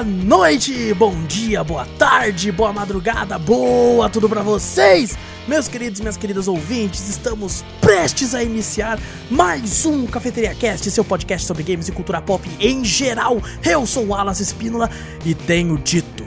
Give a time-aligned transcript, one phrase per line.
[0.00, 5.14] boa noite, bom dia, boa tarde, boa madrugada, boa tudo pra vocês!
[5.46, 8.98] Meus queridos e minhas queridas ouvintes, estamos prestes a iniciar
[9.30, 13.42] mais um Cafeteria Cast, seu podcast sobre games e cultura pop em geral.
[13.62, 14.88] Eu sou o Wallace Espínola
[15.22, 16.24] e tenho dito.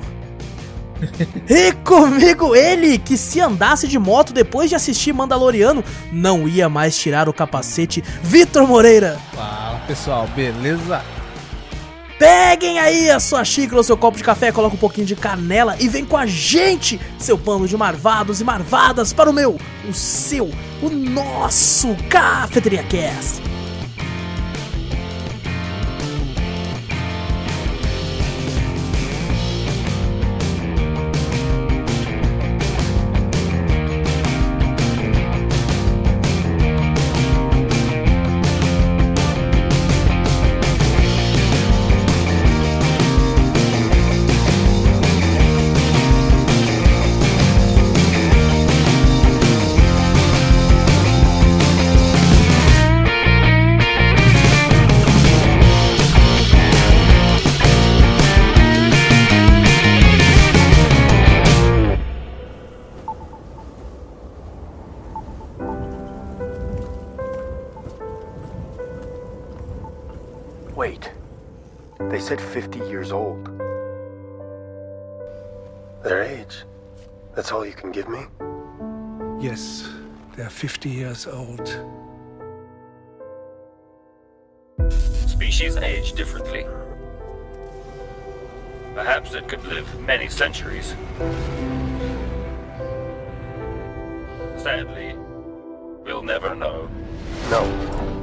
[1.49, 6.95] e comigo ele, que se andasse de moto depois de assistir Mandaloriano, não ia mais
[6.95, 9.19] tirar o capacete, Vitor Moreira.
[9.33, 11.03] Fala pessoal, beleza?
[12.17, 15.75] Peguem aí a sua xícara ou seu copo de café, coloca um pouquinho de canela
[15.79, 19.57] e vem com a gente, seu pano de marvados e marvadas, para o meu,
[19.89, 20.49] o seu,
[20.81, 23.52] o nosso Cafeteria Cast.
[80.63, 81.67] 50 years old.
[85.27, 86.65] Species age differently.
[88.95, 90.95] Perhaps it could live many centuries.
[94.55, 95.15] Sadly,
[96.05, 96.89] we'll never know.
[97.49, 97.65] No.
[97.65, 98.22] No!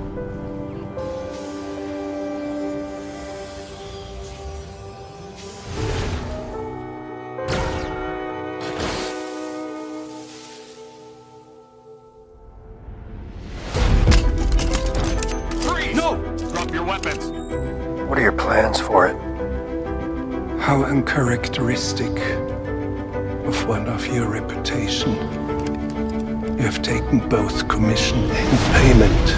[21.81, 25.15] Uncharacteristic of one of your reputation.
[26.59, 29.31] You have taken both commission and payment.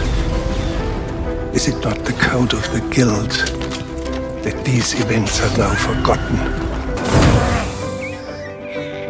[1.54, 3.30] Is it not the code of the guild
[4.42, 6.36] that these events are now forgotten?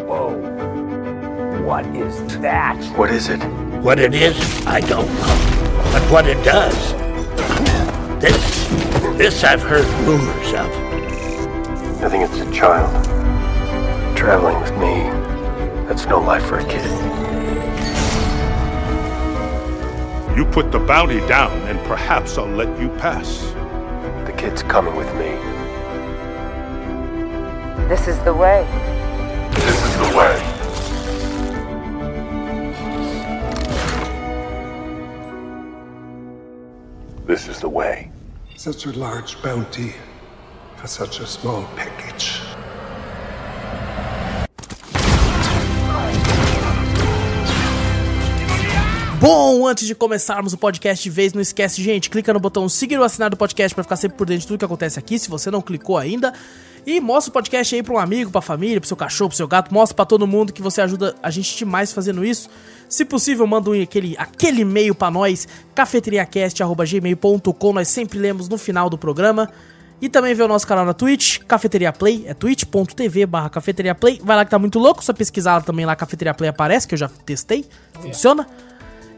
[0.06, 0.36] Whoa.
[1.64, 2.76] What is that?
[2.98, 3.42] What is it?
[3.82, 5.90] What it is, I don't know.
[5.92, 6.92] But what it does,
[8.20, 8.68] this,
[9.16, 10.92] this I've heard rumors of.
[12.04, 13.21] I think it's a child.
[14.22, 15.02] Traveling with me.
[15.88, 16.88] That's no life for a kid.
[20.38, 23.40] You put the bounty down, and perhaps I'll let you pass.
[24.24, 25.30] The kid's coming with me.
[27.88, 28.64] This is the way.
[29.56, 30.38] This is the way.
[37.26, 38.12] This is the way.
[38.54, 39.94] Such a large bounty
[40.76, 42.41] for such a small package.
[49.22, 52.98] Bom, antes de começarmos o podcast de vez, não esquece, gente, clica no botão seguir
[52.98, 55.30] ou assinar do podcast para ficar sempre por dentro de tudo que acontece aqui, se
[55.30, 56.32] você não clicou ainda.
[56.84, 59.46] E mostra o podcast aí pra um amigo, pra família, pro seu cachorro, pro seu
[59.46, 62.50] gato, mostra pra todo mundo que você ajuda a gente demais fazendo isso.
[62.88, 68.90] Se possível, manda um, aquele, aquele e-mail pra nós, cafeteriacast.gmail.com, nós sempre lemos no final
[68.90, 69.48] do programa.
[70.00, 74.20] E também vê o nosso canal na Twitch, Cafeteria Play, é twitch.tv barra Cafeteria Play.
[74.20, 76.98] Vai lá que tá muito louco, só pesquisar também lá, Cafeteria Play aparece, que eu
[76.98, 77.64] já testei,
[78.00, 78.48] funciona.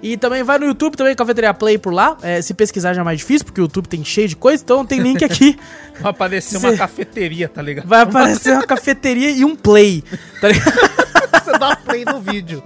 [0.06, 2.18] E também vai no YouTube também, Cafeteria Play por lá.
[2.20, 4.84] É, se pesquisar já é mais difícil, porque o YouTube tem cheio de coisa, então
[4.84, 5.58] tem link aqui.
[5.98, 7.86] Vai aparecer Cê- uma cafeteria, tá ligado?
[7.88, 10.04] Vai aparecer uma cafeteria e um play.
[10.42, 10.72] Tá ligado?
[11.44, 12.62] Você dá play no vídeo.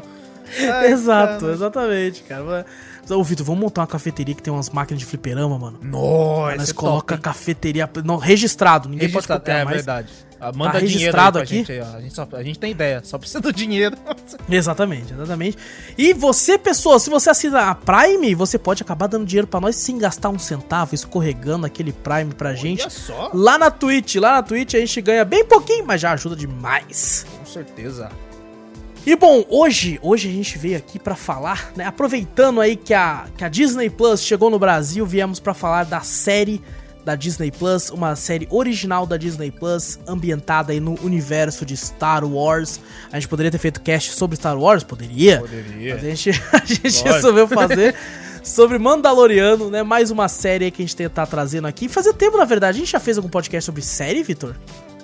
[0.58, 1.52] Ai, Exato, cara.
[1.52, 2.66] exatamente, cara.
[3.10, 5.78] Ô, Vitor, vamos montar uma cafeteria que tem umas máquinas de fliperama, mano.
[5.82, 7.88] Nossa, Nós é coloca top, cafeteria.
[8.04, 9.76] Não, registrado, ninguém Registrado, pode copiar é mais.
[9.76, 10.08] verdade.
[10.40, 11.56] Ah, manda Tá dinheiro registrado aqui?
[11.56, 11.96] gente aí, ó.
[11.96, 13.96] A gente, só- a gente tem ideia, só precisa do dinheiro.
[14.48, 15.58] Exatamente, exatamente.
[15.96, 19.74] E você, pessoa, se você assina a Prime, você pode acabar dando dinheiro pra nós
[19.76, 22.82] sem gastar um centavo, escorregando aquele Prime pra gente.
[22.82, 23.30] Olha só.
[23.34, 27.26] Lá na Twitch, lá na Twitch a gente ganha bem pouquinho, mas já ajuda demais.
[27.38, 28.08] Com certeza.
[29.06, 33.24] E bom, hoje, hoje a gente veio aqui pra falar, né, aproveitando aí que a,
[33.36, 36.60] que a Disney Plus chegou no Brasil, viemos pra falar da série
[37.04, 42.24] da Disney Plus, uma série original da Disney Plus, ambientada aí no universo de Star
[42.24, 42.80] Wars.
[43.10, 44.82] A gente poderia ter feito cast sobre Star Wars?
[44.84, 45.40] Poderia.
[45.40, 45.94] Poderia.
[45.94, 47.94] Mas a gente, a gente resolveu fazer
[48.42, 49.82] sobre Mandaloriano, né?
[49.82, 51.88] Mais uma série que a gente tá trazendo aqui.
[51.88, 52.76] Fazia tempo, na verdade.
[52.76, 54.54] A gente já fez algum podcast sobre série, Vitor?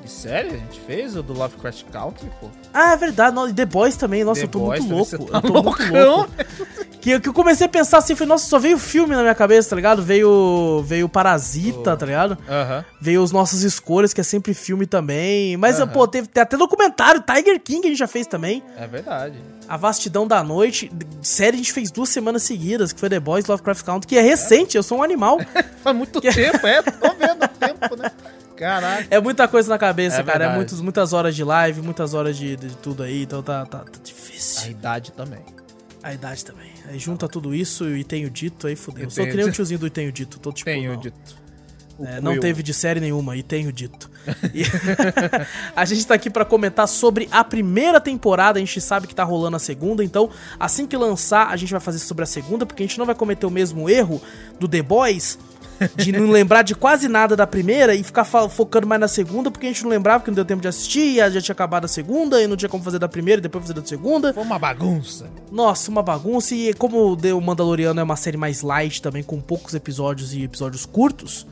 [0.03, 0.49] De série?
[0.49, 2.49] A gente fez o do Lovecraft Country, pô.
[2.73, 3.35] Ah, é verdade.
[3.49, 4.23] e The Boys também.
[4.23, 5.11] Nossa, The eu tô Boys muito louco.
[5.11, 6.31] você Eu tá tô muito loucão, louco.
[7.05, 9.69] Que, que eu comecei a pensar assim, falei, nossa, só veio filme na minha cabeça,
[9.69, 10.03] tá ligado?
[10.03, 12.39] Veio, veio Parasita, tá ligado?
[12.49, 12.83] Aham.
[12.99, 15.55] Veio os Nossas Escolhas, que é sempre filme também.
[15.59, 15.89] Mas, Aham.
[15.89, 18.63] pô, teve, tem até documentário, Tiger King a gente já fez também.
[18.79, 19.39] É verdade.
[19.69, 20.91] A Vastidão da Noite.
[21.21, 24.23] Série a gente fez duas semanas seguidas, que foi The Boys Lovecraft Country, que é
[24.23, 25.39] recente, eu sou um animal.
[25.85, 26.81] Faz muito tempo, é.
[26.81, 28.11] Tô vendo há tempo, né?
[28.57, 29.07] Caraca.
[29.11, 30.37] É muita coisa na cabeça, É cara.
[30.37, 30.57] É verdade.
[30.57, 33.85] muitos, muitas horas de live, muitas horas de, de tudo aí, então tá, tá, tá
[33.95, 34.71] A difícil.
[34.71, 35.41] idade também.
[36.03, 36.73] A idade também.
[36.89, 39.09] Aí junta tudo isso e tenho dito, aí fudeu.
[39.09, 39.55] E Sou que tenho nem o dito.
[39.57, 40.39] tiozinho do tenho dito.
[40.39, 41.01] Tô tipo, Tenho não.
[41.01, 41.45] dito.
[42.01, 44.11] É, não teve de série nenhuma, e tenho dito.
[44.55, 44.63] E
[45.77, 49.23] a gente tá aqui pra comentar sobre a primeira temporada, a gente sabe que tá
[49.23, 52.83] rolando a segunda, então assim que lançar, a gente vai fazer sobre a segunda, porque
[52.83, 54.21] a gente não vai cometer o mesmo erro
[54.59, 55.39] do The Boys,
[55.97, 59.67] de não lembrar de quase nada da primeira e ficar focando mais na segunda, porque
[59.67, 61.89] a gente não lembrava que não deu tempo de assistir, e já tinha acabado a
[61.89, 64.33] segunda, e não tinha como fazer da primeira e depois fazer da segunda.
[64.33, 65.31] Foi uma bagunça.
[65.51, 66.55] Nossa, uma bagunça.
[66.55, 70.43] E como o The Mandaloriano é uma série mais light também, com poucos episódios e
[70.43, 71.47] episódios curtos,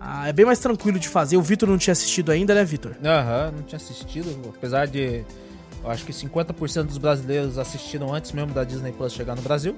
[0.00, 1.36] ah, é bem mais tranquilo de fazer.
[1.36, 2.92] O Vitor não tinha assistido ainda, né, Vitor?
[3.04, 4.52] Aham, não tinha assistido.
[4.56, 5.24] Apesar de.
[5.82, 9.76] Eu acho que 50% dos brasileiros assistiram antes mesmo da Disney Plus chegar no Brasil.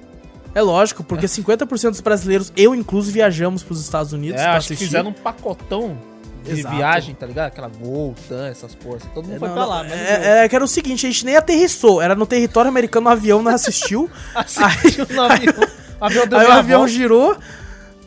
[0.55, 4.67] É lógico, porque 50% dos brasileiros, eu incluso, viajamos pros Estados Unidos É, pra acho
[4.67, 4.85] que assistir.
[4.85, 5.97] fizeram um pacotão
[6.43, 6.75] de Exato.
[6.75, 7.47] viagem, tá ligado?
[7.47, 9.03] Aquela Gol, TAM, essas porras.
[9.13, 10.39] Todo mundo É, foi não, pra não, lá, né?
[10.39, 13.09] é, é que era o seguinte, a gente nem aterrissou, era no território americano, no
[13.11, 14.09] avião, não assistiu.
[14.33, 15.53] Assistiu no avião.
[16.01, 17.27] O avião Aí o avião volta girou.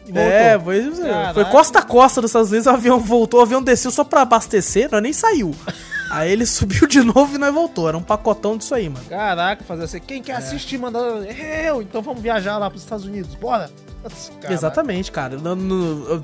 [0.07, 0.17] voltou.
[0.17, 0.59] É, é.
[0.59, 1.35] Caraca.
[1.35, 4.23] Foi costa a costa dos Estados Unidos, o avião voltou, o avião desceu só pra
[4.23, 5.55] abastecer, nós nem saiu.
[6.13, 7.89] Aí ele subiu de novo e nós voltou.
[7.89, 9.05] Era um pacotão disso aí, mano.
[9.09, 9.99] Caraca, fazer assim.
[9.99, 10.23] Quem É.
[10.23, 10.99] quer assistir, manda.
[10.99, 13.35] Eu, então vamos viajar lá pros Estados Unidos.
[13.35, 13.71] Bora!
[14.03, 14.53] Caraca.
[14.53, 15.37] Exatamente, cara.
[15.39, 16.23] No- no-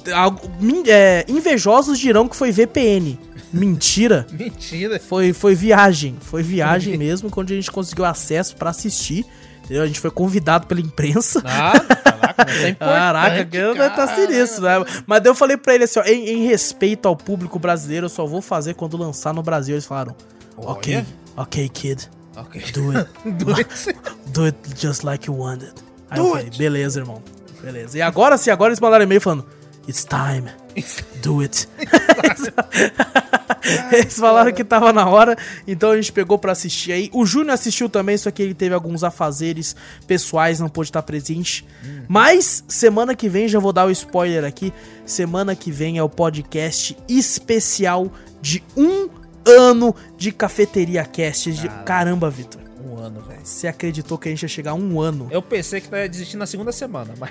[0.88, 3.18] é, invejosos dirão que foi VPN.
[3.52, 4.26] Mentira.
[4.32, 4.98] Mentira.
[5.00, 6.16] Foi, foi viagem.
[6.20, 9.24] Foi viagem mesmo, onde a gente conseguiu acesso pra assistir.
[9.70, 11.42] A gente foi convidado pela imprensa.
[11.44, 12.72] Ah, caraca, é.
[12.74, 13.44] Caraca,
[13.90, 14.14] tá cara.
[14.14, 14.84] sinistro, né?
[15.06, 18.10] Mas daí eu falei pra ele assim, ó, em, em respeito ao público brasileiro, eu
[18.10, 19.74] só vou fazer quando lançar no Brasil.
[19.74, 20.14] Eles falaram,
[20.56, 21.06] ok, Olha.
[21.36, 22.62] ok, kid, Ok.
[22.72, 23.08] do it.
[23.44, 23.96] Do it.
[24.32, 25.72] Do it just like you wanted.
[26.10, 26.58] Aí Do eu falei, it.
[26.58, 27.22] beleza, irmão.
[27.62, 27.98] Beleza.
[27.98, 29.44] E agora sim, agora eles mandaram e-mail falando,
[29.88, 30.48] it's time,
[31.22, 31.68] do it.
[33.92, 35.36] eles falaram que tava na hora,
[35.66, 37.10] então a gente pegou pra assistir aí.
[37.12, 39.74] O Júnior assistiu também, só que ele teve alguns afazeres
[40.06, 41.66] pessoais, não pôde estar presente.
[42.08, 44.72] Mas semana que vem, já vou dar o spoiler aqui,
[45.04, 48.10] semana que vem é o podcast especial
[48.40, 49.08] de um
[49.44, 51.52] ano de Cafeteria Cast.
[51.52, 52.62] De- Caramba, Vitor.
[52.88, 53.40] Um ano, velho.
[53.44, 55.28] Você acreditou que a gente ia chegar a um ano?
[55.30, 57.30] Eu pensei que ia desistir na segunda semana, mas.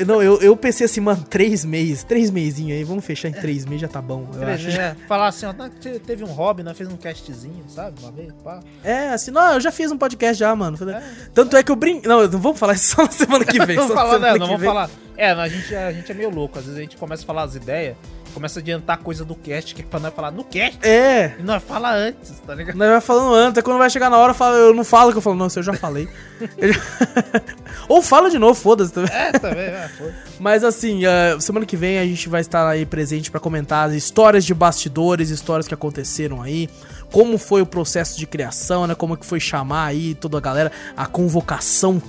[0.00, 3.32] Eu, não, eu, eu pensei assim, mano, três meses, três mesinhos aí, vamos fechar em
[3.32, 4.26] três meses, já tá bom.
[4.34, 4.68] Eu acho.
[4.68, 8.00] É, falar assim, ó, "Não, te- teve um hobby, nós fez um castzinho, sabe?
[8.02, 8.60] Uma vez, pá.
[8.82, 10.76] É, assim, não, eu já fiz um podcast já, mano.
[10.76, 10.96] Falei-
[11.34, 12.08] Tanto é que eu brinco.
[12.08, 13.76] Não, não vamos falar isso só na semana que vem.
[13.76, 14.90] Não vamos falar, semana não, vamos falar.
[15.16, 16.58] É, a gente, a gente é meio louco.
[16.58, 17.94] Às vezes a gente começa a falar as ideias,
[18.30, 20.78] começa a adiantar coisa do cast, que é pra nós falar no cast.
[20.82, 21.34] É.
[21.38, 22.76] E nós fala antes, tá ligado?
[22.76, 25.12] Nós vai falando antes, aí quando vai chegar na hora, eu, falo, eu não falo
[25.12, 26.08] que eu falo, não, eu já falei.
[26.56, 26.80] Eu já-
[27.88, 29.10] Ou fala de novo, foda-se também.
[29.12, 30.12] É, também, é, foi.
[30.38, 33.94] Mas assim, eh, semana que vem a gente vai estar aí presente pra comentar as
[33.94, 36.68] histórias de bastidores, histórias que aconteceram aí,
[37.12, 38.94] como foi o processo de criação, né?
[38.94, 42.00] Como que foi chamar aí toda a galera, a convocação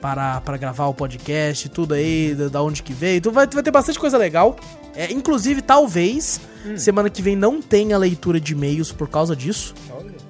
[0.00, 3.18] para, para gravar o podcast, tudo aí, da, da onde que veio.
[3.18, 4.56] Então vai, vai ter bastante coisa legal.
[4.94, 6.40] É, inclusive, talvez,
[6.76, 9.74] semana que vem não tenha leitura de e-mails por causa disso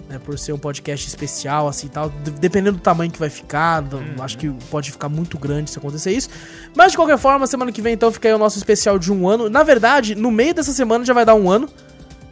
[0.08, 2.10] né, por ser um podcast especial, assim tal.
[2.38, 6.12] Dependendo do tamanho que vai ficar, do- acho que pode ficar muito grande se acontecer
[6.12, 6.28] isso.
[6.76, 9.26] Mas de qualquer forma, semana que vem então fica aí o nosso especial de um
[9.28, 9.48] ano.
[9.48, 11.68] Na verdade, no meio dessa semana já vai dar um ano.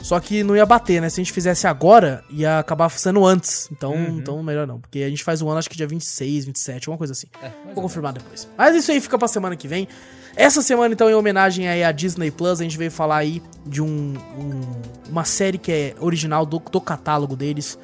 [0.02, 1.10] Só que não ia bater, né?
[1.10, 3.68] Se a gente fizesse agora, ia acabar sendo antes.
[3.70, 4.80] Então, então melhor não.
[4.80, 7.26] Porque a gente faz o ano, acho que dia 26, 27, alguma coisa assim.
[7.74, 8.48] Vou confirmar depois.
[8.56, 9.86] Mas isso aí fica pra semana que vem.
[10.36, 13.82] Essa semana, então, em homenagem aí à Disney Plus, a gente veio falar aí de
[13.82, 17.78] um, um- uma série que é original do, do catálogo deles,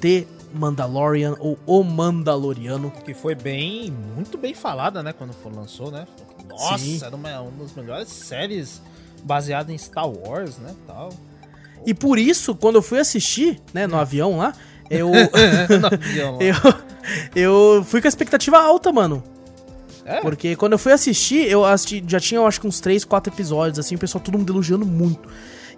[0.00, 2.90] The Mandalorian, ou O Mandaloriano.
[3.04, 5.12] Que foi bem, muito bem falada, né?
[5.12, 6.06] Quando foi, lançou, né?
[6.48, 7.00] Nossa, Sim.
[7.04, 8.80] era uma, uma das melhores séries
[9.22, 10.74] baseada em Star Wars, né?
[10.86, 11.10] Tal.
[11.86, 14.52] E por isso, quando eu fui assistir, né, no avião lá,
[14.90, 15.10] eu,
[15.80, 16.42] No avião lá.
[17.34, 19.22] eu, eu fui com a expectativa alta, mano.
[20.04, 20.20] É?
[20.20, 23.32] Porque quando eu fui assistir, eu assisti, já tinha, eu acho que uns 3, 4
[23.32, 25.28] episódios, assim, o pessoal todo mundo elogiando muito.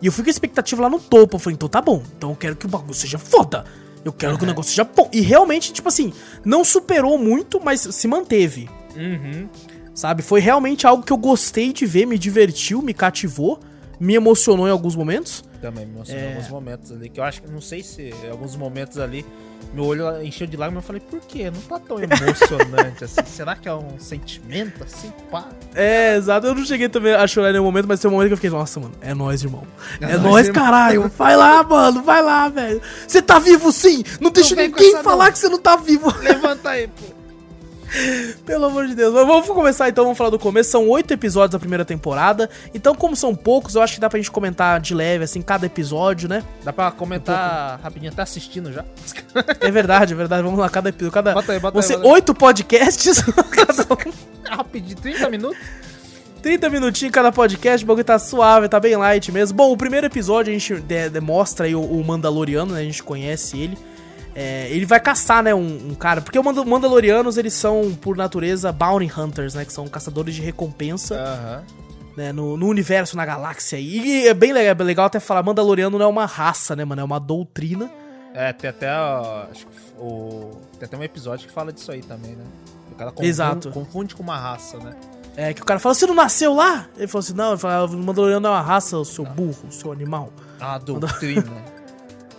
[0.01, 1.37] E eu fui com a expectativa lá no topo.
[1.37, 2.03] Eu falei, então tá bom.
[2.17, 3.65] Então eu quero que o bagulho seja foda.
[4.05, 5.09] Eu quero que o negócio seja bom.
[5.13, 6.13] E realmente, tipo assim,
[6.45, 8.69] não superou muito, mas se manteve.
[8.97, 9.49] Uhum.
[9.95, 10.23] Sabe?
[10.23, 13.61] Foi realmente algo que eu gostei de ver, me divertiu, me cativou,
[14.01, 15.45] me emocionou em alguns momentos.
[15.63, 16.29] Também me emocionou É.
[16.35, 17.09] alguns momentos ali.
[17.09, 19.25] Que eu acho que, não sei se em alguns momentos ali,
[19.73, 20.83] meu olho encheu de lágrimas.
[20.83, 21.51] Eu falei, por quê?
[21.51, 23.21] Não tá tão emocionante assim.
[23.31, 25.13] Será que é um sentimento assim?
[25.31, 25.47] Pá.
[25.75, 26.49] É, exato.
[26.49, 28.37] Eu não cheguei também a chorar em nenhum momento, mas tem um momento que eu
[28.39, 29.63] fiquei, nossa, mano, é nóis, irmão.
[30.01, 30.53] É, É irmão.
[30.53, 31.09] caralho.
[31.17, 32.83] Vai lá, mano, vai lá, velho.
[33.07, 34.03] Você tá vivo sim!
[34.21, 35.33] Não deixa ninguém falar não.
[35.33, 36.13] que você não tá vivo.
[36.19, 37.22] Levanta aí, pô.
[38.47, 39.13] Pelo amor de Deus.
[39.13, 40.71] Mas vamos começar então, vamos falar do começo.
[40.71, 42.49] São oito episódios da primeira temporada.
[42.75, 45.67] Então, como são poucos, eu acho que dá pra gente comentar de leve, assim, cada
[45.67, 46.43] episódio, né?
[46.65, 48.85] Dá pra comentar rapidinho, tá assistindo já?
[49.61, 50.43] É verdade, é verdade.
[50.43, 51.13] Vamos lá, cada episódio.
[51.13, 51.35] Cada...
[51.35, 52.01] Bota aí, bota aí.
[52.03, 53.23] oito podcasts.
[53.51, 54.13] cada um.
[54.49, 55.59] Rapidinho, 30 minutos?
[56.43, 59.57] 30 minutinhos cada podcast, o bagulho tá suave, tá bem light mesmo.
[59.57, 62.81] Bom, o primeiro episódio a gente de- demonstra aí o, o Mandaloriano, né?
[62.81, 63.79] A gente conhece ele.
[64.35, 66.21] É, ele vai caçar, né, um, um cara.
[66.23, 69.65] Porque o Manda- Mandalorianos, eles são, por natureza, bounty hunters, né?
[69.65, 71.63] Que são caçadores de recompensa, Aham.
[72.17, 72.33] né?
[72.33, 73.79] No, no universo, na galáxia.
[73.79, 77.03] E é bem legal, é legal até falar, Mandaloriano não é uma raça, né, mano?
[77.03, 77.91] É uma doutrina.
[78.35, 78.91] É, tem até.
[78.91, 82.45] ó, acho que o, tem até um episódio que fala disso aí também, né?
[82.91, 83.71] O cara confunde, Exato.
[83.71, 84.93] confunde com uma raça, né?
[85.37, 86.87] É, que o cara fala, você não nasceu lá?
[86.97, 89.73] Ele falou assim, não, ele fala, o Mandaloriano é uma raça, o seu burro, o
[89.73, 90.31] seu animal.
[90.61, 91.45] A doutrina.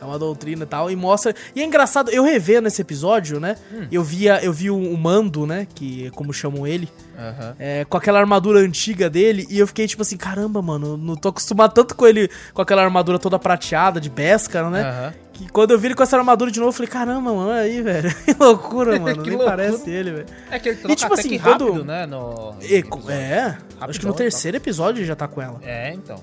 [0.04, 1.34] É uma doutrina e tal, e mostra.
[1.56, 3.56] E é engraçado, eu revendo esse episódio, né?
[3.92, 5.68] Eu via, eu vi o, o Mando, né?
[5.74, 7.56] Que é como chamam ele, Aham.
[7.58, 11.30] é, com aquela armadura antiga dele, e eu fiquei tipo assim, caramba, mano, não tô
[11.30, 14.82] acostumado tanto com ele com aquela armadura toda prateada de Beskar, né?
[14.84, 15.14] Aham.
[15.34, 17.62] Que quando eu vi ele com essa armadura de novo, eu falei, caramba, mano, olha
[17.62, 18.14] aí, velho.
[18.24, 19.24] Que loucura, mano.
[19.24, 19.58] Que Nem loucura.
[19.58, 20.26] parece ele, velho.
[20.52, 22.06] É que ele troca tipo até assim, que quando- rápido, né?
[22.06, 23.10] No, E, episódio.
[23.10, 25.60] é, acho que no terceiro episódio ele já tá com ela.
[25.64, 26.18] É, então.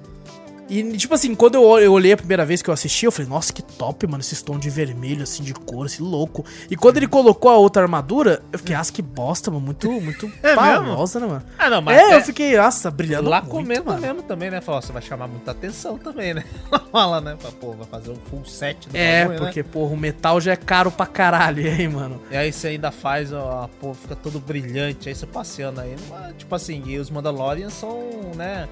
[0.70, 3.28] E, tipo assim, quando eu, eu olhei a primeira vez que eu assisti, eu falei,
[3.28, 6.44] nossa, que top, mano, esse tom de vermelho, assim, de cor, esse louco.
[6.70, 10.30] E quando ele colocou a outra armadura, eu fiquei, nossa, que bosta, mano, muito, muito
[10.42, 11.42] É famosa, né, mano?
[11.58, 14.00] Ah, não, mas É, até eu fiquei, nossa, brilhando lá muito, comenta mano.
[14.00, 14.60] mesmo também, né?
[14.60, 16.44] Fala, ó, você vai chamar muita atenção também, né?
[16.92, 17.36] Fala, né?
[17.38, 19.46] Fala, pô, vai fazer um full set do É, bagulho, né?
[19.46, 22.20] porque, porra, o metal já é caro pra caralho, aí, mano?
[22.30, 25.96] E aí você ainda faz, ó, pô, fica todo brilhante, aí você passeando aí.
[26.08, 27.98] Mas, Tipo assim, e os Mandalorians são,
[28.36, 28.68] né,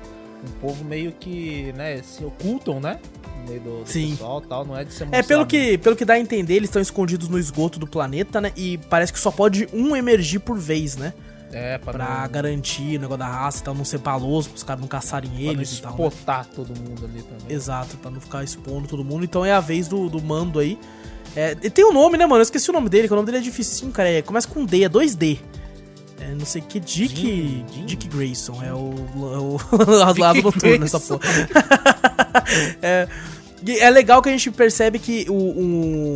[0.46, 2.98] um povo meio que, né, se ocultam, né?
[3.42, 4.10] No meio do, do Sim.
[4.10, 6.68] pessoal tal, não é de ser É, pelo que, pelo que dá a entender, eles
[6.68, 8.52] estão escondidos no esgoto do planeta, né?
[8.56, 11.12] E parece que só pode um emergir por vez, né?
[11.50, 14.62] É, pra, Pra não, garantir o negócio da raça e tal, não ser baloso, pros
[14.62, 15.92] caras não caçarem pra não eles e tal.
[15.98, 16.46] né?
[16.54, 17.56] todo mundo ali também.
[17.56, 19.24] Exato, pra não ficar expondo todo mundo.
[19.24, 20.78] Então é a vez do, do mando aí.
[21.34, 22.40] É, e tem um nome, né, mano?
[22.40, 24.10] Eu esqueci o nome dele, que o nome dele é dificinho, cara.
[24.10, 25.38] É, começa com D, é 2D.
[26.20, 27.14] É, não sei que, Dick.
[27.16, 27.86] Jim, Jim.
[27.86, 28.62] Dick Grayson.
[28.62, 28.92] É o.
[28.92, 29.58] É o
[30.18, 31.18] lado dessa Grayson.
[31.18, 31.28] porra.
[32.82, 33.08] é,
[33.80, 35.34] é legal que a gente percebe que o,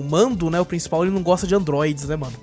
[0.01, 2.35] o mando, né, o principal, ele não gosta de androids, né, mano?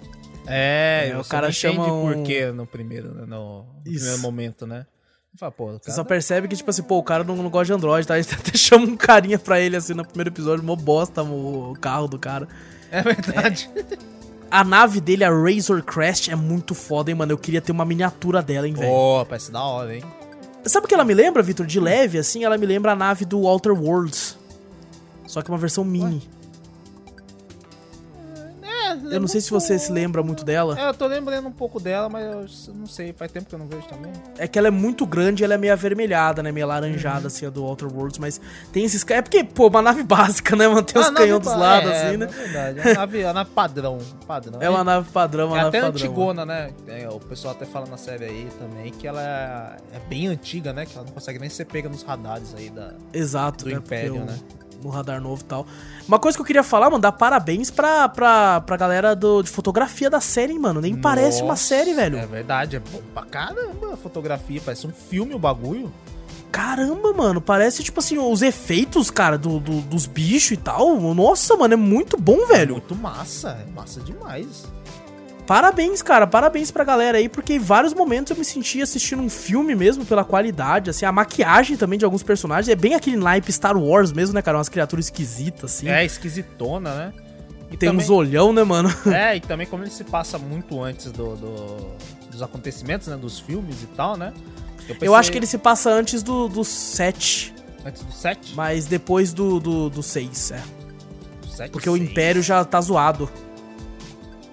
[0.47, 4.65] É, É, o cara chama um- por quê no primeiro, né, no, no primeiro momento,
[4.65, 4.85] né?
[5.37, 7.49] Fala, pô, o Você cara- só percebe que, tipo assim, pô, o cara não, não
[7.49, 8.15] gosta de Android, tá?
[8.15, 11.73] A gente até chama um carinha pra ele, assim, no primeiro episódio, mó bosta o,
[11.79, 12.47] carro do cara.
[12.91, 13.69] É verdade.
[14.51, 17.31] A nave dele, a Razor Crest, é muito foda, hein, mano?
[17.31, 18.89] Eu queria ter uma miniatura dela, hein, velho.
[18.89, 20.03] Pô, parece da hora, hein?
[20.65, 21.65] Sabe o que ela me lembra, Vitor?
[21.65, 24.37] De leve, assim, ela me lembra a nave do Outer Worlds.
[25.25, 26.27] Só que uma versão mini.
[29.11, 30.79] Eu não sei se você se lembra muito dela.
[30.79, 33.59] É, eu tô lembrando um pouco dela, mas eu não sei, faz tempo que eu
[33.59, 34.11] não vejo também.
[34.37, 36.51] É que ela é muito grande e ela é meio avermelhada, né?
[36.51, 38.17] Meio alaranjada, assim, a do Outer Worlds.
[38.19, 38.39] Mas
[38.71, 39.05] tem esses...
[39.09, 40.67] É porque, pô, uma nave básica, né?
[40.67, 42.25] Mantém os Ah, nave canhões dos lados, é, assim, né?
[42.25, 44.61] É verdade, é a nave, a nave padrão, padrão.
[44.61, 46.05] É uma nave padrão, uma É nave até padrão.
[46.07, 46.71] antigona, né?
[46.87, 50.73] É, o pessoal até fala na série aí também que ela é, é bem antiga,
[50.73, 50.85] né?
[50.85, 52.93] Que ela não consegue nem ser pega nos radares aí da.
[53.13, 53.77] Exato, do né?
[53.77, 54.37] Império, né?
[54.83, 55.67] No radar novo e tal.
[56.07, 59.49] Uma coisa que eu queria falar, mano, dar parabéns pra, pra, pra galera do, de
[59.49, 60.79] fotografia da série, mano.
[60.81, 62.17] Nem parece uma Nossa, série, velho.
[62.17, 65.91] É verdade, é bom pra caramba a fotografia, parece um filme o bagulho.
[66.51, 70.99] Caramba, mano, parece, tipo assim, os efeitos, cara, do, do- dos bichos e tal.
[71.13, 72.73] Nossa, mano, é muito bom, velho.
[72.73, 74.65] Muito massa, é massa demais.
[75.49, 79.29] Parabéns, cara, parabéns pra galera aí, porque em vários momentos eu me senti assistindo um
[79.31, 83.51] filme mesmo, pela qualidade, assim, a maquiagem também de alguns personagens é bem aquele naipe
[83.51, 84.59] Star Wars mesmo, né, cara?
[84.59, 85.89] Umas criaturas esquisitas, assim.
[85.89, 87.13] É esquisitona, né?
[87.71, 88.93] E Tem também- uns olhão, né, mano?
[89.11, 91.95] É, e também como ele se passa muito antes do, do-
[92.29, 93.17] dos acontecimentos, né?
[93.17, 94.31] Dos filmes e tal, né?
[94.87, 98.53] Eu pensei- acho que ele se passa antes do, do 7, Antes do 7?
[98.55, 100.61] mas depois do, do, do 6, é.
[101.49, 101.97] sete, Porque o.
[101.97, 103.27] Império já tá zoado.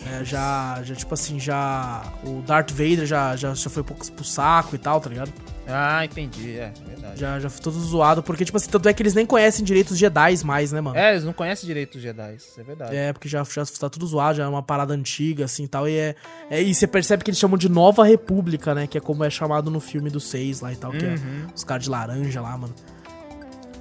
[0.09, 2.13] É, já, já, tipo assim, já.
[2.25, 5.33] O Darth Vader já, já, já foi pro, pro saco e tal, tá ligado?
[5.69, 7.19] Ah, entendi, é, verdade.
[7.19, 9.91] Já, já foi todo zoado, porque, tipo assim, tanto é que eles nem conhecem direito
[9.91, 10.97] os Jedi mais, né, mano?
[10.97, 12.95] É, eles não conhecem direito os Jedi, é verdade.
[12.95, 15.89] É, porque já, já tá tudo zoado, já é uma parada antiga, assim e tal.
[15.89, 16.15] E, é,
[16.51, 18.87] é, e você percebe que eles chamam de Nova República, né?
[18.87, 21.47] Que é como é chamado no filme do 6 lá e tal, que é Uhum.
[21.53, 22.75] os caras de laranja lá, mano.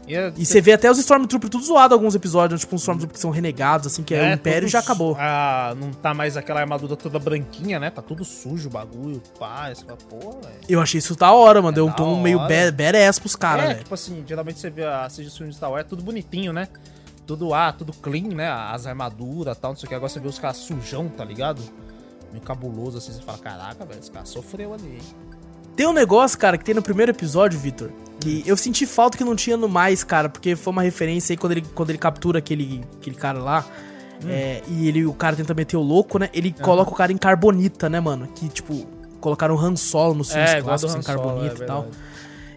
[0.08, 3.22] E, é- você vê até os Stormtroopers tudo zoado alguns episódios, tipo uns Stormtroopers que
[3.22, 5.16] são renegados, assim, que é, o Império todos- já acabou.
[5.20, 7.90] Ah, não tá mais aquela armadura toda branquinha, né?
[7.90, 10.56] Tá tudo sujo o bagulho, pá, essa porra, velho.
[10.70, 11.74] Eu achei isso da hora, mano.
[11.74, 12.72] Deu um tom meio hora.
[12.72, 13.80] ba- badass pros caras, é, velho.
[13.80, 16.68] tipo assim, geralmente você vê, assiste os filmes de Star Wars, é tudo bonitinho, né?
[17.26, 18.48] Tudo, ah, tudo clean, né?
[18.48, 19.96] As armaduras e tal, não sei o que.
[19.96, 21.64] Agora você vê os caras sujão, tá ligado?
[22.32, 25.02] Meio cabuloso, assim, você fala, caraca, velho, esse cara sofreu ali, hein?
[25.76, 27.90] Tem um negócio, cara, que tem no primeiro episódio, Victor,
[28.20, 31.38] que eu senti falta que não tinha no mais, cara, porque foi uma referência aí
[31.38, 33.66] quando ele, quando ele captura aquele, aquele cara lá.
[34.28, 36.30] é, e ele, o cara tenta meter o louco, né?
[36.34, 38.28] Ele coloca o cara em carbonita, né, mano?
[38.34, 38.88] Que, tipo,
[39.20, 41.88] colocaram Han Solo nos filmes É, clássicos em carbonita é e tal.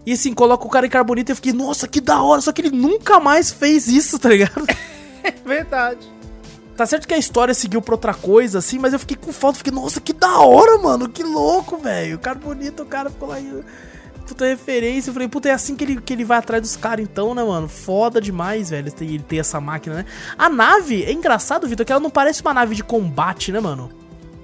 [0.05, 2.51] E assim, coloca o cara em carbonita e eu fiquei, nossa, que da hora, só
[2.53, 4.65] que ele nunca mais fez isso, tá ligado?
[5.21, 6.07] É verdade.
[6.79, 9.57] Tá certo que a história seguiu pra outra coisa, assim, mas eu fiquei com falta,
[9.57, 12.15] fiquei, nossa, que da hora, mano, que louco, velho.
[12.15, 13.35] O cara bonito, o cara ficou lá.
[14.25, 15.09] Puta referência.
[15.09, 17.43] Eu falei, puta, é assim que ele, que ele vai atrás dos caras, então, né,
[17.43, 17.67] mano?
[17.67, 20.05] Foda demais, velho, ele ter essa máquina, né?
[20.37, 23.91] A nave, é engraçado, Vitor, que ela não parece uma nave de combate, né, mano?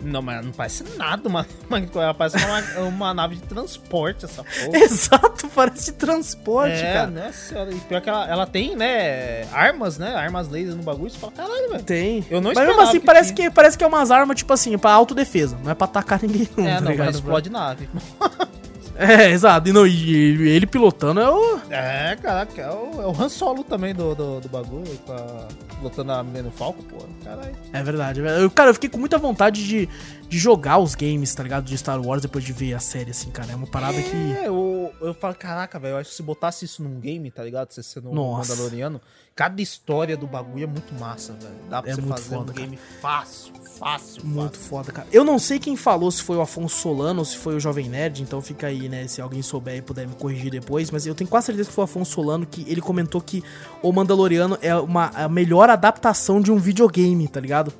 [0.05, 1.47] Não, mas não parece nada, mano.
[1.95, 4.77] Ela parece uma, uma nave de transporte, essa porra.
[4.77, 7.07] Exato, parece de transporte, é, cara.
[7.07, 7.71] nossa senhora.
[7.71, 10.13] E pior que ela, ela tem, né, armas, né?
[10.15, 11.09] Armas laser no bagulho.
[11.09, 11.83] Você fala, caralho, velho.
[11.83, 12.25] Tem.
[12.29, 13.49] Eu não Mas mesmo assim, que parece tinha.
[13.49, 15.57] que, parece que é umas armas, tipo assim, pra autodefesa.
[15.63, 17.05] Não é pra atacar ninguém, não, É, tá não, ligado?
[17.07, 17.89] mas explode nave.
[18.95, 19.69] É, exato.
[19.69, 21.59] E, não, e ele pilotando é o.
[21.69, 25.47] É, caraca, é o, é o Han Solo também do, do, do bagulho, tá
[25.81, 26.97] lutando a menina Falco, pô.
[27.23, 27.55] Caralho.
[27.73, 28.19] É verdade.
[28.19, 28.43] é verdade.
[28.43, 29.89] Eu, cara, eu fiquei com muita vontade de,
[30.27, 31.65] de jogar os games, tá ligado?
[31.65, 33.51] De Star Wars depois de ver a série, assim, cara.
[33.51, 34.15] É uma parada que.
[34.33, 37.43] É, eu, eu falo, caraca, velho, eu acho que se botasse isso num game, tá
[37.43, 37.71] ligado?
[37.71, 38.51] Você sendo um Nossa.
[38.53, 38.99] Mandaloriano,
[39.35, 41.53] cada história do bagulho é muito massa, velho.
[41.69, 44.69] Dá pra É você muito fazer foda, um game fácil, fácil, Muito fácil.
[44.69, 45.07] foda, cara.
[45.11, 47.87] Eu não sei quem falou, se foi o Afonso Solano ou se foi o Jovem
[47.89, 49.07] Nerd, então fica aí, né?
[49.07, 51.83] Se alguém souber e puder me corrigir depois, mas eu tenho quase certeza que foi
[51.83, 53.43] o Afonso Solano que ele comentou que
[53.81, 57.71] o Mandaloriano é uma, a melhor adaptação de um videogame, tá ligado?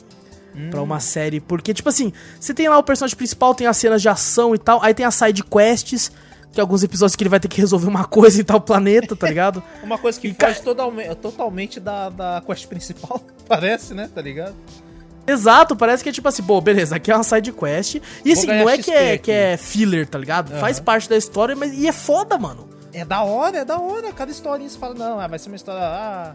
[0.71, 1.39] Pra uma série.
[1.39, 4.57] Porque, tipo assim, você tem lá o personagem principal, tem as cenas de ação e
[4.57, 6.11] tal, aí tem as side quests,
[6.51, 9.15] que é alguns episódios que ele vai ter que resolver uma coisa em tal planeta,
[9.15, 9.61] tá ligado?
[9.83, 14.09] Uma coisa que E, foge ca- totalmente, da, da quest principal, parece, né?
[14.13, 14.55] Tá ligado?
[15.27, 17.95] Exato, parece que é tipo assim, pô, beleza, aqui é uma side quest.
[18.23, 19.23] E assim, não é XP que é, aqui.
[19.23, 20.51] que é filler, tá ligado?
[20.59, 22.69] Faz parte da história, mas e é foda, mano.
[22.93, 24.13] É da hora, é da hora.
[24.13, 26.33] Cada historinha você fala, não, ah, vai ser uma história ah,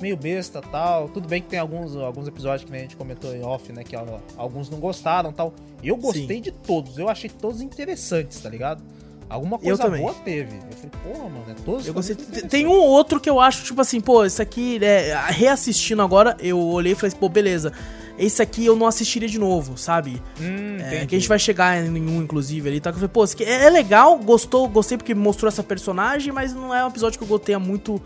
[0.00, 1.08] meio besta tal.
[1.08, 3.82] Tudo bem que tem alguns, alguns episódios que a gente comentou em off, né?
[3.84, 4.04] Que ó,
[4.36, 5.54] alguns não gostaram tal.
[5.82, 6.42] Eu gostei Sim.
[6.42, 8.82] de todos, eu achei todos interessantes, tá ligado?
[9.28, 10.56] Alguma coisa boa teve.
[10.56, 12.14] Eu falei, porra, mano, é todos Eu gostei.
[12.14, 16.36] Tem um ou outro que eu acho, tipo assim, pô, esse aqui, né, reassistindo agora,
[16.38, 17.72] eu olhei e falei assim, pô, beleza.
[18.18, 20.22] Esse aqui eu não assistiria de novo, sabe?
[20.40, 22.90] Hum, É, que a gente vai chegar em um, inclusive, ali, tá?
[22.90, 26.32] Que eu falei, pô, esse aqui é é legal, gostou, gostei porque mostrou essa personagem,
[26.32, 28.00] mas não é um episódio que eu gostei muito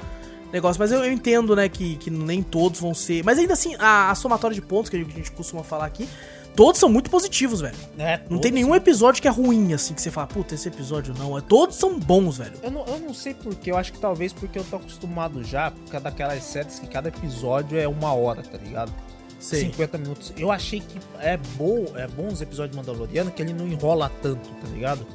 [0.52, 0.80] negócio.
[0.80, 3.24] Mas eu, eu entendo, né, que, que nem todos vão ser.
[3.24, 6.08] Mas ainda assim, a, a somatória de pontos que a gente costuma falar aqui,
[6.54, 7.76] todos são muito positivos, velho.
[7.98, 11.14] É, Não tem nenhum episódio que é ruim, assim, que você fala, puta, esse episódio
[11.18, 11.36] não.
[11.36, 12.54] É, todos são bons, velho.
[12.62, 15.70] Eu não, eu não sei porquê, eu acho que talvez porque eu tô acostumado já,
[15.70, 18.92] por causa daquelas séries que cada episódio é uma hora, tá ligado?
[19.38, 19.60] Sei.
[19.60, 20.32] 50 minutos.
[20.36, 24.12] Eu achei que é bom, é bom os episódios de Mandaloriano que ele não enrola
[24.20, 25.06] tanto, tá ligado?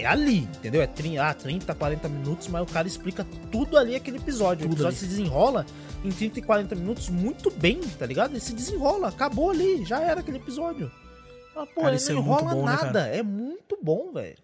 [0.00, 0.80] É ali, entendeu?
[0.80, 4.64] É 30, ah, 30, 40 minutos, mas o cara explica tudo ali aquele episódio.
[4.66, 5.06] o Tudo episódio ali.
[5.06, 5.66] se desenrola
[6.04, 8.30] em 30 e 40 minutos muito bem, tá ligado?
[8.30, 10.88] Ele se desenrola, acabou ali, já era aquele episódio.
[11.56, 13.00] Ah, pô, Cara, ele não é muito enrola bom, né, nada.
[13.08, 14.36] é muito bom, velho.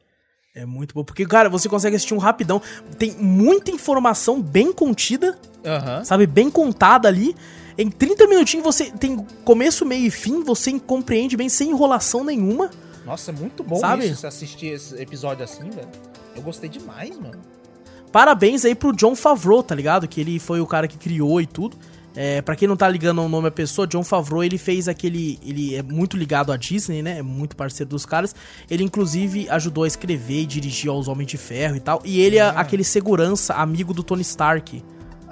[0.57, 1.05] É muito bom.
[1.05, 2.61] Porque, cara, você consegue assistir um rapidão.
[2.99, 6.05] Tem muita informação bem contida, Aham.
[6.05, 6.27] sabe?
[6.27, 7.35] Bem contada ali.
[7.79, 12.71] Em 30 minutinhos você tem começo, meio e fim, você compreende bem sem enrolação nenhuma.
[13.05, 14.07] Nossa, é muito bom Sabe?
[14.07, 15.89] isso, você assistir esse episódio assim, velho.
[16.35, 17.41] Eu gostei demais, mano.
[18.11, 20.07] Parabéns aí pro John Favreau, tá ligado?
[20.07, 21.77] Que ele foi o cara que criou e tudo.
[22.17, 25.39] É, para quem não tá ligando o nome à pessoa, John Favreau, ele fez aquele.
[25.45, 27.19] Ele é muito ligado à Disney, né?
[27.19, 28.35] É muito parceiro dos caras.
[28.71, 32.01] Ele, inclusive, ajudou a escrever e dirigir aos Homens de Ferro e tal.
[32.05, 34.83] E ele é aquele segurança, amigo do Tony Stark.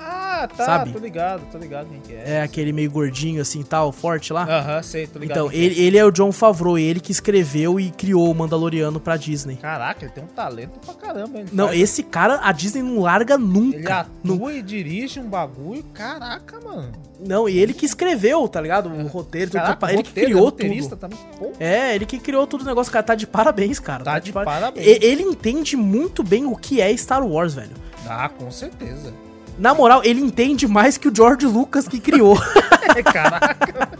[0.04, 0.92] Ah, tá, Sabe?
[0.92, 2.22] tô ligado, tô ligado quem que é.
[2.38, 4.42] É aquele meio gordinho assim e tal, forte lá.
[4.44, 5.36] Aham, sei, tô ligado.
[5.38, 8.98] Então, que ele, ele é o John Favreau, ele que escreveu e criou o Mandaloriano
[8.98, 9.54] pra Disney.
[9.54, 9.56] é.
[9.58, 11.38] Caraca, ele tem um talento pra caramba.
[11.38, 14.00] Ele Não, faz- esse cara, a Disney não larga Ele nunca.
[14.00, 16.90] atua Nu- e dirige um bagulho, caraca, mano.
[17.24, 18.88] Não, e ele que escreveu, tá ligado?
[18.88, 21.16] O roteiro, tudo, Caraca, ele que roteiro, criou roteirista tudo.
[21.60, 23.04] É, ele que criou tudo o negócio, cara.
[23.04, 24.02] Tá de parabéns, cara.
[24.02, 24.84] Tá de par- parabéns.
[25.00, 27.70] Ele entende muito bem o que é Star Wars, velho.
[28.08, 29.12] ah, com certeza.
[29.58, 32.38] Na moral, ele entende mais que o George Lucas que criou.
[32.94, 33.90] É, caraca.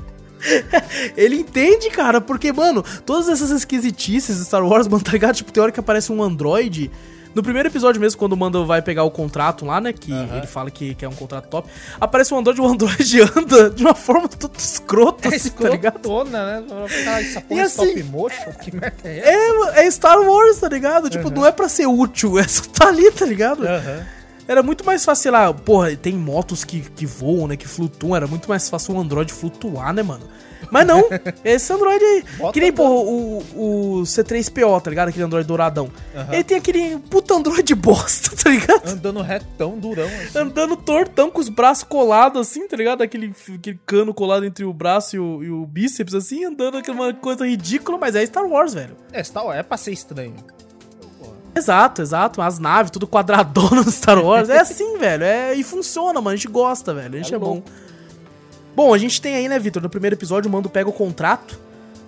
[1.17, 5.35] ele entende, cara, porque, mano, todas essas esquisitices de Star Wars, mano, tá ligado?
[5.37, 6.91] Tipo, tem hora que aparece um androide.
[7.35, 9.95] No primeiro episódio mesmo, quando o Mando vai pegar o contrato lá, né?
[9.95, 10.37] Que Aham.
[10.37, 11.71] ele fala que, que é um contrato top.
[11.99, 16.25] Aparece um Android, o Android anda de uma forma toda escrota, É assim, tá ligado?
[16.25, 16.63] né?
[17.05, 18.53] Cara, essa porra E é assim- stop motion?
[18.63, 19.81] Que merda é essa?
[19.81, 21.09] É, é Star Wars, tá ligado?
[21.09, 23.67] Tipo, não é pra ser útil, é só tá ali, tá ligado?
[23.67, 24.05] Aham.
[24.47, 27.57] Era muito mais fácil, sei lá, porra, tem motos que, que voam, né?
[27.57, 28.17] Que flutuam.
[28.17, 30.29] Era muito mais fácil um Android flutuar, né, mano?
[30.71, 31.03] Mas não,
[31.45, 32.25] esse Android aí.
[32.39, 35.09] Bota que nem, porra, o, o C3PO, tá ligado?
[35.09, 35.91] Aquele Android douradão.
[36.31, 38.89] Ele tem aquele puta Android bosta, tá ligado?
[38.89, 40.39] Andando retão, durão, assim.
[40.39, 43.03] Andando tortão com os braços colados, assim, tá ligado?
[43.03, 47.13] Aquele, aquele cano colado entre o braço e o, e o bíceps, assim, andando aquela
[47.13, 48.97] coisa ridícula, mas é Star Wars, velho.
[49.13, 50.35] É, Star Wars é pra ser estranho.
[51.55, 52.41] Exato, exato.
[52.41, 54.49] As naves, tudo quadradona no Star Wars.
[54.49, 55.25] É assim, velho.
[55.25, 56.31] É, e funciona, mano.
[56.31, 57.15] A gente gosta, velho.
[57.15, 57.63] A gente é, É bom.
[58.75, 59.83] Bom, a gente tem aí, né, Vitor?
[59.83, 61.61] No primeiro episódio, o Mando pega o contrato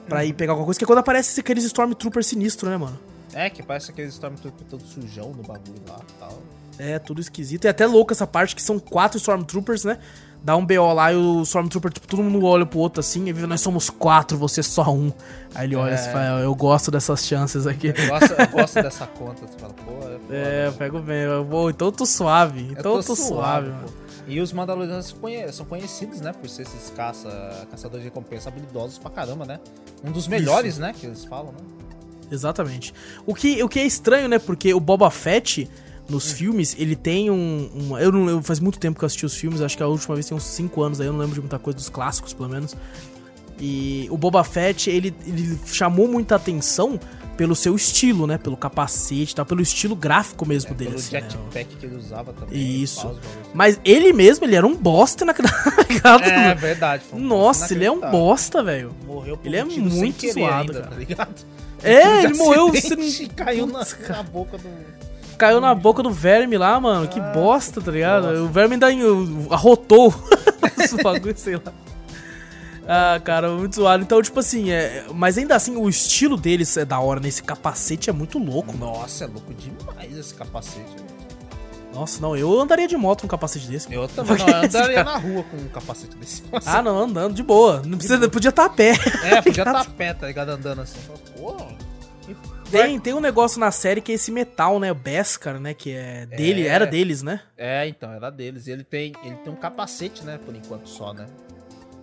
[0.09, 2.98] pra ir pegar alguma coisa, que é quando aparece aqueles Stormtrooper sinistro, né, mano?
[3.35, 6.42] É, que parece aquele Stormtrooper todo sujão no bagulho lá e tal.
[6.78, 7.64] É, tudo esquisito.
[7.64, 9.98] E é até louco essa parte que são quatro Stormtroopers, né?
[10.44, 13.33] Dá um BO lá e o Stormtrooper, tipo, todo mundo olha pro outro assim, e
[13.33, 15.11] vê, nós somos quatro, você só um.
[15.54, 15.94] Aí ele olha É.
[15.94, 17.94] e fala, eu gosto dessas chances aqui.
[17.96, 19.46] Eu gosto, eu gosto dessa conta.
[19.46, 20.20] Você fala, pô, é, foda.
[20.30, 21.22] É, eu pego bem.
[21.22, 22.61] Eu vou, então eu tô suave.
[22.70, 23.85] Então eu tô, suave, mano.
[23.87, 23.92] pô.
[24.28, 26.33] E os Mandalorianos são conhe- são conhecidos, né?
[26.35, 29.59] Por ser esses caça, caçadores de recompensa habilidosos pra caramba, né?
[30.04, 30.92] Um dos melhores, né?
[30.98, 31.59] Que eles falam, né?
[32.30, 32.92] Exatamente.
[33.26, 34.38] O que, o que é estranho, né?
[34.38, 35.68] Porque o Boba Fett,
[36.08, 37.70] nos filmes, ele tem um.
[37.74, 39.86] um- eu não eu, faz muito tempo que eu assisti os filmes, acho que a
[39.86, 42.32] última vez tem uns 5 anos aí, eu não lembro de muita coisa dos clássicos,
[42.32, 42.76] pelo menos.
[43.60, 46.98] E o Boba Fett, ele, ele chamou muita atenção
[47.36, 48.36] pelo seu estilo, né?
[48.36, 51.20] Pelo capacete e tal, pelo estilo gráfico mesmo dele, Pelo assim, né?
[51.22, 52.82] jetpack que ele usava também.
[52.82, 53.16] Isso.
[53.52, 55.48] Mas ele mesmo, ele era um bosta naquela.
[56.22, 57.02] É verdade.
[57.12, 58.94] um Nossa, ele é um bosta, velho.
[59.06, 60.86] Morreu por Ele é muito zoado, ainda, cara.
[60.88, 61.34] tá ligado?
[61.82, 64.16] É, ele morreu e caiu na, Putz, cara.
[64.18, 64.68] na boca do...
[65.44, 67.07] Caiu na boca do verme lá, mano.
[67.07, 68.28] Que bosta, tá ligado?
[68.28, 68.40] nossa.
[68.40, 68.87] O verme ainda
[69.50, 70.09] arrotou
[70.83, 71.70] os bagulho, sei lá.
[72.88, 74.02] Ah, cara, muito zoado.
[74.02, 75.04] Então, tipo assim, é...
[75.12, 77.28] mas ainda assim, o estilo deles é da hora, né?
[77.28, 78.92] Esse capacete é muito louco, mano.
[78.92, 80.96] Nossa, é louco demais esse capacete.
[81.92, 83.92] Nossa, não, eu andaria de moto com um capacete desse.
[83.92, 86.42] Eu também não, eu andaria na rua com um capacete desse.
[86.64, 87.83] Ah, não, andando, de boa.
[87.85, 88.94] Não precisa, podia estar a pé.
[89.22, 90.48] É, podia estar a pé, tá ligado?
[90.48, 90.98] Andando assim.
[91.37, 91.66] Porra.
[92.82, 94.90] Tem, tem um negócio na série que é esse metal, né?
[94.90, 95.74] O Beskar, né?
[95.74, 96.70] Que é dele, É.
[96.70, 97.40] era deles, né?
[97.56, 98.66] É, então, era deles.
[98.66, 100.38] E ele tem, ele tem um capacete, né?
[100.44, 101.26] Por enquanto só, né?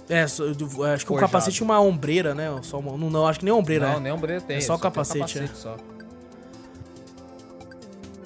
[0.10, 2.48] É, acho que o capacete é uma ombreira, né?
[2.64, 4.00] Só uma- não, não, acho que nem ombreira, não, né?
[4.02, 4.58] nem ombreira tem.
[4.58, 5.48] É só tem um capacete, é.
[5.54, 5.78] só.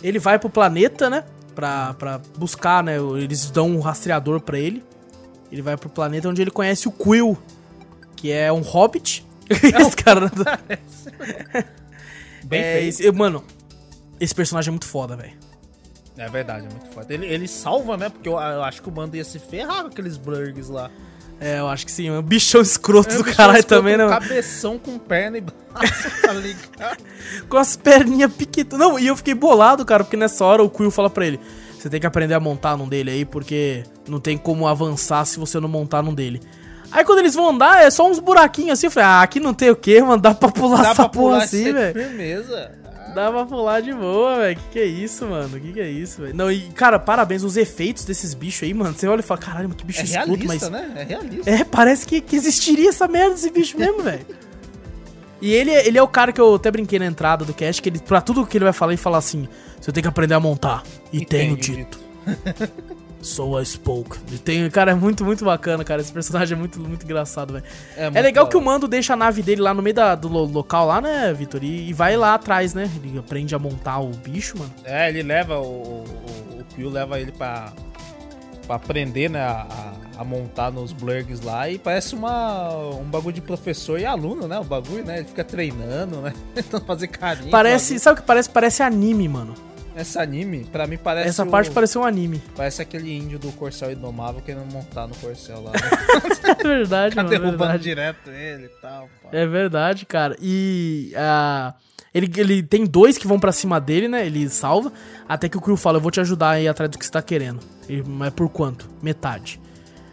[0.02, 1.24] Ele vai pro planeta, né?
[1.54, 2.98] Pra, pra buscar, né?
[3.18, 4.84] Eles dão um rastreador pra ele.
[5.52, 7.38] Ele vai pro planeta onde ele conhece o Quill,
[8.16, 9.26] que é um hobbit.
[9.50, 10.32] esse cara.
[12.46, 12.90] Bem é, feito.
[13.02, 13.44] esse- mano,
[14.20, 15.34] esse personagem é muito foda, velho.
[16.18, 17.12] É verdade, é muito forte.
[17.12, 18.10] Ele, ele salva, né?
[18.10, 20.90] Porque eu, eu acho que o mando ia se ferrar com aqueles blurgs lá.
[21.42, 22.08] É, eu acho que sim.
[22.08, 24.10] É um bichão escroto É, do bicho, caralho colocam também, mano?
[24.10, 27.04] Cabeção com perna e braço, tá ligado?
[27.50, 28.80] Com as perninhas pequenas.
[28.80, 31.38] Não, e eu fiquei bolado, cara, porque nessa hora o Quill fala pra ele:
[31.78, 35.38] Você tem que aprender a montar num dele aí, porque não tem como avançar se
[35.38, 36.40] você não montar num dele.
[36.92, 38.88] Aí quando eles vão andar, é só uns buraquinhos assim.
[38.88, 40.22] Eu falei: Ah, aqui não tem o que, mano.
[40.22, 41.94] Dá pra pular Dá essa pra porra pular assim, velho.
[41.94, 42.72] firmeza.
[43.14, 44.58] Dá pra pular de boa, velho.
[44.58, 45.60] Que que é isso, mano?
[45.60, 46.36] Que que é isso, velho?
[46.36, 47.44] Não, e, cara, parabéns.
[47.44, 48.94] Os efeitos desses bichos aí, mano.
[48.94, 50.82] Você olha e fala: Caralho, que bicho É escroto, realista, mas.
[50.90, 50.92] né?
[50.96, 51.50] É realista.
[51.50, 54.26] É, parece que, que existiria essa merda desse bicho mesmo, velho.
[55.42, 57.80] E ele, é- ele é o cara que eu até brinquei na entrada do cast,
[57.82, 59.48] que ele, pra tudo que ele vai falar, ele fala assim:
[59.80, 60.82] você tem que aprender a montar.
[61.12, 62.00] E, E tenho tenho dito.
[63.26, 64.18] So I spoke.
[64.32, 66.02] E tem, cara, é muito, muito bacana, cara.
[66.02, 67.66] Esse personagem é muito, muito engraçado, velho.
[67.98, 68.62] É, muito legal que o.
[68.62, 71.64] Mando deixa a nave dele lá no meio da- do lo- local lá, né, Vitor?
[71.64, 72.90] E, e vai lá atrás, né?
[73.04, 74.72] Ele aprende a montar o bicho, mano.
[74.84, 75.66] É, ele leva o.
[75.66, 77.74] O, o Quill leva ele pra.
[78.68, 79.42] Pra aprender, né?
[79.42, 81.70] A, a- a montar nos blurgs lá.
[81.70, 84.58] E parece uma, um bagulho de professor e aluno, né?
[84.60, 85.18] O bagulho, né?
[85.18, 86.32] Ele fica treinando, né?
[86.56, 87.52] Tentando fazer carinho.
[87.52, 88.50] Parece, sabe o que parece?
[88.50, 89.54] Parece anime, mano.
[89.96, 91.30] Esse anime, pra mim, parece.
[91.30, 92.42] Essa o- parte parece um anime.
[92.56, 95.72] Parece aquele índio do Corcel Indomável querendo montar no Corcel lá.
[95.72, 95.80] Né?
[96.60, 97.28] É verdade, mano.
[97.28, 97.84] É derrubando verdade.
[97.84, 99.10] direto ele e tal.
[99.22, 99.30] pá.
[99.32, 100.36] É verdade, cara.
[100.42, 101.74] E ah,
[102.14, 104.26] ele, ele tem dois que vão pra cima dele, né?
[104.26, 104.92] Ele salva.
[105.28, 107.22] Até que o Crew fala: Eu vou te ajudar aí atrás do que você tá
[107.22, 107.60] querendo.
[107.88, 108.90] Ele, Mas por quanto?
[109.02, 109.60] Metade.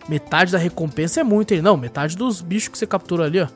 [0.09, 1.53] Metade da recompensa é muito.
[1.53, 3.47] Ele, não, metade dos bichos que você capturou ali, ó.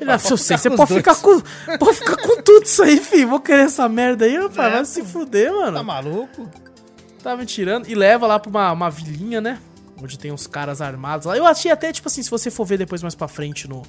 [0.00, 1.40] Ele, ah, se eu sei, você pode ficar, com,
[1.78, 3.28] pode ficar com tudo isso aí, filho.
[3.28, 4.72] Vou querer essa merda aí, rapaz.
[4.72, 5.76] É, vai se fuder, mano.
[5.76, 6.48] Tá maluco?
[7.22, 7.88] Tava me tirando.
[7.88, 9.58] E leva lá pra uma, uma vilinha, né?
[10.02, 11.36] Onde tem uns caras armados lá.
[11.36, 13.82] Eu achei até, tipo assim, se você for ver depois mais pra frente no,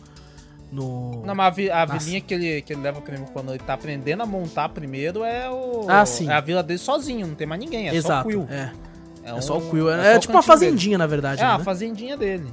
[0.71, 1.23] no...
[1.25, 4.21] Não, mas a, a vilinha que ele, que ele leva primeiro quando ele tá aprendendo
[4.21, 5.85] a montar primeiro é o.
[5.87, 6.29] Ah, sim.
[6.29, 8.47] É a vila dele sozinho, não tem mais ninguém, é Exato, só o Quill.
[8.55, 8.71] é.
[9.25, 9.89] É um- só o Quill.
[9.89, 10.71] É, é tipo uma cantinho dele.
[10.71, 11.41] fazendinha, na verdade.
[11.41, 11.63] É, a né?
[11.63, 12.45] fazendinha dele.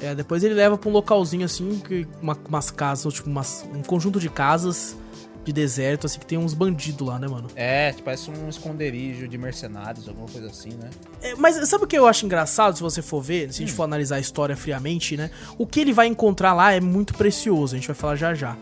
[0.00, 3.82] É, depois ele leva pra um localzinho assim, que, uma- umas casas, tipo, umas- um
[3.82, 4.96] conjunto de casas
[5.44, 7.48] de deserto, assim, que tem uns bandidos lá, né, mano?
[7.56, 10.90] É, tipo, parece um esconderijo de mercenários, alguma coisa assim, né?
[11.22, 13.74] É, mas sabe o que eu acho engraçado, se você for ver, se a gente
[13.74, 15.30] for analisar a história friamente, né?
[15.56, 18.56] O que ele vai encontrar lá é muito precioso, a gente vai falar já já.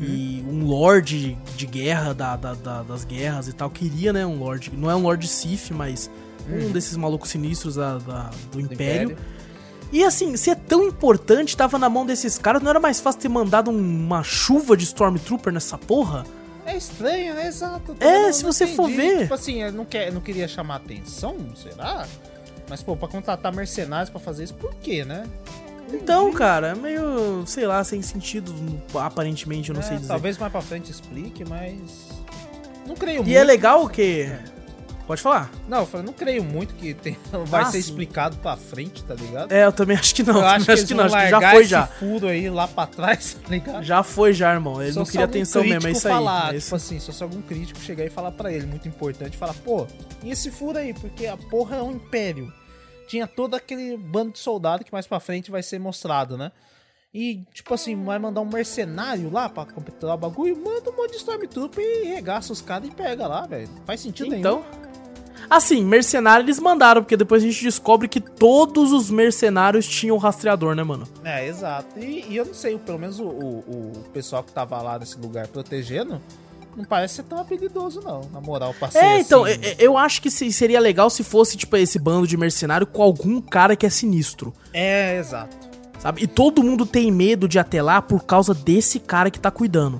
[0.00, 4.38] E um lord de guerra, da, da- da- das guerras e tal, queria, né, um
[4.38, 6.08] lord, não é um lord Sif, mas
[6.48, 9.16] um desses malucos sinistros da- da- do, Império.
[9.92, 13.20] E assim, se é tão importante, tava na mão desses caras, não era mais fácil
[13.22, 13.74] ter mandado um-
[14.06, 16.24] uma chuva de Stormtrooper nessa porra?
[16.64, 17.48] É estranho, né?
[17.48, 17.96] Exato.
[17.98, 19.22] É, se você for ver.
[19.22, 22.06] Tipo assim, eu não, quer, não queria chamar atenção, será?
[22.68, 25.24] Mas, pô, pra contratar mercenários pra fazer isso, por quê, né?
[25.92, 28.54] Então, cara, é meio, sei lá, sem sentido,
[28.94, 30.06] aparentemente, eu não É, sei dizer.
[30.08, 31.80] Talvez mais pra frente explique, mas.
[32.86, 33.36] Não creio E muito.
[33.36, 34.30] é legal que.
[35.06, 35.50] Pode falar.
[35.66, 37.90] Não, eu falei, não creio muito que tem- vai Ah, ser sim.
[37.90, 39.50] explicado pra frente, tá ligado?
[39.50, 40.36] É, eu também acho que não.
[40.38, 41.86] eu acho que, eles que não, acho que já foi esse já.
[41.86, 43.82] furo aí lá pra trás, tá ligado?
[43.82, 44.80] Já foi já, irmão.
[44.80, 46.14] Ele Só não queria atenção mesmo, é isso aí.
[46.14, 46.66] falar, é isso.
[46.66, 49.86] tipo assim, só se algum crítico chegar e falar pra ele, muito importante, falar, pô,
[50.22, 50.94] e esse furo aí?
[50.94, 52.52] Porque a porra é um império.
[53.08, 56.52] Tinha todo aquele bando de soldado que mais pra frente vai ser mostrado, né?
[57.12, 61.10] E, tipo assim, vai mandar um mercenário lá pra completar o bagulho, manda um monte
[61.10, 63.68] de Stormtrooper e regaça os caras e pega lá, velho.
[63.84, 64.64] Faz sentido Então.
[65.50, 70.76] Assim, mercenário eles mandaram, porque depois a gente descobre que todos os mercenários tinham rastreador,
[70.76, 71.08] né, mano?
[71.24, 71.98] É, exato.
[71.98, 75.18] E, e eu não sei, pelo menos o, o, o pessoal que tava lá nesse
[75.18, 76.20] lugar protegendo,
[76.76, 79.98] não parece ser tão habilidoso, não, na moral, ser É, então, assim, é- é- eu
[79.98, 83.74] acho que se- seria legal se fosse, tipo, esse bando de mercenário com algum cara
[83.74, 84.54] que é sinistro.
[84.72, 85.56] É, exato.
[85.98, 86.22] Sabe?
[86.22, 89.98] E todo mundo tem medo de até lá por causa desse cara que tá cuidando.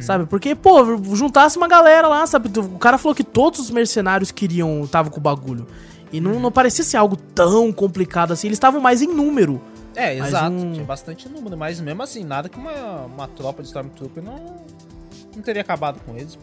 [0.00, 0.26] Sabe?
[0.26, 2.48] Porque, pô, juntasse uma galera lá, sabe?
[2.58, 5.66] O cara falou que todos os mercenários queriam, tava com o bagulho.
[6.12, 8.46] E não, não parecia ser algo tão complicado assim.
[8.48, 9.60] Eles estavam mais em número.
[9.94, 10.50] É, Mas exato.
[10.54, 14.56] um- Tinha bastante número, mas mesmo assim, nada que uma, uma tropa de Stormtrooper não,
[15.34, 16.42] não teria acabado com eles, pô.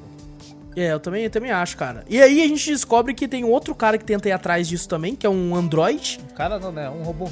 [0.75, 2.03] É, eu também, eu também acho, cara.
[2.09, 5.15] E aí a gente descobre que tem outro cara que tenta ir atrás disso também,
[5.15, 6.19] que é um android.
[6.31, 6.89] Um cara não, né?
[6.89, 7.29] Um robô.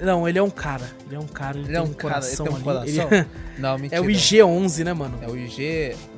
[0.00, 0.90] Não, ele é um cara.
[1.06, 2.64] Ele é um cara, ele, Ele é um um cara, ele coração tem um ali.
[2.64, 3.08] coração.
[3.10, 3.26] Ele-
[3.58, 4.02] Não, é mentira.
[4.02, 5.18] o IG-11, né, mano?
[5.22, 5.62] É o IG.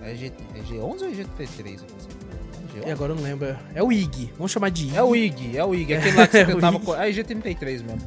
[0.02, 1.80] É, G, é G11 ou é G33?
[2.86, 3.56] E agora eu não lembro.
[3.74, 4.32] É o IG.
[4.36, 4.96] Vamos chamar de IG.
[4.96, 5.94] É o IG, é o IG.
[5.94, 6.78] Aquele lá que É você tentava.
[6.80, 7.98] Co- É IG33 mesmo.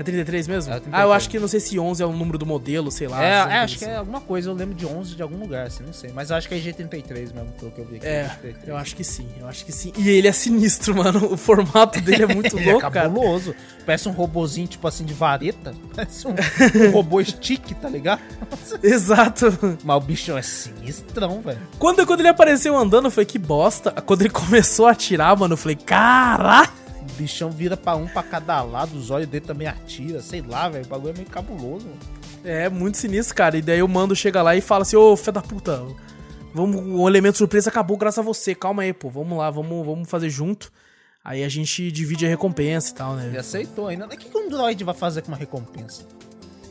[0.00, 0.72] É 33 mesmo?
[0.72, 1.04] É Ah, 33.
[1.04, 3.22] eu acho que não sei se 11 é o número do modelo, sei lá.
[3.22, 3.92] é, é, acho que assim.
[3.92, 4.48] é alguma coisa.
[4.48, 6.10] Eu lembro de 11 de algum lugar, assim, não sei.
[6.14, 8.06] Mas acho que é IG33 mesmo, pelo que eu vi aqui.
[8.06, 8.54] É, IG33.
[8.68, 9.92] eu acho que sim, eu acho que sim.
[9.98, 11.32] E ele é sinistro, mano.
[11.32, 13.08] O formato dele é muito Ele louco, é cara.
[13.08, 13.54] cabuloso.
[13.84, 15.74] Parece um robozinho, tipo assim, de vareta.
[15.94, 16.30] Parece um,
[16.86, 18.20] um robô stick, tá ligado?
[18.82, 19.46] Exato.
[19.84, 21.58] Mas o bichão é sinistrão, velho.
[21.78, 23.90] Quando, quando ele apareceu andando, eu falei, que bosta.
[23.92, 26.70] Quando ele começou a atirar, mano, eu falei, caralho.
[27.20, 30.68] O bichão vira pra um pra cada lado, os olhos dele também atira, sei lá,
[30.68, 30.84] velho.
[30.84, 31.86] O bagulho é meio cabuloso.
[31.86, 31.98] mano.
[32.42, 33.56] É, muito sinistro, cara.
[33.58, 35.82] E daí o mando chega lá e fala assim, ô, fé da puta,
[36.54, 38.54] vamos, o elemento surpresa acabou graças a você.
[38.54, 40.72] Calma aí, pô, vamos lá, vamos, vamos fazer junto.
[41.22, 43.38] Aí a gente divide a recompensa e tal, Ele né?
[43.38, 44.06] aceitou ainda.
[44.06, 46.02] O que, que um droid vai fazer com uma recompensa?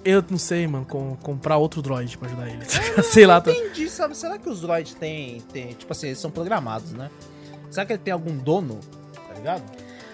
[0.03, 2.63] Eu não sei, mano, com- comprar outro droid pra ajudar ele.
[3.03, 3.51] sei lá, tá...
[3.51, 4.17] Entendi, sabe?
[4.17, 5.67] Será que os droids têm, têm.
[5.73, 7.11] Tipo assim, eles são programados, né?
[7.69, 8.79] Será que ele tem algum dono?
[9.27, 9.63] Tá ligado?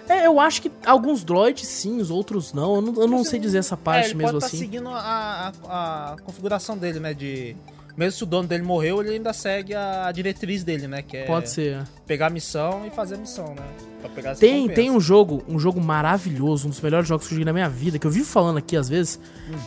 [0.07, 2.75] É, eu acho que alguns droids sim, os outros não.
[2.75, 4.57] Eu não, eu não sei dizer essa é, parte ele mesmo pode tá assim.
[4.57, 7.13] seguindo a, a, a configuração dele, né?
[7.13, 7.55] De.
[7.97, 11.01] Mesmo se o dono dele morreu, ele ainda segue a diretriz dele, né?
[11.01, 11.81] Que é Pode ser.
[12.05, 13.63] pegar a missão e fazer a missão, né?
[14.01, 17.33] Pra pegar as Tem, tem um jogo, um jogo maravilhoso, um dos melhores jogos que
[17.33, 19.17] eu joguei na minha vida, que eu vivo falando aqui às vezes,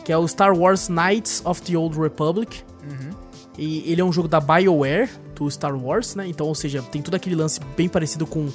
[0.04, 2.62] que é o Star Wars Knights of the Old Republic.
[3.58, 6.26] E ele é um jogo da BioWare, do Star Wars, né?
[6.28, 8.48] Então, ou seja, tem todo aquele lance bem parecido com,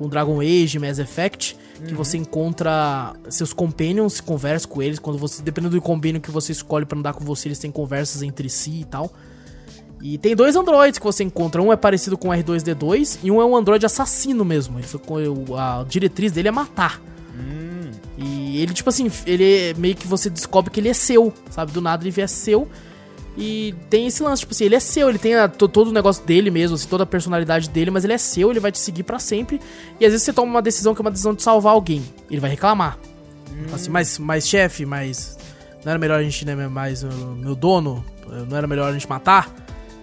[0.00, 5.18] com Dragon Age, Mass Effect, que você encontra seus companions, se conversa com eles, quando
[5.18, 8.48] você, dependendo do companion que você escolhe pra andar com você, eles têm conversas entre
[8.48, 9.12] si e tal.
[10.00, 11.60] E tem dois androids que você encontra.
[11.60, 14.78] Um é parecido com o R2D2 e um é um androide assassino mesmo.
[14.78, 16.98] Ele foi com a diretriz dele é matar.
[18.16, 21.72] E ele, tipo assim, ele é meio que você descobre que ele é seu, sabe?
[21.72, 22.66] Do nada ele é seu.
[23.42, 25.92] E tem esse lance, tipo assim, ele é seu, ele tem a- to- todo o
[25.92, 28.78] negócio dele mesmo, assim, toda a personalidade dele, mas ele é seu, ele vai te
[28.78, 29.58] seguir pra sempre.
[29.98, 32.04] E às vezes você toma uma decisão que é uma decisão de salvar alguém.
[32.30, 32.98] Ele vai reclamar.
[33.72, 35.38] Assim, mas, mas chefe, mas
[35.84, 38.04] não era melhor a gente, né, mais o meu dono,
[38.48, 39.50] não era melhor a gente matar?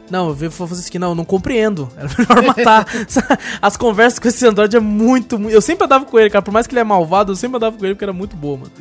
[0.09, 1.89] Não, eu vi fazer isso aqui, não, eu não compreendo.
[1.97, 2.85] Era melhor matar.
[3.61, 5.53] As conversas com esse Android é muito, muito.
[5.53, 6.41] Eu sempre andava com ele, cara.
[6.41, 8.57] Por mais que ele é malvado, eu sempre andava com ele porque era muito boa,
[8.57, 8.71] mano.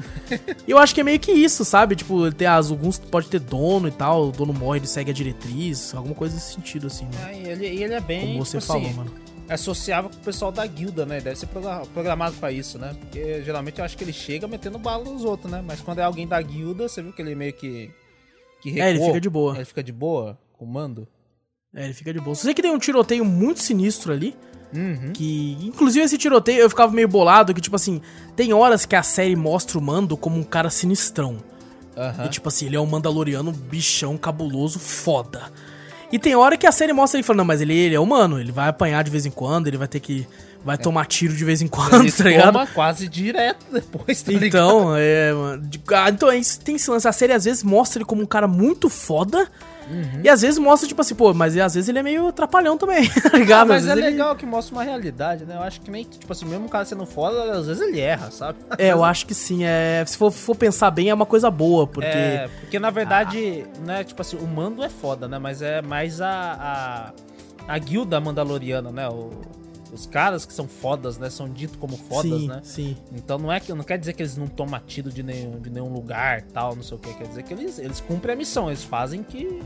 [0.67, 1.97] E eu acho que é meio que isso, sabe?
[1.97, 5.11] Tipo, ele tem as, alguns pode ter dono e tal, o dono morre, ele segue
[5.11, 7.09] a diretriz, alguma coisa nesse sentido, assim.
[7.29, 8.21] É, e ele, ele é bem.
[8.35, 9.13] Como você tipo falou, assim, mano.
[9.49, 11.21] É sociável com o pessoal da guilda, né?
[11.21, 12.97] Deve ser progra- programado pra isso, né?
[12.99, 15.63] Porque geralmente eu acho que ele chega metendo bala nos outros, né?
[15.65, 17.91] Mas quando é alguém da guilda, você viu que ele meio que.
[18.61, 19.55] que É, ele fica de boa.
[19.55, 21.07] Ele fica de boa, com o mando.
[21.77, 22.35] É, ele fica de boa.
[22.35, 24.35] Só sei que tem um tiroteio muito sinistro ali.
[24.75, 25.13] Uhum.
[25.13, 27.53] Que, inclusive, esse tiroteio eu ficava meio bolado.
[27.53, 28.01] Que, tipo assim,
[28.35, 31.37] tem horas que a série mostra o Mando como um cara sinistrão.
[31.95, 32.25] Aham.
[32.25, 35.53] E, tipo assim, ele é um Mandaloriano bichão, cabuloso, foda.
[36.11, 38.41] E tem hora que a série mostra ele falando, não, mas ele, ele é humano,
[38.41, 40.27] ele vai apanhar de vez em quando, ele vai ter que.
[40.65, 42.53] Vai tomar tiro de vez em quando, Ele tá ligado?
[42.53, 44.47] toma quase direto depois, tá ligado?
[44.47, 45.63] Então, é, mano.
[45.95, 47.07] ah, então é isso, tem esse lance.
[47.07, 49.49] A série às vezes mostra ele como um cara muito foda.
[49.89, 50.21] Uhum.
[50.25, 53.07] E às vezes mostra, tipo assim, pô, mas às vezes ele é meio trapalhão também,
[53.23, 53.69] tá Ah, ligado?
[53.69, 55.55] mas Às é ele- legal que mostra uma realidade, né?
[55.57, 58.31] Eu acho que nem, tipo assim, mesmo o cara sendo foda, às vezes ele erra,
[58.31, 58.59] sabe?
[58.79, 59.65] É, eu acho que sim.
[59.65, 62.07] É, se for, for pensar bem, é uma coisa boa, porque.
[62.09, 65.39] É, porque na verdade, né, tipo assim, o mando é foda, né?
[65.39, 67.13] Mas é mais a.
[67.69, 69.09] a, a guilda mandaloriana, né?
[69.09, 69.31] O-
[69.93, 71.31] os caras que são fodas, né?
[71.31, 72.61] São ditos como fodas, sim, né?
[72.63, 72.97] sim.
[73.13, 75.71] Então não é que não quer dizer que eles não tomam tiro de nenhum, de
[75.71, 77.13] nenhum lugar, tal, não sei o que.
[77.15, 79.63] Quer dizer que eles, eles cumprem a missão, eles fazem que,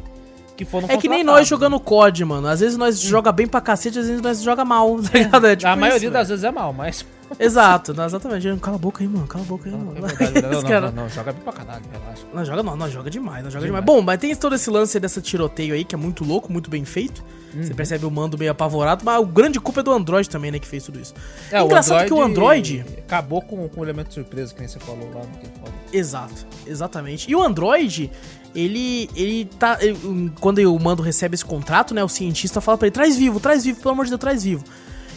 [0.57, 1.45] que foram É que nem nós né?
[1.45, 2.49] jogando COD, mano.
[2.49, 5.47] Às vezes nós joga bem pra cacete, às vezes nós joga mal, tá ligado?
[5.47, 6.13] É tipo a isso, maioria velho.
[6.13, 7.05] das vezes é mal, mas.
[7.39, 8.57] Exato, não, exatamente.
[8.61, 9.27] Cala a boca aí, mano.
[9.27, 9.95] Cala a boca aí, mano.
[9.97, 12.27] É verdade, não, não, não, não, joga bem pra caralho, relaxa.
[12.35, 13.85] Não, joga não, não, joga demais, não joga demais.
[13.85, 14.01] Demais.
[14.01, 16.85] Bom, mas tem todo esse lance dessa tiroteio aí, que é muito louco, muito bem
[16.85, 17.23] feito.
[17.55, 17.63] Uhum.
[17.63, 20.59] Você percebe o mando meio apavorado, mas o grande culpa é do Android também, né,
[20.59, 21.15] que fez tudo isso.
[21.51, 22.85] É, Engraçado que o Android...
[22.99, 25.53] Acabou com, com o elemento de surpresa, que nem você falou lá no que ele
[25.55, 25.75] falou.
[25.93, 27.29] Exato, exatamente.
[27.31, 28.11] E o Android,
[28.55, 29.79] ele, ele tá...
[29.81, 33.41] ele- quando o mando recebe esse contrato, né, o cientista fala pra ele, traz vivo,
[33.41, 34.65] traz vivo, pelo amor de Deus, traz vivo.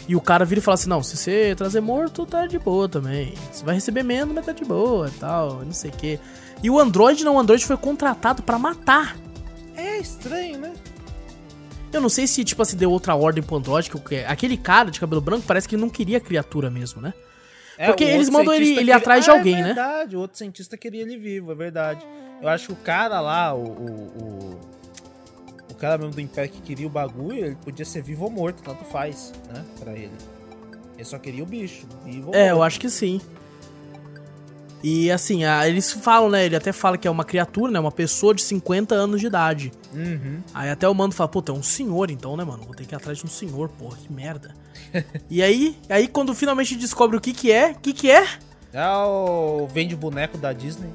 [0.06, 2.88] E o cara vira e fala assim, não, se você trazer morto, tá de boa
[2.88, 3.34] também.
[3.50, 6.20] Você vai receber menos, mas tá de boa e tal, não sei o quê.
[6.62, 9.16] E o Android não, o Android foi contratado pra matar.
[9.76, 10.72] É estranho, né?
[11.92, 15.00] Eu não sei se, tipo assim, deu outra ordem pro Android, que aquele cara de
[15.00, 17.14] cabelo branco parece que não queria criatura mesmo, né?
[17.78, 19.64] É, Porque eles mandam ele- ele atrás de Ah, alguém, é né?
[19.66, 22.06] verdade, o outro cientista queria ele vivo, é verdade.
[22.40, 24.60] Eu acho que o cara lá, o, o,
[25.70, 28.62] o, cara mesmo do Império que queria o bagulho, ele podia ser vivo ou morto,
[28.62, 30.12] tanto faz, né, pra ele.
[30.94, 32.66] Ele só queria o bicho, vivo ou É, eu morto.
[32.66, 33.20] acho que sim.
[34.82, 36.44] E assim, a- eles falam, né?
[36.44, 37.80] Ele até fala que é uma criatura, né?
[37.80, 39.72] Uma pessoa de 50 anos de idade.
[39.94, 40.40] Uhum.
[40.52, 42.64] Aí até o mando fala, puta, é um senhor então, né, mano?
[42.64, 44.54] Vou ter que ir atrás de um senhor, porra, que merda.
[45.30, 48.26] E aí, aí quando finalmente descobre o que que é, o que que é?
[48.72, 50.90] É o vende boneco da Disney.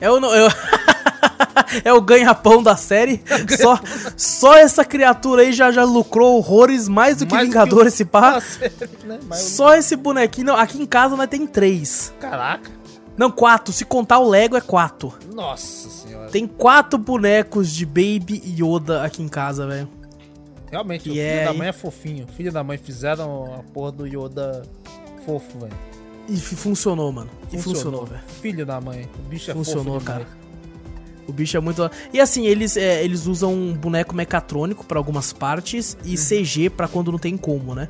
[0.00, 0.18] É o...
[0.20, 0.50] no- É o,
[1.84, 3.22] é o ganha-pão da série.
[3.60, 3.78] Só,
[4.16, 7.86] só essa criatura aí já, já lucrou horrores mais do que Mais do Vingador o-
[7.88, 8.40] esse pá.
[9.04, 9.18] Né?
[9.30, 10.48] Eu- Só esse bonequinho.
[10.48, 12.12] Não, aqui em casa nós tem três.
[12.20, 12.70] Caraca.
[13.16, 13.72] Não, quatro.
[13.72, 15.12] Se contar o Lego, é quatro.
[15.34, 16.30] Nossa senhora.
[16.30, 19.88] Tem quatro bonecos de Baby Yoda aqui em casa, velho.
[20.70, 22.24] Realmente, Que o filho é da mãe é fofinho.
[22.24, 24.62] O filho da mãe fizeram a porra do Yoda
[25.26, 25.72] fofo, velho.
[26.28, 27.30] E funcionou, mano.
[27.52, 28.20] E funcionou, velho.
[28.40, 29.08] Filho da mãe.
[29.18, 30.18] O bicho é Funcionou, fofo cara.
[30.20, 30.40] demais.
[31.26, 31.88] O bicho é muito.
[32.12, 36.86] E assim, eles, é, eles usam um boneco mecatrônico pra algumas partes e CG pra
[36.88, 37.88] quando não tem como, né?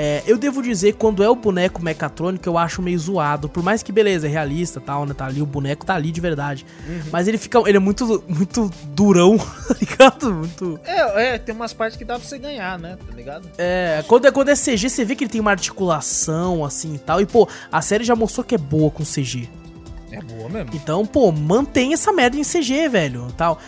[0.00, 3.48] É, eu devo dizer, quando é o boneco mecatrônico, eu acho meio zoado.
[3.48, 5.12] Por mais que, beleza, é realista tal, né?
[5.12, 6.64] Tá ali, o boneco tá ali de verdade.
[7.10, 7.58] Mas ele fica.
[7.66, 10.32] Ele é muito, muito durão, tá ligado?
[10.32, 10.78] Muito.
[10.84, 12.96] É, é, tem umas partes que dá pra você ganhar, né?
[12.96, 13.48] Tá ligado?
[13.58, 16.98] É, quando é, quando é CG, você vê que ele tem uma articulação, assim e
[17.00, 17.20] tal.
[17.20, 19.50] E, pô, a série já mostrou que é boa com CG.
[20.12, 20.70] É boa mesmo.
[20.74, 23.58] Então, pô, mantém essa merda em CG, velho, tal.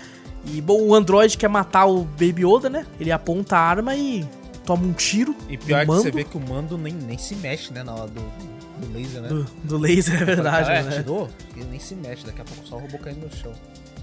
[0.45, 2.87] E, bom, o Android quer matar o Baby Yoda, né?
[3.01, 4.25] Ele aponta a arma e
[4.71, 7.35] toma um tiro E pior do que você vê que o mando nem, nem se
[7.35, 7.83] mexe, né?
[7.83, 9.29] Na hora do, do laser, né?
[9.29, 10.97] do, do laser, é verdade, Fala, né?
[10.99, 11.29] atirou?
[11.57, 13.53] Ele nem se mexe, daqui a pouco só o robô caindo no chão.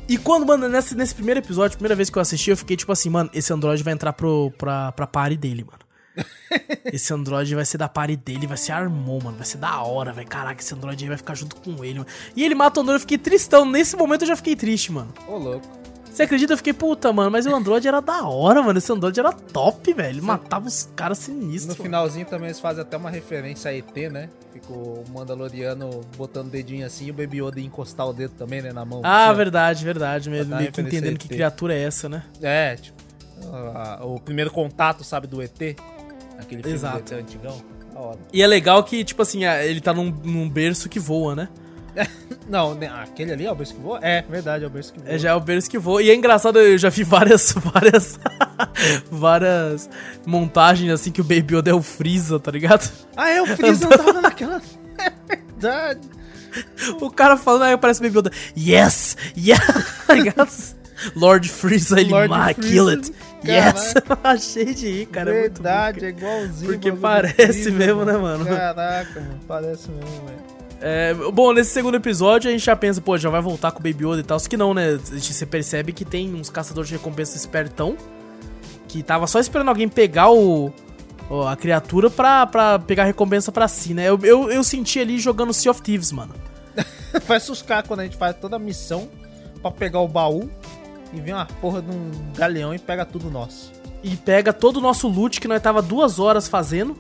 [0.09, 2.91] E quando, mano, nesse, nesse primeiro episódio, primeira vez que eu assisti, eu fiquei tipo
[2.91, 5.79] assim, mano, esse Android vai entrar pro, pra, pra party dele, mano.
[6.91, 9.37] esse Android vai ser da party dele, vai ser Armon, mano.
[9.37, 10.27] Vai ser da hora, velho.
[10.27, 12.07] Caraca, esse Android aí vai ficar junto com ele, mano.
[12.35, 13.65] E ele mata o Android, eu fiquei tristão.
[13.65, 15.13] Nesse momento eu já fiquei triste, mano.
[15.27, 15.86] Ô, louco.
[16.17, 16.53] Você acredita?
[16.53, 18.79] Eu fiquei, puta, mano, mas o Android era da hora, mano.
[18.79, 20.15] Esse Android era top, velho.
[20.15, 21.65] Ele matava os caras sinistros.
[21.65, 21.83] No mano.
[21.83, 24.27] finalzinho também eles fazem até uma referência a ET, né?
[24.51, 28.63] Ficou o Mandaloriano botando o dedinho assim e o Baby Yoda encostar o dedo também,
[28.63, 28.73] né?
[28.73, 29.01] Na mão.
[29.03, 30.45] Ah, assim, verdade, verdade mesmo.
[30.45, 32.23] Botar Meio que entendendo que criatura é essa, né?
[32.41, 32.97] É, tipo.
[33.53, 35.75] a- o primeiro contato, sabe, do ET?
[36.39, 37.13] Aquele filme Exato.
[37.13, 37.61] do ET antigão.
[38.33, 41.47] E é legal que, tipo assim, ele tá num, num berço que voa, né?
[42.47, 43.99] Não, né, aquele ali é o berço que voa?
[44.01, 45.11] É, verdade, é o berço que voa.
[45.13, 46.01] É, já é o Bears que voa.
[46.01, 48.19] E é engraçado, eu já vi várias, várias,
[49.11, 49.89] várias
[50.25, 52.89] montagens assim que o Baby Yoda é o Freeza, tá ligado?
[53.15, 54.61] Ah, é, o Freeza tava naquela...
[54.97, 56.01] É verdade.
[57.01, 59.59] O cara falando, aí aparece o Baby Yoda, yes, yes,
[60.07, 60.49] tá ligado?
[61.15, 63.13] Lord Freeza, ele, Lord "Ma, Freeza, kill it,
[63.45, 63.93] yes.
[64.23, 66.07] Achei de ir, cara, é muito bom, verdade, cara.
[66.07, 66.71] é igualzinho.
[66.71, 68.45] Porque parece mesmo, né, mano?
[68.45, 70.56] Caraca, mano, parece mesmo, velho.
[70.79, 73.83] É, bom, nesse segundo episódio a gente já pensa, pô, já vai voltar com o
[73.83, 74.39] Baby Yoda e tal.
[74.39, 74.99] Só que não, né?
[75.11, 77.97] A gente- Você percebe que tem uns caçadores de recompensa espertão
[78.87, 80.71] que tava só esperando alguém pegar o,
[81.29, 84.07] ó, a criatura pra, pra pegar a recompensa pra si, né?
[84.07, 86.33] Eu, eu, eu senti ali jogando Sea of Thieves, mano.
[87.49, 89.09] Os caras quando a gente faz toda a missão
[89.61, 90.49] pra pegar o baú
[91.11, 93.71] e vem uma porra de um galeão e pega tudo nosso.
[94.03, 96.95] E pega todo o nosso loot que nós tava duas horas fazendo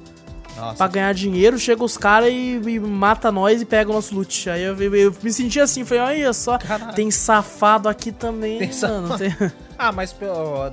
[0.57, 1.57] Nossa, pra ganhar dinheiro.
[1.57, 4.49] Chega os caras e, e mata nós e pega o nosso loot.
[4.49, 6.93] Aí eu, eu- eu me senti assim, falei, olha só, Caralho.
[6.95, 9.07] tem safado aqui também, Tem mano.
[9.07, 9.17] safado.
[9.19, 10.25] Tem- Ah, mas pô,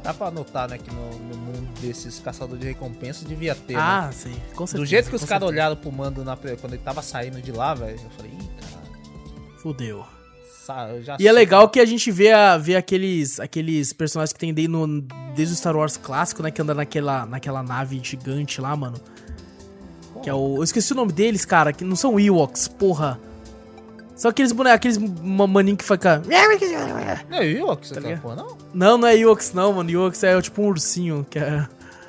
[0.03, 3.79] dá pra notar, né, que no, no mundo desses caçadores de recompensa devia ter, né?
[3.83, 4.79] Ah, sim, com certeza.
[4.83, 7.75] Do jeito que os caras olharam pro mando na, quando ele tava saindo de lá,
[7.75, 8.83] velho, eu falei, ih, cara,
[9.59, 10.07] Fudeu.
[11.19, 14.73] E é legal que a gente vê, a, vê aqueles, aqueles personagens que tem desde,
[14.73, 15.03] no,
[15.37, 16.51] desde o Star Wars clássico, né?
[16.51, 18.97] Que anda naquela, naquela nave gigante lá, mano.
[20.25, 20.57] Que é o.
[20.57, 23.21] Eu esqueci o nome deles, cara, que não são Ewoks, porra.
[24.17, 26.23] São aqueles bonecos, aqueles ma- maninhos que fica.
[26.25, 28.21] Não é você tá, ligado?
[28.23, 28.57] porra, não?
[28.73, 29.91] Não, não é Ewoks, não, mano.
[29.91, 31.67] Ewoks é tipo um ursinho, que é.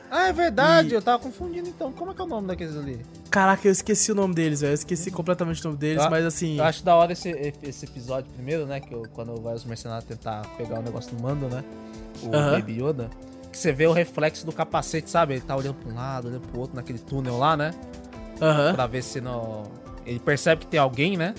[0.10, 1.92] Ah, é verdade, E- eu tava confundindo então.
[1.92, 3.06] Como é que é o nome daqueles ali?
[3.30, 4.72] Caraca, eu esqueci o nome deles, velho.
[4.72, 6.58] Eu esqueci completamente o nome deles, Eu- mas assim.
[6.58, 7.30] Eu acho da hora esse,
[7.62, 8.80] esse episódio primeiro, né?
[8.80, 11.64] Que eu- quando vai os mercenários tentar pegar o negócio do mando, né?
[12.24, 12.52] O Aham.
[12.52, 13.10] Baby Yoda.
[13.52, 15.34] Que você vê o reflexo do capacete, sabe?
[15.34, 17.72] Ele tá olhando pra um lado, olhando pro outro, naquele túnel lá, né?
[18.42, 18.74] Aham.
[18.74, 19.64] Pra ver se não.
[20.06, 21.34] Ele percebe que tem alguém, né?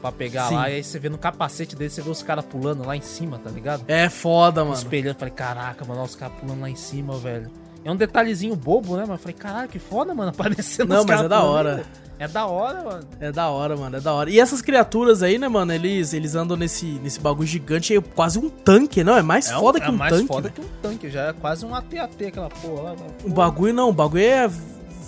[0.00, 0.54] Pra pegar Sim.
[0.54, 0.70] lá.
[0.70, 3.38] E aí você vê no capacete dele, você vê os caras pulando lá em cima,
[3.42, 3.84] tá ligado?
[3.88, 4.76] É foda, mano.
[4.76, 5.18] Espelhando.
[5.18, 7.50] Falei, caraca, mano, olha os caras pulando lá em cima, velho.
[7.84, 9.02] É um detalhezinho bobo, né?
[9.02, 11.84] Mas eu falei, caralho, que foda, mano, aparecendo Não, mas é da hora.
[12.20, 13.04] É da hora, mano.
[13.20, 14.28] É da hora, mano, é da hora.
[14.28, 18.38] E essas criaturas aí, né, mano, eles, eles andam nesse, nesse bagulho gigante, é quase
[18.40, 19.16] um tanque, não?
[19.16, 20.26] É mais É foda um- que um é mais tanque.
[20.26, 20.54] foda velho.
[20.54, 22.90] que um tanque, já é quase um AT-AT aquela porra lá.
[22.90, 23.06] né?
[23.24, 24.50] O bagulho não, o bagulho é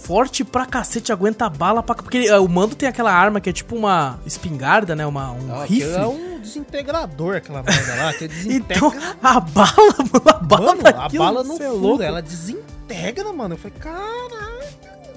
[0.02, 1.94] forte pra cacete, aguenta bala pra...
[1.94, 5.42] Porque ele- o mando tem aquela arma que é tipo uma espingarda, né, uma, um
[5.42, 5.92] Não, rifle.
[5.92, 8.76] é um desintegrador, aquela merda lá, que desintegra.
[8.88, 8.92] Então,
[9.22, 9.70] a bala,
[10.12, 12.02] mano, a bala mano, a daquilo, bala não é fura, louco.
[12.02, 13.54] ela desintegra, mano.
[13.54, 14.60] Eu falei, caralho.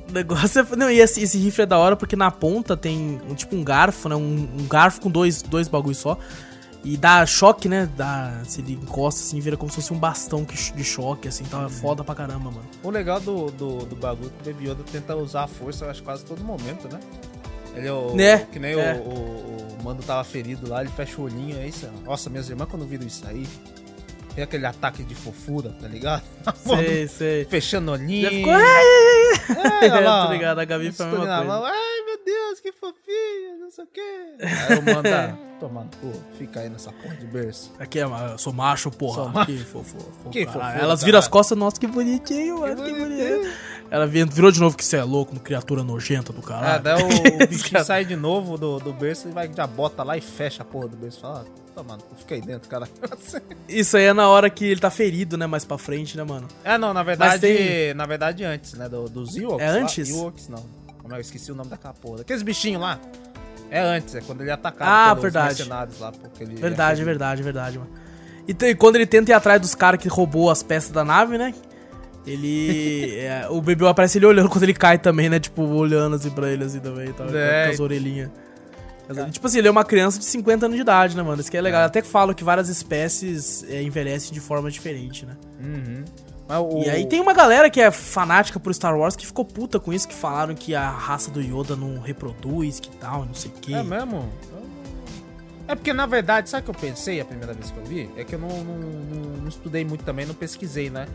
[0.10, 0.76] O negócio é...
[0.76, 3.64] Não, e esse, esse rifle é da hora porque na ponta tem um, tipo um
[3.64, 6.18] garfo, né, um, um garfo com dois, dois bagulhos só.
[6.84, 7.90] E dá choque, né?
[7.96, 11.44] Dá, se ele encosta assim, vira como se fosse um bastão que- de choque, assim.
[11.46, 12.66] Então é foda pra caramba, mano.
[12.84, 15.86] O legal do, do, do bagulho é que o Baby Yoda tenta usar a força,
[15.90, 17.00] acho, quase todo momento, né?
[17.76, 18.14] Ele é o.
[18.14, 18.40] Né?
[18.52, 18.96] Que nem É.
[18.96, 21.88] o, o, o Mando tava ferido lá, ele fecha o olhinho, é isso.
[22.04, 23.48] Nossa, minhas irmãs quando viram isso aí,
[24.36, 26.24] tem aquele ataque de fofura, tá ligado?
[26.66, 27.46] Sei, sei.
[27.46, 28.24] Fechando o olhinho.
[28.24, 28.54] Já ficou.
[28.54, 28.80] Ai, ai,
[29.82, 29.88] ai.
[29.88, 31.66] É, olha lá, Tô ligado, a Gabi foi a mesma coisa.
[31.68, 34.02] Ai, meu Deus, que fofinho, não sei o quê.
[34.70, 37.72] Aí eu mando, ah, toma no cu, fica aí nessa porra de berço.
[37.80, 39.24] Aqui é, eu sou macho, porra.
[39.24, 39.46] Sou macho.
[39.52, 39.98] Que fofo.
[40.00, 40.64] fofo, Que caralho.
[40.66, 42.84] fofura, Elas viram as costas, nossa, que bonitinho, mano.
[42.84, 43.50] Que, bonito.
[43.92, 46.84] Ela vi- virou de novo que você é louco, criatura nojenta do Ah, caralho.
[46.84, 50.18] daí o, o bichinho sai de novo do, do berço e vai, já bota lá
[50.18, 51.22] e fecha a porra do berço.
[51.22, 52.88] Fala, toma, no cu, fica aí dentro, cara.
[53.68, 55.46] Isso aí é na hora que ele tá ferido, né?
[55.48, 56.48] Mais pra frente, né, mano?
[56.64, 59.62] É, não, na verdade, tem- na verdade antes, né, do, dos Ewoks.
[59.66, 59.78] É lá.
[59.78, 60.10] antes?
[60.10, 60.64] Ewoks, não.
[61.02, 62.22] Como é, eu esqueci o nome daquela porra.
[62.22, 63.00] Aqueles bichinhos lá.
[63.70, 65.64] É antes, é quando ele é atacado Ah, verdade.
[65.68, 65.88] lá.
[66.12, 67.90] Porque ele Verdade, é verdade, verdade, mano.
[68.48, 71.38] E tem- quando ele tenta ir atrás dos caras que roubou as peças da nave,
[71.38, 71.54] né?
[72.26, 73.18] Ele.
[73.20, 75.40] é, o bebê aparece ele olhando quando ele cai também, né?
[75.40, 77.28] Tipo, olhando assim pra ele assim também tal.
[77.36, 77.66] É.
[77.68, 78.30] Com as orelhinhas.
[79.22, 81.40] Mas, Tipo assim, ele é uma criança de 50 anos de idade, né, mano?
[81.42, 81.84] Isso que é legal.
[81.84, 85.36] Até que falam que várias espécies é, envelhecem de forma diferente, né?
[85.60, 86.04] Uhum.
[86.48, 89.46] Mas o- E aí tem uma galera que é fanática por Star Wars que ficou
[89.46, 93.34] puta com isso, que falaram que a raça do Yoda não reproduz, que tal, não
[93.34, 93.74] sei o quê.
[93.76, 94.30] É mesmo?
[95.68, 98.10] É porque, na verdade, sabe o que eu pensei a primeira vez que eu vi?
[98.18, 101.08] É que eu não, não, não- não estudei muito também, não pesquisei, né?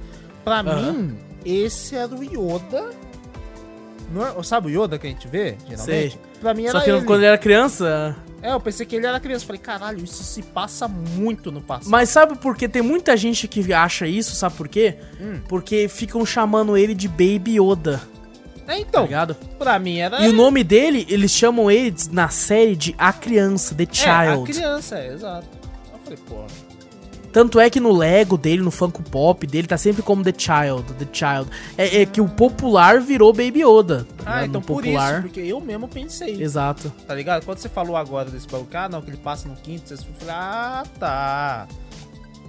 [0.43, 0.93] Pra Aham.
[0.93, 2.89] mim, esse era o Yoda.
[4.11, 5.85] Não é- sabe o Yoda que a gente vê, geralmente?
[5.85, 6.15] Sei.
[6.41, 7.05] Pra mim era Só que ele.
[7.05, 9.45] quando ele era criança, É, eu pensei que ele era criança.
[9.45, 11.91] Falei, caralho, isso se passa muito no passado.
[11.91, 14.97] Mas sabe por que tem muita gente que acha isso, sabe por quê?
[15.21, 15.41] Hum.
[15.49, 18.01] Porque ficam chamando ele de Baby Yoda,
[18.67, 19.35] É, tá então, ligado?
[19.59, 23.75] pra mim era E o nome dele, eles chamam ele na série de A Criança,
[23.75, 24.53] The é, a Child.
[24.53, 25.47] criança, é, exato.
[25.93, 26.68] Eu falei, pô.
[27.33, 30.95] Tanto é que no Lego dele, no Funko Pop dele, tá sempre como The Child,
[30.95, 31.51] The Child.
[31.76, 34.07] É, é que o popular virou Baby Yoda.
[34.24, 34.45] Ah, ligado?
[34.49, 35.12] então no por popular.
[35.14, 36.43] isso, porque eu mesmo pensei.
[36.43, 36.93] Exato.
[37.07, 37.45] Tá ligado?
[37.45, 40.35] Quando você falou agora desse bagulho, ah, não, que ele passa no quinto, você falou,
[40.35, 41.68] ah, tá.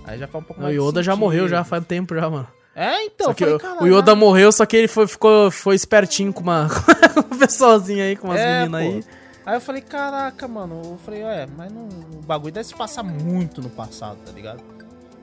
[0.05, 2.29] Aí já foi um pouco O mais de Yoda já morreu já faz tempo já,
[2.29, 2.47] mano.
[2.75, 6.31] É, então, eu o- falei, o Yoda morreu, só que ele foi, ficou, foi espertinho
[6.31, 6.69] com uma,
[7.13, 8.95] com uma pessoazinha aí, com umas É, meninas pô.
[8.97, 9.03] Aí
[9.55, 10.81] eu falei, caraca, mano.
[10.83, 14.61] Eu falei, é, mas não, o bagulho deve se passar muito no passado, tá ligado?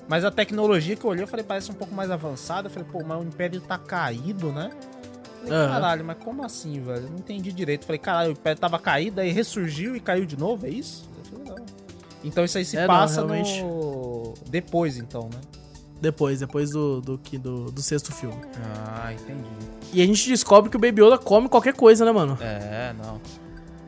[0.09, 2.69] Mas a tecnologia que eu olhei, eu falei, parece um pouco mais avançada.
[2.69, 4.71] Eu falei, pô, mas o Império tá caído, né?
[4.73, 5.69] Eu Falei, Aham.
[5.73, 7.05] caralho, mas como assim, velho?
[7.05, 7.83] Eu não entendi direito.
[7.83, 11.09] Eu falei, caralho, o Império tava caído, aí ressurgiu e caiu de novo, é isso?
[11.19, 11.67] Eu falei, não.
[12.25, 13.63] Então isso aí se É, não, passa realmente.
[13.63, 14.35] no.
[14.49, 15.41] Depois, então, né?
[16.01, 18.37] Depois, depois do, do, que- do, do sexto filme.
[18.87, 19.49] Ah, entendi.
[19.93, 22.37] E a gente descobre que o Baby Yoda come qualquer coisa, né, mano?
[22.41, 23.21] É, não.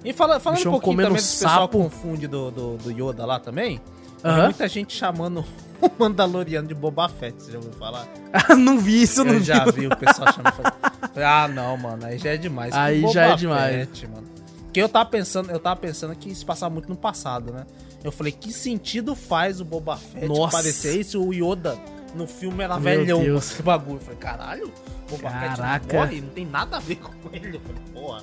[0.05, 1.79] E fala, falando um pouquinho também do pessoal sapo.
[1.79, 3.81] confunde do, do, do Yoda lá também.
[4.23, 4.45] Tem Aham.
[4.45, 5.45] muita gente chamando
[5.81, 8.07] o Mandaloriano de Boba Fett, você já ouviu falar?
[8.57, 9.73] não vi isso, Eu, não já vi.
[9.73, 10.73] vi o pessoal chamando.
[11.17, 12.73] Ah, não, mano, aí já é demais.
[12.73, 13.75] Que Aí já é demais.
[13.89, 14.27] Fett, mano.
[14.65, 17.65] Porque eu tava pensando, eu tava pensando que isso passava muito no passado, né?
[18.05, 20.57] Eu falei, que sentido faz o Boba Fett Nossa.
[20.57, 21.21] parecer isso?
[21.21, 21.77] O Yoda
[22.15, 23.53] no filme era Meu velhão, Deus.
[23.53, 23.97] esse bagulho.
[23.97, 24.73] Eu falei, caralho,
[25.11, 25.87] Boba Fett Caraca.
[25.93, 27.57] não morre, não tem nada a ver com ele.
[27.57, 28.23] Eu falei, porra.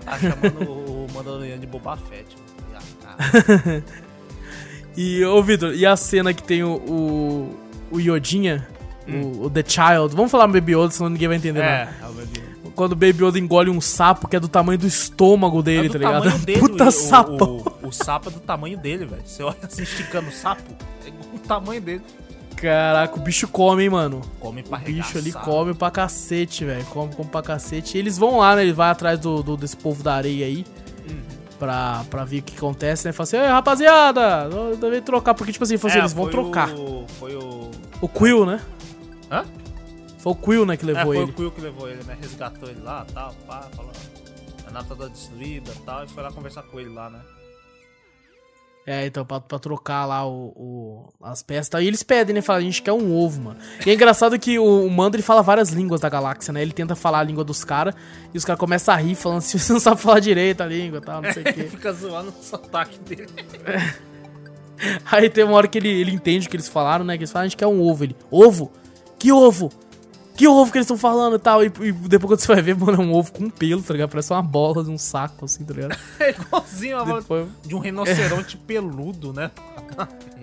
[0.00, 2.36] Caras tá chamando o Mandaloriano de Boba Fett.
[2.72, 3.16] Falei, ah,
[3.62, 3.84] cara.
[4.96, 7.58] E, ô Vitor, e a cena que tem o, o,
[7.90, 8.64] o Yodinha,
[9.08, 11.64] o, o The Child, vamos falar Baby Yoda, senão ninguém vai entender Hum.
[11.64, 11.96] é, nada.
[12.00, 12.44] é o Deus.
[12.76, 15.88] Quando o Baby Yoda engole um sapo que é do tamanho do estômago dele, É
[15.88, 16.22] do tá ligado?
[16.22, 17.56] tamanho dele, Puta o, sapão.
[17.82, 19.22] O, o, o sapo é do tamanho dele, velho.
[19.24, 20.62] Você olha assim, esticando o sapo,
[21.04, 22.02] é igual o tamanho dele.
[22.56, 24.20] Caraca, o bicho come, hein, mano.
[24.40, 26.84] Come pra O bicho ali come pra cacete, velho.
[26.86, 27.96] Come, come pra cacete.
[27.96, 28.62] E eles vão lá, né?
[28.62, 30.64] Ele vai atrás do, do- desse povo da areia aí.
[31.08, 31.20] Uhum.
[31.58, 33.12] Pra, pra ver o que acontece, né?
[33.12, 34.48] Fala assim, rapaziada,
[34.80, 35.34] deve trocar.
[35.34, 36.70] Porque, tipo assim, assim, É, eles vão foi trocar.
[36.70, 37.70] O, foi o.
[38.00, 38.60] O Quill, né?
[39.30, 39.44] Hã?
[40.18, 41.30] Foi o Quill, né, que É, levou foi ele.
[41.30, 42.16] o Quill que levou ele, né?
[42.20, 43.92] Resgatou ele lá tal, pá, falou.
[44.66, 47.20] A nave tá destruída e tal, e foi lá conversar com ele lá, né?
[48.86, 51.80] É, então, pra, pra trocar lá o, o- as peças e tal.
[51.80, 52.42] E eles pedem, né?
[52.42, 53.58] Fala, a gente quer um ovo, mano.
[53.86, 56.60] E é engraçado que o, o Mando, ele fala várias línguas da galáxia, né?
[56.60, 57.94] Ele tenta falar a língua dos caras
[58.34, 60.98] e os caras começam a rir, falando assim, você não sabe falar direito a língua
[60.98, 61.64] e tal, não sei o Ele quê.
[61.64, 63.26] fica zoando o sotaque dele.
[65.10, 67.16] Aí tem uma hora que ele, ele entende o que eles falaram, né?
[67.16, 68.04] Que eles falam, a gente quer um ovo.
[68.04, 68.70] Ele, ovo?
[69.18, 69.70] Que ovo?
[70.36, 71.62] Que ovo que eles estão falando e tal?
[71.62, 74.10] E, e depois quando você vai ver, mano, é um ovo com pelo, tá ligado?
[74.10, 75.96] Parece uma bola de um saco, assim, tá ligado?
[76.18, 79.50] É igualzinho a Depois- de um rinoceronte peludo, né?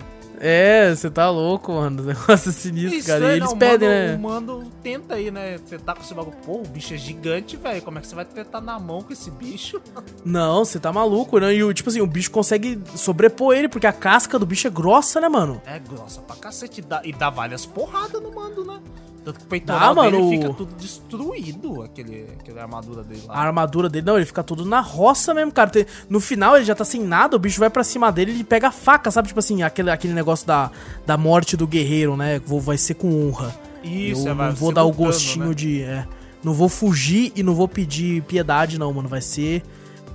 [0.44, 2.02] É, você tá louco, mano.
[2.02, 3.20] O negócio é sinistro, cara.
[3.22, 4.16] E aí, eles não, pedem, o né?
[4.16, 5.56] mando, o mando tenta aí, né?
[5.58, 6.36] Você tá com esse bagulho.
[6.44, 7.80] Pô, o bicho é gigante, velho.
[7.80, 9.80] Como é que você vai tentar na mão com esse bicho?
[10.24, 11.54] Não, você tá maluco, né?
[11.54, 15.20] E tipo assim, o bicho consegue sobrepor ele, porque a casca do bicho é grossa,
[15.20, 15.62] né, mano?
[15.64, 16.80] É grossa pra cacete.
[16.80, 18.80] E dá, e dá várias porradas no mando, né?
[19.24, 20.30] Tanto que o peitoral Dá, dele mano.
[20.30, 23.38] fica tudo destruído, aquele, aquele armadura dele A lá.
[23.38, 25.70] armadura dele, não, ele fica tudo na roça mesmo, cara.
[25.70, 28.34] Tem- No final ele já tá sem nada, o bicho vai pra cima dele e
[28.36, 29.28] ele pega a faca, sabe?
[29.28, 30.70] Tipo assim, aquele, aquele negócio da,
[31.06, 32.40] da morte do guerreiro, né?
[32.44, 33.54] Vou, vai ser com honra.
[33.84, 35.54] Isso, Eu é, não vou dar o gostinho né?
[35.54, 35.82] de.
[35.82, 36.06] É,
[36.42, 39.08] não vou fugir e não vou pedir piedade, não, mano.
[39.08, 39.62] Vai ser.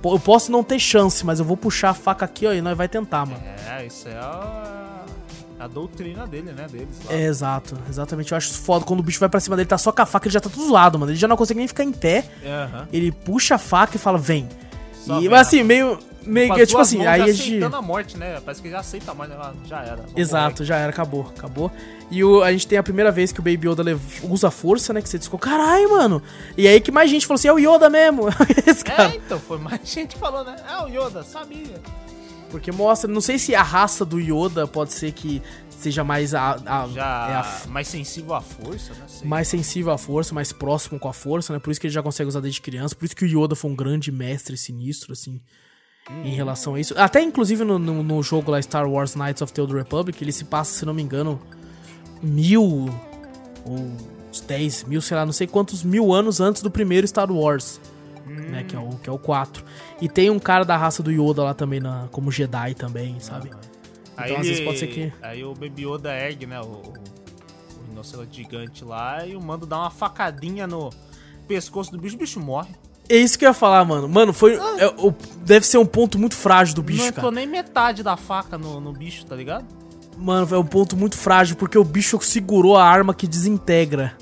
[0.04, 2.76] Eu posso não ter chance, mas eu vou puxar a faca aqui, ó, e nós
[2.76, 3.42] vai tentar, mano.
[3.68, 4.14] É, isso é
[5.58, 6.66] a, doutrina dele, né?
[6.70, 7.12] Deles lá.
[7.12, 8.32] É, exato, exatamente.
[8.32, 8.84] Eu acho foda.
[8.84, 10.48] Quando o bicho vai pra cima dele, tá só com a faca, ele já tá
[10.48, 11.12] tudo zoado, mano.
[11.12, 12.24] Ele já não consegue nem ficar em pé.
[12.44, 12.88] Aham.
[12.92, 14.48] Ele puxa a faca e fala, vem.
[15.04, 15.68] Só E, vem, mas assim, rapaz.
[15.68, 15.98] meio.
[16.24, 17.62] meio que, tipo assim, aí a gente.
[17.62, 18.40] a morte, né?
[18.44, 19.52] Parece que já aceita a morte, né?
[19.66, 20.04] já era.
[20.16, 21.70] Exato, já era, acabou, acabou.
[22.10, 23.82] E o, a gente tem a primeira vez que o Baby Yoda
[24.22, 25.02] usa força, né?
[25.02, 26.22] Que você ficou, caralho, mano.
[26.56, 28.28] E aí que mais gente falou assim, é o Yoda mesmo.
[28.66, 28.96] Esse morrer.
[28.96, 29.10] cara.
[29.10, 30.56] É, então, foi mais gente que falou, né?
[30.68, 31.80] É o Yoda, sabia.
[32.50, 36.52] Porque mostra, não sei se a raça do Yoda pode ser que seja mais a,
[36.66, 39.04] a- Já é a- mais sensível à força, né?
[39.06, 39.28] Sei.
[39.28, 41.58] mais sensível à força, mais próximo com a força, né?
[41.58, 42.94] Por isso que ele já consegue usar desde criança.
[42.96, 45.40] Por isso que o Yoda foi um grande mestre sinistro, assim,
[46.24, 46.94] em relação a isso.
[46.96, 50.32] Até, inclusive, no, no, no jogo lá, Star Wars Knights of the Old Republic, ele
[50.32, 51.38] se passa, se não me engano,
[52.22, 52.88] mil
[53.64, 53.92] ou
[54.30, 57.80] uns 10 mil, sei lá, não sei quantos mil anos antes do primeiro Star Wars.
[58.28, 59.64] Né, que, é o, que é o 4.
[60.00, 63.50] E tem um cara da raça do Yoda lá também, na, como Jedi também, sabe?
[64.16, 66.60] Aí Então, às vezes pode ser que- Aí o Baby Yoda ergue, né?
[66.60, 70.90] O, o, o rinoceronte gigante lá e o mando dá uma facadinha no
[71.46, 72.70] pescoço do bicho, o bicho morre.
[73.08, 74.06] É isso que eu ia falar, mano.
[74.08, 74.54] Mano, foi.
[74.56, 75.14] é, o-
[75.44, 77.18] deve ser um ponto muito frágil do bicho, não cara.
[77.20, 79.64] entrou nem metade da faca no, no bicho, tá ligado?
[80.18, 84.14] Mano, é um ponto muito frágil, porque o bicho segurou a arma que desintegra,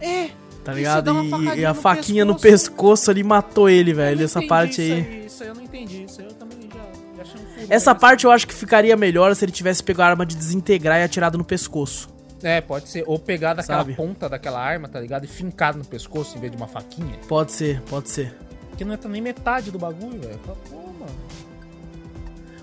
[0.00, 0.30] É.
[0.64, 1.10] tá E ligado?
[1.54, 2.70] E, e a no faquinha no pescoço.
[2.70, 4.24] pescoço ali matou ele, velho.
[4.24, 5.26] Essa parte isso aí.
[5.26, 6.04] Isso aí eu não entendi.
[6.04, 6.80] Isso aí eu também já,
[7.16, 10.06] já achei um Essa parte eu acho que ficaria melhor se ele tivesse pego a
[10.06, 12.08] arma de desintegrar e atirado no pescoço.
[12.42, 13.04] É, pode ser.
[13.06, 13.94] Ou pegar daquela Sabe?
[13.94, 15.24] ponta daquela arma, tá ligado?
[15.24, 17.16] E fincado no pescoço em vez de uma faquinha.
[17.28, 18.34] Pode ser, pode ser.
[18.68, 20.38] Porque não é nem metade do bagulho, velho.
[20.38, 20.91] Pô, mano.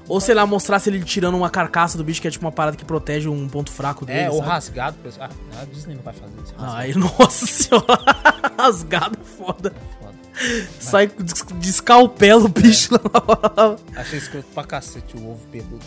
[0.09, 2.75] Ou sei lá, mostrasse ele tirando uma carcaça do bicho, que é tipo uma parada
[2.75, 4.19] que protege um ponto fraco dele.
[4.21, 4.49] É, ou sabe?
[4.49, 4.97] rasgado.
[5.03, 5.29] pessoal.
[5.55, 6.53] Ah, a Disney não vai fazer isso.
[6.55, 6.77] Rasgado.
[6.77, 9.73] aí, nossa senhora, rasgado é foda.
[10.01, 10.15] Foda.
[10.79, 12.99] Sai des- descalpela o bicho na
[13.67, 13.75] hora.
[13.95, 15.79] Achei escroto pra cacete o ovo peludo.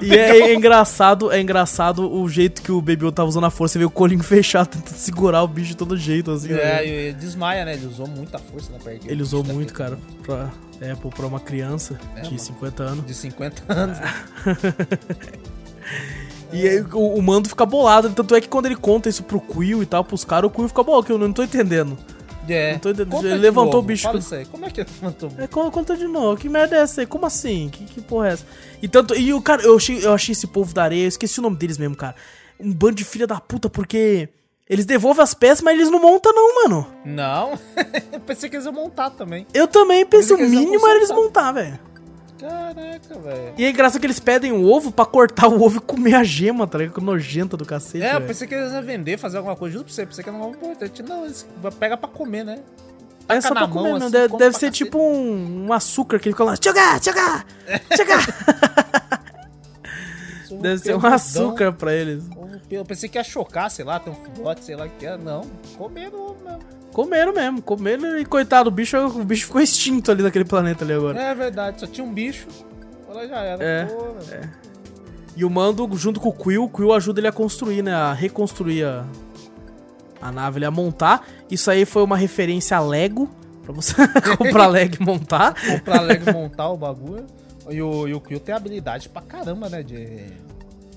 [0.00, 3.74] E é, é engraçado, é engraçado o jeito que o Baby tava usando a força.
[3.74, 6.52] Você vê o colinho fechado, tentando segurar o bicho de todo jeito, assim.
[6.52, 6.86] É, né?
[6.86, 7.74] e desmaia, né?
[7.74, 9.00] Ele usou muita força na perna.
[9.06, 10.50] Ele usou muito, cara, pra,
[10.80, 12.38] é, pra uma criança É, de mano.
[12.38, 13.06] 50 anos.
[13.06, 13.98] De 50 anos.
[13.98, 14.12] né?
[16.52, 18.10] E aí o, o Mando fica bolado.
[18.10, 20.68] Tanto é que quando ele conta isso pro Quill e tal, pros caras, o Quill
[20.68, 21.98] fica bolado, que eu não tô entendendo.
[22.48, 22.72] É.
[22.72, 23.24] Não tô entendendo.
[23.26, 24.44] Ele levantou novo, o bicho Fala isso aí.
[24.46, 25.42] Como é que ele levantou o bicho?
[25.44, 27.06] É, con- conta de novo, que merda é essa aí?
[27.06, 27.68] Como assim?
[27.70, 28.46] Que, que porra é essa?
[28.82, 31.38] E tanto, e o cara, eu achei, eu achei esse povo da areia, eu esqueci
[31.40, 32.14] o nome deles mesmo, cara.
[32.60, 34.28] Um bando de filha da puta, porque
[34.68, 36.86] eles devolvem as peças, mas eles não montam não, mano.
[37.04, 37.58] Não.
[38.12, 39.46] Eu pensei que eles iam montar também.
[39.52, 41.78] Eu também pensei, o eles vão mínimo era eles montar, velho.
[42.48, 43.54] Caraca, velho.
[43.56, 46.22] E é engraçado que eles pedem o ovo pra cortar o ovo e comer a
[46.22, 47.00] gema, tá ligado?
[47.00, 49.72] Nojenta do cacete, É, eu pensei que eles iam vender, fazer alguma coisa.
[49.72, 51.02] Juro pra você, pensei que era um importante.
[51.02, 51.46] Não, eles
[51.78, 52.58] pegam pra comer, né?
[53.26, 54.84] É só taca pra na comer, mão, assim, Deve, deve pra ser cacete.
[54.84, 56.54] tipo um, um açúcar que ele fica lá.
[56.58, 57.44] Tchaga, tchaga,
[57.96, 58.18] tchaga.
[60.50, 62.24] Ovo Deve ser um açúcar pra eles.
[62.36, 65.06] ovo Eu pensei que ia chocar, sei lá, ter um filhote, sei lá o que
[65.06, 65.16] era.
[65.16, 65.40] Não,
[65.78, 66.33] comeram ovo.
[66.94, 70.92] Comeram mesmo, comeram e coitado, o bicho, o bicho ficou extinto ali naquele planeta ali
[70.92, 71.20] agora.
[71.20, 72.46] É verdade, só tinha um bicho.
[73.10, 73.64] Ela já era.
[73.64, 74.50] É, Pô, velho.
[75.36, 77.92] E o Mando, junto com o Quill, o Quill ajuda ele a construir, né?
[77.92, 79.04] A reconstruir a,
[80.22, 81.26] a nave, ele a montar.
[81.50, 83.28] Isso aí foi uma referência a Lego,
[83.64, 83.94] pra você
[84.38, 85.54] comprar Lego e montar.
[85.66, 87.26] Comprar Lego e montar o bagulho.
[87.68, 89.82] E o, e o Quill tem habilidade pra caramba, né?
[89.82, 90.26] De,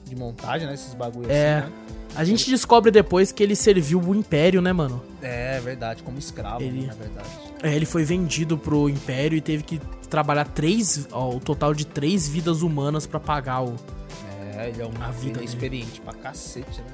[0.06, 0.76] de montagem, né?
[0.76, 1.58] Esses bagulhos É.
[1.58, 1.74] assim, né?
[2.16, 5.02] A gente descobre depois que ele serviu o Império, né, mano?
[5.28, 7.28] É verdade, como escravo, Ele- né, na verdade.
[7.62, 11.86] É, ele foi vendido pro Império e teve que trabalhar três, ó, o total de
[11.86, 13.76] três vidas humanas pra pagar o.
[14.58, 16.88] É, ele é um A vida é experiente pra cacete, né?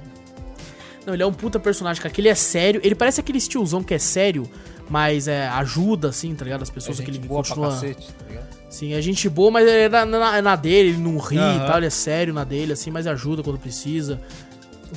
[1.05, 2.79] Não, ele é um puta personagem, cara, que ele é sério.
[2.83, 4.49] Ele parece aquele tiozão que é sério,
[4.89, 6.61] mas é, ajuda, assim, tá ligado?
[6.63, 7.71] As É pessoas que gente ele boa pra continua.
[7.71, 8.47] cacete, tá ligado?
[8.69, 11.39] Sim, é gente boa, mas é na, na- é na dele, ele não ri e
[11.39, 11.67] Aham.
[11.67, 14.19] tal, ele é sério na dele, assim, mas ajuda quando precisa.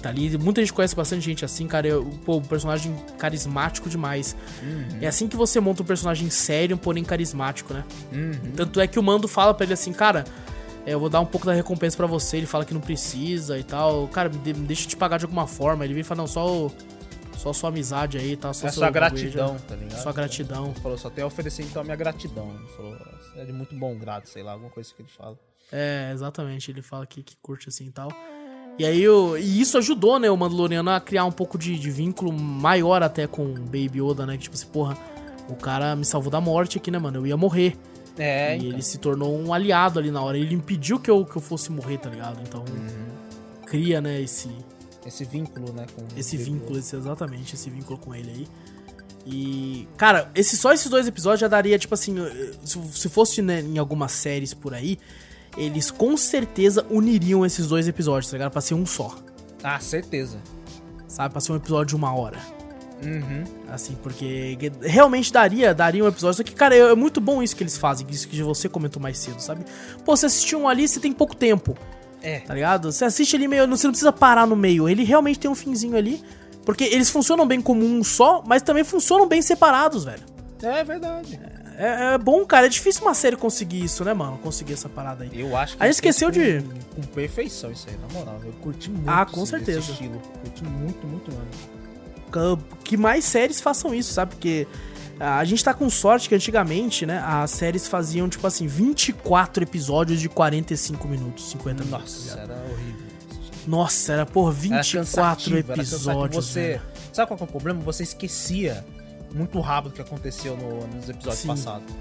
[0.02, 1.86] Tá ali, muita gente conhece bastante gente assim, cara.
[1.88, 4.36] Eu, pô, um personagem carismático demais.
[4.62, 4.98] Uhum.
[5.00, 7.84] É assim que você monta um personagem sério, porém carismático, né?
[8.12, 8.52] Uhum.
[8.54, 10.24] Tanto é que o Mando fala pra ele assim, cara,
[10.84, 12.36] é, eu vou dar um pouco da recompensa pra você.
[12.36, 14.06] Ele fala que não precisa e tal.
[14.08, 15.84] Cara, deixa eu te pagar de alguma forma.
[15.84, 16.72] Ele vem e fala, não, só o,
[17.36, 18.52] só sua amizade aí, tá?
[18.52, 20.02] Só É sua gratidão, já- tá ligado?
[20.02, 20.66] Sua gratidão.
[20.72, 22.54] Ele falou, só tenho a oferecer então a minha gratidão.
[22.54, 22.96] Ele falou,
[23.36, 25.38] é de muito bom grado, sei lá, alguma coisa que ele fala.
[25.72, 26.70] É, exatamente.
[26.70, 28.08] Ele fala que, que curte assim e tal.
[28.78, 31.90] E aí, o- e isso ajudou, né, o Mandaloriano a criar um pouco de, de
[31.90, 34.36] vínculo maior até com o Baby Yoda, né?
[34.36, 34.96] Que tipo assim, porra,
[35.48, 37.18] o cara me salvou da morte aqui, né, mano?
[37.18, 37.76] Eu ia morrer.
[38.18, 38.68] É, e então.
[38.70, 40.36] ele se tornou um aliado ali na hora.
[40.38, 42.38] Ele impediu que eu, que eu fosse morrer, tá ligado?
[42.42, 42.64] Então,
[43.66, 44.48] cria, né, esse,
[45.06, 45.86] esse vínculo, né?
[45.94, 48.46] Com esse vínculo, esse, exatamente, esse vínculo com ele aí.
[49.28, 52.14] E, cara, esse, só esses dois episódios já daria, tipo assim,
[52.64, 54.98] se, se fosse né, em algumas séries por aí,
[55.56, 58.52] eles com certeza uniriam esses dois episódios, tá ligado?
[58.52, 59.14] Pra ser um só,
[59.62, 60.38] Ah, certeza.
[61.08, 61.32] sabe?
[61.32, 62.38] Pra ser um episódio de uma hora.
[63.04, 63.44] Uhum.
[63.70, 66.36] Assim, porque realmente daria, daria um episódio.
[66.38, 69.00] Só que, cara, é, é muito bom isso que eles fazem, isso que você comentou
[69.02, 69.64] mais cedo, sabe?
[70.04, 71.76] Pô, você assistiu um ali, você tem pouco tempo.
[72.22, 72.40] É.
[72.40, 72.90] Tá ligado?
[72.90, 73.68] Você assiste ali meio.
[73.68, 74.88] Você não precisa parar no meio.
[74.88, 76.22] Ele realmente tem um finzinho ali.
[76.64, 80.22] Porque eles funcionam bem como um só, mas também funcionam bem separados, velho.
[80.62, 81.38] É verdade.
[81.40, 82.66] É, é bom, cara.
[82.66, 84.38] É difícil uma série conseguir isso, né, mano?
[84.38, 85.30] Conseguir essa parada aí.
[85.40, 85.82] Eu acho que.
[85.82, 86.62] A gente esqueceu de-
[86.94, 88.40] Com, com perfeição isso aí, na moral.
[88.44, 89.78] Eu curti muito Ah, com esse- certeza.
[89.80, 90.18] esse estilo.
[90.42, 92.58] Curti muito, muito mesmo.
[92.84, 94.34] Que mais séries façam isso, sabe?
[94.34, 94.66] Porque
[95.18, 100.20] a gente tá com sorte que antigamente, né, as séries faziam, tipo assim, 24 episódios
[100.20, 102.26] de 45 minutos, 50 minutos.
[102.26, 103.06] Nossa, era horrível.
[103.66, 104.52] Nossa, era, por Era
[104.82, 106.46] 24 cansativo, era episódios.
[106.46, 106.82] Você, velho.
[107.12, 107.80] sabe qual que é o problema?
[107.80, 108.84] Você esquecia
[109.36, 111.48] muito rápido que aconteceu no- nos episódios Sim.
[111.48, 111.94] passados.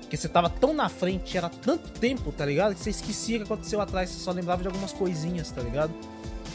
[0.00, 2.74] Porque você tava tão na frente, era tanto tempo, tá ligado?
[2.74, 5.92] Que você esquecia o que aconteceu atrás, você só lembrava de algumas coisinhas, tá ligado?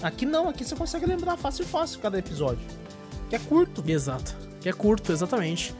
[0.01, 2.61] Aqui não, aqui você consegue lembrar fácil fácil cada episódio.
[3.29, 3.83] Que é curto.
[3.85, 4.35] Exato.
[4.61, 5.75] Que é curto, exatamente.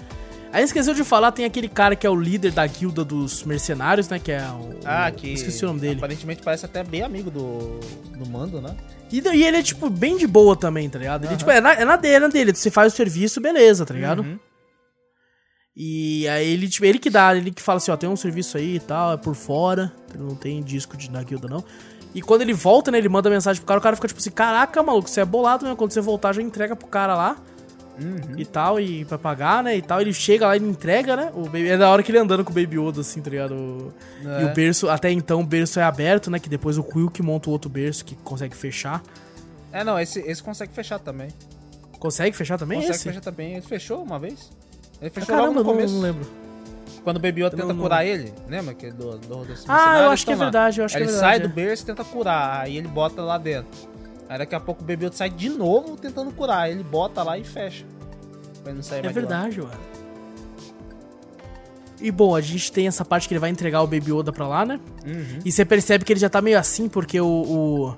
[0.53, 4.09] Aí esqueceu de falar, tem aquele cara que é o líder da guilda dos mercenários,
[4.09, 4.19] né?
[4.19, 4.79] Que é o.
[4.83, 5.31] Ah, que.
[5.31, 5.95] Esqueci o nome dele.
[5.95, 7.79] Aparentemente parece até bem amigo do,
[8.17, 8.75] do Mando, né?
[9.11, 11.23] E, e ele é, tipo, bem de boa também, tá ligado?
[11.23, 11.37] Ele, Aham.
[11.37, 12.55] tipo, é na, é na dele, é na dele.
[12.55, 14.21] Você faz o serviço, beleza, tá ligado?
[14.21, 14.39] Uhum.
[15.75, 18.57] E aí ele, tipo, ele que dá, ele que fala assim, ó, tem um serviço
[18.57, 21.63] aí e tal, é por fora, ele não tem disco de, na guilda não.
[22.13, 24.31] E quando ele volta, né, ele manda mensagem pro cara, o cara fica tipo assim,
[24.31, 27.37] caraca, maluco, você é bolado mesmo, quando você voltar já entrega pro cara lá.
[28.37, 31.43] E tal, e pra pagar, né, e tal, ele chega lá e entrega, né, o
[31.43, 33.53] Baby, é da hora que ele andando com o Baby Yoda, assim, tá ligado?
[33.53, 34.45] O- E É.
[34.45, 37.49] o berço, até então o berço é aberto, né, que depois o Quill que monta
[37.49, 39.03] o outro berço que consegue fechar.
[39.71, 41.29] É, não, esse, esse consegue fechar também.
[41.99, 43.03] Consegue fechar também consegue esse?
[43.03, 43.53] fechar também.
[43.53, 44.49] Ele fechou uma vez.
[44.99, 45.93] Ele Ah, fechou Caramba, logo no não, começo.
[45.93, 46.27] não lembro.
[47.03, 50.03] Quando o Baby Yoda tenta não- curar ele, lembra que do, do, desse Ah, mercenário,
[50.05, 50.45] eu acho que é tão lá.
[50.45, 52.87] verdade, eu acho que é ele sai verdade, do berço e tenta curar, aí ele
[52.87, 53.89] bota lá dentro.
[54.31, 57.37] Aí daqui a pouco o Yoda sai de novo tentando curar, aí ele bota lá
[57.37, 57.83] e fecha.
[58.63, 59.21] Pra não sair É mais lá.
[59.21, 59.73] verdade, mano.
[61.99, 64.47] E bom, a gente tem essa parte que ele vai entregar o Baby Yoda pra
[64.47, 64.79] lá, né?
[65.05, 65.39] Uhum.
[65.43, 67.27] E você percebe que ele já tá meio assim, porque o.
[67.27, 67.95] o-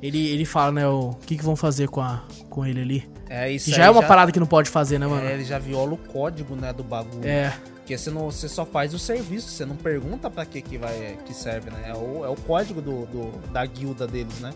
[0.00, 3.10] ele, ele fala, né, o que, que vão fazer com, a, com ele ali.
[3.28, 5.26] É, isso já é uma parada que não pode fazer, né, mano?
[5.26, 7.26] É, ele já viola o código, né, do bagulho.
[7.26, 7.52] É.
[7.76, 11.18] Porque você, não, você só faz o serviço, você não pergunta pra que que, vai,
[11.24, 11.84] que serve, né?
[11.88, 14.52] É o, é o código do, do- da guilda deles, né?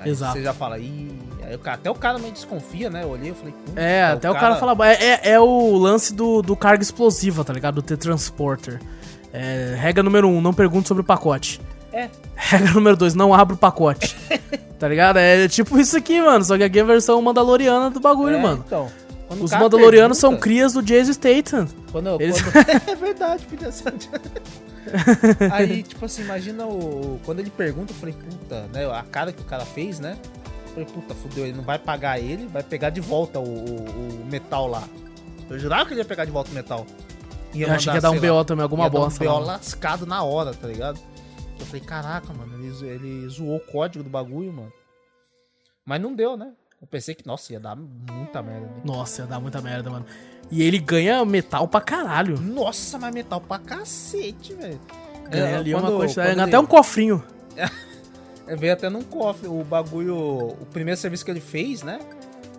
[0.00, 0.32] Aí Exato.
[0.34, 1.10] Você já fala, ih...
[1.42, 3.02] Aí cara- até o cara meio desconfia, né?
[3.04, 3.54] Eu olhei e falei...
[3.64, 4.88] "Puta, É, até o cara, fala.
[4.88, 7.76] É, é, é o lance do, do carga explosiva, tá ligado?
[7.76, 8.80] Do T-Transporter.
[9.32, 11.60] É, regra número um, não pergunte sobre o pacote.
[11.92, 12.08] É.
[12.36, 14.14] Regra número dois, não abra o pacote.
[14.78, 15.16] tá ligado?
[15.18, 16.44] É tipo isso aqui, mano.
[16.44, 18.62] Só que aqui é a versão mandaloriana do bagulho, É, mano.
[18.66, 18.88] Então,
[19.40, 21.66] Os cara mandalorianos são pergunta- crias do Jason Statham.
[21.90, 22.56] Quando, Eles- quando-
[22.88, 23.94] é verdade, ser.
[25.52, 27.20] Aí, tipo assim, imagina o.
[27.24, 28.86] Quando ele pergunta, eu falei, puta, né?
[28.90, 30.18] A cara que o cara fez, né?
[30.66, 34.22] Eu falei, puta, fudeu, ele não vai pagar ele, vai pegar de volta o, o-
[34.22, 34.84] o metal lá.
[35.50, 36.86] Eu jurava que ele ia pegar de volta o metal.
[37.54, 39.24] Ia Eu achei que ia dar um sei lá, BO também, alguma ia dar bosta
[39.24, 41.00] Um BO lascado na hora, tá ligado?
[41.58, 44.72] Eu falei, caraca, mano, ele, ele zoou o código do bagulho, mano.
[45.84, 46.52] Mas não deu, né?
[46.80, 48.66] Eu pensei que, nossa, ia dar muita merda.
[48.66, 48.82] Né?
[48.84, 50.06] Nossa, ia dar muita merda, mano.
[50.50, 52.40] E ele ganha metal pra caralho.
[52.40, 54.80] Nossa, mas metal pra cacete, velho.
[55.30, 56.28] Ganha É, ali quando- uma quantidade.
[56.30, 57.22] quando ele- até um cofrinho.
[58.46, 59.46] É, veio até num cofre.
[59.46, 60.16] O bagulho.
[60.16, 61.98] O primeiro serviço que ele fez, né?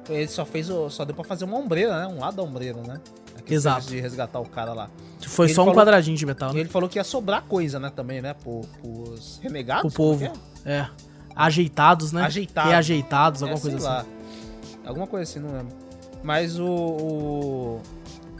[0.08, 0.70] Ele só fez.
[0.70, 2.06] o- Só deu pra fazer uma ombreira, né?
[2.16, 3.00] Um lado da ombreira, né?
[3.36, 3.88] Aquele Exato.
[3.88, 4.88] De resgatar o cara lá.
[5.26, 6.60] Foi Ele só um falou- quadradinho de metal, E né?
[6.60, 7.92] ele falou que ia sobrar coisa, né?
[7.96, 8.36] Também, né?
[8.36, 9.92] Pro, pros renegados.
[9.92, 10.26] Pro povo.
[10.64, 10.72] é?
[10.72, 10.88] É.
[11.36, 12.24] Ajeitados, né?
[12.24, 12.70] Ajeitados.
[12.70, 13.98] Reajeitados, alguma É, coisa sei assim.
[13.98, 14.86] lá.
[14.86, 15.76] Alguma coisa assim, não lembro.
[16.24, 16.66] Mas o.
[16.66, 17.82] o...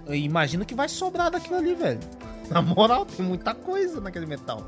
[0.08, 2.00] Eu imagino que vai sobrar daquilo ali, velho.
[2.50, 4.66] Na moral, tem muita coisa naquele metal.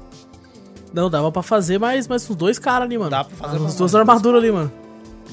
[0.94, 3.10] Não, dava pra fazer mais, mais uns dois caras ali, mano.
[3.10, 4.72] Dá pra fazer As mais duas dois armaduras ali, mano.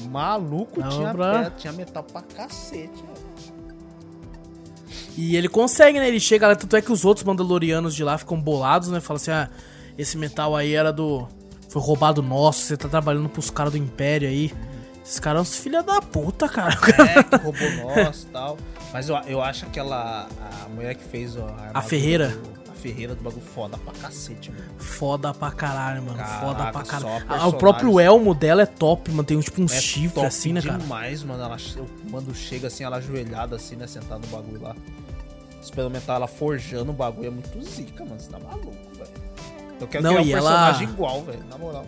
[0.09, 3.19] Maluco, Dava tinha, pra- pedra, tinha metal pra cacete, velho.
[5.17, 6.07] E ele consegue, né?
[6.07, 9.01] Ele chega lá, tanto é que os outros Mandalorianos de lá ficam bolados, né?
[9.01, 9.49] Fala assim, ah,
[9.97, 11.27] esse metal aí era do...
[11.67, 14.51] Foi roubado nosso, você tá trabalhando pros caras do Império aí.
[15.09, 16.71] Esses caras são filha da puta, cara.
[16.75, 18.57] É, que roubou nosso e tal.
[18.93, 20.27] Mas eu, eu acho aquela.
[20.65, 22.27] A mulher que fez ó, a, armadura Ferreira.
[22.29, 24.63] do- a Ferreira do bagulho foda pra cacete, mano.
[24.77, 26.17] Foda pra caralho, mano.
[26.39, 27.25] Foda Caraca, pra só caralho.
[27.27, 29.23] Ah, o próprio elmo dela é top, mano.
[29.23, 30.77] Tem um, tipo uns É chifres top assim, né, cara?
[30.77, 31.43] demais, mano.
[31.43, 31.57] Ela,
[32.11, 33.87] quando chega assim, ela ajoelhada assim, né?
[33.87, 34.75] Sentada no bagulho lá.
[35.61, 38.19] Experimentar ela forjando o bagulho é muito zica, mano.
[38.19, 39.09] Você tá maluco, velho.
[39.81, 41.43] Eu quero Não, criar um e ela- personagem igual, velho.
[41.49, 41.85] Na moral.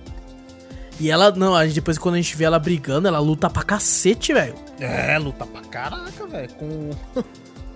[1.02, 3.64] E ela, não, a gente, depois quando a gente vê ela brigando, ela luta pra
[3.64, 4.54] cacete, velho.
[4.80, 6.50] É, luta pra caraca, velho.
[6.54, 6.90] Com,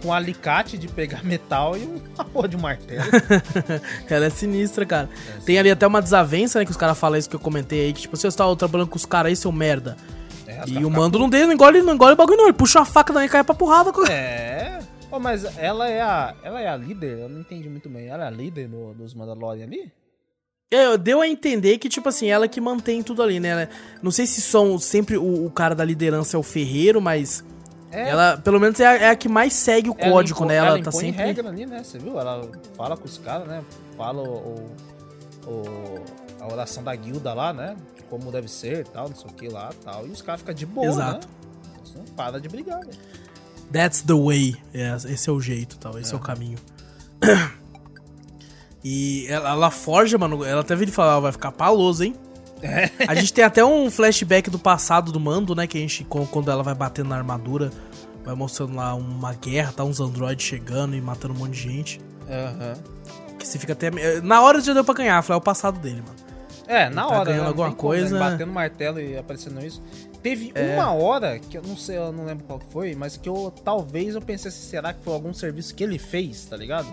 [0.02, 1.84] com um alicate de pegar metal e
[2.16, 3.04] uma porra de martelo.
[4.10, 5.10] ela é sinistra, cara.
[5.46, 6.66] Tem ali até uma desavença, né?
[6.66, 7.94] Que os caras falam isso que eu comentei aí.
[7.94, 9.98] Que tipo, você está trabalhando com os caras aí, seu merda.
[10.46, 12.46] É, E o mando não, dele, não engole, não engole o bagulho, não.
[12.46, 13.92] Ele puxa a faca daí e cai pra porrada.
[13.92, 14.80] com- É.
[15.12, 16.36] Ô, mas ela é a.
[16.44, 17.20] Ela é a líder?
[17.22, 18.08] Eu não entendi muito bem.
[18.08, 19.92] Ela é a líder do- dos Mandalorian ali?
[20.72, 23.50] É, deu a entender que, tipo assim, ela que mantém tudo ali, né?
[23.50, 23.70] Ela-
[24.02, 27.44] não sei se são sempre o, o cara da liderança é o ferreiro, mas.
[27.92, 28.10] É.
[28.10, 30.56] Ela, pelo menos, é a, é a que mais segue o Ela código, impõe- né?
[30.56, 31.24] Ela, tá impõe sempre.
[31.24, 31.84] regra ali, né?
[31.84, 32.20] Você viu?
[32.20, 33.64] Ela fala com os caras, né?
[33.96, 34.66] Fala o,
[35.48, 36.04] o-
[36.42, 37.76] a oração da guilda lá, né?
[37.96, 40.06] De Como deve ser e tal, não sei o que lá tal.
[40.08, 41.28] E os caras ficam de boa, Exato.
[41.28, 41.34] né?
[41.96, 42.98] Não param de brigar, velho.
[43.72, 44.56] That's the way.
[44.74, 45.98] É, esse é o jeito, tal.
[45.98, 46.58] Esse é, o caminho.
[48.88, 50.46] e ela, ela forja, mano.
[50.46, 52.14] Ela até veio falar, "Ó, vai ficar paloso, hein?
[53.08, 55.66] A gente tem até um flashback do passado do Mando, né?
[55.68, 57.72] Que a gente, quando ela vai batendo na armadura,
[58.24, 59.84] vai mostrando lá uma guerra, tá?
[59.84, 62.02] Uns androides chegando e matando um monte de gente.
[62.30, 62.74] Aham.
[63.38, 63.90] Que você fica até.
[64.22, 66.16] Na hora já deu pra ganhar, foi é o passado dele, mano.
[66.68, 67.26] É, na tá hora.
[67.26, 67.48] ganhando né?
[67.50, 68.00] Alguma tem como, né?
[68.00, 68.20] coisa.
[68.20, 69.82] Batendo martelo e aparecendo isso.
[70.24, 70.74] Teve É.
[70.76, 74.16] uma hora, que eu não sei, eu não lembro qual foi, mas que eu talvez
[74.16, 76.88] eu pensei assim, será que foi algum serviço que ele fez, tá ligado?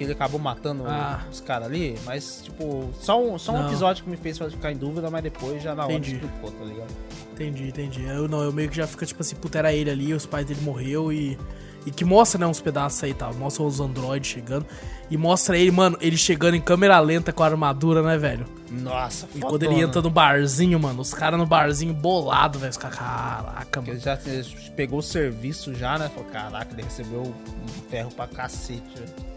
[0.00, 1.20] Que ele acabou matando Ah.
[1.30, 3.66] os caras ali, mas tipo, só um, só um Não.
[3.66, 6.14] episódio que me fez ficar em dúvida, mas depois já na hora Entendi.
[6.14, 6.88] explicou, tá ligado?
[7.34, 8.04] Entendi, entendi.
[8.06, 10.46] Eu não, eu meio que já fica tipo assim, puta, era ele ali, os pais
[10.46, 11.38] dele morreu e.
[11.86, 13.32] E que mostra, né, uns pedaços aí e tal.
[13.34, 14.66] Mostra os androides chegando.
[15.10, 18.46] E mostra ele, mano, ele chegando em câmera lenta com a armadura, né, velho?
[18.70, 22.70] Nossa, E quando ele entra no barzinho, mano, os caras no barzinho bolado, velho.
[22.70, 24.00] Os caras, caraca, Ele mano.
[24.00, 24.46] já ele
[24.76, 26.10] pegou o serviço já, né?
[26.14, 28.82] Falou, caraca, ele recebeu um ferro pra cacete.
[28.96, 29.30] velho.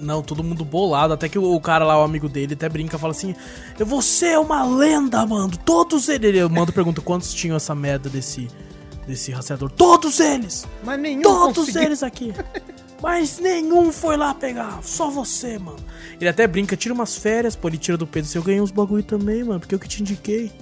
[0.00, 1.12] Não, todo mundo bolado.
[1.12, 3.34] Até que o, o cara lá, o amigo dele, até brinca, fala assim:
[3.78, 5.52] Você é uma lenda, mano.
[5.64, 6.28] Todos eles.
[6.28, 8.48] Ele manda pergunta quantos tinham essa merda desse,
[9.06, 9.70] desse rastreador.
[9.70, 10.66] Todos eles!
[10.82, 11.82] Mas nenhum Todos conseguiu.
[11.82, 12.32] eles aqui.
[13.02, 14.80] Mas nenhum foi lá pegar.
[14.82, 15.78] Só você, mano.
[16.20, 18.28] Ele até brinca, tira umas férias, pô, ele tira do Pedro.
[18.28, 20.52] Se eu ganhei uns bagulho também, mano, porque eu que te indiquei.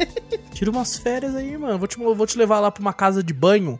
[0.52, 1.78] tira umas férias aí, mano.
[1.78, 3.78] Vou te, vou te levar lá pra uma casa de banho.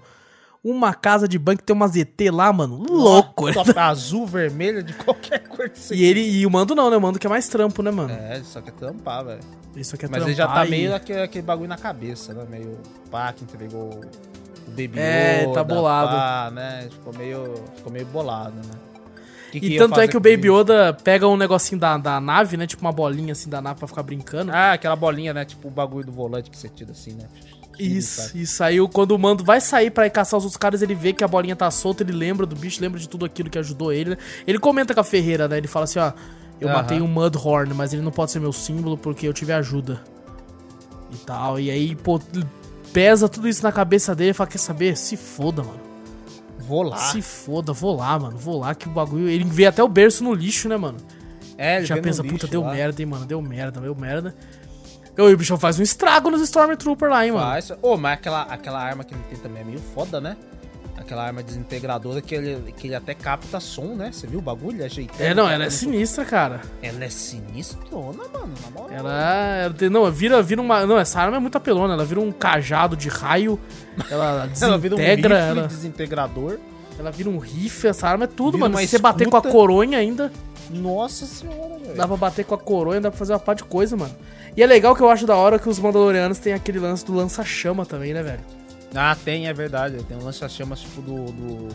[0.69, 2.85] Uma casa de banho que tem umas ET lá, mano.
[2.91, 3.53] Louco.
[3.53, 6.97] Top azul, vermelho, de qualquer cor que você E ele e o Mando não, né?
[6.97, 8.13] O Mando que é mais trampo, né, mano?
[8.13, 9.39] É, ele só quer tampar, velho.
[9.77, 12.35] Isso aqui é Mas ele já tá trampar e- meio aquele, aquele bagulho na cabeça,
[12.35, 12.45] né?
[12.51, 12.77] Meio
[13.11, 14.01] pá, que entregou
[14.67, 16.17] o Baby É, Yoda, tá bolado.
[16.17, 16.89] Pá, né?
[16.91, 18.75] Ficou meio, ficou meio bolado, né?
[19.53, 22.57] Que que E tanto é que o Baby Yoda pega um negocinho da, da nave,
[22.57, 22.67] né?
[22.67, 24.51] Tipo uma bolinha assim da nave pra ficar brincando.
[24.53, 25.45] Ah, aquela bolinha, né?
[25.45, 27.27] Tipo o bagulho do volante que você tira assim, né?
[27.79, 28.43] Isso, sabe?
[28.43, 31.13] isso aí, quando o Mando vai sair pra ir caçar os outros caras, ele vê
[31.13, 33.93] que a bolinha tá solta, ele lembra do bicho, lembra de tudo aquilo que ajudou
[33.93, 34.17] ele, né?
[34.47, 35.59] Ele comenta com a Ferreira, né?
[35.59, 36.13] Ele fala assim, ó,
[36.61, 36.77] eu Aham.
[36.77, 40.01] matei um Mudhorn, mas ele não pode ser meu símbolo porque eu tive ajuda.
[41.13, 42.21] E tal, e aí, pô,
[42.93, 44.97] pesa tudo isso na cabeça dele e fala, quer saber?
[44.97, 45.81] Se foda, mano.
[46.59, 46.97] Vou lá.
[46.97, 49.29] Se foda, vou lá, mano, vou lá que o bagulho...
[49.29, 50.99] Ele vê até o berço no lixo, né, mano?
[51.57, 52.73] É, ele Já pensa, puta, deu lá.
[52.73, 54.35] merda, hein, mano, deu merda, deu merda.
[55.17, 57.47] E o bichão faz um estrago nos Stormtrooper lá, hein, mano.
[57.47, 57.73] Faz.
[57.83, 60.37] Ô, mas aquela, aquela arma que ele tem também é meio foda, né?
[60.99, 64.11] Aquela arma desintegradora que ele, que ele até capta som, né?
[64.13, 64.85] Você viu o bagulho?
[64.85, 65.23] Ajeitando.
[65.23, 66.61] É, não, ela é sinistra, cara.
[66.83, 68.91] Ela é sinistrona, mano, na moral.
[68.91, 72.21] Ela, ela tem- não, vira, vira uma, não, essa arma é muito apelona, ela vira
[72.21, 73.59] um cajado de raio,
[74.11, 76.59] ela Ela vira um desintegra, rifle ela, desintegrador.
[76.99, 78.79] ela vira um rifle, essa arma é tudo, Vira mano.
[78.81, 80.33] Se você bater com a coronha ainda,
[80.71, 81.95] Nossa senhora, velho.
[81.95, 84.15] dá pra bater com a coronha, dá pra fazer uma par de coisa, mano.
[84.57, 87.15] E é legal que eu acho da hora que os Mandalorianos têm aquele lance do
[87.15, 88.41] lança-chama também, né, velho?
[88.95, 90.03] Ah, tem, é verdade.
[90.05, 91.69] Tem um lança-chamas, tipo, do, do-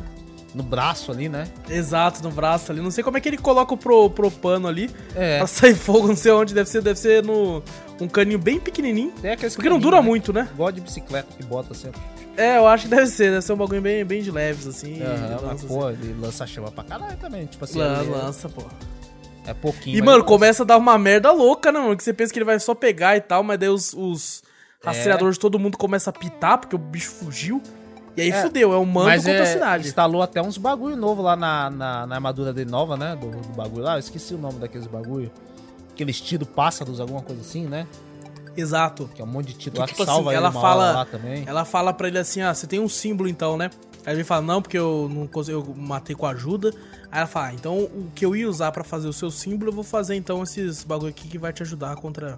[0.56, 1.48] No braço ali, né?
[1.70, 2.82] Exato, no braço ali.
[2.82, 5.38] Não sei como é que ele coloca o pro, propano ali É.
[5.38, 6.54] pra sair fogo, não sei onde.
[6.54, 7.62] Deve ser, deve ser no
[8.02, 9.14] um caninho bem pequenininho.
[9.32, 10.02] Aqueles Porque não dura né?
[10.08, 10.48] muito, né?
[10.52, 11.90] Igual de bicicleta que bota assim.
[11.96, 12.22] ó.
[12.42, 13.30] É, eu acho que deve ser.
[13.32, 14.94] Deve ser um bagulho bem, bem de leves, assim.
[14.96, 17.46] De mas, lança, pô, ele lança chama pra caralho também.
[17.46, 17.92] Tipo assim, assim.
[17.94, 18.64] Lan- ele é- lança, pô.
[19.46, 19.98] É pouquinho.
[19.98, 20.28] E, mano, lança.
[20.28, 21.98] começa a dar uma merda louca, né, mano?
[21.98, 24.44] Que você pensa que ele vai só pegar e tal, mas daí os, os
[24.84, 24.88] É.
[24.88, 27.62] rastreadores de todo mundo começam a pitar, porque o bicho fugiu.
[28.18, 29.88] E aí É, fudeu, é um mando Mas contra é, a cidade.
[29.88, 33.16] instalou até uns bagulho novo lá na, na, na armadura dele nova, né?
[33.16, 33.96] Do, do bagulho lá.
[33.96, 35.32] Eu esqueci o nome daqueles bagulho.
[35.94, 37.88] Aqueles tiro pássaros, alguma coisa assim, né?
[38.56, 39.10] Exato.
[39.16, 41.08] Que é um monte de tiro Que, lá tipo que salva assim, ele ela fala,
[41.48, 43.70] ela fala pra ele assim, ah, você tem um símbolo então, né?
[44.06, 46.74] Aí ele fala, não, porque eu não consegui, eu matei com ajuda.
[47.12, 49.70] Aí ela fala, ah, então o que eu ia usar pra fazer o seu símbolo,
[49.72, 52.38] eu vou fazer então esses bagulho aqui que vai te ajudar contra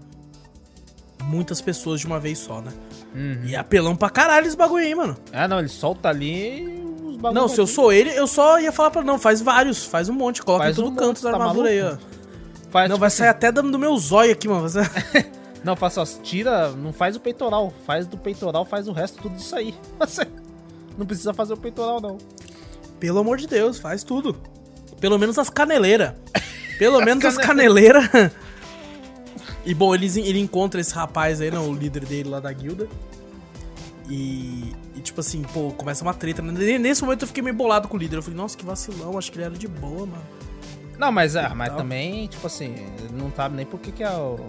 [1.24, 2.72] muitas pessoas de uma vez só, né?
[3.16, 3.46] Uhum.
[3.46, 5.16] E é apelão pra caralho esse bagulho aí, mano.
[5.32, 7.42] É, não, ele solta ali os bagulho.
[7.42, 10.14] Não, se eu sou ele, eu só ia falar pra não, faz vários, faz um
[10.14, 11.98] monte, coloca Faz em todo um canto monte, da tá armadura aí, ó.
[12.70, 14.68] Faz, Não, tipo vai assim, sair até do, do meu zóio aqui, mano.
[14.68, 15.32] Vai sair-
[15.64, 17.72] Não, faça tira, não faz o peitoral.
[17.86, 19.74] Faz do peitoral, faz o resto tudo isso aí.
[19.98, 20.28] Você
[20.98, 22.18] não precisa fazer o peitoral, não.
[23.00, 24.36] Pelo amor de Deus, faz tudo.
[25.00, 26.14] Pelo menos as caneleiras.
[26.80, 28.06] Pelo menos as caneleiras.
[29.66, 32.88] e bom, ele, ele encontra esse rapaz aí, né, o líder dele lá da guilda.
[34.10, 36.42] E, e, tipo assim, pô, começa uma treta.
[36.42, 36.78] né?
[36.78, 38.18] Nesse momento eu fiquei meio bolado com o líder.
[38.18, 40.24] Eu falei, nossa, que vacilão, acho que ele era de boa, mano.
[40.98, 41.78] Não, mas, é, mas tal.
[41.78, 42.76] também, tipo assim,
[43.12, 44.40] não sabe nem por que que é o,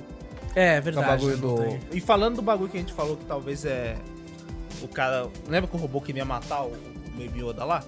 [0.55, 1.07] É, é verdade.
[1.07, 1.79] o bagulho não do...
[1.97, 3.97] E falando do bagulho que a gente falou que talvez é...
[4.85, 5.29] O cara...
[5.49, 7.83] Lembra que o robô queria matar o, o Baby Yoda lá?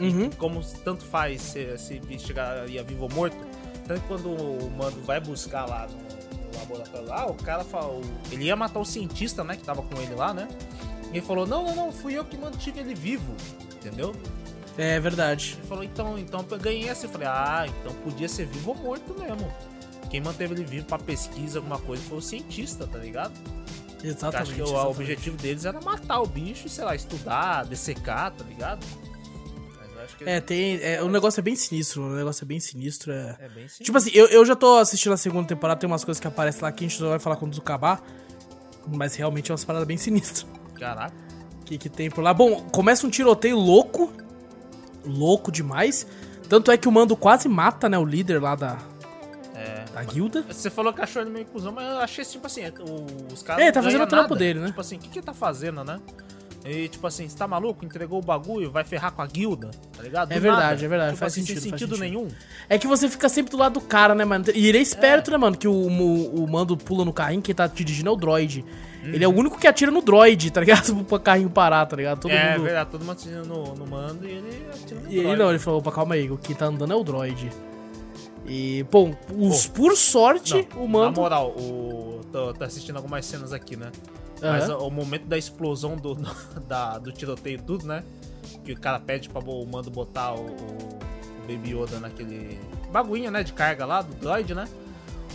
[0.00, 0.30] Uhum.
[0.30, 3.36] Como tanto faz se, se chegaria vivo ou morto,
[3.86, 8.02] tanto que quando o mano vai buscar lá no, no laboratório lá, o cara falou.
[8.30, 9.56] Ele ia matar o cientista, né?
[9.56, 10.46] Que tava com ele lá, né?
[11.12, 13.34] E ele falou: Não, não, não, fui eu que mantive ele vivo.
[13.74, 14.14] Entendeu?
[14.76, 15.56] É verdade.
[15.58, 17.06] Ele falou: Então, então eu ganhei essa.
[17.06, 19.50] Eu falei: Ah, então podia ser vivo ou morto mesmo.
[20.10, 23.32] Quem manteve ele vivo pra pesquisa, alguma coisa, foi o cientista, tá ligado?
[24.02, 24.52] Exatamente.
[24.52, 28.32] Acho que o, o objetivo deles era matar o bicho e, sei lá, estudar, dessecar,
[28.32, 28.86] tá ligado?
[30.24, 30.78] É, tem.
[30.82, 32.04] É, o negócio é bem sinistro.
[32.04, 33.12] O negócio é bem sinistro.
[33.12, 33.36] É...
[33.40, 33.78] é bem simples.
[33.78, 36.62] Tipo assim, eu, eu já tô assistindo a segunda temporada, tem umas coisas que aparecem
[36.62, 38.02] lá que a gente só vai falar quando acabar.
[38.86, 41.14] Mas realmente é umas paradas bem sinistras Caraca.
[41.64, 42.32] que, que tem por lá.
[42.32, 44.10] Bom, começa um tiroteio louco.
[45.04, 46.06] Louco demais.
[46.48, 48.78] Tanto é que o Mando quase mata, né, o líder lá da,
[50.02, 50.04] É.
[50.06, 50.42] da guilda.
[50.48, 53.62] Você falou que achou ele meio cuzão, mas eu achei tipo assim, o- os caras.
[53.62, 54.66] É, não tá fazendo o trampo dele, né?
[54.68, 55.98] Tipo assim, o que, que ele tá fazendo, né?
[56.64, 57.84] E tipo assim, você tá maluco?
[57.84, 60.32] Entregou o bagulho, vai ferrar com a guilda, tá ligado?
[60.32, 60.84] É Do verdade, nada.
[60.84, 62.00] é verdade, Tipo faz assim, sentido, sem sentido, sentido.
[62.18, 62.28] nenhum.
[62.68, 64.44] É que você fica sempre do lado do cara, né, mano?
[64.54, 65.56] E ele é esperto, né, mano?
[65.56, 68.64] Que o, o, o mando pula no carrinho, quem tá dirigindo é o droid.
[69.04, 70.94] Ele é o único que atira no droid, tá ligado?
[71.06, 72.20] Pro carrinho parar, tá ligado?
[72.20, 72.64] Todo é mundo.
[72.64, 75.58] verdade, todo mundo atirando no, no mando e ele atira no E ele não, ele
[75.60, 77.48] falou, opa, calma aí, o que tá andando é o droid.
[78.48, 81.16] E, bom, os, por sorte, Não, o mando.
[81.16, 83.92] Na moral, o, tô, tô assistindo algumas cenas aqui, né?
[84.42, 84.52] Aham.
[84.52, 86.16] Mas o, momento da explosão do,
[86.66, 88.02] da, do tiroteio e tudo, né?
[88.64, 90.98] Que o cara pede pra o mando botar o, o,
[91.46, 92.58] Baby Yoda naquele
[92.90, 93.42] bagulhinho, né?
[93.42, 94.66] De carga lá, do droid, né?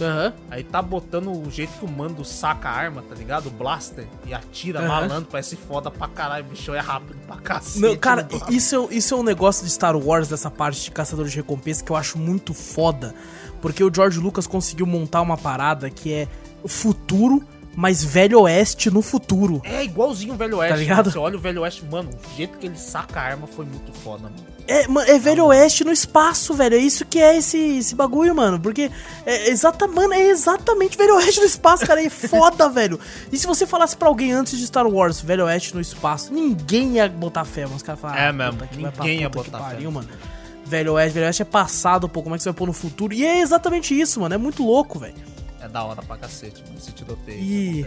[0.03, 0.33] Aham.
[0.49, 3.47] Aí tá botando o jeito que o mando saca a arma, tá ligado?
[3.47, 4.87] O blaster e atira Aham.
[4.87, 6.45] malandro, parece foda pra caralho.
[6.45, 7.79] O bichão é rápido pra cacete.
[7.79, 8.53] Não, cara, blaster.
[8.53, 11.83] isso é, isso é um negócio de Star Wars, dessa parte de caçador de recompensa,
[11.83, 13.13] que eu acho muito foda.
[13.61, 16.27] Porque o George Lucas conseguiu montar uma parada que é
[16.65, 17.43] futuro,
[17.75, 19.61] mas velho oeste no futuro.
[19.63, 20.73] É igualzinho o Velho Oeste.
[20.73, 21.11] Tá ligado?
[21.11, 23.91] Você olha o Velho Oeste, mano, o jeito que ele saca a arma foi muito
[23.93, 24.52] foda, mano.
[24.67, 24.85] É,
[25.15, 26.75] é velho oeste no espaço, velho.
[26.75, 28.59] É isso que é esse, esse bagulho, mano.
[28.59, 28.89] Porque
[29.25, 32.01] é exata, mano, é exatamente velho oeste no espaço, cara.
[32.03, 32.99] É foda, velho.
[33.31, 36.93] E se você falasse pra alguém antes de Star Wars, velho oeste no espaço, ninguém
[36.93, 37.75] ia botar fé, mano.
[37.75, 39.63] Os caras falaram, É ah, mesmo, puta ninguém ia botar fé.
[39.65, 40.07] pariu, mano.
[40.65, 42.23] Velho oeste, velho oeste é passado, pô.
[42.23, 43.13] Como é que você vai pôr no futuro?
[43.13, 44.33] E é exatamente isso, mano.
[44.33, 45.15] É muito louco, velho.
[45.59, 47.39] É da hora pra cacete, mano, esse tiroteio.
[47.39, 47.85] E-.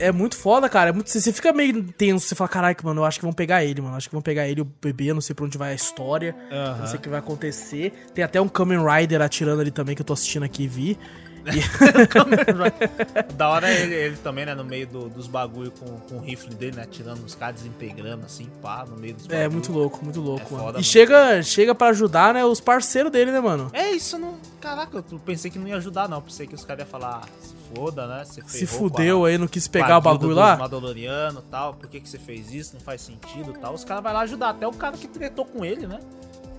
[0.00, 0.90] É muito foda, cara.
[0.90, 2.26] É muito, você fica meio tenso.
[2.26, 3.96] Você fala, caraca, mano, eu acho que vão pegar ele, mano.
[3.96, 5.12] Acho que vão pegar ele, o bebê.
[5.12, 6.34] Não sei pra onde vai a história.
[6.78, 7.92] Não sei o que vai acontecer.
[8.14, 10.98] Tem até um Kamen Rider atirando ali também, que eu tô assistindo aqui e vi.
[13.36, 16.20] Da hora é ele, ele também, né, no meio do- dos bagulho com, com o
[16.20, 19.52] rifle dele, né, atirando nos caras, desintegrando, assim, pá, no meio dos É, bagulho.
[19.52, 20.58] muito louco, muito louco, É mano.
[20.58, 20.84] foda, e mano.
[20.84, 23.70] chega, chega para ajudar, né, os parceiros dele, né, mano?
[23.72, 24.38] É isso, não...
[24.60, 26.20] Caraca, eu pensei que não ia ajudar, não.
[26.20, 29.48] Pensei que os caras iam falar, ah, se foda, né, Se fudeu a- aí, não
[29.48, 30.54] quis pegar o bagulho lá.
[30.54, 33.72] e tal, por que, que você fez isso, não faz sentido tal.
[33.72, 35.98] Os caras vão lá ajudar, até o cara que tretou com ele, né,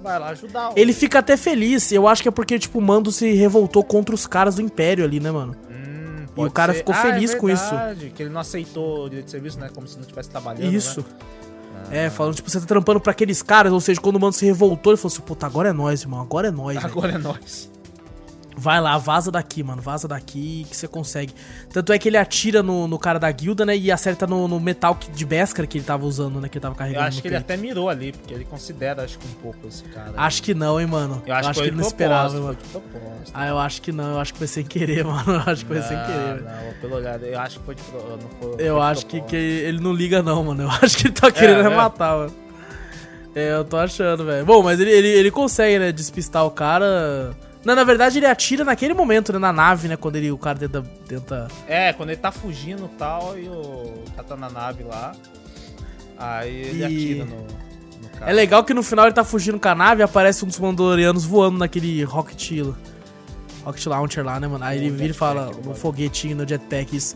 [0.02, 0.72] vai lá ajudar.
[0.76, 1.92] Ele fica até feliz.
[1.92, 5.04] Eu acho que é porque, tipo, o Mando se revoltou contra os caras do Império
[5.06, 5.56] ali, né, mano?
[5.70, 6.80] Hum, E o cara ser.
[6.80, 7.74] ficou Ah, feliz é com isso.
[8.16, 11.02] que ele não aceitou o direito de serviço, né, como se não estivesse trabalhando, Isso.
[11.02, 11.06] né?
[12.06, 14.46] É, falando, tipo, você tá trampando pra aqueles caras, ou seja, quando o Mando se
[14.46, 16.78] revoltou, ele falou assim, puta, agora é nós, irmão, agora é nós.
[16.86, 17.70] Agora é nós.
[18.56, 19.82] Vai lá, vaza daqui, mano.
[19.82, 21.34] Vaza daqui que você consegue.
[21.72, 23.76] Tanto é que ele atira no, no cara da guilda, né?
[23.78, 26.50] E acerta no, no metal que- de Beskar que ele tava usando, né?
[26.50, 27.06] Que ele tava Eu carregando.
[27.08, 27.46] acho no que ele peito.
[27.52, 30.12] até mirou ali, porque ele considera, acho que um pouco esse cara.
[30.18, 31.24] Acho que não, hein, mano.
[31.26, 32.58] Eu acho, que, foi ele não esperava, mano.
[32.72, 32.82] foi.
[33.34, 34.14] Ah, eu acho que não.
[34.14, 35.24] Eu acho que foi sem querer, mano.
[35.34, 36.42] Eu acho que foi sem querer.
[36.44, 39.06] Não, pelo olhar, eu acho que foi de pro- não foi, foi Eu de acho
[39.06, 40.64] que, que ele não liga, não, mano.
[40.64, 41.76] Eu acho que ele tá querendo é?
[41.76, 42.36] matar, mano.
[43.34, 44.46] É, eu tô achando, velho.
[44.46, 45.92] Bom, mas ele, ele, ele consegue, né?
[45.94, 47.32] Despistar o cara.
[47.64, 49.38] Não, na verdade, ele atira naquele momento, né?
[49.40, 49.96] Na nave, né?
[49.96, 50.82] Quando ele, o cara tenta.
[51.08, 51.48] tenta...
[51.68, 55.12] É, quando ele tá fugindo e tal, e o cara tá na nave lá,
[56.18, 57.42] aí ele E- atira no,
[58.02, 58.32] no cara.
[58.32, 60.58] É legal que no final ele tá fugindo com a nave e aparece um dos
[60.60, 62.52] Mandalorianos voando naquele Rocket,
[63.64, 64.64] Rocket Launcher lá, né, mano?
[64.64, 67.16] Aí ele vira e fala, um foguetinho no jetpack, isso.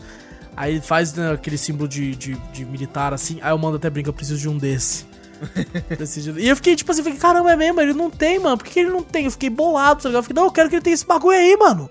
[0.56, 3.90] Aí ele faz né, aquele símbolo de, de, de militar assim, aí o Mando até
[3.90, 5.04] brinca, eu preciso de um desse.
[6.38, 7.80] E eu fiquei tipo assim, fiquei, caramba, é mesmo?
[7.80, 8.56] Ele não tem, mano.
[8.58, 9.24] Por que, ele não tem?
[9.26, 10.20] Eu fiquei bolado, tá ligado?
[10.20, 11.90] Eu fiquei, não, eu quero que ele tenha esse bagulho aí, mano.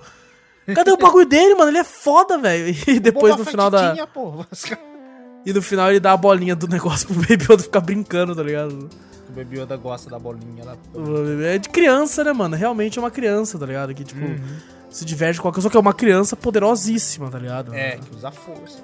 [0.74, 1.70] Cadê o bagulho dele, mano?
[1.70, 2.76] Ele é foda, velho.
[2.88, 4.08] E depois no final da.
[4.08, 4.46] Pô.
[5.46, 8.42] E no final ele dá a bolinha do negócio pro Baby Yoda ficar brincando, tá
[8.42, 8.90] ligado?
[9.30, 10.76] O Baby Yoda gosta da bolinha lá.
[11.44, 12.56] É de criança, né, mano?
[12.56, 13.94] Realmente é uma criança, tá ligado?
[13.94, 14.40] Que, tipo, Uhum.
[14.90, 17.76] se diverte com qualquer coisa, só que é uma criança poderosíssima, tá ligado?
[17.76, 18.80] É, que usa força.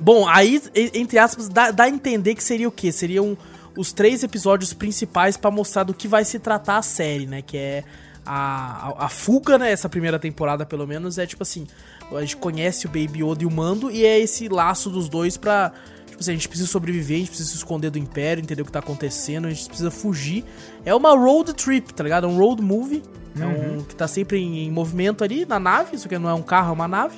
[0.00, 0.60] Bom, aí,
[0.94, 2.90] entre aspas, dá, dá a entender que seria o quê?
[2.90, 3.36] Seriam
[3.76, 7.42] os três episódios principais pra mostrar do que vai se tratar a série, né?
[7.42, 7.84] Que é
[8.24, 9.70] a, a, a fuga, né?
[9.70, 11.66] Essa primeira temporada, pelo menos, é tipo assim:
[12.12, 15.36] a gente conhece o Baby Yoda e o Mando, e é esse laço dos dois
[15.36, 15.72] pra.
[16.06, 18.64] Tipo assim, a gente precisa sobreviver, a gente precisa se esconder do Império, entender o
[18.64, 20.44] que tá acontecendo, a gente precisa fugir.
[20.84, 22.26] É uma road trip, tá ligado?
[22.26, 23.02] É um road movie.
[23.38, 26.34] É um que tá sempre em, em movimento ali na nave, isso aqui não é
[26.34, 27.16] um carro, é uma nave.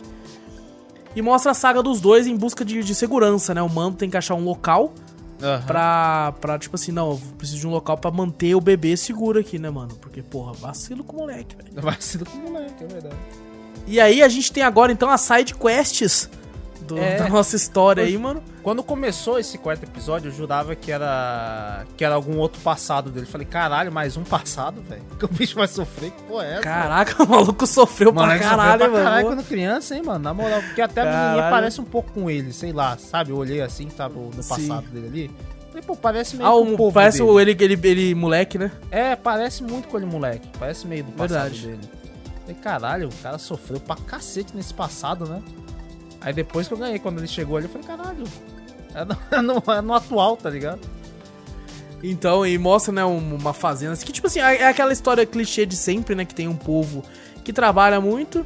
[1.14, 3.62] E mostra a saga dos dois em busca de, de segurança, né?
[3.62, 4.94] O Mando tem que achar um local
[5.66, 9.40] pra, pra, tipo assim, não, eu preciso de um local pra manter o bebê seguro
[9.40, 9.94] aqui, né, mano?
[9.96, 11.96] Porque, porra, vacilo com o moleque, velho.
[12.00, 13.16] Ser com o moleque, é verdade.
[13.86, 16.30] E aí a gente tem agora, então, as side quests
[16.82, 17.16] do- É.
[17.16, 18.42] da nossa história aí, mano.
[18.62, 23.26] Quando começou esse quarto episódio, eu jurava que era que era algum outro passado dele.
[23.26, 25.02] Falei, caralho, mais um passado, velho.
[25.18, 26.62] Que o bicho vai sofrer, que porra é essa?
[26.62, 29.04] Caraca, o maluco sofreu Mano, pra ele sofreu caralho, pra mano.
[29.04, 30.18] caralho quando criança, hein, mano?
[30.24, 31.50] Na moral, porque até a menininha Caralho.
[31.54, 33.30] parece um pouco com ele, sei lá, sabe?
[33.30, 34.48] Eu olhei assim, sabe, no Sim.
[34.48, 35.30] passado dele ali.
[35.68, 37.30] Falei, pô, parece meio Ah, o povo parece dele.
[37.30, 38.70] o ele, ele, ele moleque, né?
[38.90, 40.46] É, parece muito com ele, moleque.
[40.58, 41.66] Parece meio do passado Verdade.
[41.66, 41.90] dele.
[42.42, 45.40] Falei, caralho, o cara sofreu pra cacete nesse passado, né?
[46.22, 48.24] Aí depois que eu ganhei, quando ele chegou ali, eu falei, caralho,
[48.94, 50.80] É no, é no- é no atual, tá ligado?
[52.02, 53.96] Então, e mostra, né, um- uma fazenda.
[53.96, 56.24] Que, tipo assim, é é aquela história clichê de sempre, né?
[56.24, 57.04] Que tem um povo
[57.44, 58.44] que trabalha muito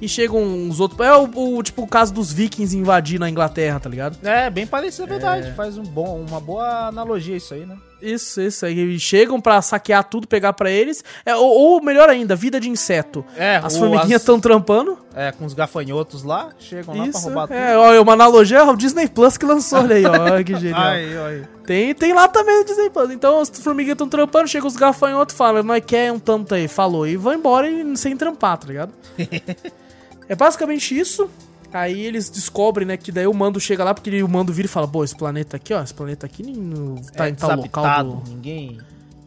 [0.00, 1.00] e chegam uns outros.
[1.00, 4.18] É o, o- tipo o caso dos vikings invadindo a Inglaterra, tá ligado?
[4.26, 5.52] É, bem parecido, é verdade.
[5.54, 7.76] Faz um bom, uma boa analogia isso aí, né?
[8.02, 8.64] Isso, isso.
[8.66, 11.04] Aí chegam pra saquear tudo, pegar pra eles.
[11.24, 13.24] É, ou, ou melhor ainda, vida de inseto.
[13.36, 14.98] É, As formiguinhas as- estão trampando.
[15.14, 17.24] É, com os gafanhotos lá, chegam lá pra Isso.
[17.24, 17.56] roubar tudo.
[17.56, 20.10] É, ó, uma analogia ao Disney Plus que lançou, olha aí, ó.
[20.12, 20.80] Olha que genial.
[20.86, 21.42] Aí, aí.
[21.66, 23.10] Tem, tem lá também o Disney Plus.
[23.10, 27.06] Então as formiguinhas estão trampando, chega os gafanhotos, fala, nós quer um tanto aí, falou,
[27.06, 28.92] e vão embora e, sem trampar, tá ligado?
[30.28, 31.28] é basicamente isso.
[31.72, 34.66] Aí eles descobrem, né, que daí o mando chega lá, porque ele- o mando vira
[34.66, 37.34] e fala, pô, esse planeta aqui, ó, esse planeta aqui nem no- tá é em
[37.34, 38.30] tal local do...
[38.30, 38.78] ninguém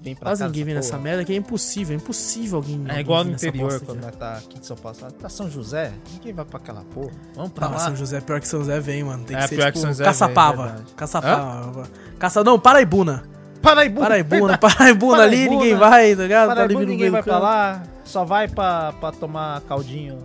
[0.02, 1.04] vem pra Quase ninguém vem nessa porra.
[1.04, 2.84] merda, que é impossível, é impossível alguém...
[2.89, 4.98] É igual no interior, quando nós tá aqui de São Paulo.
[5.22, 7.12] Tá São José, ninguém vai pra aquela porra.
[7.34, 7.80] Vamos pra Não, lá.
[7.80, 9.24] São José, pior que São José vem, mano.
[9.24, 10.68] Tem que É, ser pior tipo que São José Caçapava.
[10.68, 10.86] vem.
[10.98, 11.84] Caçapava.
[12.20, 12.44] Caça...
[12.44, 13.24] Não, Paraibuna.
[13.62, 14.06] Paraibuna.
[14.08, 14.58] Paraibuna.
[14.58, 16.50] Paraibuna ali, ninguém vai, tá ligado?
[16.50, 20.18] Tá Paraibuna, ninguém vai pra lá, só vai pra, pra tomar caldinho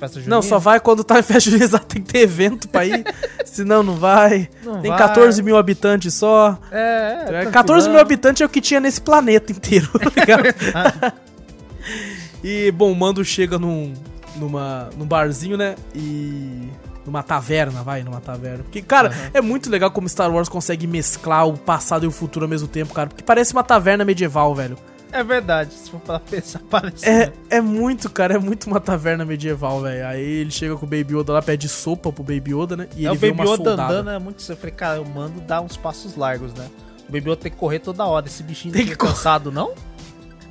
[0.00, 0.36] festa junina.
[0.36, 3.04] Não, só vai quando tá em festa junina, tem que ter evento pra ir.
[3.44, 4.48] Senão não vai.
[4.64, 4.98] Não tem vai.
[4.98, 6.58] 14 mil habitantes só.
[6.72, 7.46] É, é.
[7.46, 8.00] 14 mil tranquilão.
[8.00, 11.14] habitantes é o que tinha nesse planeta inteiro, tá ligado?
[12.42, 13.92] e, bom, o Mando chega num,
[14.36, 15.76] numa, num barzinho, né?
[15.94, 16.68] E.
[17.06, 18.62] Numa taverna, vai, numa taverna.
[18.62, 22.44] Porque, cara, é muito legal como Star Wars consegue mesclar o passado e o futuro
[22.44, 23.08] ao mesmo tempo, cara.
[23.08, 24.76] Porque parece uma taverna medieval, velho.
[25.12, 27.08] É verdade, se for pra pensar, parece.
[27.08, 30.06] É, é muito, cara, é muito uma taverna medieval, velho.
[30.06, 32.88] Aí ele chega com o Baby Yoda lá, pede sopa pro Baby Yoda, né?
[32.96, 34.44] E é ele o Baby Yoda andando, é muito.
[34.48, 36.68] Eu falei, cara, eu mando dar uns passos largos, né?
[37.08, 38.26] O Baby Yoda tem que correr toda hora.
[38.26, 39.74] Esse bichinho Tem que cansado, não?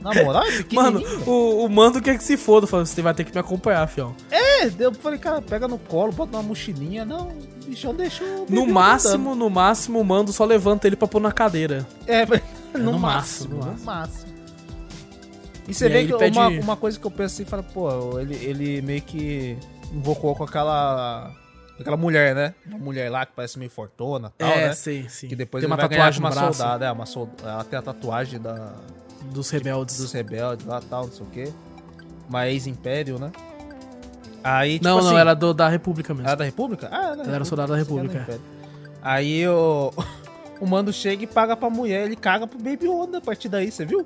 [0.02, 3.26] Na moral, é Mano, o, o Mando quer que se foda, falando, você vai ter
[3.26, 4.16] que me acompanhar, fião.
[4.32, 7.04] É, eu falei, cara, pega no colo, bota uma mochilinha.
[7.04, 11.08] Não, o bichão deixou o No máximo, no máximo, o Mando só levanta ele pra
[11.08, 11.86] pôr na cadeira.
[12.08, 12.26] É,
[12.78, 14.29] no, no máximo, máximo, no máximo.
[15.70, 18.20] E você E vê que pede- uma, uma coisa que eu penso assim, fala, pô,
[18.20, 19.58] ele, ele meio que
[19.94, 21.32] invocou com aquela
[21.80, 22.54] aquela mulher, né?
[22.68, 24.74] Uma mulher lá que parece meio fortuna e tal, é, né?
[24.74, 25.28] sim, sim.
[25.30, 27.32] Que depois tem ele uma vai ganhar tatuagem uma braço soldada, é, uma sold...
[27.42, 28.74] ela tem a tatuagem da...
[29.32, 29.98] dos rebeldes.
[29.98, 31.54] dos rebeldes lá tal, não sei o quê.
[32.28, 33.32] Uma ex-império, né?
[34.44, 36.28] Aí, tipo não, assim, não, era do- da República mesmo.
[36.28, 36.90] Era da República?
[36.92, 38.40] Ah, era, Ela era soldado da era República.
[39.02, 39.92] Aí o,
[40.60, 43.72] o mando chega e paga pra mulher, ele caga pro Baby Yoda a partir daí,
[43.72, 44.06] você viu?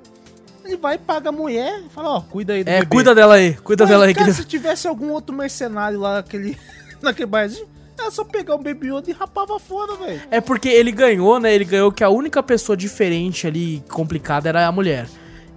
[0.64, 2.86] Ele vai e paga a mulher e fala, ó, cuida aí do É, bebê.
[2.96, 4.14] cuida dela aí, cuida Ué, dela aí.
[4.14, 6.56] Cara, que- se tivesse algum outro mercenário lá naquele,
[7.02, 7.66] naquele barzinho,
[7.98, 10.20] era só pegar o Baby Yoda e rapava fora, velho.
[10.30, 11.54] É porque ele ganhou, né?
[11.54, 15.06] Ele ganhou que a única pessoa diferente ali, complicada, era a mulher.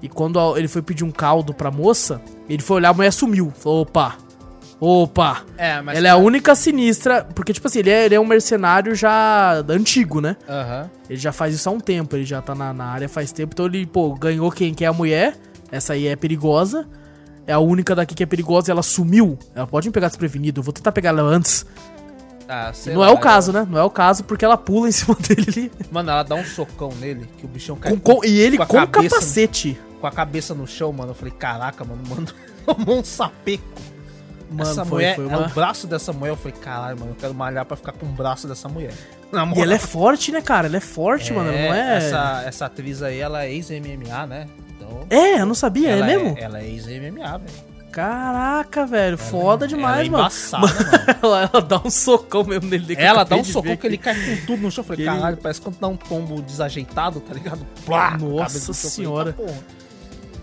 [0.01, 3.51] E quando ele foi pedir um caldo pra moça, ele foi olhar, a mulher sumiu.
[3.57, 4.15] Falou, opa,
[4.79, 5.43] opa.
[5.57, 5.97] É, mas...
[5.97, 9.63] Ela é a única sinistra, porque, tipo assim, ele é, ele é um mercenário já
[9.69, 10.35] antigo, né?
[10.47, 10.89] Aham.
[11.09, 13.53] Ele já faz isso há um tempo, ele já tá na, na área faz tempo.
[13.53, 15.35] Então ele, pô, ganhou quem que é a mulher.
[15.71, 16.87] Essa aí é perigosa.
[17.45, 19.37] É a única daqui que é perigosa e ela sumiu.
[19.55, 20.59] Ela pode me pegar desprevenido.
[20.59, 21.65] Eu vou tentar pegar ela antes.
[22.49, 23.67] Ah, Não lá, é o caso, né?
[23.69, 25.71] Não é o caso porque ela pula em cima dele ali.
[25.91, 28.65] Mano, ela dá um socão nele, que o bichão cai Com- com- e ele com
[28.65, 29.77] cabeça- capacete.
[29.99, 31.11] com a cabeça no chão, mano.
[31.11, 32.27] Eu falei, caraca, mano, mano,
[32.65, 33.63] tomou um sapeco.
[34.49, 35.47] Mano, essa foi, mulher, foi é uma...
[35.47, 38.09] o braço dessa mulher, eu falei, caralho, mano, eu quero malhar pra ficar com o
[38.09, 38.93] braço dessa mulher.
[39.55, 40.67] E ela é forte, né, cara?
[40.67, 41.51] Ela é forte, mano.
[41.51, 41.97] Ela não é.
[41.97, 44.47] Essa, essa atriz aí, ela é ex-MMA, né?
[44.69, 46.35] Então, É, eu não sabia, é ela mesmo?
[46.37, 47.67] ela é ex-MMA, velho.
[47.91, 49.17] Caraca, velho.
[49.17, 50.23] Foda Ela demais, é mano.
[50.23, 51.17] embaçada, mano.
[51.23, 52.95] ela, ela dá um socão mesmo nele.
[52.97, 54.83] Ela dá um socão que ele cai com tudo no chão.
[54.83, 57.65] Eu falei, Que ele- caralho, parece quando dá um tombo desajeitado, tá ligado?
[57.85, 59.33] Plá, Nossa falei, senhora.
[59.33, 59.76] "Tá, porra."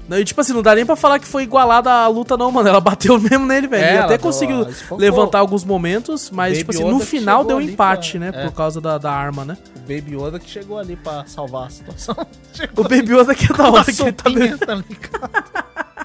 [0.09, 2.51] Não, e tipo assim, não dá nem pra falar que foi igualada a luta, não,
[2.53, 2.69] mano.
[2.69, 3.83] Ela bateu mesmo nele, velho.
[3.85, 4.67] É, Ele ela até conseguiu
[4.99, 8.33] levantar alguns momentos, mas, tipo assim, no final deu empate, pra- né?
[8.35, 8.45] é.
[8.47, 9.57] Por causa da, da arma, né?
[9.77, 12.15] O Baby Yoda que chegou ali pra salvar a situação.
[12.53, 14.85] Chegou O Baby Yoda que é da hora que ele tá tá ligado?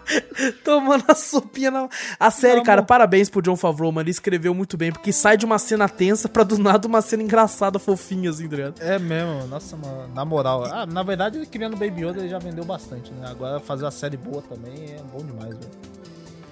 [0.63, 1.87] tomando a sopinha na.
[2.19, 2.87] A série, Não, cara, amor.
[2.87, 4.03] parabéns pro John Favreau, mano.
[4.05, 7.23] Ele escreveu muito bem, porque sai de uma cena tensa pra do nada uma cena
[7.23, 8.81] engraçada, fofinha, assim, tá ligado?
[8.81, 10.65] É mesmo, nossa, mano, na moral.
[10.65, 13.27] Ah, na verdade, criando Baby Yoda ele já vendeu bastante, né?
[13.29, 15.98] Agora fazer uma série boa também é bom demais, velho.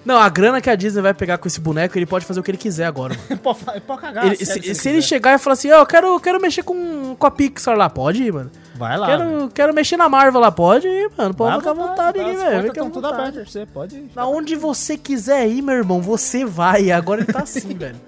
[0.08, 2.42] Não, a grana que a Disney vai pegar com esse boneco, ele pode fazer o
[2.42, 3.26] que ele quiser agora, mano.
[3.28, 4.24] Ele pode, ele pode cagar.
[4.24, 5.02] Ele- se, se ele ele quiser.
[5.02, 8.22] chegar e falar assim, ó, eu quero, quero mexer com, com a Pixar lá, pode
[8.22, 8.50] ir, mano.
[8.74, 9.06] Vai lá.
[9.06, 11.34] Quero, quero mexer na Marvel lá, pode ir, mano.
[11.34, 12.38] Pode ficar à vontade as velho.
[12.40, 14.10] portas Fica à tão tudo pra você, pode ir.
[14.16, 16.90] Na onde você quiser ir, meu irmão, você vai.
[16.90, 18.00] Agora ele tá assim, velho.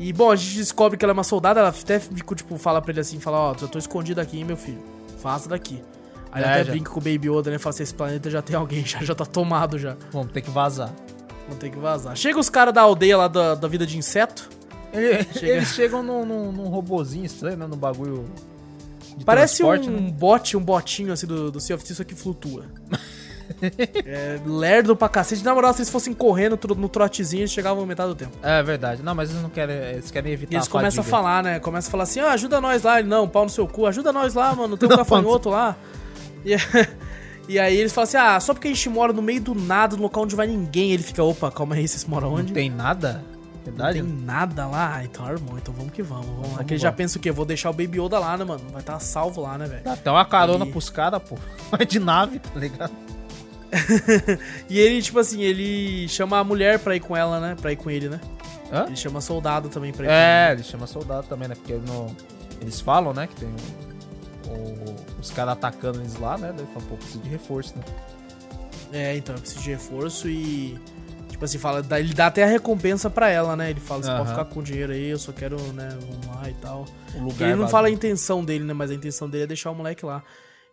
[0.00, 2.00] E, bom, a gente descobre que ela é uma soldada, ela até
[2.34, 4.82] tipo, fala pra ele assim, fala, ó, eu tô escondido aqui, hein, meu filho.
[5.22, 5.80] Vaza daqui.
[6.32, 6.72] Aí É, até já.
[6.72, 7.58] brinca com o Baby Yoda, né?
[7.58, 9.96] Fala assim, esse planeta já tem alguém, já, já tá tomado já.
[10.12, 10.92] Vamos ter que vazar.
[11.46, 12.14] Vamos ter que vazar.
[12.16, 14.48] Chega os caras da aldeia lá da, da vida de inseto.
[14.92, 17.66] Ele- Chega- Eles chegam num, num, num robozinho estranho, né?
[17.66, 18.24] Num bagulho.
[19.24, 20.10] Parece um né?
[20.12, 22.66] bote, um botinho assim do, do Sea of Thieves, só que flutua.
[23.60, 25.42] é lerdo pra cacete.
[25.44, 28.36] Na moral, se eles fossem correndo no trotezinho, eles chegavam metade do tempo.
[28.42, 29.02] É verdade.
[29.02, 29.74] Não, mas eles não querem.
[29.76, 31.10] Eles querem evitar E eles a começam a fadiga.
[31.22, 31.58] falar, né?
[31.60, 33.00] Começam a falar assim, ah, ajuda nós lá.
[33.00, 34.76] Ele, não, pau no seu cu, ajuda nós lá, mano.
[34.76, 35.76] Tem um gafanhoto lá.
[36.44, 36.54] E,
[37.48, 39.96] e aí eles falam assim, ah, só porque a gente mora no meio do nada,
[39.96, 40.92] no local onde vai ninguém.
[40.92, 42.48] Ele fica, opa, calma aí, vocês moram onde?
[42.48, 43.24] Não tem nada?
[43.66, 44.00] Não Verdade?
[44.02, 44.94] tem nada lá?
[44.96, 46.24] Ah, então armou, então vamos que vamos.
[46.26, 46.48] Vamos, lá.
[46.48, 46.88] Vamos Que ele lá.
[46.88, 47.30] já pensa o quê?
[47.30, 48.62] Vou deixar o Baby Yoda lá, né, mano?
[48.70, 49.84] Vai estar salvo lá, né, velho?
[49.84, 51.36] Dá até uma carona E- pros caras, pô.
[51.70, 52.92] Vai de nave, tá ligado?
[54.70, 57.56] E ele, tipo assim, ele chama a mulher pra ir com ela, né?
[57.60, 58.20] Pra ir com ele, né?
[58.72, 58.84] Hã?
[58.86, 61.54] Ele chama soldado também pra ir com É, ele chama soldado também, né?
[61.54, 62.14] Porque não...
[62.62, 63.26] eles falam, né?
[63.26, 63.48] Que tem
[64.46, 66.52] o- o- os caras atacando eles lá, né?
[66.56, 67.84] Daí fala, pô, precisa de reforço, né?
[68.92, 70.78] É, então, eu preciso de reforço e.
[71.28, 73.70] Tipo assim, fala, ele dá até a recompensa pra ela, né?
[73.70, 74.30] Ele fala, você pode Aham.
[74.30, 76.84] ficar com o dinheiro aí, eu só quero, né, vamos lá e tal.
[77.14, 78.72] O lugar ele não fala a intenção dele, né?
[78.72, 80.22] Mas a intenção dele é deixar o moleque lá.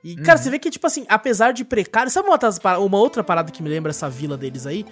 [0.03, 0.43] E, cara, Uhum.
[0.43, 2.09] você vê que, tipo assim, apesar de precário.
[2.09, 4.85] Sabe uma, para- uma outra parada que me lembra essa vila deles aí?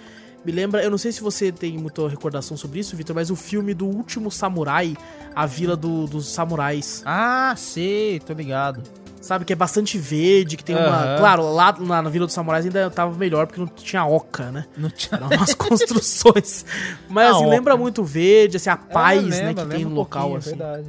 [0.44, 3.34] Me lembra, eu não sei se você tem muita recordação sobre isso, Vitor, mas o
[3.36, 4.94] filme do último samurai,
[5.34, 7.02] a vila do- dos samurais.
[7.06, 8.82] Ah, sei, tô ligado.
[9.24, 11.16] Sabe, que é bastante verde, que tem uma.
[11.18, 14.66] Claro, lá na, na Vila dos Samurais ainda tava melhor, porque não tinha oca, né?
[14.76, 16.64] Não tinha Eram umas construções.
[17.08, 17.48] Mas assim, oca.
[17.50, 20.30] lembra muito o verde, assim, a paz, É, né, lembra, que tem no um local,
[20.30, 20.50] pouquinho, assim.
[20.50, 20.88] verdade.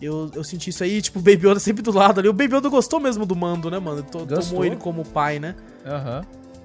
[0.00, 2.28] Eu, eu senti isso aí, tipo, o Baby Yoda sempre do lado ali.
[2.28, 4.02] O Baby Yoda gostou mesmo do mando, né, mano?
[4.02, 4.38] To- Gostou.
[4.42, 5.54] Tomou ele como pai, né?
[5.86, 6.22] Aham.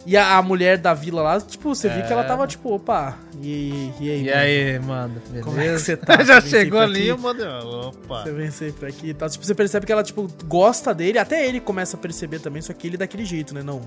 [0.07, 2.27] E a, a mulher da vila lá, tipo, você viu que ela É.
[2.27, 4.21] tava, tipo, opa, e, e aí?
[4.21, 4.39] E mano?
[4.39, 5.43] aí, mano, beleza?
[5.45, 6.23] Como é que você tá?
[6.23, 7.89] Já Você chegou ali, mano.
[7.89, 8.23] Opa.
[8.23, 9.29] Você vem sempre aqui e tal.
[9.29, 11.19] Tipo, você percebe que ela, tipo, gosta dele.
[11.19, 13.61] Até ele começa a perceber também, só que ele daquele jeito, né?
[13.61, 13.81] Não,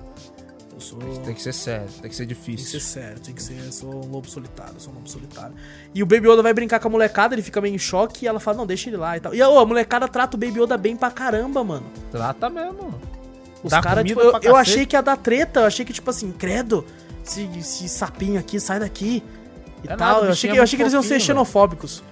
[0.74, 0.98] eu sou...
[0.98, 2.80] Tem que ser sério, tem que ser Tem que ser difícil.
[2.80, 3.59] sério, tem que ser.
[3.64, 5.55] Eu sou um lobo solitário, eu sou um lobo solitário.
[5.94, 8.28] E o Baby Yoda vai brincar com a molecada, ele fica meio em choque e
[8.28, 9.34] ela fala, não, deixa ele lá e tal.
[9.34, 11.86] E ô, a molecada trata o Baby Yoda bem pra caramba, mano.
[12.10, 12.94] Trata mesmo.
[13.62, 16.32] Os caras, tipo, eu, eu achei que ia dar treta, eu achei que, tipo assim,
[16.32, 16.84] credo,
[17.26, 19.22] esse, esse sapinho aqui, sai daqui.
[19.84, 19.98] E É tal.
[20.14, 22.02] nada, eu achei, bichinho que, é eu achei que eles iam ser xenofóbicos.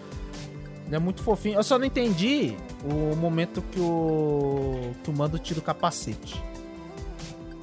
[0.86, 1.56] Ele é muito fofinho.
[1.58, 2.54] Eu só não entendi
[2.84, 4.92] o momento que o.
[5.04, 6.42] que o mando tira o capacete.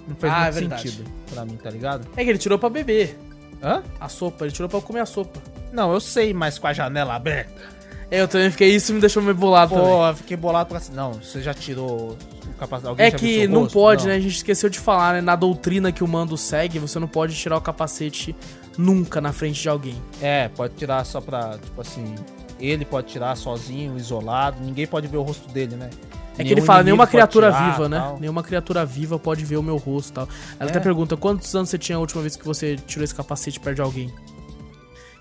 [0.07, 0.89] Não fez Ah, é muito verdade.
[0.89, 2.07] sentido pra mim, tá ligado?
[2.15, 3.17] É que ele tirou pra beber
[3.63, 3.81] Hã?
[3.99, 5.41] a sopa, ele tirou pra comer a sopa.
[5.73, 7.74] Não, eu sei, mas com a janela aberta.
[8.11, 9.90] É, eu também fiquei, isso me deixou meio bolado também.
[9.90, 10.94] Pô, eu fiquei bolado pra assim.
[10.94, 12.18] Não, você já tirou
[12.48, 12.88] o capacete.
[12.90, 13.73] Alguém É já viu que seu não rosto?
[13.73, 14.10] pode, Não.
[14.11, 14.15] né?
[14.18, 15.22] A gente esqueceu de falar, né?
[15.22, 18.36] Na doutrina que o mando segue, você não pode tirar o capacete
[18.77, 19.95] nunca na frente de alguém.
[20.22, 22.14] É, pode tirar só pra, tipo assim.
[22.60, 24.57] Ele pode tirar sozinho, isolado.
[24.64, 25.90] Ninguém pode ver o rosto dele, né?
[26.38, 27.98] É que ele fala, nenhuma pode criatura tirar, viva, né?
[27.99, 28.19] tal.
[28.19, 30.30] Nenhuma criatura viva pode ver o meu rosto e tal.
[30.60, 30.72] Ela É.
[30.72, 33.76] até pergunta, quantos anos você tinha a última vez que você tirou esse capacete perto
[33.77, 34.14] de alguém?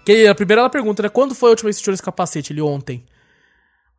[0.05, 1.09] Que a primeira ela pergunta, né?
[1.09, 2.53] Quando foi a última vez que você tirou esse capacete?
[2.53, 3.05] Ele ontem.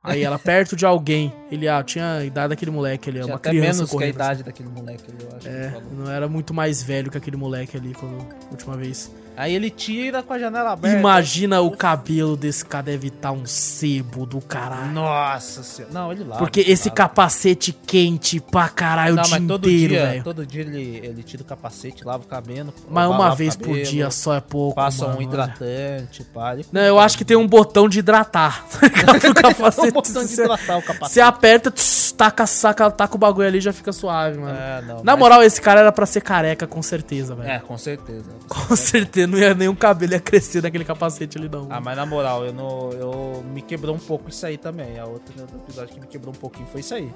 [0.03, 1.33] Aí ela, perto de alguém.
[1.51, 3.95] Ele, ah, tinha a idade daquele moleque ali, é Tinha uma até criança menos que
[3.95, 4.21] a correndo.
[4.21, 4.31] assim.
[4.31, 5.47] idade daquele moleque ali, eu acho.
[5.47, 9.11] É, não era muito mais velho que aquele moleque ali quando a última vez.
[9.37, 10.97] Aí ele tira com a janela aberta.
[10.97, 14.91] Imagina o cabelo desse cara deve estar um sebo do caralho.
[14.91, 15.93] Nossa senhora.
[15.93, 16.39] Não, ele lava.
[16.39, 16.95] Porque esse lava.
[16.95, 20.23] capacete quente pra caralho Não, o dia mas todo inteiro, dia, velho.
[20.23, 22.73] todo dia ele, ele tira o capacete, lava o cabelo.
[22.89, 26.23] Mas lava uma o vez por cabelo, dia só é pouco, Passa mano, um hidratante,
[26.33, 26.55] pá.
[26.71, 28.65] Não, eu acho que tem um botão de hidratar.
[28.69, 29.27] tá?
[29.27, 29.87] No capacete.
[29.89, 31.11] um botão de hidratar o capacete.
[31.13, 34.57] Você aperta, tss, taca, saca, taca o bagulho ali e já fica suave, mano.
[34.57, 37.49] É, não, Na mas- moral, esse cara era pra ser careca, com certeza, velho.
[37.49, 38.25] É, com certeza.
[38.47, 41.67] Com certeza, não ia nenhum cabelo ia crescer naquele capacete ali, não.
[41.69, 42.91] Ah, mas na moral, eu não.
[42.91, 44.99] Eu me quebrou um pouco isso aí também.
[44.99, 47.11] A outra outro episódio que me quebrou um pouquinho foi isso aí.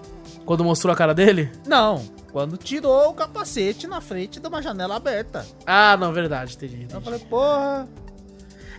[0.45, 1.51] Quando mostrou a cara dele?
[1.65, 5.45] Não, quando tirou o capacete na frente de uma janela aberta.
[5.65, 6.75] Ah, não, verdade, entendi.
[6.75, 6.93] entendi.
[6.93, 7.87] Eu falei, porra.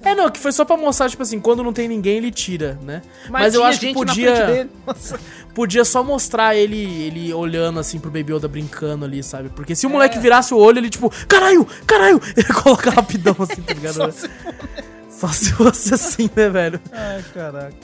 [0.03, 2.79] É, não, que foi só pra mostrar, tipo assim, quando não tem ninguém, ele tira,
[2.83, 3.03] né?
[3.29, 4.69] Mas, eu tinha acho que podia.
[5.55, 9.49] Podia só mostrar ele ele olhando assim pro Baby Yoda brincando ali, sabe?
[9.49, 9.77] Porque É.
[9.77, 12.21] se o moleque virasse o olho, ele tipo, caralho, caralho!
[12.37, 13.95] Ele coloca rapidão assim, tá ligado?
[14.01, 14.31] Só se-
[15.11, 16.81] Só se fosse assim, né, velho?
[16.93, 17.75] Ai, caraca.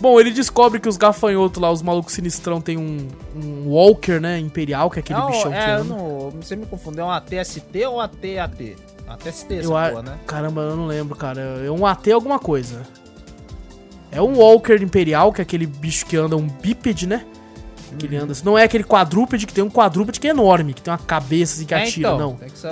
[0.00, 4.38] Bom, ele descobre que os gafanhotos lá, os malucos sinistrão, tem um, um Walker, né,
[4.38, 5.84] imperial, que é aquele Não, bichão que é, anda.
[5.84, 8.76] não, você me confundeu, é um ATST ou ATAT?
[9.08, 9.88] ATST essa Eu a...
[9.90, 10.18] porra, né?
[10.26, 11.40] Caramba, eu não lembro, cara.
[11.64, 12.82] É um AT alguma coisa.
[14.10, 17.24] É um Walker imperial, que é aquele bicho que anda um bípede, né?
[17.98, 18.12] Que Uhum.
[18.12, 18.44] ele anda assim.
[18.44, 21.54] Não é aquele quadrúpede que tem um quadrúpede que é enorme, que tem uma cabeça
[21.56, 22.34] assim que É, atira, então, não.
[22.36, 22.70] tem que ser-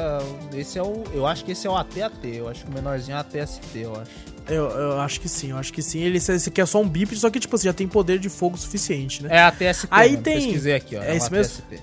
[0.55, 3.17] esse é o, eu acho que esse é o ATAT, eu acho que o menorzinho
[3.17, 4.11] é ATST, eu acho.
[4.49, 6.01] Eu, eu acho que sim, eu acho que sim.
[6.01, 8.29] Ele, esse aqui é só um bípede, só que, tipo, você já tem poder de
[8.29, 9.29] fogo suficiente, né?
[9.33, 11.03] É ATST, Aí mesmo, tem- pesquisei aqui, ó.
[11.03, 11.63] é um isso mesmo?
[11.69, 11.83] ATST.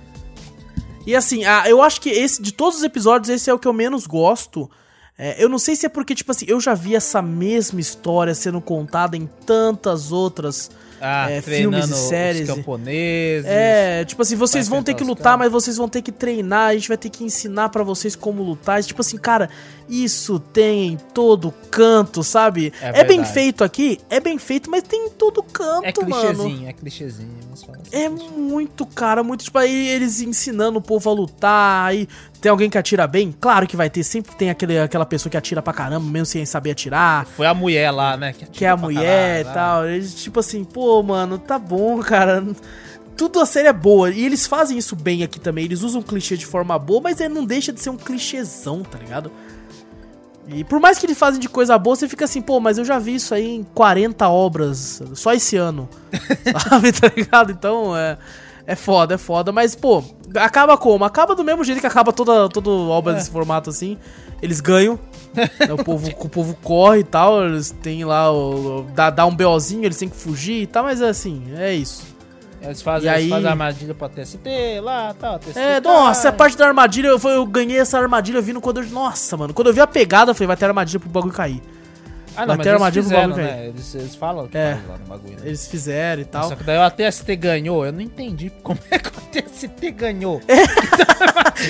[1.10, 3.68] E assim, ah, eu acho que esse, de todos os episódios, esse é o que
[3.68, 4.69] eu menos gosto.
[5.18, 8.36] É, eu não sei se é porque, tipo assim, eu já vi essa mesma história
[8.36, 10.69] sendo contada em tantas outras
[11.01, 12.49] Ah, é, filmes e séries.
[12.49, 13.45] os camponeses.
[13.49, 16.73] É, tipo assim, vocês vão ter que lutar, mas vocês vão ter que treinar, a
[16.73, 18.84] gente vai ter que ensinar pra vocês como lutar.
[18.84, 19.49] Tipo assim, cara,
[19.88, 22.71] isso tem em todo canto, sabe?
[22.81, 26.35] É É, bem feito aqui, é bem feito, mas tem em todo canto, É mano.
[26.43, 27.30] clichêzinho, é clichêzinho.
[27.65, 28.30] falar assim, É clichê.
[28.38, 32.07] muito, cara, muito, tipo, aí eles ensinando o povo a lutar, aí
[32.39, 33.35] tem alguém que atira bem?
[33.39, 36.45] Claro que vai ter, sempre tem aquele, aquela pessoa que atira pra caramba, mesmo sem
[36.45, 38.33] saber atirar, Foi a mulher lá, né?
[38.33, 39.87] que é a mulher e tal.
[39.87, 42.45] Eles, tipo assim, pô, mano, tá bom, cara.
[43.15, 44.09] Tudo a série é boa.
[44.09, 45.65] E eles fazem isso bem aqui também.
[45.65, 48.97] Eles usam clichê de forma boa, mas ele não deixa de ser um clichêzão, tá
[48.97, 49.31] ligado?
[50.47, 52.85] E por mais que eles fazem de coisa boa, você fica assim, pô, mas eu
[52.85, 55.87] já vi isso aí em 40 obras, só esse ano.
[56.69, 57.51] Sabe, tá ligado?
[57.51, 58.17] Então, é.
[58.65, 59.51] É foda, é foda.
[59.51, 60.03] Mas, pô,
[60.35, 61.03] acaba como?
[61.06, 63.97] Acaba do mesmo jeito que acaba toda, toda obra desse formato assim.
[64.41, 64.97] Eles ganham.
[65.34, 67.43] né, o, povo, o povo corre e tal.
[67.45, 68.31] Eles têm lá.
[68.31, 70.84] O, dá, dá um BOzinho, eles têm que fugir e tal.
[70.84, 72.06] Mas é assim, é isso.
[72.61, 74.39] Eles fazem, E eles aí- fazem armadilha pra TST
[74.84, 75.57] lá, tal, TST.
[75.57, 75.93] É, cai.
[75.93, 78.89] nossa, a parte da armadilha, eu, foi- eu ganhei essa armadilha vindo quando eu.
[78.89, 79.53] Nossa, mano.
[79.53, 81.61] Quando eu vi a pegada, eu falei, vai ter armadilha pro bagulho cair.
[82.35, 83.68] Ah, não, mas ter eles fizeram, né?
[83.68, 84.77] Eles, eles falam que É.
[84.88, 85.41] lá no bagulho, né?
[85.45, 86.47] Eles fizeram e tal.
[86.49, 90.41] Só que daí o TST ganhou, eu não entendi como é que o TST ganhou.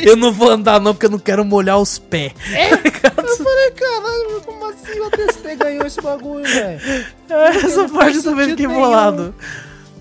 [0.03, 2.31] Eu não vou andar, não, porque eu não quero molhar os pés.
[2.51, 6.79] Eu falei, caralho, como assim o TST ganhou esse bagulho, velho?
[7.29, 9.33] Essa não parte também fiquei nenhum.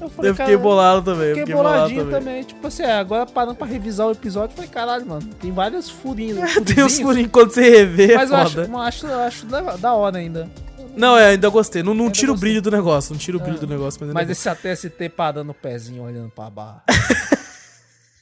[0.00, 1.28] Eu falei, Eu fiquei cara, bolado também.
[1.28, 2.20] Fiquei Fiquei bolado boladinho também.
[2.20, 2.42] também.
[2.44, 5.88] Tipo assim, é, agora parando pra revisar o episódio, eu falei, caralho, mano, tem vários
[5.90, 6.38] furinhos.
[6.64, 9.60] Tem uns furinhos quando você rever, é Mas eu acho, eu acho, eu acho da,
[9.76, 10.48] da hora ainda.
[10.96, 11.82] Não, é, ainda gostei.
[11.82, 13.12] Não, não tira o brilho do negócio.
[13.12, 13.60] Não tira o brilho Ah.
[13.60, 16.82] do negócio, mas, Mas esse ATST parando o pezinho, olhando pra barra.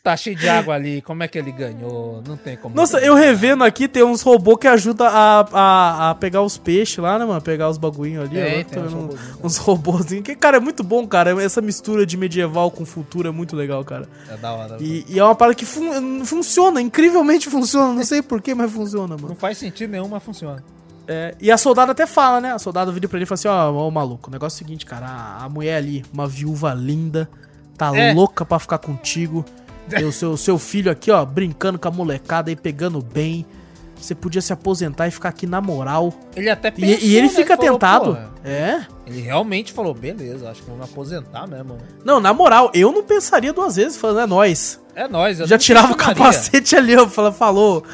[0.07, 2.23] tá cheio de água ali, como é que ele ganhou?
[2.25, 2.73] Não tem como.
[2.77, 6.99] Nossa, eu revendo aqui, tem uns robôs que ajudam a, a, a pegar os peixes
[6.99, 7.41] lá, né, mano?
[7.43, 8.39] Pegar os bagulhinhos ali.
[8.41, 10.25] Ó, tem uns robôzinhos, uns robôzinhos.
[10.25, 11.43] Que, cara, é muito bom, cara.
[11.43, 14.09] Essa mistura de medieval com futuro é muito legal, cara.
[14.31, 14.77] É da hora.
[14.81, 17.93] E, e é uma parada que fun- funciona, incrivelmente funciona.
[17.93, 19.31] Não sei porquê, mas funciona, mano.
[19.31, 20.63] Não faz sentido nenhum, mas funciona.
[21.09, 22.53] É, e a soldada até fala, né?
[22.53, 24.67] A soldada vira pra ele e fala assim: Ó, ó, maluco, o negócio é o
[24.67, 25.07] seguinte, cara.
[25.07, 27.29] A, a mulher ali, uma viúva linda,
[27.77, 28.13] tá É.
[28.13, 29.45] louca pra ficar contigo.
[29.99, 33.47] E o seu, seu filho aqui, ó, brincando com a molecada aí, pegando bem.
[33.99, 36.13] Você podia se aposentar e ficar aqui na moral.
[36.37, 37.33] Ele até E, pensou, e ele né?
[37.33, 38.15] fica falou, tentado.
[38.15, 38.87] "Pô, É?
[39.07, 41.79] Ele realmente falou, beleza, acho que me aposentar mesmo.
[42.05, 44.81] Não, na moral, eu não pensaria duas vezes, falando, é nóis.
[44.95, 45.41] É nóis.
[45.41, 47.85] eu Já tirava o capacete ali, ó, fala- falou.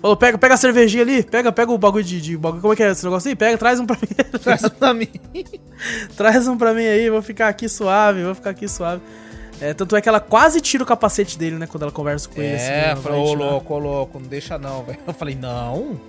[0.00, 2.60] Falou, pega, pega a cervejinha ali, pega, pega o bagulho de, de bagulho.
[2.60, 3.36] Como é que é esse negócio aí?
[3.36, 4.08] Pega, traz um pra mim.
[4.42, 5.08] Traz pra mim.
[6.16, 9.00] Traz um pra mim aí, vou ficar aqui suave, vou ficar aqui suave.
[9.62, 11.66] É, tanto é que ela quase tira o capacete dele, né?
[11.66, 12.56] Quando ela conversa com ele.
[12.56, 14.98] É, ela falou, vai ô louco, ô louco, não deixa não, velho.
[15.06, 16.00] Eu falei, não,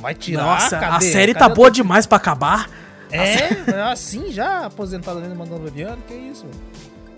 [0.00, 1.12] vai tirar, Nossa, a cadê?
[1.12, 2.70] série tá Cadê boa demais pra acabar.
[3.10, 3.36] É,
[3.92, 6.46] assim já, aposentado ali no Mandaloriano, que isso?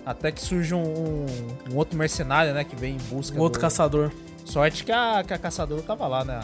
[0.04, 1.26] Até que surge um, um-
[1.72, 3.62] um outro mercenário, né, que vem em busca Um outro do...
[3.62, 4.10] caçador.
[4.44, 6.40] Sorte que a, que a caçadora tava lá, né?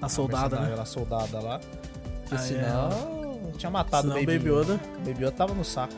[0.00, 0.82] A soldada, mercenária, né?
[0.82, 1.60] A soldada lá.
[2.22, 4.80] Porque Ah, senão tinha matado Senão o Baby, Baby Yoda.
[4.98, 5.94] Baby Yoda tava no saco.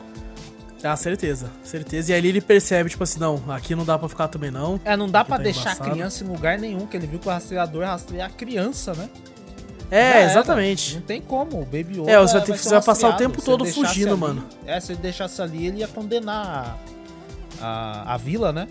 [0.83, 2.11] Ah, certeza, certeza.
[2.11, 4.79] E ali ele percebe, tipo assim, não, aqui não dá pra ficar também não.
[4.83, 5.89] É, não dá pra tá deixar embaçado.
[5.89, 9.09] a criança em lugar nenhum, que ele viu que o rastreador rastreia a criança, né?
[9.89, 10.31] Já É, era.
[10.31, 10.95] exatamente.
[10.95, 13.41] Não tem como, o Baby Yoda É, você vai ter você vai passar o tempo
[13.41, 14.45] todo fugindo, ali- mano.
[14.65, 16.77] É, se ele deixasse ali, ele ia condenar
[17.61, 17.65] a,
[18.05, 18.67] a, a vila, né?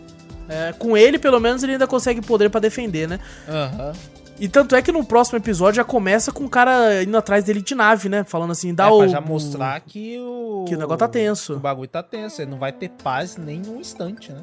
[0.49, 3.21] É, com ele, pelo menos, ele ainda consegue poder pra defender, né?
[3.49, 3.93] Aham.
[4.39, 7.63] E tanto é que no próximo episódio já começa com o cara indo atrás dele
[7.63, 8.25] de nave, né?
[8.25, 8.99] Falando assim, dá É, o.
[8.99, 10.65] pra já mostrar que o...
[10.67, 11.55] que o negócio tá tenso.
[11.55, 14.41] O bagulho tá tenso, ele não vai ter paz nem um instante, né?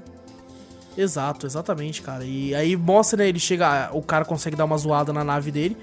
[0.98, 2.24] Exato, exatamente, cara.
[2.24, 3.28] E aí mostra, né?
[3.30, 3.90] Ele chega.
[3.94, 5.78] O cara consegue dar uma zoada na nave dele.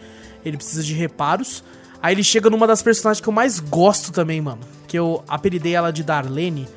[0.45, 1.63] Ele precisa de reparos.
[2.03, 4.61] Aí ele chega numa das personagens que eu mais gosto também, mano.
[4.87, 6.69] Que eu apelidei ela de Darlene.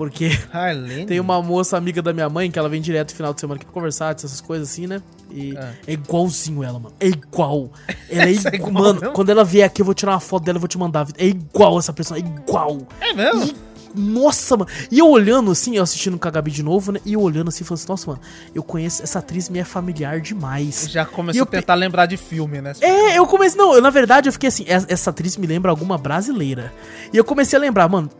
[0.00, 1.04] Porque Harlene?
[1.04, 3.56] tem uma moça amiga da minha mãe que ela vem direto no final de semana
[3.56, 5.02] aqui pra conversar, essas coisas assim, né?
[5.30, 5.74] E É.
[5.88, 6.94] é, igualzinho ela, mano.
[6.98, 7.70] É igual.
[8.08, 8.70] Ela é Essa é igual.
[8.70, 9.14] igual Mano, mesmo?
[9.14, 11.06] quando ela vier aqui, eu vou tirar uma foto dela e vou te mandar.
[11.18, 12.26] É igual essa personagem.
[12.34, 12.78] É igual.
[12.98, 13.44] É mesmo?
[13.44, 14.70] E- nossa, mano.
[14.90, 17.00] E eu olhando assim, eu assistindo com a Gabi de novo, né?
[17.04, 18.20] E eu olhando assim, falando assim, nossa, mano,
[18.54, 20.86] eu conheço essa atriz, me é familiar demais.
[20.88, 22.72] Já começou a tentar lembrar de filme, né?
[22.80, 23.58] É, eu comecei.
[23.58, 26.72] Não, eu, na verdade eu fiquei assim, "Es- essa atriz me lembra alguma brasileira.
[27.12, 28.10] E eu comecei a lembrar, mano,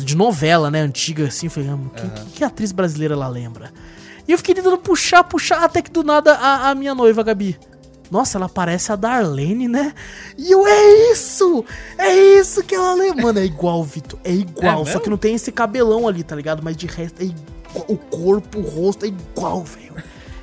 [0.00, 3.72] de novela, né, antiga, assim, eu falei, ah, quem, que, que atriz brasileira ela lembra?
[4.28, 7.56] E eu fiquei tentando puxar, puxar, até que do nada a, a minha noiva, Gabi.
[8.10, 9.92] Nossa, ela parece a Darlene, né?
[10.38, 11.64] E eu, é isso!
[11.98, 13.22] É isso que ela lembra.
[13.22, 14.18] Mano, é igual, Vitor.
[14.24, 14.82] É igual.
[14.86, 16.62] É só que não tem esse cabelão ali, tá ligado?
[16.62, 17.46] Mas de resto é igual.
[17.88, 19.94] O corpo, o rosto é igual, velho.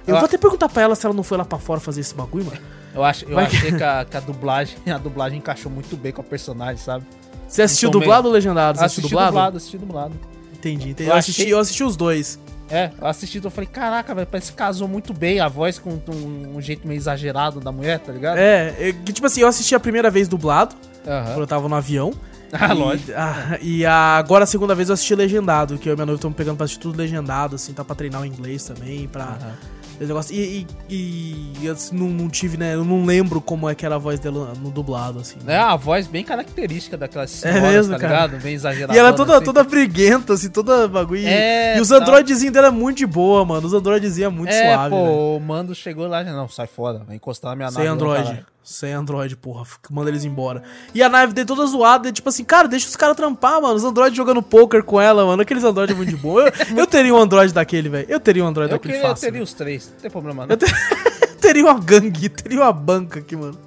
[0.05, 0.19] Eu Ah.
[0.19, 2.45] vou até perguntar pra ela se ela não foi lá pra fora fazer esse bagulho,
[2.45, 2.57] mano.
[2.93, 6.21] Eu, acho, eu achei que a, que a dublagem a dublagem encaixou muito bem com
[6.21, 7.05] a personagem, sabe?
[7.47, 8.77] Você assistiu Então, dublado meio- ou legendado?
[8.77, 9.31] Você assistiu assisti dublado?
[9.31, 10.13] dublado, assisti dublado.
[10.53, 11.09] Entendi, entendi.
[11.09, 12.37] Eu Eu assisti, achei- eu assisti os dois.
[12.69, 15.77] É, eu assisti e eu falei, caraca, velho, parece que casou muito bem a voz
[15.77, 18.37] com um, um jeito meio exagerado da mulher, tá ligado?
[18.37, 20.75] É, é que, tipo assim, eu assisti a primeira vez dublado,
[21.05, 21.25] Aham.
[21.25, 22.13] quando eu tava no avião.
[22.55, 23.11] Ah, e, lógico.
[23.15, 26.19] ah, e a- agora a segunda vez eu assisti legendado, que eu e minha noiva
[26.19, 29.23] estamos pegando pra assistir tudo legendado, assim, tá pra treinar o inglês também, pra.
[29.23, 29.53] Aham.
[29.99, 30.35] Esse negócio.
[30.35, 32.73] E, e, e eu não, não tive, né?
[32.73, 35.37] Eu não lembro como é que era a voz dela no dublado, assim.
[35.47, 38.13] É a voz bem característica daquelas É senhoras, mesmo, tá cara?
[38.13, 38.43] ligado?
[38.43, 38.95] Bem exagerada.
[38.95, 41.25] E ela é toda, toda briguenta, assim, toda bagulho.
[41.25, 41.97] É, e os tá.
[41.97, 43.65] androidezinhos dela é muito de boa, mano.
[43.67, 44.89] Os androidezinhos é muito é, suave.
[44.89, 45.15] pô, velho.
[45.37, 47.87] o Mando chegou lá e não, sai fora, vai encostar na minha Sem nave.
[47.89, 48.45] não, Android.
[48.63, 49.65] Sem Android, porra.
[49.91, 50.63] Manda eles embora.
[50.93, 52.11] E a nave dele toda zoada.
[52.11, 53.75] Tipo assim, cara, deixa os caras trampar, mano.
[53.75, 55.41] Os androides jogando poker com ela, mano.
[55.41, 56.51] Aqueles androides muito de boa.
[56.69, 58.05] Eu, eu teria um android daquele, velho.
[58.09, 59.21] Eu teria um android Eu, daquele queria, eu fácil.
[59.21, 59.43] teria velho.
[59.43, 60.53] os três, não tem problema não.
[60.55, 60.59] Eu
[61.41, 63.57] teria uma gangue, teria uma banca aqui, mano.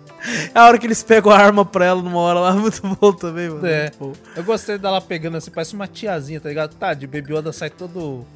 [0.55, 3.13] É a hora que eles pegam a arma pra ela numa hora lá, muito bom
[3.13, 3.67] também, mano.
[3.67, 3.93] É.
[4.35, 6.75] Eu gostei dela pegando assim, parece uma tiazinha, tá ligado?
[6.75, 8.27] Tá, de Baby Yoda sai todo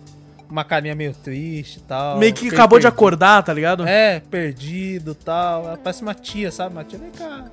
[0.51, 2.18] uma carinha meio triste e tal.
[2.18, 2.89] Meio que acabou de perdido.
[2.98, 3.86] acordar, tá ligado?
[3.86, 5.64] É, perdido e tal.
[5.64, 6.74] Ela parece uma tia, sabe?
[6.74, 7.44] Uma tia, vem cá.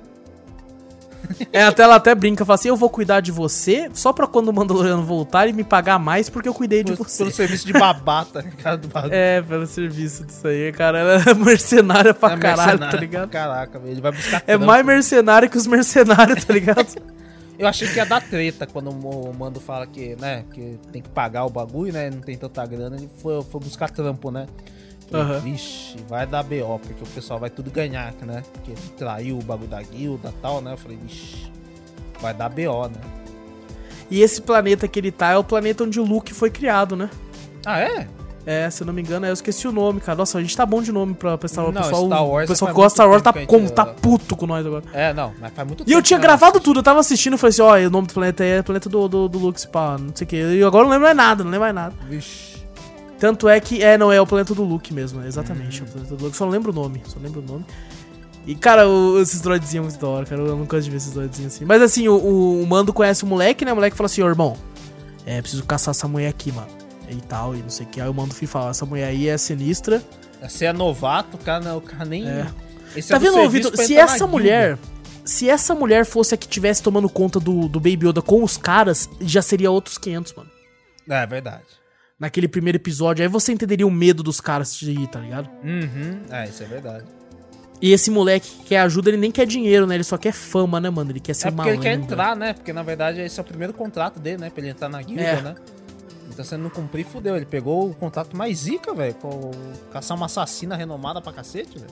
[1.52, 4.48] É, até ela até brinca, fala assim: eu vou cuidar de você só pra quando
[4.48, 7.18] o Mandaloriano voltar e me pagar mais porque eu cuidei de você.
[7.18, 8.82] pelo serviço de babá, tá ligado?
[8.82, 9.12] Do bagulho.
[9.12, 10.98] É, pelo serviço disso aí, cara.
[11.00, 13.28] Ela é mercenária pra É caralho, mercenário tá ligado?
[13.28, 13.92] Caraca, velho.
[13.92, 14.64] Ele vai buscar É trampo.
[14.64, 16.86] mais mercenário que os mercenários, tá ligado?
[17.58, 21.08] Eu achei que ia dar treta quando o Mando fala que, né, que tem que
[21.08, 22.08] pagar o bagulho, né?
[22.08, 22.96] Não tem tanta grana.
[22.96, 24.46] Ele foi, foi buscar trampo, né?
[25.10, 25.38] Falei, Aham.
[25.40, 28.42] Vixe, vai dar BO, porque o pessoal vai tudo ganhar, né?
[28.52, 30.74] Porque ele traiu o bagulho da guilda e tal, né?
[30.74, 31.50] Eu falei, vixe,
[32.20, 33.00] vai dar BO, né?
[34.10, 37.10] e esse planeta que ele tá é o planeta onde o Luke foi criado, né?
[37.64, 38.08] Ah, é?
[38.46, 40.16] É, se eu não me engano, eu esqueci o nome, cara.
[40.16, 41.74] Nossa, a gente tá bom de nome pra, pra Star Wars.
[41.74, 43.84] Não, O pessoal, Star Wars o pessoal gosta de Star Wars tá, como, gente- tá
[43.86, 44.84] puto com nós agora.
[44.94, 47.34] É, não, mas faz muito E eu tempo tinha que gravado tudo, eu tava assistindo
[47.34, 49.66] e falei assim, ó, o nome do planeta aí é planeta do, do, do Luke,
[49.68, 50.36] pá, não sei o que.
[50.36, 51.94] E agora eu não lembro mais nada, não lembro mais nada.
[52.08, 52.56] Vixe.
[53.18, 56.14] Tanto é que, é, não, é o planeta do Luke mesmo, exatamente, é o planeta
[56.16, 56.36] do Luke.
[56.36, 57.64] Só não lembro o nome, só lembro o nome.
[58.46, 60.96] E, cara, o- esses droidzinhos é muito da hora, cara, eu não gosto de ver
[60.96, 61.64] esses droidzinhos assim.
[61.66, 64.26] Mas, assim, o, o, o Mando conhece o moleque, né, o moleque fala assim, ô,
[64.28, 64.56] irmão,
[65.26, 66.68] é, preciso caçar essa mulher aqui, mano.
[67.10, 68.00] E tal, e não sei o que.
[68.00, 70.02] Aí o Mando Fih fala, essa mulher aí é sinistra.
[70.42, 72.28] Você é novato, o cara, não- o cara nem.
[72.28, 72.46] É.
[72.96, 73.72] Esse Tá é do vendo, Vitor?
[73.72, 74.78] pra Se essa mulher.
[75.24, 78.56] Se essa mulher fosse a que tivesse tomando conta do, do Baby Yoda com os
[78.56, 80.50] caras, já seria outros 500, mano.
[81.08, 81.64] É verdade.
[82.18, 83.22] Naquele primeiro episódio.
[83.22, 85.48] Aí você entenderia o medo dos caras de ir, tá ligado?
[85.62, 86.20] Uhum.
[86.30, 87.04] É, isso é verdade.
[87.80, 89.94] E esse moleque que quer ajuda, ele nem quer dinheiro, né?
[89.96, 91.12] Ele só quer fama, né, mano?
[91.12, 92.12] Ele quer ser É porque ele quer malandro.
[92.12, 92.52] entrar, né?
[92.54, 94.50] Porque na verdade esse é o primeiro contrato dele, né?
[94.50, 95.42] Pra ele entrar na guilda, É.
[95.42, 95.54] né?
[96.30, 97.36] Então se ele não cumprir, fudeu.
[97.36, 99.14] Ele pegou o contrato mais zica, velho.
[99.14, 99.50] com-
[99.92, 101.90] Caçar uma assassina renomada pra cacete, velho.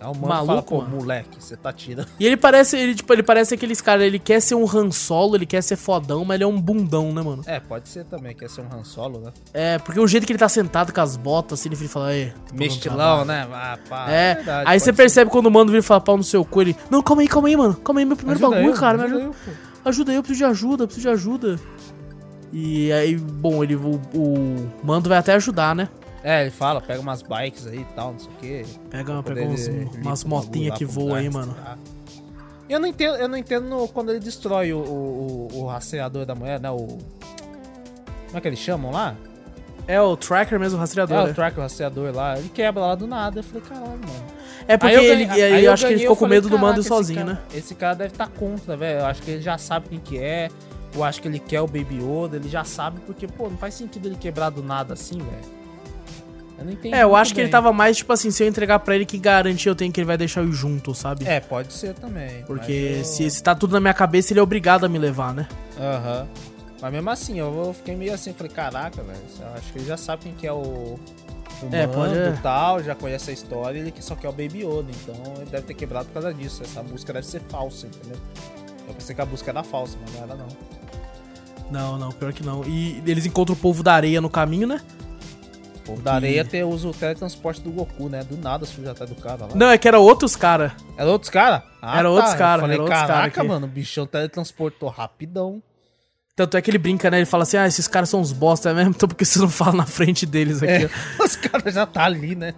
[0.00, 0.96] Aí o mano fala, Maluco, pô, mano.
[0.96, 2.06] moleque, você tá tirando.
[2.20, 5.34] E ele parece, ele, tipo, ele parece aqueles caras, ele quer ser um Han Solo,
[5.34, 7.42] ele quer ser fodão, mas ele é um bundão, né, mano?
[7.46, 9.32] É, pode ser também, quer ser um Han Solo, né?
[9.52, 12.32] É, porque o jeito que ele tá sentado com as botas, assim, ele fala, é.
[12.52, 13.48] Mestilão, né?
[13.52, 14.92] Ah, pá, É, verdade, aí você ser.
[14.92, 16.76] percebe quando o mano vira falar pau no seu cu, ele.
[16.88, 17.74] Não, calma aí, calma aí, mano.
[17.74, 18.98] Calma aí, meu primeiro Ajuda bagulho, eu, cara.
[18.98, 19.50] Me ajuda eu, pô.
[19.88, 21.60] ajuda aí, eu preciso de ajuda, eu preciso de ajuda.
[22.52, 25.88] E aí, bom, ele, o, o mando vai até ajudar, né?
[26.24, 28.64] É, ele fala, pega umas bikes aí e tal, não sei o quê.
[28.90, 29.68] Pega, pega uns,
[30.02, 31.54] umas motinhas que voam aí, mano.
[31.54, 31.76] tá?
[32.68, 36.60] Eu não entendo, eu não entendo quando ele destrói o, o, o- rastreador da mulher,
[36.60, 36.70] né?
[36.70, 36.76] O.
[38.26, 39.14] Como é que eles chamam lá?
[39.86, 41.16] É o tracker mesmo, o rastreador.
[41.16, 41.30] É, né?
[41.30, 42.38] o tracker, o rastreador lá.
[42.38, 43.38] Ele quebra lá do nada.
[43.38, 44.24] Eu falei, caralho, mano.
[44.66, 46.24] É porque Aí eu ele, ganhei- aí aí eu acho que ele ganhei, ficou com
[46.26, 47.40] falei, medo do mando ir "Caraca, esse sozinho, cara- né?
[47.54, 49.00] Esse cara deve estar contra, velho.
[49.00, 50.50] Eu acho que ele já sabe quem que é.
[50.98, 52.36] Eu acho que ele quer o Baby Yoda.
[52.36, 55.58] Ele já sabe, porque, pô, não faz sentido ele quebrar do nada assim, velho.
[56.58, 56.94] Eu não entendi.
[56.94, 57.52] É, eu acho que ele bem.
[57.52, 60.06] tava mais, tipo assim, se eu entregar pra ele, que garantia eu tenho que ele
[60.06, 61.24] vai deixar eu ir junto, sabe?
[61.24, 62.42] É, pode ser também.
[62.44, 65.32] Porque eu- se, se tá tudo na minha cabeça, ele é obrigado a me levar,
[65.32, 65.46] né?
[65.78, 66.26] Aham.
[66.80, 69.18] Mas mesmo assim, eu fiquei meio assim, falei, caraca, velho.
[69.40, 70.98] eu Acho que ele já sabe quem que é o.
[71.60, 74.64] O É, mando pode- e tal, já conhece a história, ele só quer o Baby
[74.64, 76.62] Yoda, então ele deve ter quebrado por causa disso.
[76.62, 78.16] Essa música deve ser falsa, entendeu?
[78.86, 80.46] Eu pensei que a música era falsa, mas não era não.
[81.70, 82.64] Não, não, pior que não.
[82.64, 84.80] E eles encontram o povo da areia no caminho, né?
[85.76, 88.22] O povo da areia ter usa o teletransporte do Goku, né?
[88.22, 89.54] Do nada suja até do cara lá.
[89.54, 90.74] Não, é que era outros cara.
[90.96, 91.62] Era outros caras?
[91.82, 95.62] Era outros cara, falei, era outros cara caraca, aqui." mano, o bichão teletransportou rapidão.
[96.38, 97.16] Tanto é que ele brinca, né?
[97.16, 98.90] Ele fala assim: ah, esses caras são uns bosta, é mesmo?
[98.90, 100.84] Então por que você não fala na frente deles aqui?
[100.84, 102.54] É, ó?" os caras já tá ali, né?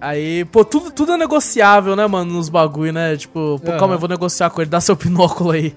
[0.00, 3.16] Aí, pô, tudo, tudo é negociável, né, mano, nos bagulho, né?
[3.16, 5.74] Tipo, pô, calma, eu vou negociar com ele, dá seu binóculo aí.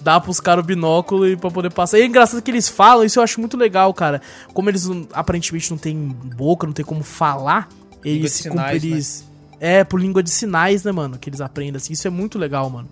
[0.00, 1.98] Dá pros caras o binóculo e pra poder passar.
[1.98, 4.22] E é engraçado que eles falam, isso eu acho muito legal, cara.
[4.54, 5.96] Como eles não- aparentemente não têm
[6.36, 7.68] boca, não tem como falar,
[8.04, 9.28] eles se sinais, eles
[9.60, 11.18] É, por língua de sinais, né, mano?
[11.18, 11.92] Que eles aprendem assim.
[11.92, 12.88] Isso é muito legal, mano.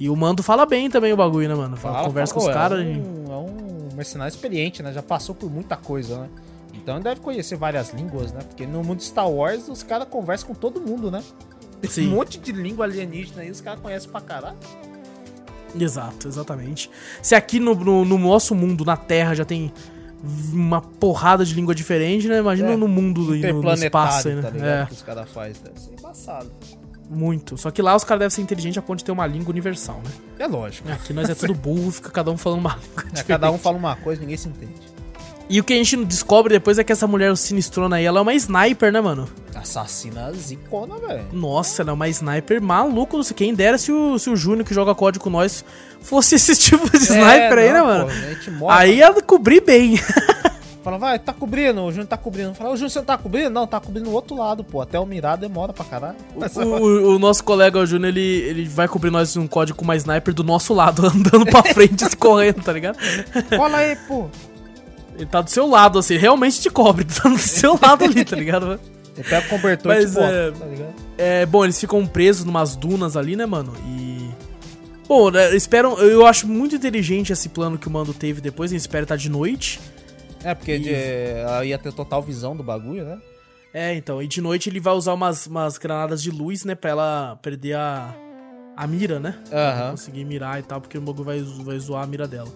[0.00, 1.76] E o Mando fala bem também o bagulho, né, mano?
[1.76, 2.78] Fala, conversa fala, com os pô, caras.
[2.80, 4.90] É e- um, é um mercenário experiente, né?
[4.90, 6.28] Já passou por muita coisa, né?
[6.72, 8.40] Então ele deve conhecer várias línguas, né?
[8.40, 11.22] Porque no mundo de Star Wars os caras conversam com todo mundo, né?
[11.82, 12.08] Tem Sim.
[12.08, 14.56] um monte de língua alienígena aí, os caras conhecem pra caralho.
[15.78, 16.90] Exato, exatamente.
[17.22, 19.72] Se aqui no, no, no nosso mundo, na Terra, já tem
[20.52, 22.38] uma porrada de língua diferente, né?
[22.38, 24.42] Imagina É, no mundo, do- no, no espaço né?
[24.42, 24.68] tá ligado?
[24.68, 25.54] é, Que os caras fazem.
[25.64, 26.50] Deve ser embaçado.
[27.10, 27.56] muito.
[27.58, 30.00] Só que lá os caras devem ser inteligentes a ponto de ter uma língua universal,
[30.04, 30.10] né?
[30.38, 30.88] É lógico.
[30.90, 33.76] Aqui nós é tudo burro, fica cada um falando uma língua É, cada um fala
[33.76, 34.91] uma coisa, ninguém se entende.
[35.52, 38.22] E o que a gente descobre depois é que essa mulher sinistrona aí, ela é
[38.22, 39.28] uma sniper, né, mano?
[39.54, 41.26] Assassina zicona, velho.
[41.30, 43.16] Nossa, ela é uma sniper maluco.
[43.18, 45.62] Não sei quem dera se o, se o Júnior que joga código com nós
[46.00, 48.06] fosse esse tipo de sniper aí, É, não, né, mano?
[48.46, 48.74] pô, morre.
[48.78, 50.00] Aí ia cobrir bem.
[50.82, 52.54] Fala, vai, tá cobrindo, o Júnior tá cobrindo.
[52.54, 53.50] Fala, o Júnior, você não tá cobrindo?
[53.50, 54.80] Não, tá cobrindo o outro lado, pô.
[54.80, 56.16] Até o mirar demora pra caralho.
[56.56, 59.84] O, o- o nosso colega o Júnior, ele, ele vai cobrir nós um código com
[59.84, 62.96] uma sniper do nosso lado, andando pra frente, correndo, tá ligado?
[63.56, 64.28] Cola aí, pô.
[65.22, 68.36] Ele tá do seu lado, assim, realmente te cobre, tá do seu lado ali, tá
[68.36, 68.78] ligado?
[69.14, 70.94] Você pega o cobertor e Mas, te bota, é, tá ligado?
[71.18, 73.72] É, bom, eles ficam presos numas dunas ali, né, mano?
[73.86, 74.30] E.
[75.06, 75.98] Bom, né, esperam.
[75.98, 78.70] Eu acho muito inteligente esse plano que o Mando teve depois.
[78.72, 79.78] Ele espera estar de noite.
[80.42, 83.18] É, porque E- de- ela ia ter total visão do bagulho, né?
[83.74, 84.22] É, então.
[84.22, 86.74] E de noite ele vai usar umas, umas granadas de luz, né?
[86.74, 88.14] Pra ela perder a.
[88.74, 89.34] A mira, né?
[89.50, 89.90] Pra Aham.
[89.90, 92.48] conseguir mirar e tal, porque o bagulho vai, vai zoar a mira dela.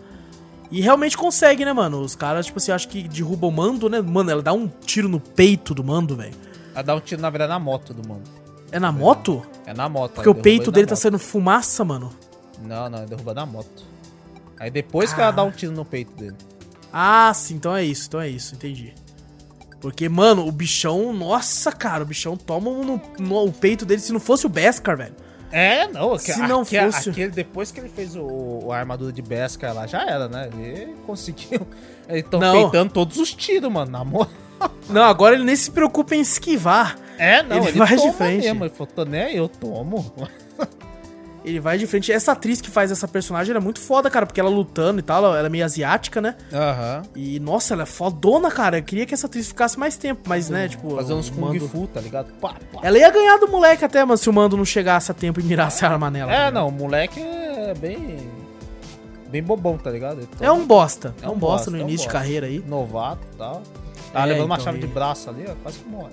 [0.71, 2.01] E realmente consegue, né, mano?
[2.01, 4.01] Os caras, tipo assim, acho que derrubam o mando, né?
[4.01, 6.35] Mano, ela dá um tiro no peito do mando, velho.
[6.75, 8.23] Ela dá um tiro, na verdade, na moto do mano.
[8.73, 9.47] É na moto?
[9.65, 10.15] É na moto.
[10.15, 11.01] Porque o peito dele tá moto.
[11.03, 12.11] saindo fumaça, mano.
[12.63, 13.85] Não, não, derruba na moto.
[14.59, 16.37] Aí depois que ela dá um tiro no peito dele.
[16.93, 18.93] Ah, sim, então é isso, então é isso, entendi.
[19.81, 24.13] Porque, mano, o bichão, nossa, cara, o bichão toma no, no- o peito dele se
[24.13, 25.15] não fosse o Beskar, velho.
[25.59, 29.23] É, não, Se não aque- fosse- aquele depois que ele fez o, a armadura de
[29.23, 30.51] Beskar lá, já era, né?
[30.53, 31.67] Ele conseguiu.
[32.09, 32.53] Estão Não.
[32.71, 34.31] peitando todos os tiros, mano, na moto.
[34.91, 36.99] Não, agora ele nem se preocupa em esquivar.
[37.19, 38.45] É, não, Ele ele, vai de frente.
[38.45, 38.65] mesmo.
[38.67, 40.13] Ele falou, aí, eu tomo.
[41.47, 42.11] Ele vai de frente.
[42.11, 45.03] Essa atriz que faz essa personagem ela é muito foda, cara, porque ela lutando e
[45.03, 46.35] tal, ela é meio asiática, né?
[46.53, 47.03] Aham.
[47.15, 48.79] E, nossa, ela é fodona, cara.
[48.79, 50.97] Eu queria que essa atriz ficasse mais tempo, mas, né, tipo.
[50.97, 52.33] Fazer uns Kung Mando- Fu, tá ligado?
[52.41, 52.81] Pá, pá.
[52.83, 55.43] Ela ia ganhar do moleque até, mas se o mando não chegasse a tempo e
[55.45, 56.33] mirasse a arma nela.
[56.33, 58.19] tá É, não, o moleque é bem.
[59.29, 60.29] Bem bobão, tá ligado?
[60.41, 61.15] É um bosta.
[61.23, 62.19] É um, bosta bosta, no é um início de bosta.
[62.19, 62.65] carreira aí.
[62.67, 63.63] novato e tal.
[64.13, 66.11] Tá É, levando uma então, chave e- de braço ali, ó, quase que morre.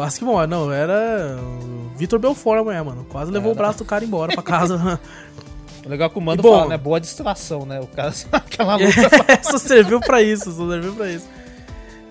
[0.00, 0.46] Quase que morre.
[0.46, 3.04] Não, era o Vitor Belfort amanhã, mano.
[3.10, 3.58] Quase levou o Era.
[3.64, 4.98] braço do cara embora pra casa.
[5.84, 6.76] O legal é que o Mando E bom- fala, né?
[6.78, 7.80] Boa distração, né?
[7.80, 9.42] O cara, aquela luta.
[9.42, 11.26] só serviu pra isso, só serviu pra isso.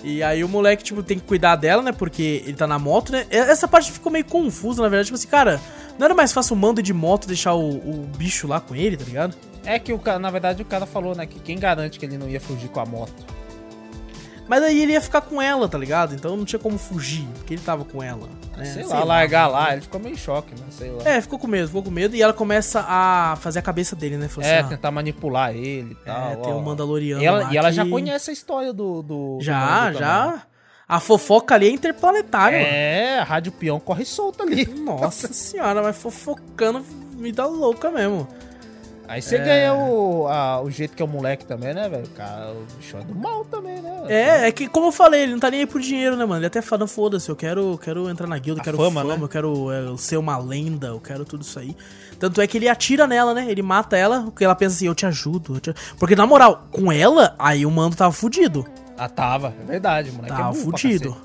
[0.03, 1.91] E aí o moleque, tipo, tem que cuidar dela, né?
[1.91, 3.25] Porque ele tá na moto, né?
[3.29, 5.05] Essa parte ficou meio confusa, na verdade.
[5.07, 5.59] Tipo assim, cara,
[5.97, 8.95] não era mais fácil o mando de moto deixar o, o bicho lá com ele,
[8.97, 9.35] tá ligado?
[9.65, 11.25] É que o cara, na verdade, o cara falou, né?
[11.27, 13.13] Que quem garante que ele não ia fugir com a moto?
[14.49, 16.15] Mas aí ele ia ficar com ela, tá ligado?
[16.15, 18.27] Então não tinha como fugir, porque ele tava com ela.
[18.57, 18.65] Né?
[18.65, 20.65] sei, lá, largar lá, ele ficou meio em choque, né?
[20.71, 21.03] Sei lá.
[21.07, 22.13] É, ficou com medo, ficou com medo.
[22.15, 24.27] E ela começa a fazer a cabeça dele, né?
[24.27, 26.31] Falou É, assim, ah, tentar manipular ele e tal.
[26.31, 26.57] É, tem ó.
[26.57, 29.01] um Mandaloriano E ela, lá e ela já que- conhece a história do.
[29.01, 29.99] do do Já, também.
[29.99, 30.41] já.
[30.87, 32.69] A fofoca ali é interplanetária, mano.
[32.71, 34.65] É, a Rádio Peão corre solta ali.
[34.65, 38.27] Nossa senhora, mas fofocando me dá louca mesmo.
[39.09, 42.03] Aí você ganha o, a- o jeito que é o moleque também, né, velho?
[42.05, 44.03] O bicho é do mal também, né?
[44.07, 46.39] É, é que, como eu falei, ele não tá nem aí por dinheiro, né, mano?
[46.39, 49.23] Ele até fala, foda-se, eu quero, quero entrar na guilda, eu quero fama, fama, né?
[49.23, 51.75] eu quero é, ser uma lenda, eu quero tudo isso aí.
[52.19, 53.47] Tanto é que ele atira nela, né?
[53.49, 55.55] Ele mata ela, porque ela pensa assim, eu te ajudo.
[55.55, 58.63] eu te- Porque, na moral, com ela, aí o mando tava fudido.
[58.95, 59.53] Ah, tava.
[59.59, 61.17] É verdade, moleque Tava é burro pra fudido.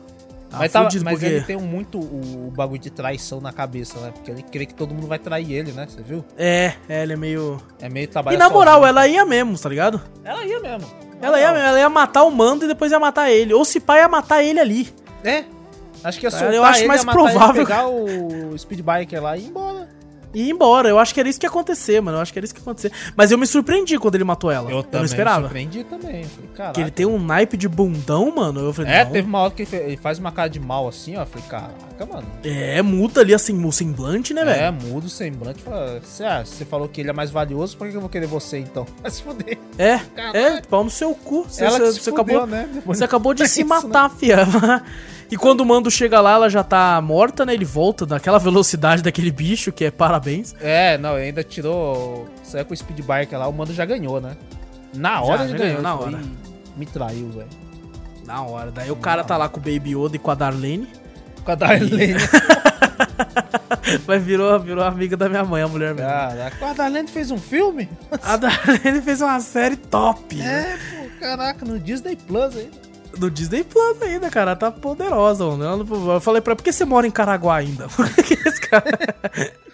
[0.54, 1.26] Tava Mas, fudido mas porque...
[1.26, 4.10] ele tem muito o, o bagulho de traição na cabeça, né?
[4.12, 5.86] Porque ele crê que todo mundo vai trair ele, né?
[5.88, 6.24] Você viu?
[6.36, 7.60] É, é, ele é meio...
[7.80, 10.00] É meio trabalho E na moral, ela ia mesmo, tá ligado?
[10.24, 10.88] Ela ia mesmo.
[11.20, 13.52] Ela ia, ela ia matar o mando e depois ia matar ele.
[13.54, 14.88] Ou se pá, ia matar ele ali.
[15.22, 15.44] É.
[16.02, 19.22] Acho que ia Cara, soltar eu acho ele, mais matar ele, provável- pegar o speedbiker
[19.22, 19.88] lá e ir embora.
[20.34, 20.88] E ir embora.
[20.88, 22.18] Eu acho que era isso que ia acontecer, mano.
[22.18, 22.90] Eu acho que era isso que ia acontecer.
[23.16, 24.70] Mas eu me surpreendi quando ele matou ela.
[24.70, 25.42] Eu, não esperava.
[25.42, 26.22] surpreendi também.
[26.22, 26.74] Eu Falei, caraca.
[26.74, 28.60] Que ele tem um naipe de bundão, mano.
[28.60, 29.12] Eu falei, É, não.
[29.12, 31.22] teve uma hora que ele faz uma cara de mal assim, ó.
[31.22, 32.26] Eu falei, caraca, mano.
[32.42, 34.72] É, muda ali assim, o semblante, né, É, velho?
[34.88, 35.62] muda o semblante.
[35.62, 38.26] Fala, "Cê- ah, você falou que ele é mais valioso, por que eu vou querer
[38.26, 38.86] você então?
[39.00, 39.58] Vai se fuder.
[39.78, 40.36] É, Caralho.
[40.36, 41.44] é, pau no seu cu.
[41.48, 42.68] Você, Ela que se você fudeu, acabou, né?
[42.74, 44.38] Depois- você acabou de É se isso, matar, fia.
[45.34, 47.54] E quando o mando chega lá, ela já tá morta, né?
[47.54, 50.54] Ele volta daquela velocidade daquele bicho, que é parabéns.
[50.60, 52.28] É, não, ele ainda tirou.
[52.44, 54.36] Saiu com o speedbiker lá, o mano já ganhou, né?
[54.94, 56.20] Na hora Já, ele já ganhou, na hora.
[56.76, 57.48] Me traiu, velho.
[58.24, 58.70] Na hora.
[58.70, 60.86] Daí o cara tá lá com o Baby Yoda e com a Darlene.
[61.44, 62.14] Com a Darlene.
[64.06, 66.08] Mas virou, virou amiga da minha mãe, a mulher mesmo.
[66.08, 67.88] Caraca, a Darlene fez um filme?
[68.22, 70.36] A Darlene fez uma série top.
[70.36, 70.78] né?
[70.78, 72.70] É, pô, caraca, no Disney Plus aí.
[73.18, 74.50] Do Disney Plus ainda, cara.
[74.52, 76.12] Ela tá poderosa, mano.
[76.12, 77.88] Eu falei pra ela, por que você mora em Caraguá ainda?
[77.94, 78.88] Por que esse cara...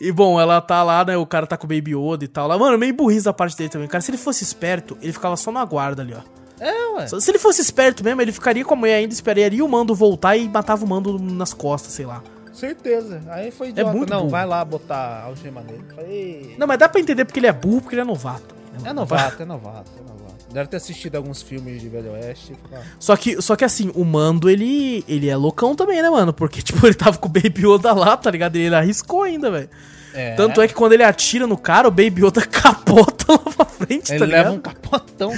[0.00, 1.16] E bom, ela tá lá, né?
[1.16, 2.46] O cara tá com o Baby Yoda e tal.
[2.46, 3.88] Lá, mano, meio burrice a parte dele também.
[3.88, 6.20] Cara, se ele fosse esperto, ele ficava só na guarda ali, ó.
[6.64, 7.06] É, ué.
[7.08, 10.36] Se ele fosse esperto mesmo, ele ficaria com a mulher ainda, esperaria o mando voltar
[10.36, 12.22] e matava o mando nas costas, sei lá.
[12.52, 13.22] Certeza.
[13.28, 13.92] Aí foi idiota.
[13.92, 14.30] muito Não, burro.
[14.30, 15.82] vai lá botar a algema nele.
[15.94, 18.54] Falei, Não, mas dá pra entender porque ele é burro, porque ele é novato.
[18.80, 18.90] né?
[18.90, 20.27] é novato, é novato, é novato.
[20.52, 22.54] Deve ter assistido alguns filmes de Velho Oeste.
[22.70, 26.32] falar, Só que, só que assim, o Mando, ele, ele é loucão também, né, mano?
[26.32, 28.56] Porque, tipo, ele tava com o Baby Yoda lá, tá ligado?
[28.56, 29.68] E ele arriscou ainda, velho.
[30.14, 30.34] É.
[30.34, 34.10] Tanto é que quando ele atira no cara, o Baby Yoda capota lá pra frente,
[34.10, 34.54] Ele tá leva ligado?
[34.54, 35.32] um capotão.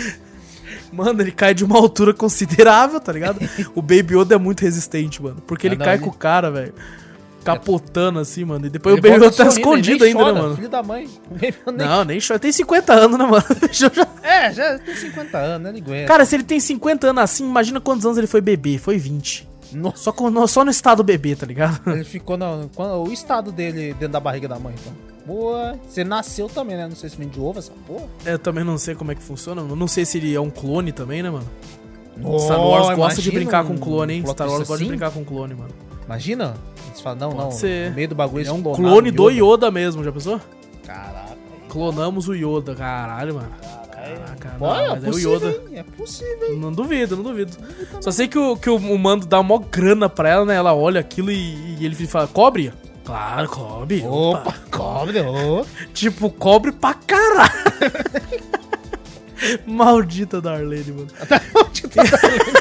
[0.93, 3.39] Mano, ele cai de uma altura considerável, tá ligado?
[3.75, 5.41] o Baby Yoda é muito resistente, mano.
[5.47, 6.75] Porque ele Ah, não, cai ele- com o cara, velho.
[7.45, 8.67] Capotando assim, mano.
[8.67, 10.57] E depois Ele o Baby tá escondido ainda, né, chora, mano?
[10.57, 11.09] Filho da mãe.
[11.31, 12.39] Nem- Não, nem chora.
[12.39, 13.45] Tem 50 anos, né, mano?
[14.23, 15.71] É, já tem 50 anos, né?
[15.71, 16.07] Ele aguenta.
[16.07, 18.79] Cara, se ele tem 50 anos assim, imagina quantos anos ele foi bebê.
[18.79, 19.49] Foi 20.
[19.73, 21.81] Nossa, Só, com- no, só no estado bebê, tá ligado?
[21.91, 24.93] ele ficou no, quando, o estado dele dentro da barriga da mãe, então.
[25.27, 25.79] Boa.
[25.89, 26.89] Você nasceu também, né?
[26.89, 28.07] Não sei se vem de ovo essa porra.
[28.27, 29.63] Eu também não sei como é que funciona.
[29.63, 31.47] Não sei se ele é um clone também, né, mano?
[32.23, 34.25] Oh, Star Wars gosta de brincar com clone, hein?
[34.27, 34.89] Star Wars gosta de assim.
[34.89, 35.71] brincar com clone, mano.
[36.11, 36.57] Imagina?
[36.89, 37.51] Eles falam, não, Pode não.
[37.53, 37.91] ser.
[37.91, 40.41] No meio do bagulho É um eles clone do clonaram Yoda mesmo, já pensou?
[40.85, 41.37] Caraca.
[41.69, 43.53] Clonamos o Yoda, caralho, mano.
[43.93, 45.49] Caraca, Pô, não, é mas é o possível, Yoda.
[45.51, 45.61] hein?
[45.75, 46.57] É possível.
[46.59, 47.53] Não duvido, não duvido.
[48.01, 50.57] Só sei que o, que o, o mando dá mó grana pra ela, né?
[50.57, 52.73] Ela olha aquilo e, e ele fala, cobre?
[53.05, 54.05] Claro, cobre.
[54.05, 55.65] Opa, cobre, ô.
[55.95, 57.53] Tipo, cobre pra caralho.
[59.65, 61.09] Maldita Darlene, mano.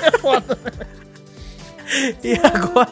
[0.05, 0.59] é foda.
[2.23, 2.89] E agora,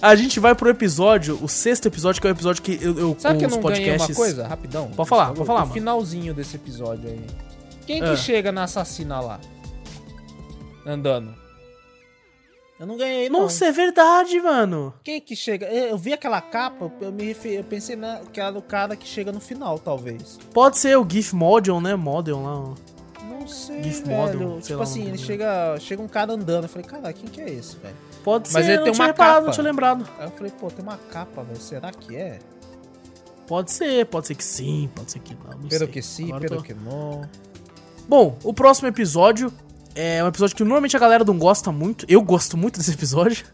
[0.00, 3.16] a gente vai pro episódio, o sexto episódio, que é o episódio que eu, eu
[3.18, 4.46] Sabe que eu com não ganhei uma podcasts- coisa?
[4.48, 4.90] Rapidão.
[4.90, 5.72] Pode falar, pode falar, O mano.
[5.74, 7.20] finalzinho desse episódio aí.
[7.86, 8.16] Quem que Ah.
[8.16, 9.38] chega na assassina lá?
[10.86, 11.34] Andando.
[12.78, 13.42] Eu não ganhei, não.
[13.42, 14.92] Nossa, é verdade, mano.
[15.02, 15.66] Quem que chega?
[15.66, 19.06] Eu vi aquela capa, eu, me refe- eu pensei na, que era o cara que
[19.08, 20.38] chega no final, talvez.
[20.52, 21.96] Pode ser o GIF Model, né?
[21.96, 22.58] Model lá.
[22.60, 22.74] ó.
[23.46, 24.16] Não sei, GIF velho.
[24.16, 26.64] model, tipo lá, assim, ele chega, chega um cara andando.
[26.64, 27.94] Eu falei, cara, quem que é esse, velho?
[28.24, 29.46] Pode Mas ser, ele não tem uma reparado, capa.
[29.46, 30.08] não tinha lembrado.
[30.18, 31.60] Aí eu falei, pô, tem uma capa, velho.
[31.60, 32.38] Será que é?
[33.46, 35.52] Pode ser, pode ser que sim, pode ser que não.
[35.58, 35.88] não Pero sei.
[35.88, 37.22] que sim, Agora eu pero tô- que não.
[38.08, 39.52] Bom, o próximo episódio
[39.94, 42.04] é um episódio que normalmente a galera não gosta muito.
[42.08, 43.44] Eu gosto muito desse episódio.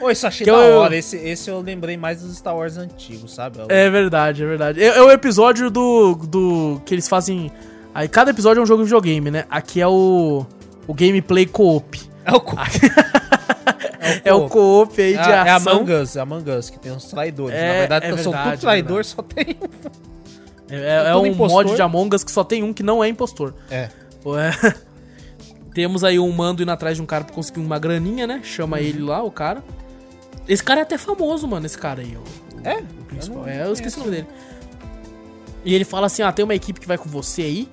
[0.00, 0.96] Ô, isso achei Que da eu- hora.
[0.96, 3.58] Esse, esse eu lembrei mais dos Star Wars antigos, sabe?
[3.68, 4.82] É verdade, é verdade.
[4.82, 6.80] É, é o episódio do, do.
[6.84, 7.50] que eles fazem.
[7.94, 9.44] Aí cada episódio é um jogo de videogame, né?
[9.50, 10.44] Aqui é o.
[10.86, 12.00] O gameplay co-op.
[12.24, 12.56] É o co-
[14.24, 15.72] É o co-op aí de é, é ação.
[15.80, 17.54] Among Us, é Among Us, que tem uns traidores.
[17.56, 19.68] É, Na verdade, é são verdade, tudo traidor, só tem um.
[20.70, 21.64] É, é- é um impostor.
[21.64, 23.54] mod de Among Us que só tem um que não é impostor.
[23.70, 23.88] É.
[24.24, 24.50] Ué.
[25.74, 28.40] Temos aí um mando indo atrás de um cara pra conseguir uma graninha, né?
[28.42, 29.64] Chama ele lá, o cara.
[30.46, 32.16] Esse cara é até famoso, mano, esse cara aí.
[32.16, 32.80] O, É?
[32.80, 33.38] o principal.
[33.38, 34.26] Eu não é, eu esqueci o nome dele.
[35.64, 37.68] E ele fala assim: ah, tem uma equipe que vai com você aí,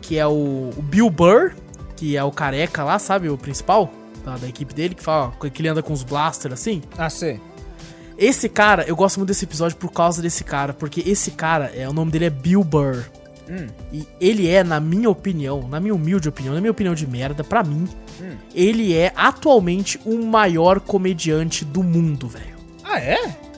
[0.00, 1.52] que é o, o Bill Burr,
[1.96, 3.28] que é o careca lá, sabe?
[3.28, 3.90] O principal
[4.24, 6.82] da, da equipe dele, que fala ó, que ele anda com os blasters assim.
[6.96, 7.40] Ah, sei.
[8.16, 11.88] Esse cara, eu gosto muito desse episódio por causa desse cara, porque esse cara, é,
[11.88, 13.04] o nome dele é Bill Burr.
[13.48, 13.66] Hum.
[13.92, 17.42] E ele é, na minha opinião, na minha humilde opinião, na minha opinião de merda,
[17.42, 17.88] pra mim,
[18.54, 22.56] ele é atualmente o maior comediante do mundo, velho.
[22.84, 23.49] Ah, é?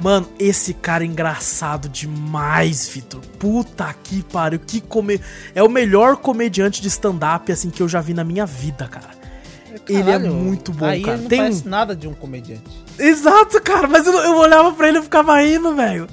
[0.00, 3.20] Mano, esse cara é engraçado demais, Vitor.
[3.38, 5.20] Puta que pariu, que come...
[5.54, 9.10] É o melhor comediante de stand-up, assim, que eu já vi na minha vida, cara.
[9.88, 11.14] Ele é Caralho, muito bom, aí cara.
[11.14, 12.84] Ele não Tem parece nada de um comediante.
[12.98, 16.08] Exato, cara, mas eu, eu olhava pra ele e ficava rindo, velho.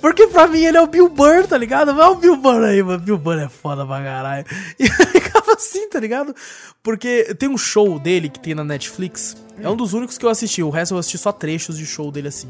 [0.00, 1.92] Porque pra mim ele é o Bill Burr, tá ligado?
[1.92, 2.98] Não é o Bill Burr aí, mano.
[3.00, 4.44] Bill Burr é foda pra caralho.
[4.78, 6.34] E eu ficava assim, tá ligado?
[6.82, 9.36] Porque tem um show dele que tem na Netflix.
[9.62, 10.62] É um dos únicos que eu assisti.
[10.62, 12.48] O resto eu assisti só trechos de show dele assim.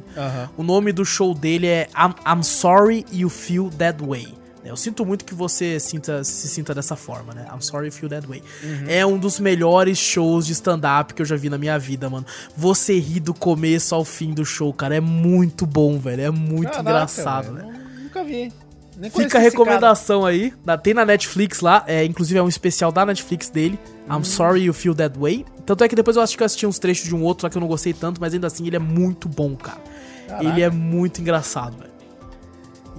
[0.56, 4.39] O nome do show dele é I'm, I'm Sorry You Feel That Way.
[4.64, 7.46] Eu sinto muito que você sinta, se sinta dessa forma, né?
[7.52, 8.42] I'm sorry you feel that way.
[8.86, 12.26] É um dos melhores shows de stand-up que eu já vi na minha vida, mano.
[12.56, 14.94] Você ri do começo ao fim do show, cara.
[14.96, 16.22] É muito bom, velho.
[16.22, 18.52] É muito Caraca, engraçado, velho, nu- Nunca vi.
[18.98, 20.52] Nem Fica a recomendação aí.
[20.62, 21.82] na- Tem na Netflix lá.
[21.86, 23.78] É, inclusive é um especial da Netflix dele.
[24.10, 24.18] Hum.
[24.18, 25.46] I'm Sorry You Feel That Way.
[25.64, 27.50] Tanto é que depois eu acho que eu assisti uns trechos de um outro lá
[27.50, 29.80] que eu não gostei tanto, mas ainda assim ele é muito bom, cara.
[30.28, 30.44] Caraca.
[30.44, 31.90] Ele é muito engraçado, velho.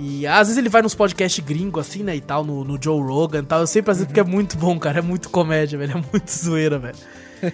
[0.02, 2.99] E às vezes ele vai nos podcasts gringo, assim, né, e tal, no, no Joe
[2.99, 3.60] Rogan e tal.
[3.60, 4.98] Eu sempre assisto porque é muito bom, cara.
[4.98, 5.91] É muito comédia, velho.
[5.91, 6.98] É muito zoeira, velho.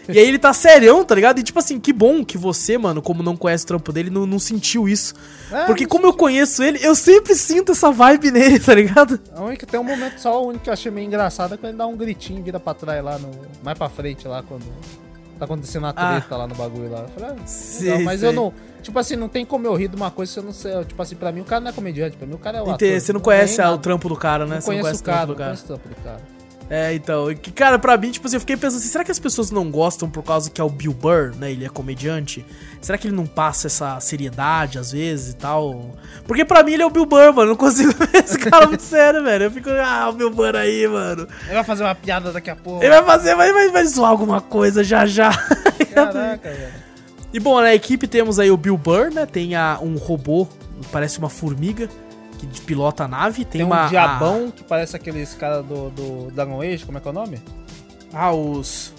[0.09, 1.39] E aí ele tá serião, tá ligado?
[1.39, 4.25] E tipo assim, que bom que você, mano, como não conhece o trampo dele, não,
[4.25, 5.13] não sentiu isso.
[5.51, 9.19] É, Porque como eu conheço ele, eu sempre sinto essa vibe nele, tá ligado?
[9.33, 11.69] A única, tem um momento só, o único que eu achei meio engraçado é quando
[11.69, 13.31] ele dá um gritinho e vira pra trás lá, no,
[13.63, 14.65] mais pra frente lá, quando
[15.37, 16.19] tá acontecendo a Ah.
[16.19, 17.01] treta lá no bagulho lá.
[17.01, 18.29] Eu falei, ah, Sei, legal, mas sei.
[18.29, 20.51] eu não, tipo assim, não tem como eu rir de uma coisa se eu não
[20.53, 22.61] sei, tipo assim, pra mim o cara não é comediante, pra mim o cara é
[22.61, 22.99] o ator.
[22.99, 24.55] Você não conhece tem ah, o trampo do cara, né?
[24.55, 25.49] Não Você não conhece o cara, o não trampo do cara.
[25.49, 26.37] conheço o trampo do cara.
[26.69, 29.19] É, então, que, cara, pra mim, tipo assim, eu fiquei pensando assim, será que as
[29.19, 31.49] pessoas não gostam por causa que é o Bill Burr, né?
[31.49, 32.45] Ele é comediante?
[32.81, 35.95] Será que ele não passa essa seriedade às vezes e tal?
[36.25, 37.41] Porque pra mim ele é o Bill Burr, mano.
[37.41, 39.45] Eu não consigo ver esse cara muito sério, velho.
[39.45, 41.27] Eu fico, ah, o Bill Burr aí, mano.
[41.45, 42.83] Ele vai fazer uma piada daqui a pouco.
[42.83, 45.31] Ele vai fazer, vai, vai, vai zoar alguma coisa já já.
[45.93, 46.73] Caraca, velho.
[47.33, 49.25] E bom, na equipe temos aí o Bill Burr, né?
[49.25, 50.47] Tem a, um robô,
[50.91, 51.89] parece uma formiga,
[52.37, 53.43] que pilota a nave.
[53.43, 53.87] Tem, Tem um uma.
[53.87, 57.39] diabão que parece aqueles caras do, do Dragon Age, como é que é o nome?
[58.13, 58.93] Ah, os.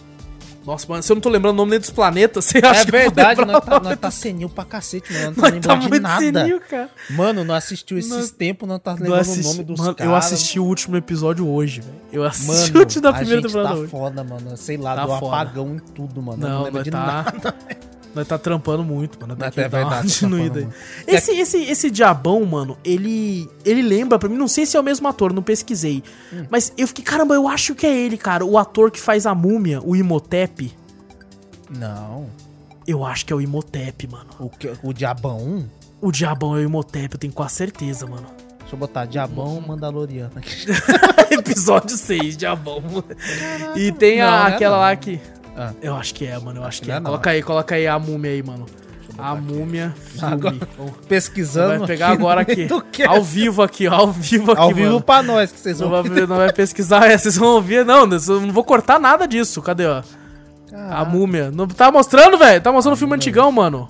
[0.69, 2.85] Nossa, mano, se eu não tô lembrando o nome nem dos planetas, você acha é
[2.85, 5.25] que vou verdade, nós tá, nós tá senil pra cacete, mano.
[5.29, 6.41] Não tá Nós tá lembrando de nada.
[6.43, 6.91] senil, cara.
[7.09, 9.95] Mano, não assistiu esses Nós- tempos, não tá Não lembrando assisti- o nome dos mano,
[9.95, 10.13] caras.
[10.13, 11.95] eu assisti o último episódio hoje, velho.
[12.13, 13.91] Eu assisti Mano, o último da primeira gente temporada tá hoje.
[13.91, 14.57] foda, mano.
[14.59, 15.37] Sei lá, Tá deu foda.
[15.37, 16.39] apagão em tudo, mano.
[16.39, 17.55] Não, Não, lembro de tá, nada.
[18.19, 19.35] nós tá trampando muito, mano.
[19.37, 20.69] Tem que tá- é dar uma verdade, tá diminuída aí.
[21.07, 24.83] Esse, esse, esse diabão, mano, ele ele lembra pra mim, não sei se é o
[24.83, 26.03] mesmo ator, não pesquisei.
[26.33, 26.45] Hum.
[26.51, 28.45] Mas eu fiquei, caramba, eu acho que é ele, cara.
[28.45, 30.73] O ator que faz a múmia, o Imhotep.
[31.71, 32.27] Não.
[32.87, 34.31] Eu acho que é o Imhotep, mano.
[34.39, 35.69] O, que, o Diabão?
[36.01, 38.27] O diabão é o Imhotep, eu tenho quase certeza, mano.
[38.61, 40.67] Deixa eu botar Diabão Mandaloriano aqui.
[41.35, 42.83] Episódio 6, diabão.
[43.75, 44.83] e tem a- Não, não é aquela não.
[44.83, 45.19] lá que.
[45.59, 45.73] Ah.
[45.83, 46.61] Eu acho que é, mano.
[46.61, 46.97] Eu acho que não é.
[46.97, 47.07] é não.
[47.07, 48.65] Coloca aí, coloca aí a múmia aí, mano.
[49.19, 50.33] A múmia filme.
[50.33, 50.57] Agora,
[51.09, 51.79] pesquisando.
[51.81, 52.69] Vai pegar agora aqui.
[53.05, 55.01] Ao vivo aqui, ó, ao vivo aqui, Ao vivo mano.
[55.01, 57.85] pra nós que vocês Não vão vai, não vai pesquisar, é, vocês vão ouvir.
[57.85, 59.61] Não, não vou cortar nada disso.
[59.61, 60.03] Cadê, ó?
[60.73, 61.51] A múmia.
[61.51, 62.61] Não, tá mostrando, velho?
[62.61, 63.89] Tá mostrando o filme antigão, mano.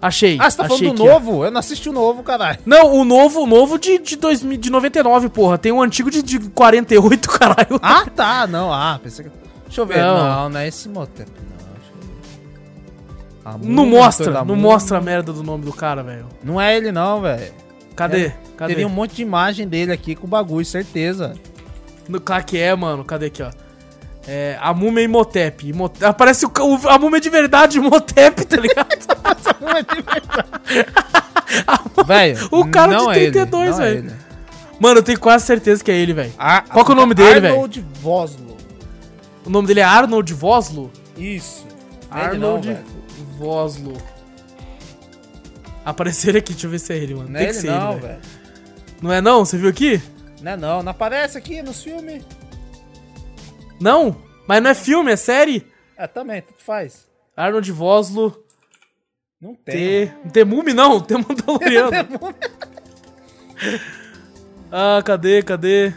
[0.00, 0.38] Achei.
[0.40, 1.12] Ah, você tá falando do aqui, ó.
[1.12, 1.44] novo?
[1.44, 2.58] Eu não assisti o novo, caralho.
[2.64, 5.58] Não, o novo, o novo de, de, 2000, de 99, porra.
[5.58, 7.78] Tem um antigo de, de 48, caralho.
[7.82, 8.46] Ah, tá.
[8.46, 9.43] Não, ah, pensei que.
[9.74, 9.98] Deixa eu ver.
[9.98, 10.28] Não.
[10.28, 11.54] Não, não, é esse Motep, não.
[13.44, 14.62] A Não múmia, mostra, não múmia.
[14.62, 16.26] mostra a merda do nome do cara, velho.
[16.42, 17.52] Não é ele, não, velho.
[17.94, 18.26] Cadê?
[18.26, 18.72] É, Cadê?
[18.74, 21.34] Teria um monte de imagem dele aqui com o bagulho, certeza.
[22.08, 23.04] No, claro que é, mano.
[23.04, 23.50] Cadê aqui, ó?
[24.26, 25.68] É, a múmia Imhotep.
[25.68, 26.04] Imhotep.
[26.06, 28.94] Aparece o, o- a múmia de verdade, Imhotep, tá ligado?
[32.06, 33.98] Velho, O cara não de é ele, 32, não é velho.
[34.06, 34.12] ele.
[34.80, 36.32] Mano, eu tenho quase certeza que é ele, velho.
[36.38, 37.54] Ah, Qual que é o nome dele, velho?
[37.54, 38.43] Arnold Voslo.
[39.44, 40.90] O nome dele é Arnold Voslo?
[41.16, 41.66] Isso.
[42.10, 42.84] Não é não, Arnold velho.
[43.38, 43.96] Voslo.
[45.84, 47.28] Apareceu ele aqui, deixa eu ver se é ele, mano.
[47.28, 48.20] Não Tem é que ele não, ele, velho.
[49.02, 49.44] Não é não?
[49.44, 50.00] Você viu aqui?
[50.40, 52.24] Não é não, não aparece aqui nos filmes.
[53.80, 54.16] Não?
[54.46, 55.66] Mas não é filme, é série?
[55.96, 57.06] É, também, tudo faz.
[57.36, 58.44] Arnold Voslo.
[59.40, 60.12] Não tem.
[60.24, 61.00] Não tem Mumi, não?
[61.04, 62.34] Tem Mandaloriano.
[64.72, 65.92] ah, cadê, cadê?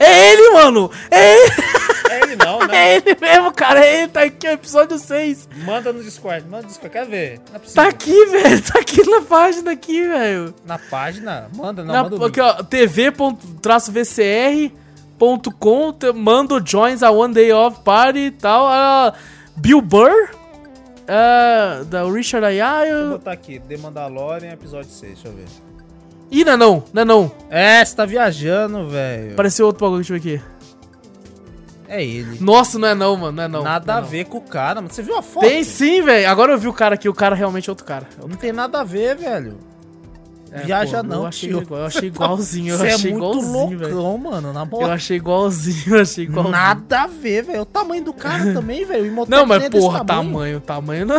[0.00, 0.90] É ele, mano!
[1.10, 1.67] É ele!
[2.10, 2.76] É ele não, né?
[2.76, 3.84] É ele mesmo, cara!
[3.84, 5.48] É ele, tá aqui, episódio 6.
[5.64, 7.40] Manda no Discord, manda no Discord, quer ver?
[7.50, 7.82] Não é possível.
[7.82, 8.62] Tá aqui, velho!
[8.62, 10.54] Tá aqui na página aqui, velho.
[10.66, 12.54] Na página, manda, não, Na- manda o aqui, ó,
[15.18, 18.66] tv.vcr.com, mando joins a one day off party e tal.
[18.66, 19.12] ah,
[19.56, 20.30] Bill Burr,
[21.08, 23.10] ah, da Richard Vou Ayayo.
[23.10, 25.46] botar aqui, The Mandalorian, episódio 6, deixa eu ver.
[26.30, 27.32] Ih, não é não, não é não.
[27.50, 29.32] É, você tá viajando, velho.
[29.32, 30.44] Apareceu outro bagulho, deixa eu ver aqui.
[31.88, 32.38] É ele.
[32.40, 33.62] Nossa, não é não, mano, não é não.
[33.62, 34.08] nada não é a não.
[34.08, 34.92] ver com o cara, mano.
[34.92, 35.46] Você viu a foto?
[35.46, 36.28] Tem sim, velho.
[36.28, 38.06] Agora eu vi o cara aqui, o cara realmente é outro cara.
[38.18, 39.58] Não tem nada a ver, velho.
[40.50, 41.60] É, Viaja pô, não, eu achei, tio.
[41.62, 43.94] igual- eu achei igualzinho, eu Você é achei muito igualzinho, velho.
[43.96, 44.90] loucão, mano, na Eu moral.
[44.92, 46.52] achei igualzinho, eu achei igualzinho.
[46.52, 47.62] Nada a ver, velho.
[47.62, 49.04] O tamanho do cara também, velho.
[49.04, 51.16] O Imhotep Não, mas é porra, tamanho, tamanho não...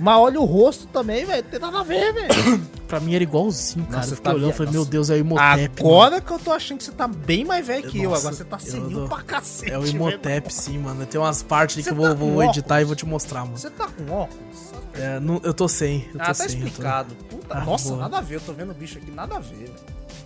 [0.00, 1.42] Mas olha o rosto também, velho.
[1.44, 2.60] Tem nada a ver, velho.
[2.88, 3.98] pra mim era igualzinho, cara.
[3.98, 4.78] Nossa, eu fiquei tá olhando e falei, nossa.
[4.78, 5.80] meu Deus, é o Imhotep.
[5.80, 8.12] Agora que eu tô achando que você tá bem mais velho que eu.
[8.14, 9.70] Agora você tá eu senil dou- pra cacete.
[9.72, 9.94] É o velho.
[9.94, 11.06] Imhotep, sim, mano.
[11.06, 13.56] Tem umas partes ali que eu vou, tá vou editar e vou te mostrar, mano.
[13.56, 14.72] Você tá com óculos?
[14.94, 16.60] É, não- eu tô sem, eu tô Ah, tá sem.
[16.60, 16.82] eu tô-
[17.58, 18.00] Ah, nossa, boa.
[18.02, 18.36] nada a ver.
[18.36, 19.70] Eu tô vendo o bicho aqui, nada a ver.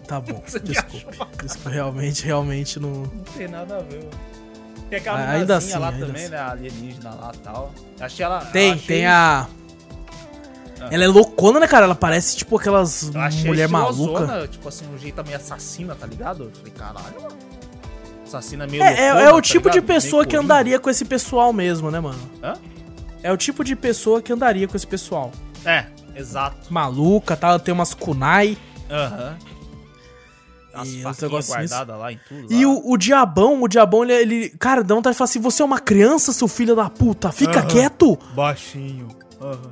[0.07, 1.29] Tá bom, desculpa.
[1.69, 2.91] realmente, realmente não...
[2.91, 4.11] Não tem nada a ver, mano.
[4.89, 6.31] Tem aquela Ah, ainda assim, lá ainda também, assim.
[6.33, 6.39] né?
[6.39, 7.73] A alienígena lá e tal.
[8.01, 8.45] Achei ela.
[8.47, 9.49] Tem, achei- tem a...
[10.91, 11.87] Ela é loucona, né, cara?
[11.87, 13.11] Ela parece, tipo, aquelas
[13.45, 14.47] mulher maluca.
[14.47, 16.45] Tipo assim, um jeito meio assassina, tá ligado?
[16.45, 17.37] Eu falei, caralho, mano.
[18.25, 19.89] Assassina meio É, é, loucona, é o tá tipo de ligado?
[19.89, 20.55] Meio pessoa que coringa.
[20.55, 22.19] andaria com esse pessoal mesmo, né, mano?
[22.43, 22.55] Hã?
[23.23, 25.33] É o tipo de pessoa que andaria com esse pessoal.
[25.65, 25.87] É,
[26.17, 26.73] exato.
[26.73, 27.59] Maluca, tá?
[27.59, 28.57] Tem umas kunai.
[28.91, 29.37] Aham.
[30.75, 32.53] as E faquinhas negócios guardadas lá em tudo.
[32.53, 32.73] E lá.
[32.73, 34.49] o, o diabão, o diabão, ele, ele.
[34.59, 37.63] Cara, dá vontade de falar assim: você é uma criança, seu filho da puta, fica
[37.63, 38.19] quieto.
[38.35, 39.09] Baixinho.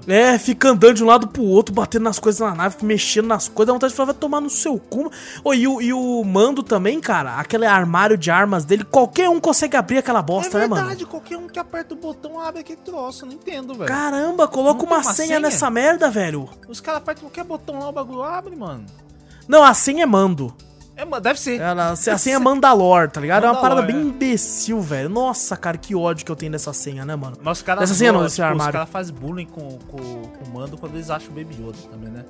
[0.07, 3.49] É, fica andando de um lado pro outro, batendo nas coisas na nave, mexendo nas
[3.49, 5.11] coisas, dá vontade de falar, vai tomar no seu cu.
[5.43, 9.41] Ô, e, o, e o mando também, cara, aquele armário de armas dele, qualquer um
[9.41, 10.83] consegue abrir aquela bosta, é né, mano?
[10.83, 13.89] verdade, qualquer um que aperta o botão abre aquele troço, não entendo, velho.
[13.89, 15.41] Caramba, coloca uma, uma senha, senha?
[15.41, 16.49] nessa merda, velho.
[16.69, 18.85] Os caras apertam qualquer botão lá, o bagulho abre, mano.
[19.47, 20.55] Não, a senha é mando.
[20.97, 21.61] É, mano, deve ser.
[21.61, 23.45] Ela, a senha é Mandalor, tá ligado?
[23.47, 24.01] é uma parada bem é.
[24.01, 25.09] imbecil, velho.
[25.09, 27.37] Nossa, cara, que ódio que eu tenho dessa senha, né, mano?
[27.43, 28.73] Mas os caras Dessa senha não, desse tipo, Os armário.
[28.73, 32.11] caras fazem bullying com, com, com o Mando quando eles acham o Baby Yoda também,
[32.11, 32.25] né?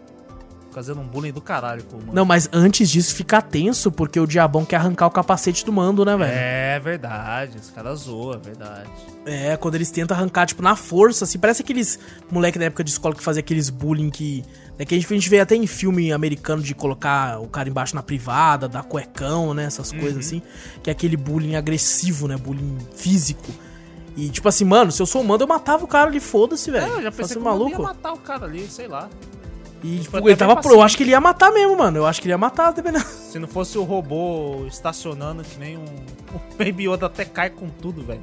[0.74, 2.12] Fazendo um bullying do caralho com o Mando.
[2.12, 6.04] Não, mas antes disso fica tenso, porque o diabão quer arrancar o capacete do mando,
[6.04, 6.32] né, velho?
[6.34, 8.90] É verdade, os caras zoam, é verdade.
[9.24, 11.96] É, quando eles tentam arrancar, tipo, na força, assim, parece aqueles
[12.28, 14.44] moleque da época de escola que fazia aqueles bullying que.
[14.76, 17.68] Né, que a gente, a gente vê até em filme americano de colocar o cara
[17.68, 19.66] embaixo na privada, dar cuecão, né?
[19.66, 20.00] Essas Uhum.
[20.00, 20.42] coisas assim.
[20.82, 22.36] Que é aquele bullying agressivo, né?
[22.36, 23.52] Bullying físico.
[24.16, 26.84] E tipo assim, mano, se eu sou humano, eu matava o cara ali, foda-se, velho.
[26.84, 27.70] É, eu já Faço pensei que maluco.
[27.70, 29.08] ia matar o cara ali, sei lá.
[29.84, 30.72] E tipo, ele tava pro.
[30.72, 31.98] Eu acho que ele ia matar mesmo, mano.
[31.98, 33.04] Eu acho que ele ia matar, dependendo.
[33.04, 35.84] Se não fosse o robô estacionando que nem um.
[36.34, 38.20] O Baby Yoda até cai com tudo, velho.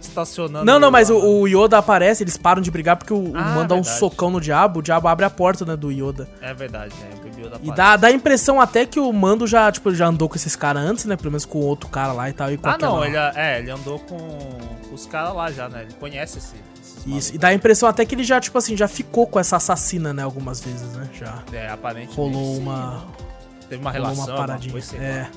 [0.00, 0.64] Estacionando.
[0.64, 3.54] Não, não, mas lá, o, o Yoda aparece, eles param de brigar porque o, Ah,
[3.54, 3.98] manda um verdade.
[3.98, 6.28] socão no diabo, o diabo abre a porta, né, do Yoda.
[6.40, 7.14] É verdade, é.
[7.14, 7.76] O Baby Yoda E aparece.
[7.76, 10.82] dá, dá a impressão até que o Mando já, tipo, já andou com esses caras
[10.84, 11.16] antes, né?
[11.16, 12.50] Pelo menos com o outro cara lá e tal.
[12.50, 15.82] E Ah, não, ele, é, ele andou com, com os caras lá já, né?
[15.82, 16.54] Ele conhece esse,
[17.06, 19.56] Isso, e dá a impressão até que ele já, tipo assim, já ficou com essa
[19.56, 20.22] assassina, né?
[20.22, 21.08] Algumas vezes, né?
[21.18, 22.16] Já É, aparentemente.
[22.16, 22.60] rolou sim.
[22.62, 23.04] uma,
[23.68, 24.72] Teve uma rolou relação, uma paradinha.
[24.72, 25.04] coisa, sei lá.
[25.04, 25.30] É.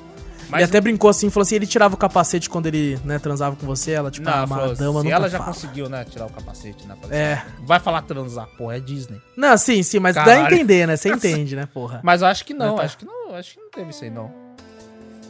[0.47, 3.55] Mas ele até brincou assim, falou assim, ele tirava o capacete quando ele, né, transava
[3.55, 5.51] com você, ela, tipo, Não, ah, falou, uma dama se ela já fala.
[5.51, 6.95] conseguiu, né, tirar o capacete, né?
[7.09, 7.41] É.
[7.65, 9.19] Vai falar transar, porra, é Disney.
[9.35, 10.53] Não, sim, sim, mas dá a Caralho.
[10.55, 10.95] entender, né?
[10.97, 11.99] Você entende, né, porra?
[12.03, 12.83] Mas eu acho que não, Mas tá.
[12.83, 14.44] acho que não, acho que não teve isso aí, não.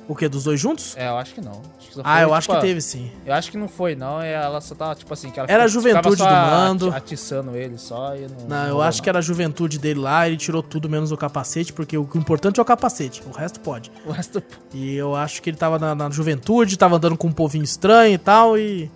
[0.08, 0.96] O quê, dos dois juntos?
[0.96, 1.62] É, eu acho que não.
[1.80, 3.12] Acho que ah, foi, eu acho tipo, que teve, sim.
[3.26, 4.22] Eu acho que não foi, não.
[4.22, 6.88] Ela só tava, tipo assim, que ela Era a juventude do mando.
[6.90, 8.48] ati- Atiçando ele só e não.
[8.48, 11.18] Não, eu rolou acho que era a juventude dele lá, ele tirou tudo menos o
[11.18, 13.92] capacete, porque o o importante é o capacete, o resto pode.
[14.06, 14.44] O resto.
[14.74, 18.14] E eu acho que ele tava na, na juventude, tava andando com um povinho estranho
[18.14, 18.92] e tal, e.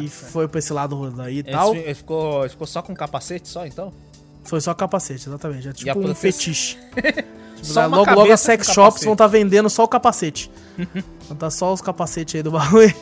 [0.00, 1.74] e foi pra esse lado daí e Ele, tal.
[1.74, 3.92] ele ficou, ele ficou só com capacete, só então?
[4.42, 5.68] Foi só capacete, exatamente.
[5.68, 6.14] É tipo um proteção?
[6.32, 6.78] fetiche.
[7.56, 10.50] Tipo, Só né, logo, logo as sex shops vão estar vendendo só o capacete.
[11.26, 12.94] Vão tá só os capacetes aí do bagulho.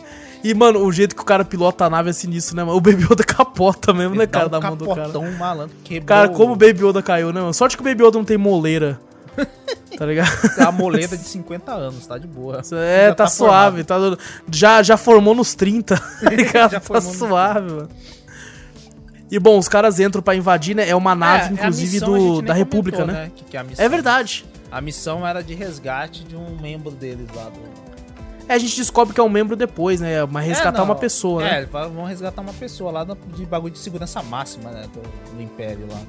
[0.42, 2.76] E, mano, o jeito que o cara pilota a nave é sinistro, né, mano?
[2.76, 5.08] O Baby Yoda capota mesmo, né, Ele cara, um da mão do cara.
[5.38, 7.52] malandro, quebrou Cara, como o Baby Yoda caiu, né, mano?
[7.54, 9.00] Sorte que o Baby Yoda não tem moleira.
[9.98, 10.30] tá ligado?
[10.58, 12.62] a moleda de 50 anos, tá de boa.
[12.72, 13.96] É, Já tá, suave, tá
[14.50, 16.80] já, já formou nos 30, tá ligado?
[16.80, 17.88] Tá suave, mano.
[19.30, 20.88] E bom, os caras entram pra invadir, né?
[20.88, 23.30] É uma nave, É, inclusive, do, da República, comentou, né?
[23.34, 23.84] Que que é, missão.
[23.84, 24.44] É verdade.
[24.70, 27.60] A missão era de resgate de um membro deles lá do.
[28.46, 30.24] É, a gente descobre que é um membro depois, né?
[30.26, 31.58] Mas resgatar É, uma pessoa, É, né?
[31.60, 34.86] eles vão resgatar uma pessoa lá de bagulho de segurança máxima, né?
[34.92, 35.00] Do,
[35.34, 36.06] do Império lá, né?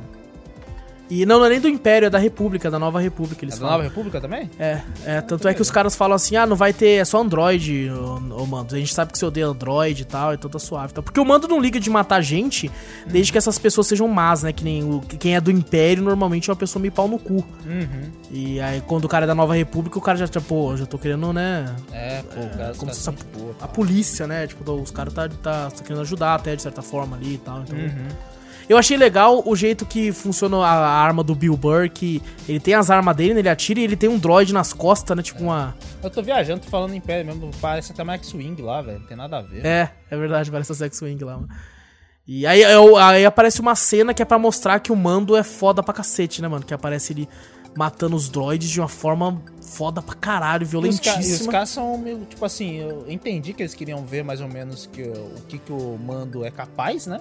[1.10, 3.57] E não, não é nem do Império, é da República, da Nova República, eles É
[3.57, 3.77] da falam.
[3.77, 4.49] Nova República também?
[4.57, 7.22] É, é, tanto é que os caras falam assim, ah, não vai ter, é só
[7.22, 8.76] Android, ô, ô Mando.
[8.76, 10.94] A gente sabe que você odeia Android e tal, então tá suave.
[10.94, 11.02] Tá?
[11.02, 12.72] Porque o Mando não liga de matar gente,
[13.06, 14.52] desde que essas pessoas sejam más, né?
[14.52, 17.19] Que nem o, que quem é do Império normalmente é uma pessoa meio pau no
[17.19, 17.45] cu.
[17.65, 18.11] Uhum.
[18.32, 20.86] E aí quando o cara é da Nova República, o cara já, tipo, pô, já
[20.86, 21.76] tô querendo, né?
[21.91, 23.56] É, pô, o cara, os como se de boa.
[23.61, 24.48] A polícia, né?
[24.48, 27.61] Tipo, os caras tá, tá, tá querendo ajudar até, de certa forma, ali e tal.
[27.61, 27.77] Então.
[27.77, 28.07] Uhum.
[28.67, 32.73] Eu achei legal o jeito que funciona a arma do Bill Burr, que ele tem
[32.73, 35.21] as armas dele, né, ele atira e ele tem um droid nas costas, né?
[35.21, 35.75] Tipo uma.
[36.01, 38.99] Eu tô viajando, tô falando Império mesmo, parece até mais X-Wing lá, velho.
[38.99, 39.63] Não tem nada a ver.
[39.65, 41.49] É, é verdade, parece a Sex Wing lá, mano.
[42.27, 45.43] E aí, aí, aí aparece uma cena que é pra mostrar que o mando é
[45.43, 46.65] foda pra cacete, né, mano?
[46.65, 47.29] Que aparece ele
[47.77, 51.51] matando os droids de uma forma foda pra caralho, ca- e os violentíssima.
[51.51, 55.03] caras são meio, tipo assim, eu entendi que eles queriam ver mais ou menos que,
[55.03, 57.19] o que, que o mando é capaz, né?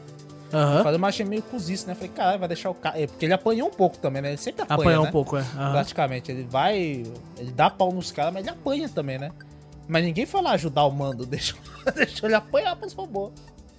[0.55, 0.82] Aham.
[0.85, 1.94] Mas eu achei meio cozice, né?
[1.94, 3.01] Falei, cara, vai deixar o cara.
[3.01, 4.28] é, Porque ele apanhou um pouco também, né?
[4.28, 4.81] Ele sempre apanha.
[4.81, 5.09] Apanhou né?
[5.09, 5.40] um pouco, é.
[5.40, 5.72] Aham.
[5.72, 6.31] Praticamente.
[6.31, 7.05] Ele vai.
[7.39, 9.31] Ele dá pau nos caras, mas ele apanha também, né?
[9.89, 11.59] Mas ninguém foi lá ajudar o mando, deixou,
[11.94, 13.32] deixou ele apanhar pros robôs.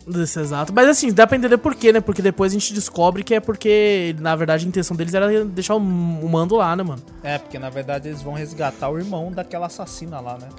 [0.08, 0.72] Isso, exato.
[0.72, 2.00] Mas assim, dá pra entender por quê, né?
[2.00, 5.74] Porque depois a gente descobre que é porque, na verdade, a intenção deles era deixar
[5.74, 7.02] o, o mando lá, né, mano?
[7.24, 10.50] É, porque na verdade eles vão resgatar o irmão daquela assassina lá, né?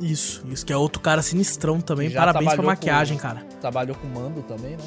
[0.00, 2.10] Isso, isso que é outro cara sinistrão também.
[2.10, 3.44] Parabéns pra maquiagem, com- cara.
[3.60, 4.84] Trabalhou com o mando também, né?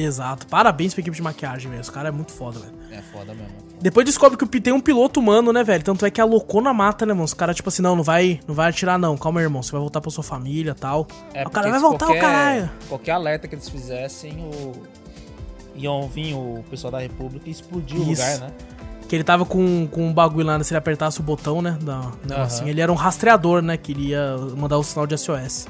[0.00, 0.46] Exato.
[0.46, 1.82] Parabéns pra equipe de maquiagem, velho.
[1.82, 2.72] Os caras é muito foda, velho.
[2.92, 3.52] É foda mesmo.
[3.80, 5.82] Depois descobre que o tem um piloto humano, né, velho?
[5.82, 7.24] Tanto é que a loucona mata, né, mano?
[7.24, 9.16] Os caras, tipo assim, não, não vai, não vai atirar, não.
[9.16, 9.62] Calma, irmão.
[9.62, 11.06] Você vai voltar pra sua família e tal.
[11.34, 12.70] É, o cara vai voltar, o qualquer, caralho.
[12.88, 14.72] Qualquer alerta que eles fizessem, o...
[15.74, 18.22] iam vir o pessoal da República e explodir o Isso.
[18.22, 18.52] lugar, né?
[19.08, 21.78] Que ele tava com, com um bagulho lá, né, se ele apertasse o botão, né?
[21.80, 23.76] Da, da- assim, ele era um rastreador, né?
[23.76, 25.66] Que iria mandar o sinal de SOS.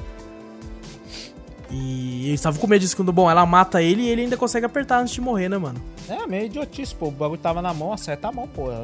[1.71, 4.65] E eles estavam com medo disso quando, bom, ela mata ele e ele ainda consegue
[4.65, 5.79] apertar antes de morrer, né, mano?
[6.07, 7.07] É, meio idiotice, pô.
[7.07, 8.69] O bagulho tava na mão, acerta a mão, pô.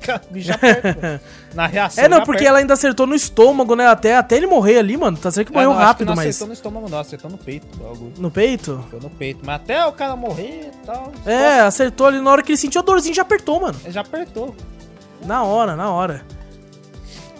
[0.00, 1.54] Aperta, pô.
[1.54, 2.02] Na reação.
[2.02, 2.48] É, não, já porque aperta.
[2.48, 3.86] ela ainda acertou no estômago, né?
[3.86, 5.16] Até, até ele morrer ali, mano.
[5.16, 6.26] Tá certo que É, morreu não, acho que rápido, não mas.
[6.28, 7.66] acertou no estômago, não, acertou no peito.
[7.74, 8.12] o bagulho.
[8.16, 8.84] No peito?
[8.90, 9.40] Foi no peito.
[9.44, 11.12] Mas até o cara morrer e tal.
[11.26, 13.78] É, acertou ali na hora que ele sentiu a dorzinha já apertou, mano.
[13.84, 14.54] Ele já apertou.
[15.26, 16.24] Na hora, na hora.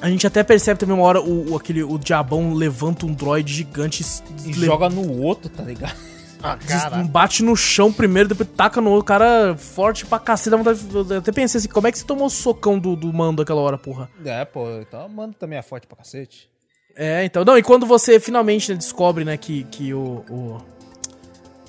[0.01, 3.53] A gente até percebe também uma hora o, o- aquele, o diabão levanta um droid
[3.53, 4.05] gigante
[4.45, 5.95] E le- joga no outro, tá ligado?
[6.43, 9.05] Ah, des- bate no chão primeiro, depois taca no outro.
[9.05, 10.57] Cara forte pra cacete.
[10.57, 13.61] Eu até pensei assim, como é que você tomou o socão do, do mando aquela
[13.61, 14.09] hora, porra?
[14.25, 16.49] É, pô, então mano também é forte pra cacete.
[16.97, 17.45] É, então.
[17.45, 20.59] Não, e quando você finalmente né, descobre, né, que, que o, o,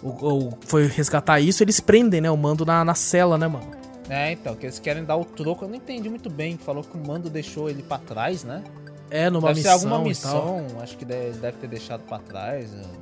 [0.01, 3.69] o- o- Foi resgatar isso, eles prendem, né, o mando na, na cela, né, mano?
[4.13, 6.57] É, então, que eles querem dar o troco, eu não entendi muito bem.
[6.57, 8.61] Falou que o mando deixou ele pra trás, né?
[9.09, 9.79] É, numa deve missão.
[9.79, 12.73] ser alguma e missão, acho que deve, deve ter deixado pra trás.
[12.73, 13.01] eu-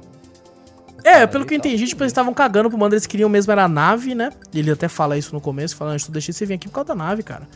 [1.03, 1.71] É, pelo que eu e tal.
[1.71, 4.31] entendi, tipo, eles estavam cagando pro mando, eles queriam mesmo era a nave, né?
[4.53, 6.95] Ele até fala isso no começo, falando, eu deixei você vir aqui por causa da
[6.95, 7.47] nave, cara.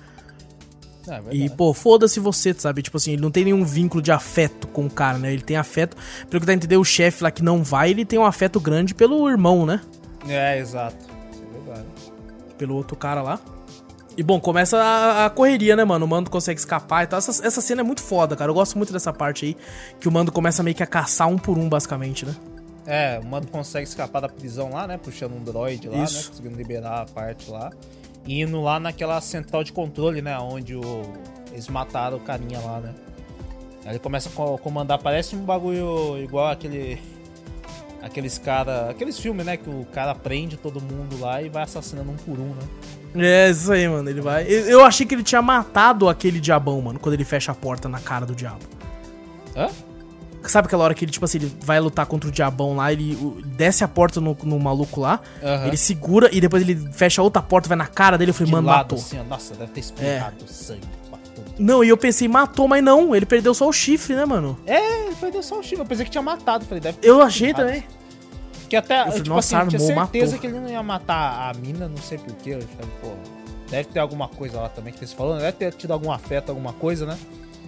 [1.07, 1.49] É, E, verdade.
[1.57, 2.81] pô, foda-se você, sabe?
[2.81, 5.31] Tipo assim, ele não tem nenhum vínculo de afeto com o cara, né?
[5.33, 5.95] Ele tem afeto,
[6.29, 8.59] pelo que dá a entender, o chefe lá que não vai, ele tem um afeto
[8.59, 9.81] grande pelo irmão, né?
[10.27, 11.12] É, exato.
[12.57, 13.39] Pelo outro cara lá.
[14.15, 16.05] E, bom, começa a, a correria, né, mano?
[16.05, 17.17] O mando consegue escapar e tal.
[17.17, 18.51] Essa, essa cena é muito foda, cara.
[18.51, 19.57] Eu gosto muito dessa parte aí,
[19.99, 22.35] que o mando começa meio que a caçar um por um, basicamente, né?
[22.85, 24.97] É, o mando consegue escapar da prisão lá, né?
[24.97, 26.17] Puxando um droid lá, Isso.
[26.17, 26.23] né?
[26.29, 27.71] Conseguindo liberar a parte lá.
[28.25, 30.37] E indo lá naquela central de controle, né?
[30.37, 31.01] Onde o...
[31.51, 32.93] eles mataram o carinha lá, né?
[33.83, 37.01] Aí ele começa a co- comandar, parece um bagulho igual aquele.
[38.03, 38.89] Aqueles cara.
[38.89, 39.55] Aqueles filmes, né?
[39.57, 42.63] Que o cara prende todo mundo lá e vai assassinando um por um, né?
[43.15, 44.09] É, isso aí, mano.
[44.09, 44.45] Ele vai.
[44.47, 47.99] Eu achei que ele tinha matado aquele diabão, mano, quando ele fecha a porta na
[47.99, 48.59] cara do diabo.
[49.55, 49.69] Hã?
[50.45, 53.15] Sabe aquela hora que ele, tipo assim, ele vai lutar contra o diabão lá, ele
[53.55, 55.67] desce a porta no, no maluco lá, Aham.
[55.67, 58.51] ele segura e depois ele fecha outra porta, vai na cara dele, eu falei, De
[58.51, 58.97] mano, lado, matou.
[58.97, 59.17] assim.
[59.23, 61.02] Nossa, deve ter espirrado sangue pra tudo.
[61.57, 64.57] Não, e eu pensei, matou, mas não, ele perdeu só o chifre, né, mano?
[64.65, 65.79] É, ele perdeu só o chifre.
[65.79, 66.65] Eu pensei que tinha matado.
[66.65, 67.73] Falei, deve ter Eu achei espirrado.
[67.73, 67.87] também.
[68.69, 70.39] Que até, falei, tipo nossa, assim, eu tinha armou, certeza matou.
[70.41, 72.51] que ele não ia matar a mina, não sei porquê.
[72.55, 73.09] Eu falei, pô,
[73.69, 76.73] deve ter alguma coisa lá também que você falou, deve ter tido algum afeto, alguma
[76.73, 77.17] coisa, né?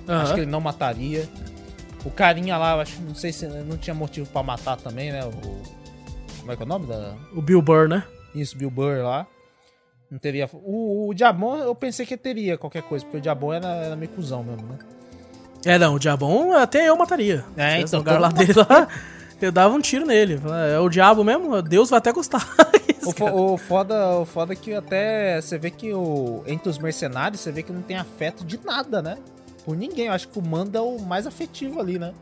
[0.07, 1.29] Acho que ele não mataria.
[2.03, 5.11] O carinha lá, eu acho que não sei se não tinha motivo pra matar também,
[5.11, 5.23] né?
[5.25, 5.31] O,
[6.39, 7.15] como é que é o nome da.
[7.35, 8.03] O Bill Burr, né?
[8.33, 9.27] Isso, Bill Burr lá.
[10.09, 10.49] Não teria.
[10.53, 14.11] O, o Diabon eu pensei que teria qualquer coisa, porque o Diabon era, era meio
[14.11, 14.77] cuzão mesmo, né?
[15.65, 17.43] É, não, o diabão até eu mataria.
[17.57, 18.87] É, então, lugar lá dele lá,
[19.41, 20.39] eu dava um tiro nele.
[20.75, 22.47] É o diabo mesmo, Deus vai até gostar.
[23.07, 26.79] O, fo- o foda, o foda é que até você vê que o, entre os
[26.79, 29.19] mercenários, você vê que não tem afeto de nada, né?
[29.63, 30.07] Por ninguém.
[30.07, 32.13] Eu acho que o Manda é o mais afetivo ali, né?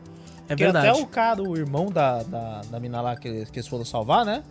[0.46, 0.88] É Porque verdade.
[0.88, 4.26] até o cara, o irmão da, da, da mina lá que, que eles foram salvar,
[4.26, 4.42] né?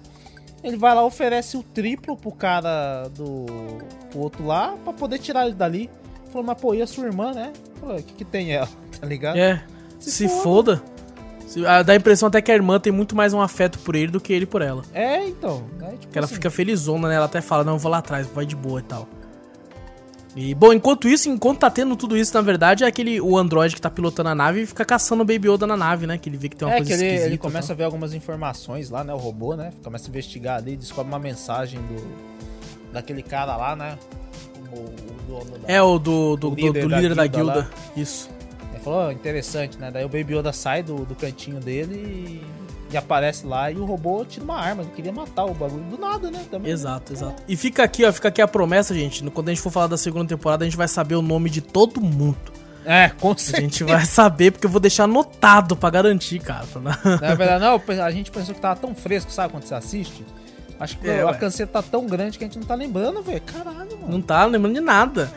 [0.63, 3.45] Ele vai lá, oferece o triplo pro cara do
[4.09, 5.89] pro outro lá pra poder tirar ele dali.
[6.31, 7.51] Falou, mas pô, e a sua irmã, né?
[7.79, 8.69] Falou, o que que tem ela,
[8.99, 9.37] tá ligado?
[9.37, 9.63] É,
[9.99, 10.81] se, Se foda.
[11.45, 13.95] Se- ah, Dá a impressão até que a irmã tem muito mais um afeto por
[13.95, 14.83] ele do que ele por ela.
[14.93, 15.63] É, então.
[15.81, 17.15] É, tipo Que ela assim, fica felizona, né?
[17.15, 19.07] Ela até fala, não, eu vou lá atrás, vai de boa e tal.
[20.35, 23.75] E, bom, enquanto isso, enquanto tá tendo tudo isso, na verdade, é aquele o androide
[23.75, 26.17] que tá pilotando a nave e fica caçando o Baby Yoda na nave, né?
[26.17, 27.29] Que ele vê que tem uma É, coisa que ele, esquisita.
[27.29, 27.73] ele começa tal.
[27.75, 29.13] a ver algumas informações lá, né?
[29.13, 29.71] O robô, né?
[29.83, 32.33] Começa a investigar ali, descobre uma mensagem do.
[32.91, 33.97] Daquele cara lá, né?
[34.71, 35.71] O, o da.
[35.71, 37.69] É, o do, do, do- líder do da líder da guilda guilda.
[37.69, 37.91] lá.
[37.95, 38.29] Isso.
[38.73, 39.91] Ele falou, "Oh, interessante, né?
[39.91, 42.41] Daí o Baby Yoda sai do, do cantinho dele e,
[42.93, 44.83] e aparece lá e o robô tira uma arma.
[44.83, 46.45] Ele queria matar o bagulho do nada, né?
[46.49, 46.71] Também.
[46.71, 47.41] Exato, exato.
[47.47, 49.23] E fica aqui, ó, fica aqui a promessa, gente.
[49.31, 51.61] Quando a gente for falar da segunda temporada, a gente vai saber o nome de
[51.61, 52.37] todo mundo.
[52.85, 53.61] É, com A certeza.
[53.61, 56.65] gente vai saber, porque eu vou deixar anotado pra garantir, cara.
[57.21, 60.25] Na verdade, não, a gente pensou que tava tão fresco, sabe, quando você assiste?
[60.79, 61.33] Acho que É, a ué.
[61.35, 63.39] canseira tá tão grande que a gente não tá lembrando, velho.
[63.41, 64.09] Caralho, mano.
[64.09, 65.31] Não tá lembrando de nada.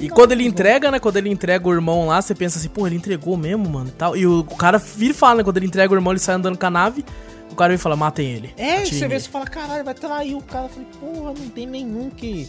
[0.00, 0.98] E quando ele entrega, né?
[0.98, 3.92] Quando ele entrega o irmão lá, você pensa assim, pô, ele entregou mesmo, mano, e
[3.92, 4.16] tal.
[4.16, 5.44] E o, cara vira e fala, né?
[5.44, 7.04] Quando ele entrega o irmão, ele sai andando com a nave,
[7.50, 8.54] o cara vem e fala, matem ele.
[8.56, 10.64] É, você vê, você fala, caralho, vai trair o cara.
[10.64, 12.48] Eu falei, porra, não tem nenhum que.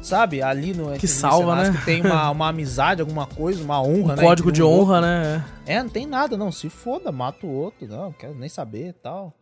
[0.00, 0.90] Sabe, ali no.
[0.92, 1.70] os salva, né?
[1.78, 4.22] Que tem uma, uma amizade, alguma coisa, uma honra, Um né?
[4.22, 4.84] código de um e outro.
[4.84, 5.44] honra, né?
[5.66, 6.50] É, não tem nada, não.
[6.50, 7.86] Se foda, mata o outro.
[7.86, 9.32] Não, não quero nem saber e tal.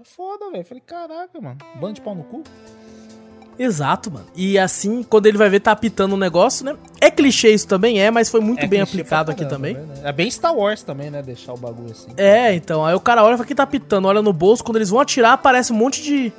[0.00, 0.64] É foda, velho.
[0.64, 1.58] Falei, caraca, mano.
[1.80, 2.44] Bando de pau no cu.
[3.58, 4.24] Exato, mano.
[4.34, 6.76] E assim, quando ele vai ver, tá apitando o negócio, né?
[7.00, 9.72] É clichê isso também, é, mas foi muito É bem aplicado aqui caramba, também.
[9.76, 10.00] É, verdade.
[10.08, 11.20] é bem Star Wars também, né?
[11.22, 12.08] Deixar o bagulho assim.
[12.16, 14.76] É, então, aí o cara olha e fala que tá apitando, olha no bolso, quando
[14.76, 16.32] eles vão atirar, aparece um monte de,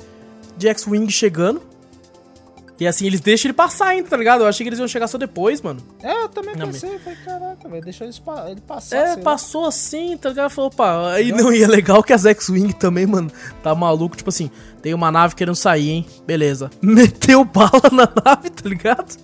[0.56, 1.62] de X-Wing chegando.
[2.80, 4.40] E assim, eles deixam ele passar ainda, tá ligado?
[4.40, 5.80] Eu achei que eles iam chegar só depois, mano.
[6.02, 8.96] É, eu também Não, pensei, falei, caraca, velho, deixa eles pa- ele passar.
[8.96, 9.16] É, lá.
[9.18, 10.50] passou assim, tá ligado?
[10.50, 13.30] Falou, opa, aí não, e é legal que as X-Wing também, mano,
[13.62, 14.50] tá maluco, tipo assim,
[14.82, 16.06] tem uma nave querendo sair, hein?
[16.26, 16.70] Beleza.
[16.82, 19.16] Meteu bala na nave, tá ligado?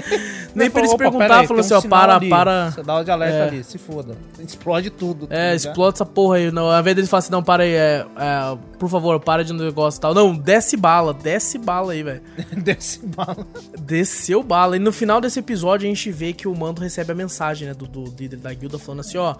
[0.54, 2.72] Nem pra eles perguntar, falou assim, ó, para, ali, para.
[2.72, 3.48] Sinal de alerta É.
[3.48, 4.16] ali, se foda.
[4.38, 5.26] Explode tudo.
[5.26, 6.50] tá É, explode essa porra aí.
[6.50, 9.52] Não, ao invés deles falar assim, não, para aí, é, é, por favor, para de
[9.52, 10.14] um negócio e tal.
[10.14, 12.20] Não, desce bala, desce bala aí, velho.
[12.56, 13.46] Desce bala.
[13.80, 14.76] Desceu bala.
[14.76, 17.74] E no final desse episódio a gente vê que o Mando recebe a mensagem, né,
[17.74, 19.34] do, do líder da guilda falando assim, ó,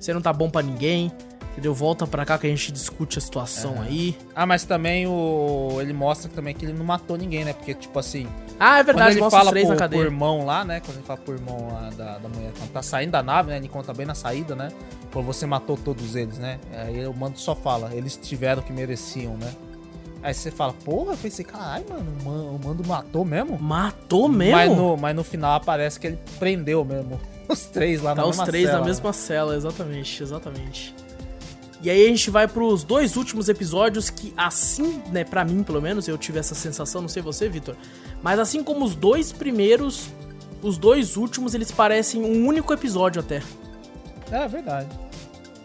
[0.00, 1.12] você não tá bom pra ninguém,
[1.52, 1.74] entendeu?
[1.74, 4.16] Volta pra cá que a gente discute a situação aí.
[4.34, 5.78] Ah, mas também o.
[5.80, 7.52] Ele mostra também que ele não matou ninguém, né?
[7.52, 8.26] Porque, tipo assim.
[8.58, 10.02] Ah, é Quando verdade, ele mostra os fala três pro, na pro cadeia.
[10.02, 10.80] irmão lá, né?
[10.80, 13.56] Quando ele fala pro irmão lá da, da mulher, quando tá saindo da nave, né?
[13.58, 14.70] Ele conta bem na saída, né?
[15.10, 16.58] Falou, você matou todos eles, né?
[16.72, 19.52] Aí o mando só fala, eles tiveram o que mereciam, né?
[20.22, 23.58] Aí você fala, porra, eu pensei, caralho, mano, o Man- o mando matou mesmo?
[23.58, 24.54] Matou mesmo?
[24.56, 27.18] Mas no, mas no final aparece que ele prendeu mesmo
[27.48, 28.90] os três lá Tá na os mesma três cela, na né?
[28.90, 30.94] mesma cela, exatamente, exatamente.
[31.82, 35.80] E aí a gente vai pros dois últimos episódios que, assim, né, pra mim pelo
[35.80, 37.74] menos, eu tive essa sensação, não sei você, Vitor,
[38.22, 40.08] mas assim como os dois primeiros,
[40.62, 43.42] os dois últimos, eles parecem um único episódio até.
[44.30, 44.88] É verdade.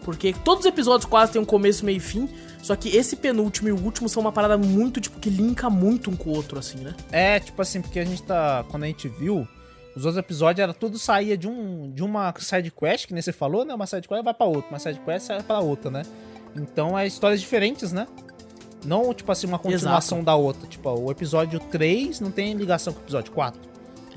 [0.02, 2.26] Porque todos os episódios quase têm um começo, meio e fim,
[2.66, 6.10] só que esse penúltimo e o último são uma parada muito, tipo, que linka muito
[6.10, 6.96] um com o outro, assim, né?
[7.12, 8.64] É, tipo assim, porque a gente tá.
[8.68, 9.46] Quando a gente viu,
[9.94, 13.30] os outros episódios era tudo saía de, um, de uma side quest, que nem você
[13.32, 13.72] falou, né?
[13.72, 16.02] Uma side quest vai pra outra, uma side quest vai pra outra, né?
[16.56, 18.08] Então é histórias diferentes, né?
[18.84, 20.66] Não, tipo assim, uma continuação da outra.
[20.66, 23.60] Tipo, ó, o episódio 3 não tem ligação com o episódio 4.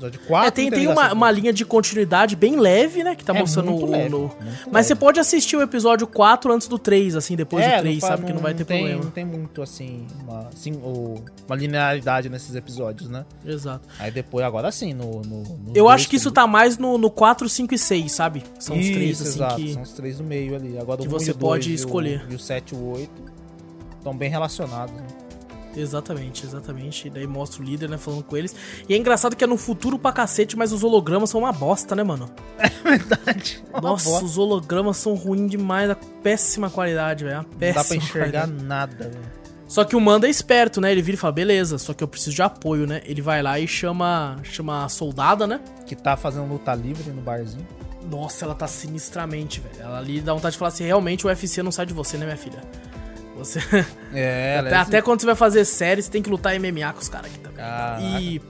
[0.00, 3.14] Episódio 4 É, tem, não tem uma, uma linha de continuidade bem leve, né?
[3.14, 3.86] Que tá É mostrando o.
[3.86, 4.36] leve, no- muito
[4.66, 4.84] Mas leve.
[4.88, 8.06] você pode assistir o episódio 4 antes do 3, assim, depois É, do 3, fa-
[8.08, 8.24] sabe?
[8.26, 9.04] Que não vai ter tem, problema.
[9.04, 13.24] Não tem muito, assim, uma, assim o- uma linearidade nesses episódios, né?
[13.44, 13.86] Exato.
[13.98, 15.20] Aí depois, agora sim, no.
[15.22, 18.12] no- nos Eu dois acho que isso tá mais no, no 4, 5 e 6,
[18.12, 18.42] sabe?
[18.58, 19.72] São os Isso, três, assim, exato, que.
[19.74, 20.78] São os três do meio ali.
[20.78, 22.26] Agora que o você e o dois pode e o- escolher.
[22.30, 23.10] E o 7 e o 8
[23.98, 24.94] estão bem relacionados.
[24.94, 25.02] né?
[25.76, 27.06] Exatamente, exatamente.
[27.06, 28.54] E daí mostra o líder, né, falando com eles.
[28.88, 31.94] E é engraçado que é no futuro pra cacete, mas os hologramas são uma bosta,
[31.94, 32.28] né, mano?
[32.82, 33.62] Verdade.
[33.80, 37.38] Nossa, os hologramas são ruins demais, a péssima qualidade, velho.
[37.38, 38.64] a Não dá pra enxergar qualidade.
[38.64, 39.40] nada, velho.
[39.68, 40.90] Só que o Manda é esperto, né?
[40.90, 43.00] Ele vira e fala, beleza, só que eu preciso de apoio, né?
[43.04, 45.60] Ele vai lá e chama, chama a soldada, né?
[45.86, 47.64] Que tá fazendo luta livre no barzinho.
[48.10, 49.76] Nossa, ela tá sinistramente, velho.
[49.84, 52.24] Ela ali dá vontade de falar assim, realmente o UFC não sai de você, né,
[52.24, 52.60] minha filha?
[53.44, 53.60] Você...
[54.12, 57.00] É, até, é até quando você vai fazer série, você tem que lutar MMA com
[57.00, 57.64] os caras aqui também.
[58.20, 58.42] E...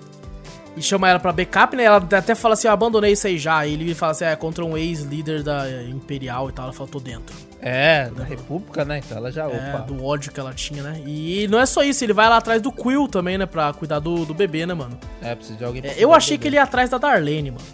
[0.76, 1.82] E chama ela pra backup, né?
[1.82, 3.66] Ela até fala assim, eu abandonei isso aí já.
[3.66, 6.66] E ele fala assim, é contra um ex-líder da Imperial e tal.
[6.66, 7.34] Ela fala, tô dentro.
[7.60, 8.98] É, da República, né?
[9.04, 9.84] Então ela já, É, opa.
[9.84, 11.02] do ódio que ela tinha, né?
[11.04, 13.46] E não é só isso, ele vai lá atrás do Quill também, né?
[13.46, 14.96] Pra cuidar do, do bebê, né, mano?
[15.20, 17.64] É, precisa de alguém pra É, eu achei que ele ia atrás da Darlene, mano.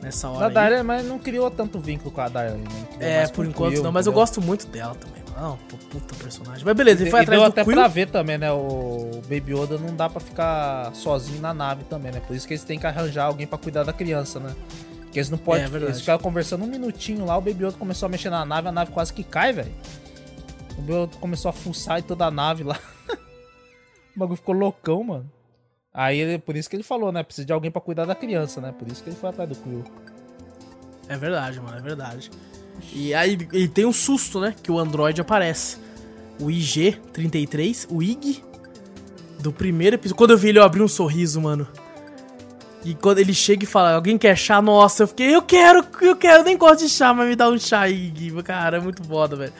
[0.00, 0.60] Nessa hora Da.
[0.62, 2.62] Darlene, mas não criou tanto vínculo com a Darlene.
[2.98, 3.24] né?
[3.24, 4.20] É, por enquanto Quill, não, mas eu entendeu?
[4.22, 5.17] gosto muito dela também.
[5.40, 6.64] Não, pô, puta personagem.
[6.64, 7.74] Mas beleza, ele E, foi e atrás deu do até Quill.
[7.74, 8.50] pra ver também, né?
[8.50, 12.20] O Baby Yoda não dá pra ficar sozinho na nave também, né?
[12.20, 14.54] Por isso que eles têm que arranjar alguém pra cuidar da criança, né?
[15.02, 15.64] Porque eles não podem.
[15.64, 15.92] É, verdade.
[15.92, 18.72] eles ficaram conversando um minutinho lá, o Baby Yoda começou a mexer na nave, a
[18.72, 19.72] nave quase que cai, velho.
[20.76, 22.78] O Baby Yoda começou a fuçar em toda a nave lá.
[24.14, 25.30] o bagulho ficou loucão, mano.
[25.94, 27.22] Aí ele, por isso que ele falou, né?
[27.22, 28.74] Precisa de alguém pra cuidar da criança, né?
[28.76, 29.84] Por isso que ele foi atrás do Quill.
[31.08, 32.30] É verdade, mano, é verdade.
[32.92, 34.54] E aí e tem um susto, né?
[34.62, 35.76] Que o Android aparece.
[36.40, 38.42] O IG-33, o IG,
[39.40, 40.16] do primeiro episódio.
[40.16, 41.66] Quando eu vi ele, eu abri um sorriso, mano.
[42.84, 44.62] E quando ele chega e fala, alguém quer chá?
[44.62, 47.48] Nossa, eu fiquei, eu quero, eu quero, eu nem gosto de chá, mas me dá
[47.48, 48.30] um chá Gui.
[48.42, 49.52] Cara, é muito foda, velho.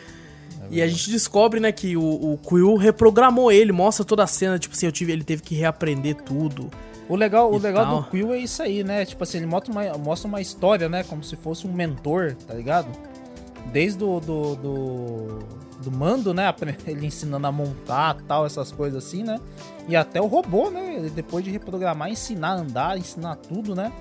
[0.71, 4.59] E a gente descobre, né, que o, o Quill reprogramou ele, mostra toda a cena,
[4.59, 6.71] tipo assim, eu tive, ele teve que reaprender tudo.
[7.09, 8.03] O legal, o legal tal.
[8.03, 9.05] do Quill é isso aí, né?
[9.05, 11.03] Tipo assim, ele mostra uma, mostra uma história, né?
[11.05, 12.89] Como se fosse um mentor, tá ligado?
[13.73, 15.39] Desde o do, do,
[15.83, 16.55] do mando, né?
[16.87, 19.39] Ele ensinando a montar tal, essas coisas assim, né?
[19.89, 20.97] E até o robô, né?
[20.97, 23.93] Ele depois de reprogramar, ensinar a andar, ensinar tudo, né?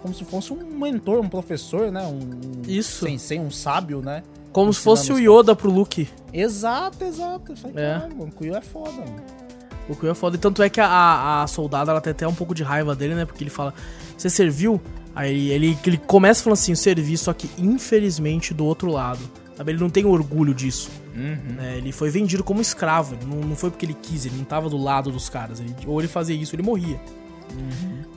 [0.00, 2.02] Como se fosse um mentor, um professor, né?
[2.06, 3.06] Um Isso.
[3.06, 4.22] sensei, um sábio, né?
[4.52, 6.08] Como se Ensinando fosse o Yoda pro Luke.
[6.32, 7.56] Exato, exato.
[7.56, 7.98] Falei, É.
[7.98, 9.43] mano, o Quill é foda, mano.
[9.88, 10.36] O Quill é foda.
[10.36, 13.14] E tanto é que a- a, soldada ela tem até um pouco de raiva dele,
[13.14, 13.24] né?
[13.24, 13.74] Porque ele fala,
[14.16, 14.80] você serviu?
[15.14, 19.20] Aí ele, ele, começa falando assim, eu servi, só que infelizmente do outro lado.
[19.56, 19.70] Sabe?
[19.72, 20.90] Ele não tem orgulho disso.
[21.14, 21.74] né?
[21.76, 23.16] Ele foi vendido como escravo.
[23.24, 25.60] Não, não foi porque ele quis, ele não tava do lado dos caras.
[25.60, 26.98] Ele- ou ele fazia isso, ele morria.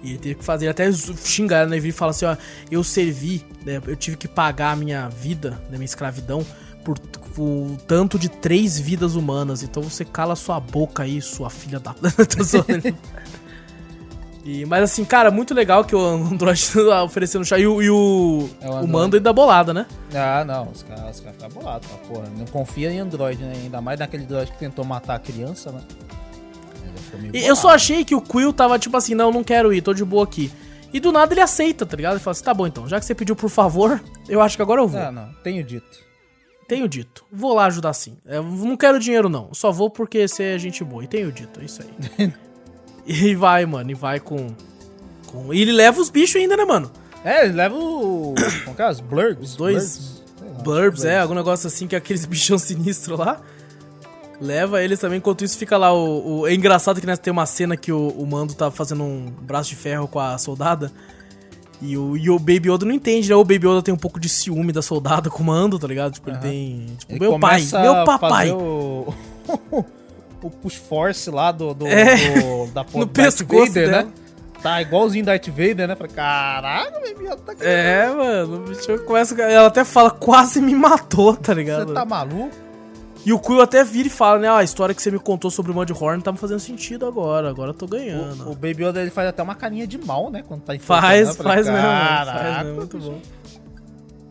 [0.03, 1.77] E ele teve que fazer, até xingar, né?
[1.77, 2.35] Ele fala assim, ó,
[2.72, 3.80] eu servi, né?
[3.85, 6.44] Eu tive que pagar a minha vida, né, minha escravidão,
[6.88, 6.97] por,
[7.35, 9.61] por tanto de três vidas humanas.
[9.61, 11.93] Então você cala sua boca aí, sua filha da.
[12.26, 12.97] Tô zoando.
[14.45, 17.59] E, mas assim, cara, muito legal que o Android tá oferecendo chá.
[17.59, 19.85] E o, e o, É o o mando ainda bolada, né?
[20.15, 23.53] Ah, não, os caras os caras ficam bolados, fala, porra, não confia em Android, né?
[23.64, 25.81] Ainda mais naquele Android que tentou matar a criança, né?
[27.34, 29.93] E eu só achei que o Quill tava tipo assim, não, não quero ir, tô
[29.93, 30.49] de boa aqui.
[30.93, 32.14] E do nada ele aceita, tá ligado?
[32.14, 34.61] Ele fala assim, tá bom então, já que você pediu por favor, eu acho que
[34.61, 35.01] agora eu vou.
[35.01, 36.06] Ah, não, tenho dito.
[36.68, 37.26] Tenho dito.
[37.31, 38.18] Vou lá ajudar sim.
[38.26, 41.03] Eu não quero dinheiro não, só vou porque você é gente boa.
[41.03, 42.34] E tenho dito, é isso aí.
[43.07, 44.48] e vai, mano, e vai com...
[45.27, 45.53] com...
[45.53, 46.91] E ele leva os bichos ainda, né, mano?
[47.23, 48.34] É, ele leva o.
[48.65, 48.89] Como que é?
[48.89, 49.41] Os Blurgs?
[49.52, 53.41] Os dois lá, Blurbs, é, algum negócio assim que é aqueles bichão sinistros lá.
[54.39, 56.41] Leva eles também, enquanto isso fica lá o.
[56.41, 59.31] o- É engraçado que nessa tem uma cena que o, o Mando tá fazendo um
[59.41, 60.91] braço de ferro com a soldada.
[61.81, 63.35] E o, e o Baby Yoda não entende, né?
[63.35, 66.13] O Baby Yoda tem um pouco de ciúme da soldada com o Mando, tá ligado?
[66.13, 66.85] Tipo, ele tem.
[66.97, 68.51] Tipo, Ele meu pai, meu papai.
[68.51, 69.13] O...
[70.41, 72.15] o push force lá do, do, É.
[72.15, 74.07] do- da No pescoço Vader, né?
[74.63, 75.95] Tá igualzinho Darth Vader, né?
[75.95, 77.61] Falei, caraca, meu Yoda tá aqui.
[77.63, 79.39] É, mano, o bicho começa.
[79.39, 81.89] Ela até fala, quase me matou, tá ligado?
[81.89, 82.49] Você tá maluco?
[83.27, 84.47] E o Quill até vira e fala, né?
[84.47, 87.49] Ah, a história que você me contou sobre o Mudhorn tá me fazendo sentido agora.
[87.49, 88.47] Agora eu tô ganhando.
[88.47, 90.45] O, o Baby Yoda ele faz até uma carinha de mal, né?
[90.47, 93.19] Quando tá Faz, eu falei, faz mesmo, Caraca, faz mesmo, muito bom.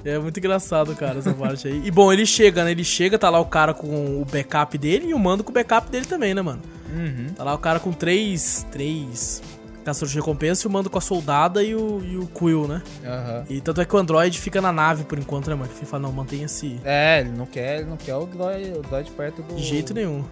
[0.02, 1.82] É muito engraçado, cara, essa parte aí.
[1.84, 2.70] E bom, ele chega, né?
[2.70, 5.52] Ele chega, tá lá o cara com o backup dele e o mando com o
[5.52, 6.62] backup dele também, né, mano?
[6.90, 7.34] Uhum.
[7.36, 8.66] Tá lá o cara com três.
[8.70, 9.42] Três
[9.86, 12.82] caçadores de recompensa e o mando com a soldada e o, e o Quill, né?
[13.04, 13.44] Aham.
[13.48, 15.70] E tanto é que o Android fica na nave por enquanto, né, mano?
[15.74, 16.80] Ele fala, não, mantenha esse.
[16.84, 19.54] É, ele não quer, ele não quer o droid, o droid perto do.
[19.54, 20.24] De jeito nenhum.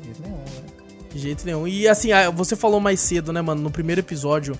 [0.00, 0.62] De jeito nenhum, né?
[1.12, 1.68] De jeito nenhum.
[1.68, 3.62] E assim, ah, você falou mais cedo, né, mano?
[3.62, 4.58] No primeiro episódio.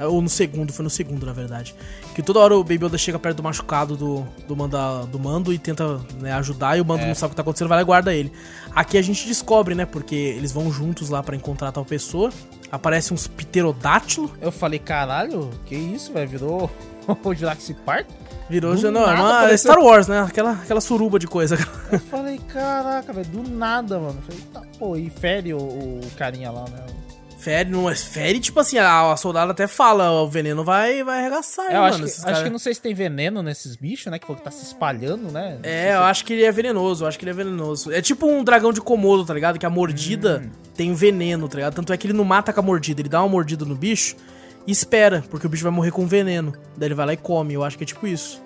[0.00, 1.74] Ah, Ou no segundo, foi no segundo, na verdade.
[2.14, 5.52] Que toda hora o Baby Yoda chega perto do machucado do, do, manda, do mando
[5.52, 7.06] e tenta né, ajudar, e o mando É.
[7.08, 8.32] não sabe o que tá acontecendo, vai lá e guarda ele.
[8.74, 9.84] Aqui a gente descobre, né?
[9.84, 12.30] Porque eles vão juntos lá pra encontrar tal pessoa.
[12.72, 14.30] Aparece uns pterodátilo.
[14.40, 16.28] Eu falei, caralho, que isso, velho?
[16.28, 16.70] Virou
[17.24, 18.06] o Jurassic Park?
[18.48, 18.90] Virou Do.
[18.90, 20.20] Não, é nada uma é Star Wars, né?
[20.20, 21.56] Aquela, aquela suruba de coisa.
[21.92, 24.18] Eu falei, caraca, velho, do nada, mano.
[24.18, 26.84] Eu falei, tá, pô, e fere o, o carinha lá, né?
[27.40, 31.20] Fere, não é fere, tipo assim, a, a soldada até fala, o veneno vai, vai
[31.20, 31.86] arregaçar, É, eu mano.
[31.86, 34.18] acho, que, acho cara- que não sei se tem veneno nesses bichos, né?
[34.18, 35.58] Que falou que tá se espalhando, né?
[35.62, 37.90] Não É, se- eu acho que ele é venenoso, eu acho que ele é venenoso.
[37.92, 39.58] É tipo um dragão de Komodo, tá ligado?
[39.58, 40.50] Que a mordida Hum.
[40.76, 41.74] tem veneno, tá ligado?
[41.74, 44.16] Tanto é que ele não mata com a mordida, ele dá uma mordida no bicho
[44.66, 46.52] e espera, porque o bicho vai morrer com veneno.
[46.76, 48.38] Daí ele vai lá e come, eu acho que é tipo isso.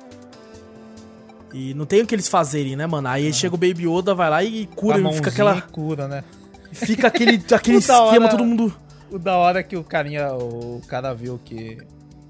[1.53, 3.09] E não tem o que eles fazerem, né, mano?
[3.09, 5.61] Aí chega o Baby Yoda, vai lá e cura, e fica aquela.
[5.63, 6.25] cura, né?
[6.73, 8.75] Fica aquele, aquele Da hora- esquema, todo mundo.
[9.11, 11.79] O da hora que o carinha, o cara viu que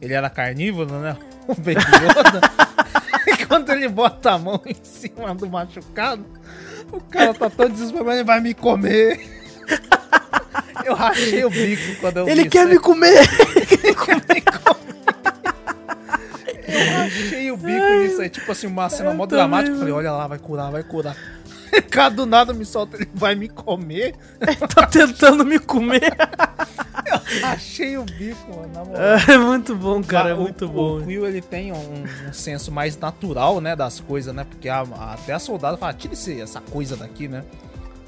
[0.01, 1.17] ele era carnívoro, né?
[1.47, 2.41] O Baby Yoda.
[3.27, 6.25] e quando ele bota a mão em cima do machucado,
[6.91, 9.21] o cara tá tão desesperado, ele vai me comer.
[10.85, 13.17] Eu rachei o bico quando eu Ele quer me comer!
[13.57, 14.95] Ele quer me comer.
[16.69, 19.77] Eu rachei o bico nisso aí, tipo assim, uma cena mó dramática.
[19.77, 21.17] Falei, olha lá, vai curar, vai curar.
[21.91, 24.15] Cara, do nada me solta, ele vai me comer.
[24.75, 26.15] tá tentando me comer.
[27.43, 29.03] Achei o bico, mano, na moral.
[29.29, 30.99] É muito bom, cara, é muito o, bom.
[30.99, 34.45] O Quill, ele tem um, um senso mais natural, né, das coisas, né?
[34.49, 37.45] Porque a- a- até a soldada fala, tira esse- essa coisa daqui, né?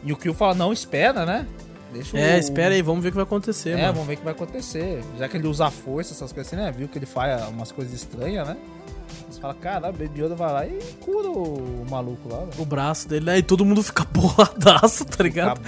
[0.04, 1.46] E o Quill fala, não, espera, né?
[1.92, 3.92] Deixa É, o- espera aí, vamos ver o que vai acontecer, É, mano.
[3.94, 5.02] vamos ver o que vai acontecer.
[5.18, 6.72] Já que ele usa força, essas coisas assim, né?
[6.76, 8.56] Viu que ele faz umas coisas estranhas, né?
[9.30, 12.50] Você fala, caralho, o Baby Yoda vai lá e cura o maluco lá, velho.
[12.58, 13.38] O braço dele, né?
[13.38, 15.60] E todo mundo fica boladaço, tá ligado?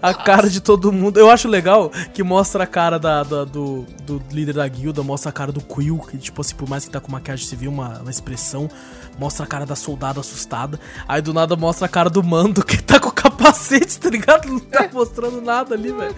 [0.00, 1.18] A cara de todo mundo.
[1.18, 5.30] Eu acho legal que mostra a cara da, da- do, do líder da guilda, mostra
[5.30, 7.98] a cara do Quill, que, tipo assim, por mais que tá com maquiagem civil, uma,
[8.00, 8.68] uma expressão,
[9.18, 10.78] mostra a cara da soldada assustada.
[11.06, 14.48] Aí do nada mostra a cara do mando, que tá com o capacete, tá ligado?
[14.48, 16.14] Não tá mostrando nada ali, velho.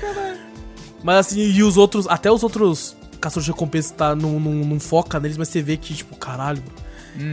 [1.02, 4.80] Mas assim, e os outros, até os outros caçadores de recompensa tá, não, não, não
[4.80, 6.62] foca neles, mas você vê que, tipo, caralho,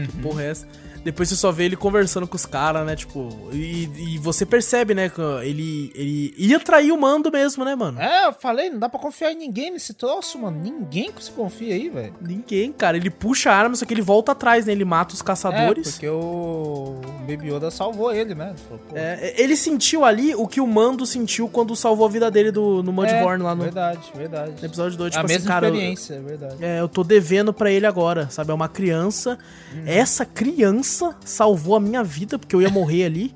[0.06, 0.66] que porra é essa?
[1.04, 2.94] Depois você só vê ele conversando com os caras, né?
[2.96, 5.08] Tipo, e, e você percebe, né?
[5.08, 8.00] Que ele, ele ia trair o mando mesmo, né, mano?
[8.00, 10.58] É, eu falei, não dá pra confiar em ninguém nesse troço, mano.
[10.62, 12.14] Ninguém que se confia aí, velho.
[12.20, 12.96] Ninguém, cara.
[12.96, 14.72] Ele puxa a arma, só que ele volta atrás, né?
[14.72, 15.90] Ele mata os É, caçadores.
[15.92, 18.50] porque o Baby Yoda salvou ele, né?
[18.50, 22.30] Ele falou, É, ele sentiu ali o que o mando sentiu quando salvou a vida
[22.30, 24.52] dele do, no Mudhorn é, lá no, Verdade, verdade.
[24.60, 25.08] no episódio 2.
[25.08, 25.66] a Tipo assim, mesma cara.
[25.66, 26.56] eu- experiência, é verdade.
[26.60, 28.50] É, eu tô devendo pra ele agora, sabe?
[28.50, 29.38] É uma criança.
[29.74, 29.82] Uhum.
[29.86, 30.91] Essa criança
[31.24, 33.32] salvou a minha vida, porque eu ia morrer ali.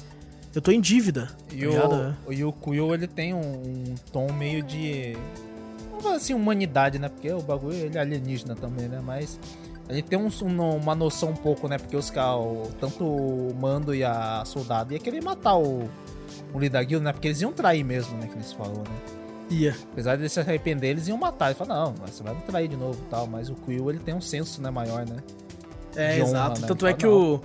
[0.54, 1.26] Eu tô em dívida.
[1.26, 2.16] tá E ligado?
[2.26, 5.16] o, e o Quill, ele tem um, um tom meio de.
[6.14, 7.08] Assim, humanidade, né?
[7.08, 9.00] Porque o bagulho ele é alienígena também, né?
[9.04, 9.38] Mas
[9.88, 11.78] ele tem um- um- uma noção um pouco, né?
[11.78, 12.40] Porque os caras,
[12.80, 15.84] tanto o Mando e a Soldado, ia querer matar o,
[16.54, 17.12] o líder da guilda, né?
[17.12, 18.26] Porque eles iam trair mesmo, né?
[18.26, 19.14] Que eles falou, né?
[19.50, 19.76] Ia.
[19.92, 21.46] Apesar de se arrepender, eles iam matar.
[21.46, 23.26] Ele fala, não, você vai me trair de novo e tal.
[23.26, 25.16] Mas o Quill, ele tem um senso, né, maior, né?
[25.96, 26.60] É, honra, exato.
[26.60, 26.66] né?
[26.68, 27.40] Tanto é Fala, que o,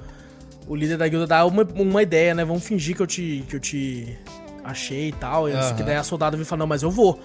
[0.68, 2.44] o líder da guilda dá uma, uma ideia, né?
[2.46, 4.18] Vamos fingir que eu te, que eu te
[4.64, 5.50] achei e tal.
[5.50, 5.76] E Aham.
[5.76, 7.20] Que daí a soldada vem falar, não, mas eu vou.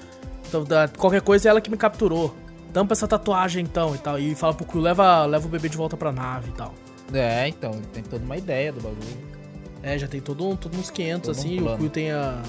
[0.49, 2.35] Então, da- qualquer coisa é ela que me capturou.
[2.73, 4.19] Tampa essa tatuagem então e tal.
[4.19, 6.75] E fala pro Quill, leva, leva o bebê de volta pra nave e tal.
[7.13, 9.37] É, então, ele tem toda uma ideia do bagulho.
[9.83, 11.59] É, já tem todo, um, todo uns 500 Todo um assim.
[11.59, 11.79] o plano.
[11.79, 12.43] Quill tem, a,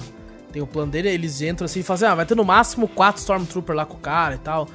[0.52, 1.08] tem o plano dele.
[1.08, 3.94] Eles entram assim e falam assim, ah, vai ter no máximo quatro Stormtrooper lá com
[3.96, 4.68] o cara e tal.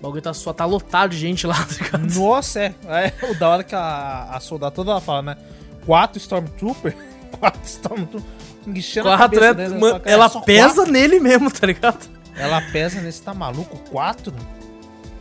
[0.00, 2.14] O bagulho tá, só tá lotado de gente lá, tá ligado?
[2.14, 2.74] Nossa, é.
[2.88, 5.36] é o da hora que a, a soldada toda ela fala, né?
[5.84, 6.96] Quatro Stormtrooper,
[7.38, 8.30] quatro Stormtrooper.
[8.66, 9.68] enguichando a Quatro, cabeça né?
[9.68, 12.08] Mano, fala, "Cara, ela pesa quatro?" nele mesmo, tá ligado?
[12.36, 13.76] Ela pesa nesse, tá maluco?
[13.90, 14.34] Quatro?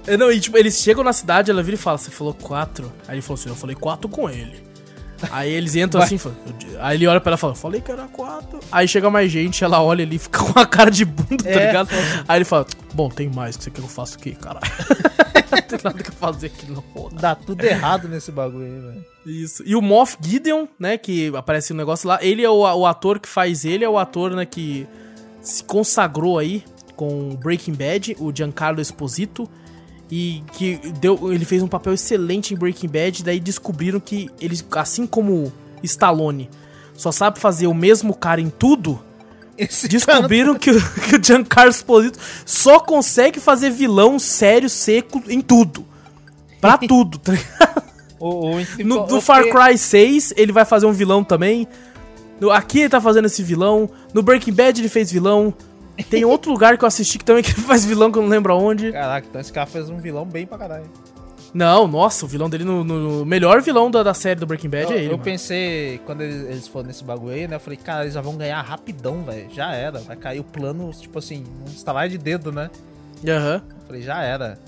[0.07, 2.91] É, Não, e tipo, eles chegam na cidade, ela vira e fala, você falou quatro?
[3.07, 4.63] Aí ele falou assim, eu falei quatro com ele.
[5.31, 6.07] Aí eles entram Vai.
[6.07, 6.35] assim, fala-
[6.79, 8.59] aí ele olha pra ela e fala, falei que era quatro.
[8.71, 11.49] Aí chega mais gente, ela olha ali e fica com a cara de bunda, tá
[11.49, 11.87] É, ligado?
[11.89, 12.23] fala assim.
[12.27, 14.65] Aí ele fala, bom, tem mais, que você quer que eu faça o quê, caralho?
[15.67, 16.83] tem nada que fazer aqui, não.
[17.13, 19.05] Dá tudo errado nesse bagulho aí, velho.
[19.25, 19.63] Isso.
[19.65, 23.19] E o Moff Gideon, né, que aparece no negócio lá, ele é o, o ator
[23.19, 24.87] que faz ele, é o ator, né, que
[25.41, 26.63] se consagrou aí
[26.95, 29.49] com Breaking Bad, o Giancarlo Esposito,
[30.11, 34.59] e que deu, ele fez um papel excelente em Breaking Bad, daí descobriram que ele,
[34.71, 35.51] assim como
[35.83, 36.49] Stallone,
[36.95, 38.99] só sabe fazer o mesmo cara em tudo,
[39.57, 45.41] Esse descobriram que, o- que o Giancarlo Esposito só consegue fazer vilão sério, seco em
[45.41, 45.85] tudo.
[46.59, 47.83] Pra tudo, tá ligado?
[48.19, 51.67] O, o, incrível- No, do o Far Cry 6, ele vai fazer um vilão também.
[52.39, 53.89] No- aqui ele tá fazendo esse vilão.
[54.13, 55.53] No Breaking Bad ele fez vilão.
[56.03, 58.53] Tem outro lugar que eu assisti que também que faz vilão que eu não lembro
[58.53, 58.91] aonde.
[58.91, 60.85] Caraca, então esse cara fez um vilão bem pra caralho.
[61.51, 64.83] Não, nossa, o vilão dele no, no- melhor vilão da, da série do Breaking Bad
[64.83, 65.05] eu, é ele.
[65.07, 65.23] eu mano.
[65.23, 67.55] pensei, quando eles, eles foram nesse bagulho aí, né?
[67.55, 69.47] Eu falei, cara, eles já vão ganhar rapidão, velho.
[69.51, 69.97] Já era.
[69.99, 72.69] Vai cair o plano, tipo assim, um estalar de dedo, né?
[73.27, 73.63] Aham.
[73.67, 74.59] Eu falei, já era.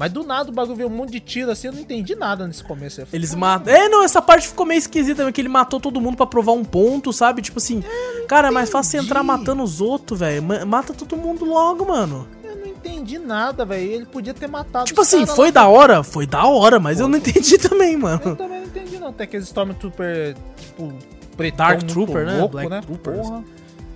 [0.00, 2.46] Mas do nada o bagulho veio um monte de tiro assim, eu não entendi nada
[2.46, 2.96] nesse começo.
[2.96, 3.70] falei, Eles matam.
[3.70, 6.64] É, não, essa parte ficou meio esquisita que ele matou todo mundo pra provar um
[6.64, 7.42] ponto, sabe?
[7.42, 7.84] Tipo assim,
[8.26, 10.42] cara, é mais fácil entrar matando os outros, velho.
[10.42, 12.26] Ma- Mata todo mundo logo, mano.
[12.42, 13.92] Eu não entendi nada, velho.
[13.92, 15.52] Ele podia ter matado Tipo assim, foi lá.
[15.52, 16.02] da hora?
[16.02, 18.22] Foi da hora, mas eu não entendi também, mano.
[18.24, 19.12] Eu também não entendi, não.
[19.12, 20.94] Tem aqueles Stormtrooper, tipo,
[21.36, 22.38] pretão Dark Trooper, né?
[22.38, 22.80] louco, Black né?
[22.80, 23.18] Troopers.
[23.28, 23.44] Porra.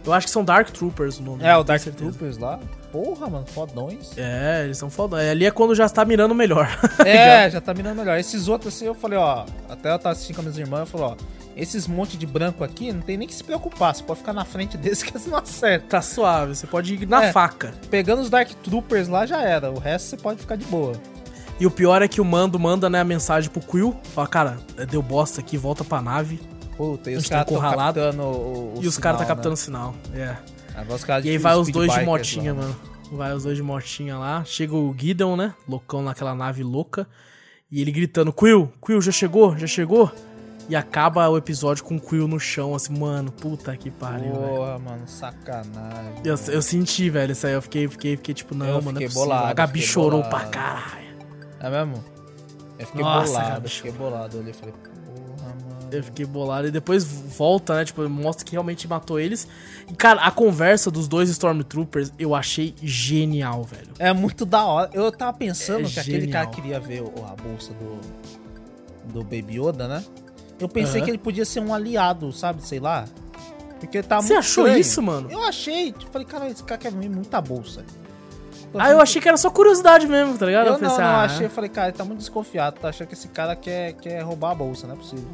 [0.05, 1.43] Eu acho que são Dark Troopers o nome.
[1.43, 1.83] É, o Dark.
[1.83, 2.61] Troopers lá.
[2.95, 4.13] Porra, mano, fodões.
[4.17, 5.17] É, eles são foda.
[5.17, 6.69] Ali é quando já está mirando melhor.
[7.05, 8.17] É, já tá mirando melhor.
[8.17, 9.45] Esses outros, assim, eu falei, ó.
[9.69, 11.17] Até eu tava assistindo com as minhas irmãs, eu falei, ó.
[11.57, 13.93] Esses monte de branco aqui, não tem nem que se preocupar.
[13.97, 15.89] Você pode ficar na frente desses que eles não acertam.
[15.89, 17.33] tá suave, você pode ir na É.
[17.33, 17.75] faca.
[17.91, 19.73] Pegando os Dark Troopers lá, já era.
[19.73, 20.93] O resto você pode ficar de boa.
[21.59, 23.97] E o pior é que o Mando manda, né, a mensagem pro Quill.
[24.15, 24.57] Fala, cara,
[24.89, 26.41] deu bosta aqui, volta pra nave.
[26.77, 28.01] Puta, e os tá caras encurralado.
[28.01, 29.55] captando o, o e os caras tá sinal, captando né?
[29.55, 29.95] o sinal.
[30.15, 30.27] É.
[30.27, 30.54] Caras
[31.25, 32.67] E aí vai os dois de motinha, lá, né?
[32.67, 32.77] mano.
[33.13, 34.45] Vai os dois de motinha lá.
[34.45, 35.55] Chega o Gideon, né?
[35.69, 37.07] Loucão naquela nave louca.
[37.71, 39.57] E ele gritando: Quill, Quill, já chegou?
[39.57, 40.11] Já chegou?
[40.69, 44.55] E acaba o episódio com o Quill no chão, assim, mano, puta que pariu, velho.
[44.57, 46.23] Porra, mano, sacanagem.
[46.25, 47.53] Eu, eu senti, velho, isso aí.
[47.53, 49.87] Eu fiquei, fiquei, fiquei tipo, não, Eu mano, não é fiquei bolado, A Gabi fiquei
[49.93, 50.31] chorou bolado.
[50.31, 51.05] pra caralho.
[51.61, 52.05] É mesmo?
[52.79, 54.49] Eu fiquei Nossa, bolado, eu fiquei bolado.
[54.49, 54.75] E falei.
[55.99, 56.67] Eu fiquei bolado.
[56.69, 57.85] E depois volta, né?
[57.85, 59.47] Tipo, mostra que realmente matou eles.
[59.91, 63.89] E, cara, a conversa dos dois Stormtroopers eu achei genial, velho.
[63.99, 64.91] É muito da hora.
[64.93, 66.45] Eu tava pensando É que aquele genial.
[66.45, 68.01] cara queria ver a bolsa do,
[69.13, 70.05] do Baby Yoda, né?
[70.59, 71.05] Eu pensei Aham.
[71.05, 72.65] que ele podia ser um aliado, sabe?
[72.67, 73.05] Sei lá.
[73.81, 74.81] Porque tá Você achou estranho.
[74.81, 75.31] isso, mano?
[75.31, 75.93] Eu achei.
[75.93, 77.85] Tipo, falei, cara, esse cara quer ver muita bolsa.
[78.77, 80.67] Ah, eu achei que era só curiosidade mesmo, tá ligado?
[80.67, 81.47] Eu não, pensei, não, ah, achei.
[81.47, 82.81] Eu falei, cara, ele tá muito desconfiado.
[82.81, 85.27] Tá achando que esse cara quer, quer roubar a bolsa, não é possível.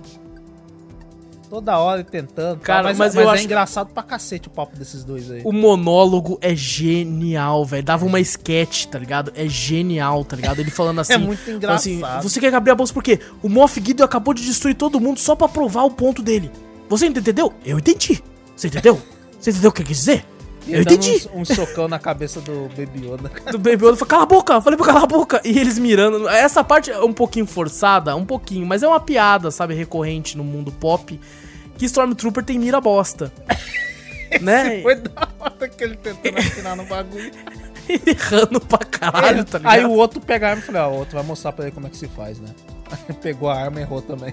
[1.50, 2.60] Toda hora tentando.
[2.60, 5.28] Cara, tá, mas, mas mas eu é acho- engraçado pra cacete o papo desses dois
[5.30, 5.42] aí.
[5.44, 7.82] O monólogo é genial, velho.
[7.82, 9.32] Dava uma sketch, tá ligado?
[9.34, 10.60] É genial, tá ligado?
[10.60, 11.12] Ele falando assim.
[11.14, 12.22] É muito assim, engraçado.
[12.22, 13.18] você quer abrir a bolsa por quê?
[13.42, 16.50] O Moff Gideon acabou de destruir todo mundo só pra provar o ponto dele.
[16.88, 17.52] Você entendeu?
[17.64, 18.22] Eu entendi.
[18.56, 19.00] Você entendeu?
[19.40, 20.24] Você entendeu o que quis dizer?
[20.72, 21.28] Eu entendi.
[21.32, 23.30] Um, um socão na cabeça do Baby Yoda.
[23.50, 25.40] do Baby Yoda falou, cala a boca, eu falei pra calar a boca.
[25.44, 26.28] E eles mirando.
[26.28, 30.44] Essa parte é um pouquinho forçada, um pouquinho, mas é uma piada, sabe, recorrente no
[30.44, 31.18] mundo pop.
[31.76, 33.32] Que Stormtrooper tem mira bosta.
[34.40, 34.82] né?
[34.82, 37.32] Foi da hora que ele tentando atirar no bagulho.
[38.06, 39.72] Errando pra caralho, tá ligado?
[39.72, 41.74] Aí o outro pega a arma e falei, ó, o outro vai mostrar pra ele
[41.74, 42.50] como é que se faz, né?
[43.22, 44.32] Pegou a arma e errou também.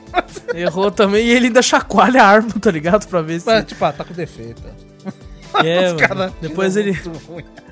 [0.53, 3.07] Errou também e ele ainda chacoalha a arma, tá ligado?
[3.07, 3.45] Pra ver se.
[3.45, 4.61] Mas, tipo, ah, tá com defeito.
[5.63, 5.99] É, mano.
[5.99, 6.91] caras Depois ele.
[7.29, 7.49] muito.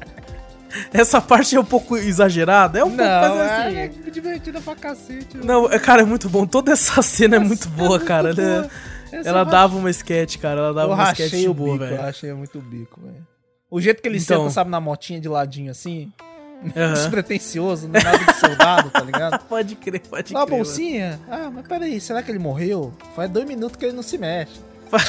[0.91, 2.79] Essa parte é um pouco exagerada.
[2.79, 3.03] É um pouco.
[3.03, 5.37] Não, é, assim, é divertida pra cacete.
[5.37, 6.45] Não, é, cara, é muito bom.
[6.45, 8.31] Toda essa cena é muito boa, cara.
[8.31, 8.69] Ela,
[9.11, 10.59] Essa ela eu dava uma sketch, cara.
[10.59, 12.01] Ela dava Eu uma sketch boa, bico, eu velho.
[12.01, 13.25] rachei muito bico, velho.
[13.71, 14.41] O jeito que ele Então.
[14.41, 16.11] senta, sabe, na motinha de ladinho assim,
[16.75, 16.93] Aham.
[16.93, 19.39] despretensioso, não é nada de soldado, tá ligado?
[19.45, 20.57] Pode crer, pode Dá uma crer.
[20.57, 21.19] bolsinha?
[21.29, 22.93] Ah, mas peraí, será que ele morreu?
[23.15, 24.59] Faz dois minutos que ele não se mexe.
[24.91, 25.05] mano.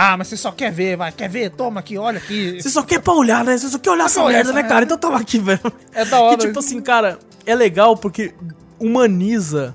[0.00, 1.50] Ah, mas você só quer ver, vai, quer ver?
[1.50, 2.62] Toma aqui, olha aqui.
[2.62, 3.58] Você só quer pra olhar, né?
[3.58, 4.84] Você só quer olhar essa merda, né, cara?
[4.84, 5.60] Então tava aqui, velho.
[5.92, 6.36] É da hora.
[6.36, 8.32] Que tipo assim, cara, é legal porque
[8.78, 9.74] humaniza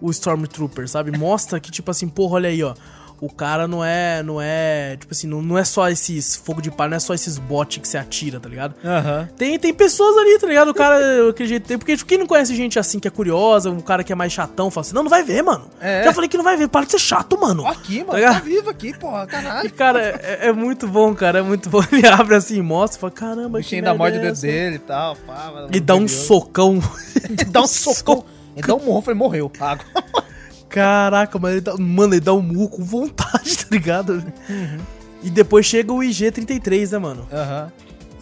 [0.00, 1.18] o Stormtrooper, sabe?
[1.18, 2.72] Mostra que, tipo assim, porra, olha aí, ó.
[3.20, 6.70] O cara não é, não é, tipo assim, não, não é só esses fogo de
[6.70, 8.74] palha, não é só esses bots que você atira, tá ligado?
[8.84, 9.28] Aham.
[9.36, 10.68] Tem, tem pessoas ali, tá ligado?
[10.68, 10.98] O cara,
[11.30, 14.04] aquele jeito, tem- porque tipo, quem não conhece gente assim que é curiosa, um cara
[14.04, 15.70] que é mais chatão, fala assim, não, não vai ver, mano.
[15.80, 16.04] É.
[16.04, 17.66] Já falei que não vai ver, para de ser chato, mano.
[17.66, 19.70] Aqui, mano, Tá tá, vivo aqui, porra, E, caralho.
[19.72, 21.80] cara, é, é muito bom, cara, é muito bom.
[21.92, 24.76] Ele abre assim, mostra e fala, caramba, O que ainda morde o é dedo dele
[24.76, 25.66] e tal, pá.
[25.72, 26.82] E dá um socão.
[27.24, 28.24] Ele dá um socão.
[28.56, 29.50] Ele dá um morro, falei, morreu.
[29.58, 29.84] Água.
[30.74, 34.14] Caraca, mas ele dá, mano, ele dá um murro com vontade, tá ligado?
[34.48, 34.78] Uhum.
[35.22, 37.26] E depois chega o IG-33, né, mano?
[37.32, 37.72] Aham.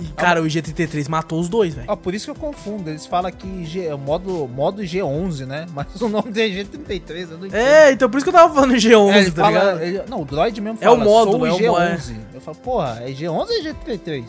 [0.01, 1.87] E, cara, o IG-33 matou os dois, velho.
[1.89, 2.91] Ó, por isso que eu confundo.
[2.91, 5.67] Eles falam que G, é o modo, modo G11, né?
[5.75, 7.55] Mas o nome dele é G33, eu não entendo.
[7.61, 9.83] É, então por isso que eu tava falando G11, É, tá fala, ligado?
[9.83, 12.15] ele- não, o droid mesmo É o fala, módulo, sou o é o G11.
[12.35, 14.25] Eu falo, porra, é G11 ou é G33?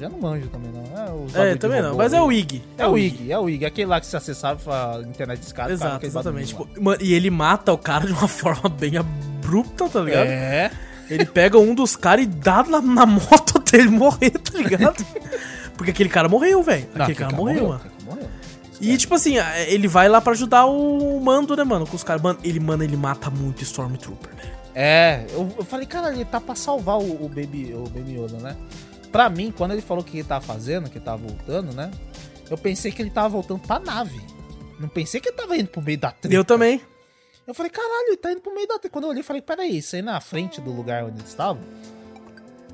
[0.00, 0.82] Já não manjo também, não.
[0.82, 2.62] É, os É, de também não, mas é o IG.
[2.76, 3.64] É o IG, é o IG.
[3.64, 5.72] Aquele lá que você acessava a internet discada.
[5.72, 6.48] Exato, exatamente.
[6.48, 10.26] Tipo, mano, e ele mata o cara de uma forma bem abrupta, tá ligado?
[10.26, 10.70] É.
[11.10, 15.04] Ele pega um dos caras e dá na, na moto até ele morrer, tá ligado?
[15.76, 16.86] Porque aquele cara morreu, velho.
[16.94, 17.74] Não, Aquele cara morreu, mano.
[17.76, 18.28] aquele cara morreu.
[18.80, 19.36] E tipo assim,
[19.68, 21.86] ele vai lá pra ajudar o mando, né, mano?
[21.86, 22.20] Com os caras.
[22.20, 24.42] Mano, ele, mano, ele mata muito Stormtrooper, né?
[24.74, 28.38] É, eu, eu falei, cara, ele tá pra salvar o, o Baby, o Baby Yoda,
[28.38, 28.56] né?
[29.12, 31.90] Pra mim, quando ele falou que ele tava fazendo, que ele tava voltando, né?
[32.50, 34.20] Eu pensei que ele tava voltando pra nave.
[34.80, 36.34] Não pensei que ele tava indo pro meio da treta.
[36.34, 36.80] Eu também.
[37.46, 38.88] Eu falei, caralho, ele tá indo pro meio da treta.
[38.90, 41.62] Quando eu olhei, eu falei, peraí, isso aí na frente do lugar onde eles estavam?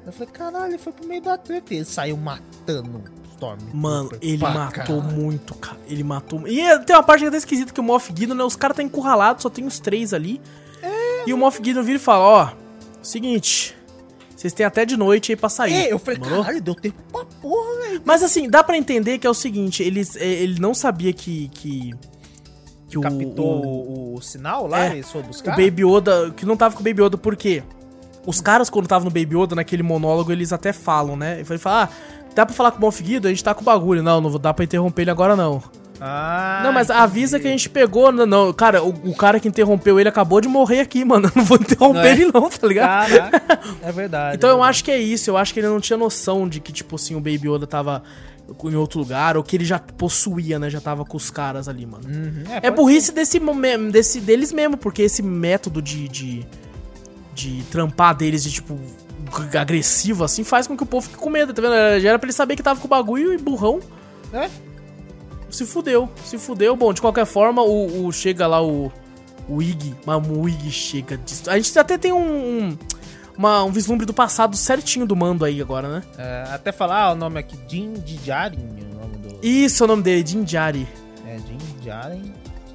[0.06, 1.74] Eu falei, caralho, ele foi pro meio da treta.
[1.74, 3.58] E ele saiu matando o Storm.
[3.74, 4.70] Mano, ele matou
[5.02, 5.02] caralho.
[5.02, 5.78] muito, cara.
[5.86, 6.46] Ele matou.
[6.48, 8.44] E é- tem uma parte que é até esquisita que o Moff Gideon, né?
[8.44, 10.40] Os caras tá encurralados, só tem os três ali.
[11.26, 12.48] E o Moff Gideon vira e fala: Ó,
[13.02, 13.76] seguinte,
[14.38, 15.72] vocês têm até de noite aí pra sair.
[15.74, 16.44] É, eu falei, Demorou?
[16.44, 18.02] caralho, deu tempo pra porra, velho.
[18.04, 21.48] Mas assim, dá pra entender que é o seguinte: eles, é, ele não sabia que.
[21.48, 21.92] que,
[22.88, 25.56] que o, Captou o, o, o sinal lá É, e foi o buscar?
[25.56, 26.30] Baby Yoda.
[26.36, 27.64] Que não tava com o Baby Yoda, por quê?
[28.24, 31.40] Os caras, quando estavam no Baby Yoda, naquele monólogo, eles até falam, né?
[31.40, 31.88] Ele fala: Ah,
[32.32, 33.26] dá pra falar com o Gideon?
[33.26, 34.04] A gente tá com o bagulho.
[34.04, 35.60] Não, não dá pra interromper ele agora, não.
[36.00, 38.12] Ah, Não, mas avisa que a gente pegou.
[38.12, 41.26] Não, não cara, o, o cara que interrompeu ele acabou de morrer aqui, mano.
[41.28, 42.12] Eu não vou interromper Não é?
[42.12, 43.10] ele, não, tá ligado?
[43.10, 44.36] Caraca, é verdade.
[44.36, 44.70] Então é eu verdade.
[44.70, 45.30] acho que é isso.
[45.30, 48.02] Eu acho que ele não tinha noção de que, tipo assim, o Baby Yoda tava
[48.64, 50.70] em outro lugar, ou que ele já possuía, né?
[50.70, 52.04] Já tava com os caras ali, mano.
[52.08, 53.38] Uhum, É pode burrice desse,
[53.92, 56.46] desse deles mesmo, porque esse método de, de,
[57.34, 58.78] de trampar deles de tipo
[59.60, 62.00] agressivo assim faz com que o povo fique com medo, tá vendo?
[62.00, 63.80] Já era pra ele saber que tava com o bagulho e burrão.
[64.32, 64.48] É?
[65.50, 66.76] Se fudeu, se fudeu.
[66.76, 68.92] Bom, de qualquer forma, o, o- chega lá o,
[69.48, 71.16] o Ig, mas o Ig chega.
[71.16, 72.18] de- a gente até tem um,
[72.68, 72.78] um,
[73.36, 76.02] uma- um vislumbre do passado certinho do mando aí agora, né?
[76.18, 79.46] É, até falar ah, o nome aqui, Jin Djarin, o nome do...
[79.46, 80.86] Isso é o nome dele, Jinjari.
[81.26, 82.32] É, Jin Djarin.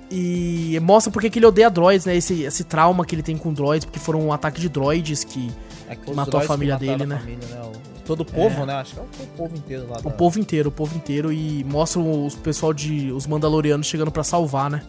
[0.09, 2.15] E mostra porque que ele odeia droids, né?
[2.15, 5.51] Esse, esse trauma que ele tem com droids, porque foram um ataque de droids que
[5.89, 7.17] É que matou a família dele, a né?
[7.19, 7.61] família, né?
[7.63, 8.73] O- todo o povo, né?
[8.73, 9.97] Acho que foi o povo inteiro lá.
[10.03, 11.31] O povo inteiro, o povo inteiro.
[11.31, 13.11] E mostram os pessoal de.
[13.11, 14.83] os Mandalorianos chegando pra salvar, né?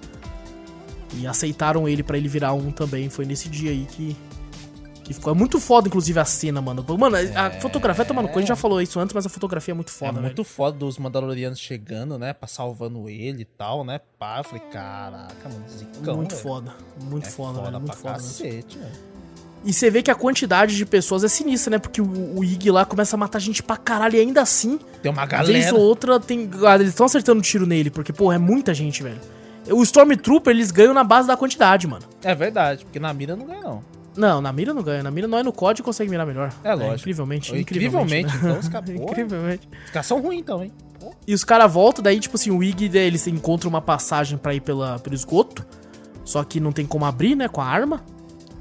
[1.16, 3.08] E aceitaram ele pra ele virar um também.
[3.08, 4.16] Foi nesse dia aí que.
[5.04, 5.30] Que ficou.
[5.32, 6.82] É muito foda, inclusive, a cena, mano.
[6.98, 9.74] Mano, a fotografia tá, mano, a gente já falou isso antes, mas a fotografia é
[9.74, 10.44] muito É foda, muito velho.
[10.44, 12.32] foda dos Mandalorianos chegando, né?
[12.32, 14.00] Pra salvando ele e tal, né?
[14.18, 16.42] Pá, eu falei, caraca, mano, zicão, muito velho.
[16.42, 16.74] foda.
[17.02, 17.72] Muito É foda, velho.
[17.72, 18.14] Muito pra foda.
[18.14, 19.13] cacete, velho.
[19.64, 21.78] E você vê que a quantidade de pessoas é sinistra, né?
[21.78, 25.10] Porque o, o Ig lá começa a matar gente pra caralho e ainda assim, Tem
[25.10, 25.74] uma Uma vez galera.
[25.74, 26.50] ou outra tem.
[26.66, 29.18] ah, Eles estão acertando tiro nele, porque, pô, é muita gente, velho.
[29.70, 32.04] O Stormtrooper, eles ganham na base da quantidade, mano.
[32.22, 33.82] É verdade, porque na mira não ganha, não.
[34.16, 35.02] Não, na mira não ganha.
[35.02, 36.52] Na mira não é no COD consegue mirar melhor.
[36.62, 36.94] É lógico.
[37.00, 37.56] incrivelmente.
[37.56, 38.38] Incrivelmente, né?
[38.42, 39.68] então os caras, incrivelmente.
[39.86, 40.70] Os caras são ruins então, hein?
[41.00, 41.12] Pô.
[41.26, 44.54] E os caras voltam, daí, tipo assim, o Ig, daí eles encontram uma passagem pra
[44.54, 45.64] ir pela, pelo esgoto.
[46.24, 48.04] Só que não tem como abrir, né, com a arma.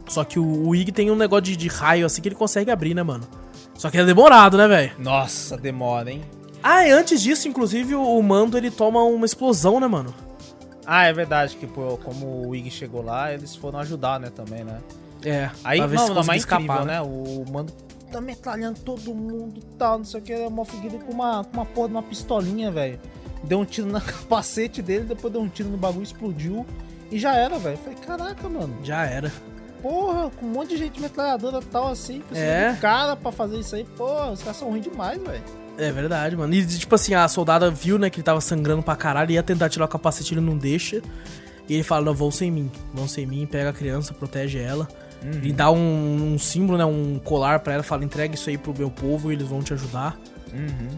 [0.08, 2.72] Só que o, o Ig tem um negócio de, de raio assim que ele consegue
[2.72, 3.28] abrir, né, mano?
[3.76, 4.92] Só que é demorado, né, velho?
[5.00, 6.22] Nossa, demora, hein?
[6.62, 10.14] Ah, e antes disso, inclusive, o, Mando ele toma uma explosão, né, mano?
[10.86, 14.64] Ah, é verdade que, pô, como o Ig chegou lá, eles foram ajudar, né, também,
[14.64, 14.80] né?
[15.26, 15.50] É.
[15.64, 17.02] Aí, não, não, mas é incrível, né?
[17.02, 17.74] O mando
[18.14, 20.34] tá metralhando todo mundo e tal, não sei o que.
[20.36, 23.00] O Moff Gideon com uma, com uma porra de uma pistolinha, velho.
[23.44, 26.66] Deu um tiro na capacete dele, depois deu um tiro no bagulho, explodiu.
[27.12, 27.78] E já era, velho.
[27.78, 28.78] Falei, caraca, mano.
[28.84, 29.32] Já era.
[29.84, 32.72] Porra, com um monte de gente metralhadora e tal, assim, precisa É.
[32.72, 35.44] de cara pra fazer isso aí, porra, os caras são ruins demais, velho.
[35.78, 36.54] É verdade, mano.
[36.54, 39.70] E tipo assim, a soldada viu, né, que ele tava sangrando pra caralho, ia tentar
[39.70, 41.02] tirar o capacete, ele não deixa.
[41.68, 42.72] E ele fala, não, vão sem mim.
[42.94, 44.88] Vão sem mim, pega a criança, protege ela.
[45.24, 48.74] Ele dá um, um símbolo, né, um colar pra ela, fala, entrega isso aí pro
[48.78, 50.18] meu povo e eles vão te ajudar.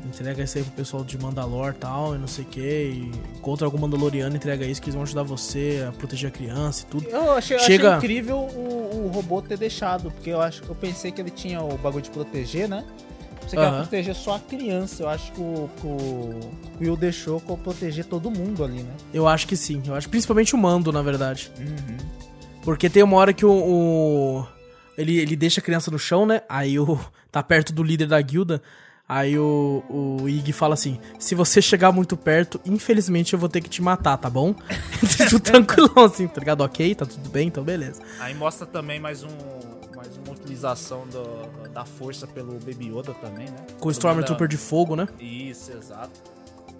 [0.05, 2.59] Entrega isso aí pro pessoal de Mandalor e tal, e não sei o que.
[2.61, 6.83] E encontra algum Mandaloriano, entrega isso que eles vão ajudar você a proteger a criança
[6.83, 7.07] e tudo.
[7.07, 11.11] Eu achei, Chega- achei incrível o, o robô ter deixado, porque eu acho eu pensei
[11.11, 12.83] que ele tinha o bagulho de proteger, né?
[13.41, 13.81] Você quer Aham.
[13.81, 15.03] proteger só a criança.
[15.03, 18.91] Eu acho que o, o o Will deixou proteger todo mundo ali, né?
[19.13, 19.83] Eu acho que sim.
[19.85, 21.51] Eu acho principalmente o Mando, na verdade.
[22.63, 23.51] Porque tem uma hora que o.
[23.51, 24.47] o-
[24.97, 26.41] ele, ele deixa a criança no chão, né?
[26.49, 26.99] Aí o.
[27.31, 28.61] Tá perto do líder da guilda.
[29.07, 33.61] Aí o, o Ig fala assim: Se você chegar muito perto, infelizmente eu vou ter
[33.61, 34.53] que te matar, tá bom?
[35.29, 36.61] tudo tranquilão, assim, tá ligado?
[36.61, 38.01] Ok, tá tudo bem, então beleza.
[38.19, 39.27] Aí mostra também mais um
[39.95, 43.57] mais uma utilização do- da força pelo Baby Yoda também, né?
[43.79, 45.07] Com o Stormtrooper de fogo, né?
[45.19, 46.11] Isso, exato.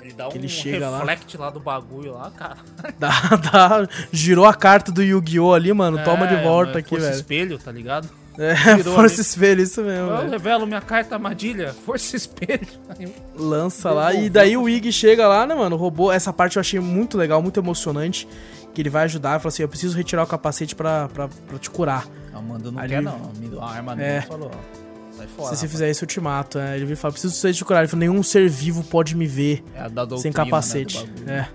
[0.02, 0.97] Ele dá um Ele chega lá.
[0.99, 1.49] reflect lá.
[1.49, 2.57] do bagulho lá, cara.
[2.99, 3.10] Dá,
[3.52, 5.53] dá, girou a carta do Yu-Gi-Oh!
[5.53, 6.03] ali, mano.
[6.03, 7.15] Toma de É, volta aqui, velho.
[7.15, 8.07] espelho, tá ligado?
[8.38, 9.22] É, força ali.
[9.22, 10.30] espelho, isso mesmo, Eu velho.
[10.32, 12.68] revelo minha carta armadilha, força espelho.
[12.90, 13.07] Aí
[13.38, 14.14] lança lá.
[14.14, 15.76] E daí o Ig chega lá, né, mano?
[15.76, 16.12] O robô.
[16.12, 18.28] Essa parte eu achei muito legal, muito emocionante.
[18.74, 19.40] Que ele vai ajudar.
[19.40, 22.06] Fala assim: Eu preciso retirar o capacete pra, pra, pra te curar.
[22.34, 23.32] A Amanda não Ali- quer, não.
[23.62, 23.95] A arma É.
[24.20, 25.16] dele falou, ó.
[25.18, 25.49] Sai fora.
[25.49, 25.72] Se você rapaz.
[25.72, 26.60] fizer isso, eu te mato.
[26.60, 27.80] É, ele e fala: Preciso ser te curar.
[27.80, 30.98] Ele fala: Nenhum ser vivo pode me ver É doutrina, sem né, capacete.
[30.98, 31.30] bagulho.
[31.32, 31.48] é.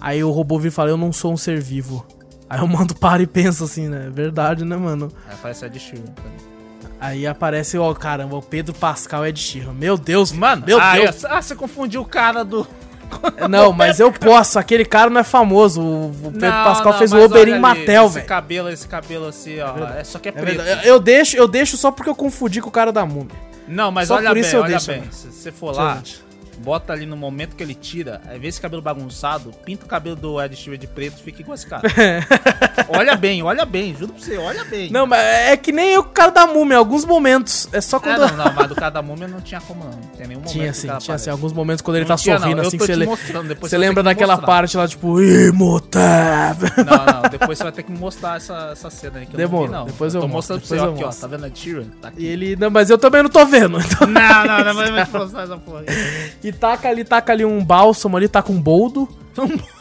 [0.00, 2.06] Aí o robô vira e fala: Eu não sou um ser vivo.
[2.50, 4.08] Aí eu mando para e pensa assim, né?
[4.12, 5.12] Verdade, né, mano?
[5.28, 6.04] Aí parece a de Sheeran.
[7.00, 9.72] Aí aparece, ó, caramba, o Pedro Pascal é de Sheeran.
[9.72, 11.22] Meu Deus, Mano, meu ah, Deus.
[11.22, 12.66] eu- ah, você confundiu o cara do.
[13.48, 14.58] Não, mas eu posso.
[14.58, 15.80] Aquele cara não é famoso.
[15.80, 18.26] O o Pedro Não, Pascal não, fez o ali, Matel, Esse velho.
[18.26, 19.86] cabelo, esse cabelo assim, ó.
[19.94, 20.56] É, só que é É preto.
[20.62, 20.86] verdade.
[20.86, 23.34] Eu deixo, eu deixo só porque eu confundi com o cara da múmia.
[23.66, 25.02] Não, mas Só olha por bem, isso eu olha deixo, bem.
[25.10, 26.02] Se você for lá.
[26.58, 30.16] Bota ali no momento que ele tira, aí vê esse cabelo bagunçado, pinta o cabelo
[30.16, 31.82] do Ed Sheeran de preto, fica igual esse cara.
[32.88, 34.90] olha bem, olha bem, juro pra você, olha bem.
[34.90, 37.68] Não, mas é que nem eu com o cara da múmia, em alguns momentos.
[37.72, 38.18] É só É, quando.
[38.36, 39.90] não, não, mas do cara da múmia não tinha como não.
[39.90, 41.30] Não tem nenhum momento Tinha sim, tinha sim.
[41.30, 43.76] Alguns momentos quando ele Não tá tinha, não, sorrindo, eu assim, tô que você, você
[43.78, 44.46] vai lembra daquela mostrar.
[44.46, 46.58] parte lá, tipo, Imhotep.
[46.84, 49.36] Não, não, depois você vai ter que me mostrar essa, essa cena aí que eu
[49.38, 49.86] Demora, não vi, não.
[49.86, 51.84] depois eu tô mostro, mostrando pra você, ó, eu aqui, ó, tá vendo a Sheeran?
[52.00, 52.22] Tá aqui.
[52.22, 52.56] E ele.
[52.56, 53.78] Não, mas eu também não tô vendo.
[53.80, 55.82] então- Não, não, não, eu vou te mostrar essa porra.
[56.48, 59.08] E taca ali, taca ali um bálsamo ali, taca um boldo.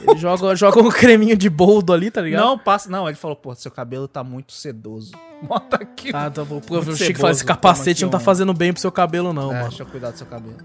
[0.02, 2.44] Ele joga, joga um creminho de boldo ali, tá ligado?
[2.44, 2.90] Não, passa.
[2.90, 5.14] Não, ele falou, pô, seu cabelo tá muito sedoso.
[5.48, 6.12] Bota aqui.
[6.14, 6.62] Ah, tá bom.
[6.70, 9.56] Eu achei que esse capacete não tá um- fazendo bem pro seu cabelo, não, é,
[9.56, 9.70] mano.
[9.70, 10.58] deixa eu cuidar do seu cabelo.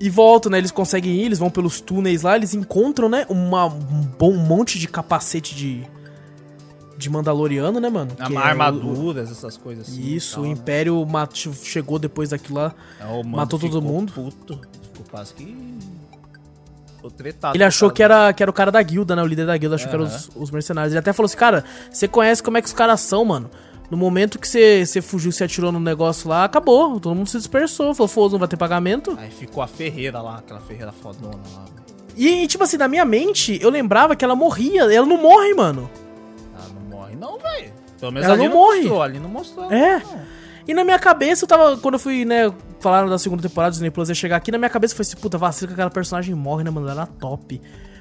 [0.00, 0.58] E voltam, né?
[0.58, 3.26] Eles conseguem ir, eles vão pelos túneis lá, eles encontram, né?
[3.28, 5.82] Uma, um bom monte de capacete de.
[6.96, 8.10] De Mandaloriano, né, mano?
[8.16, 10.00] Que é o- Armaduras, essas coisas assim.
[10.02, 10.52] Isso, tal, o né?
[10.52, 11.32] Império mat-
[11.62, 12.74] chegou depois daquilo lá.
[13.00, 14.12] É, o mano matou todo mundo.
[14.12, 14.60] Puto,
[15.10, 15.78] quase que.
[16.96, 17.56] Ficou tretado.
[17.56, 19.22] Ele achou que era, que era o cara da guilda, né?
[19.22, 20.92] O líder da guilda, achou que eram os, os mercenários.
[20.92, 23.50] Ele até falou assim, cara, você conhece como é que os caras são, mano.
[23.90, 27.00] No momento que você, você fugiu, você atirou no negócio lá, acabou.
[27.00, 27.94] Todo mundo se dispersou.
[27.94, 29.16] Falou, foda, não vai ter pagamento.
[29.18, 31.64] Aí ficou a Ferreira lá, aquela Ferreira fodona lá.
[32.16, 34.92] E, tipo assim, na minha mente, eu lembrava que ela morria.
[34.92, 35.88] Ela não morre, mano.
[36.54, 37.72] Ela não morre, não, velho.
[37.98, 38.78] Pelo menos Ela ali não morre.
[38.80, 39.72] mostrou, ali não mostrou.
[39.72, 39.98] É.
[40.00, 40.20] não.
[40.66, 41.78] E na minha cabeça, eu tava.
[41.78, 44.58] Quando eu fui, né, falaram da segunda temporada do Disney Plus ia chegar aqui, na
[44.58, 46.88] minha cabeça foi assim, puta, vacila que aquela personagem morre, né, mano?
[46.88, 47.60] Ela era top.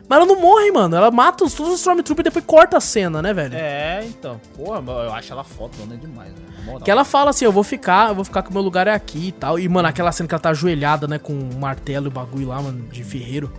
[0.10, 0.96] Mas ela não morre, mano.
[0.96, 3.56] Ela mata os, todos os Stormtroopers e depois corta a cena, né, velho?
[3.56, 4.40] É, então.
[4.56, 6.32] Porra, eu acho ela fodona demais,
[6.66, 6.82] moral.
[6.82, 8.94] Que ela fala assim, eu vou ficar, eu vou ficar que o meu lugar é
[8.94, 9.60] aqui e tal.
[9.60, 12.48] E, mano, aquela cena que ela tá ajoelhada, né, com o martelo e o bagulho
[12.48, 13.52] lá, mano, de ferreiro.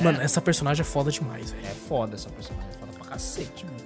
[0.00, 1.66] Mano, essa personagem é foda demais, velho.
[1.66, 3.76] É foda essa personagem, é foda pra cacete, mano.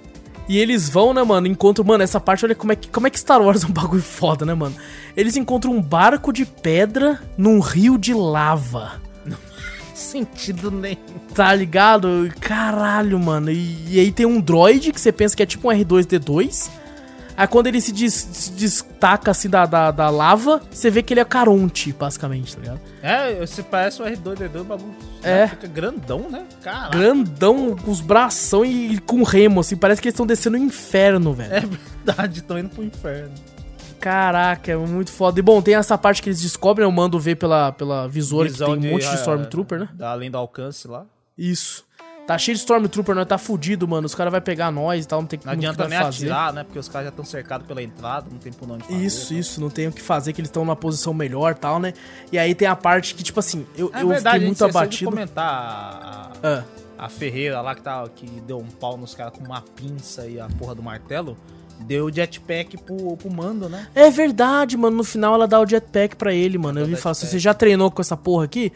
[0.47, 3.09] E eles vão, né, mano, encontram, mano, essa parte, olha como é que, como é
[3.09, 4.75] que Star Wars é um bagulho foda, né, mano?
[5.17, 9.01] Eles encontram um barco de pedra num rio de lava.
[9.95, 10.97] Sentido nenhum.
[11.33, 12.29] Tá ligado?
[12.41, 13.49] Caralho, mano.
[13.49, 16.69] E, e aí tem um droid que você pensa que é tipo um R2D2.
[17.37, 21.13] Aí quando ele se, des- se destaca assim da, da, da lava, você vê que
[21.13, 22.79] ele é Caronte, basicamente, tá ligado?
[23.01, 25.41] É, você parece o R2D2, o bagulho É.
[25.41, 26.45] né, fica grandão, né?
[26.63, 26.91] Caralho.
[26.91, 29.75] Grandão, com os bração e, e com remo, assim.
[29.75, 31.53] Parece que eles estão descendo o inferno, velho.
[31.53, 33.33] É verdade, estão indo pro inferno.
[33.99, 35.39] Caraca, é muito foda.
[35.39, 38.75] E bom, tem essa parte que eles descobrem, eu mando ver pela, pela visora, Visão
[38.75, 39.89] que tem um monte de ah, Stormtrooper, né?
[39.93, 41.05] Da além do alcance lá.
[41.37, 41.83] Isso.
[42.27, 44.07] Tá cheio de Stormtrooper, nós tá fudido, mano.
[44.07, 45.97] Os caras vão pegar nós e tal, não tem Não muito o que adianta vai
[45.97, 46.25] nem fazer.
[46.25, 46.63] atirar, né?
[46.63, 48.97] Porque os caras já estão cercados pela entrada, não tem por onde fazer.
[49.05, 49.39] Isso, né?
[49.39, 51.93] isso, não tem o que fazer, que eles estão numa posição melhor e tal, né?
[52.31, 54.45] E aí tem a parte que, tipo assim, eu, É eu verdade, fiquei a gente
[54.47, 55.11] muito esqueceu de abatido.
[55.11, 56.63] comentar a, Ah,
[56.97, 60.39] a Ferreira lá que, tá, que deu um pau nos caras com uma pinça e
[60.39, 61.37] a porra do martelo.
[61.81, 63.87] Deu o jetpack pro, pro mando, né?
[63.93, 64.97] É verdade, mano.
[64.97, 66.79] No final ela dá o jetpack pra ele, mano.
[66.79, 68.71] Eu vi o falar assim, você já treinou com essa porra aqui?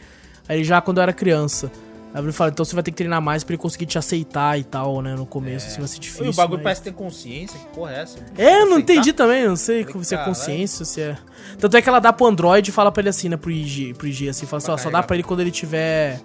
[0.46, 1.70] Aí já quando eu era criança.
[2.12, 4.58] Aí ele fala, então você vai ter que treinar mais pra ele conseguir te aceitar
[4.58, 5.14] e tal, né?
[5.14, 6.26] No começo, assim, vai ser difícil.
[6.26, 7.58] e o bagulho mas- parece ter consciência.
[7.58, 8.18] Que porra é essa?
[8.36, 8.78] É, eu não Aceitar?
[8.80, 11.16] entendi também, não sei Falei, se é consciência, se é.
[11.58, 13.94] Tanto é que ela dá pro Android e fala pra ele assim, né, pro IG,
[13.94, 16.18] pro IG assim, fala assim, ó, só dá pra ele quando ele tiver.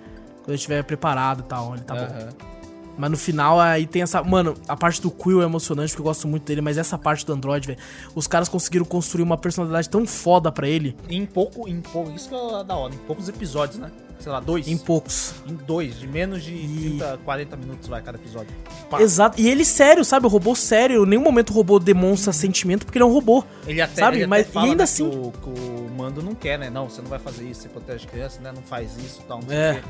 [0.44, 1.74] Quando ele tiver preparado e tal.
[1.76, 2.55] Ele tá bom.
[2.98, 4.24] Mas no final aí tem essa.
[4.24, 7.26] Mano, a parte do Quill é emocionante porque eu gosto muito dele, mas essa parte
[7.26, 7.80] do Android, velho.
[8.16, 12.30] Os caras conseguiram construir uma personalidade tão foda pra ele Em pouco, em pouco, isso
[12.30, 13.92] que é da hora, em poucos episódios, né?
[14.18, 14.66] Sei lá, dois.
[14.68, 15.34] em poucos.
[15.46, 18.48] Em dois, de menos de E- 30, 40 minutos vai cada episódio.
[18.90, 19.02] Pá.
[19.02, 19.40] Exato.
[19.40, 20.26] E ele sério, sabe?
[20.26, 21.04] O robô sério.
[21.04, 23.44] Em nenhum momento o robô demonstra sentimento porque ele é um robô.
[23.68, 24.16] Ele até, Sabe?
[24.18, 26.58] ele até Mas- e fala, ainda né, assim- Que o, que o mando não quer,
[26.58, 26.70] né?
[26.70, 28.54] Não, você não vai fazer isso, você protege criança, né?
[28.56, 29.72] Não faz isso e tal, não sei É.
[29.72, 29.82] o quê.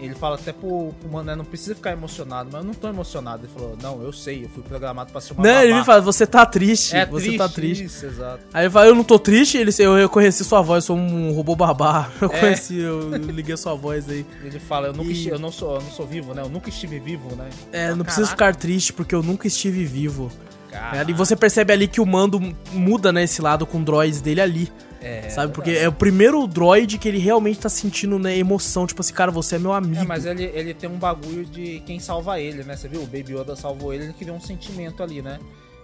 [0.00, 1.36] Ele fala até pro, pro mano, né?
[1.36, 3.44] Não precisa ficar emocionado, mas eu não tô emocionado.
[3.44, 5.78] Ele falou, não, eu sei, eu fui programado pra ser uma Não, ele babá.
[5.80, 6.96] me fala, você tá triste.
[6.96, 7.84] É você triste, tá triste.
[7.84, 8.40] Isso, exato.
[8.52, 11.54] Aí ele fala, eu não tô triste, ele, eu reconheci sua voz, sou um robô
[11.54, 12.10] babá.
[12.20, 12.40] Eu É.
[12.40, 14.26] conheci, eu liguei sua voz aí.
[14.42, 16.42] Ele fala, eu nunca E- eu não sou, eu não sou vivo, né?
[16.42, 17.48] Eu nunca estive vivo, né?
[17.72, 20.30] É, Fala, não preciso "Caraca, ficar triste porque eu nunca estive vivo.
[20.70, 22.40] cara." E você percebe ali que o mando
[22.72, 24.72] muda, né, esse lado com droids dele ali.
[25.02, 25.52] É, sabe?
[25.52, 28.86] Porque é o primeiro droid que ele realmente tá sentindo, né, emoção.
[28.86, 30.02] Tipo assim, cara, você é meu amigo.
[30.02, 32.76] É, mas ele, ele tem um bagulho de quem salva ele, né?
[32.76, 33.02] Você viu?
[33.02, 35.40] O Baby Yoda salvou ele, ele criou um sentimento ali, né?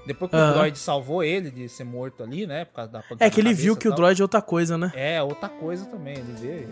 [0.07, 0.51] Depois que Aham.
[0.51, 2.65] o droid salvou ele de ser morto ali, né?
[2.65, 4.91] Por causa da É que ele viu que o droid é outra coisa, né?
[4.95, 6.69] É, outra coisa também, ele vê.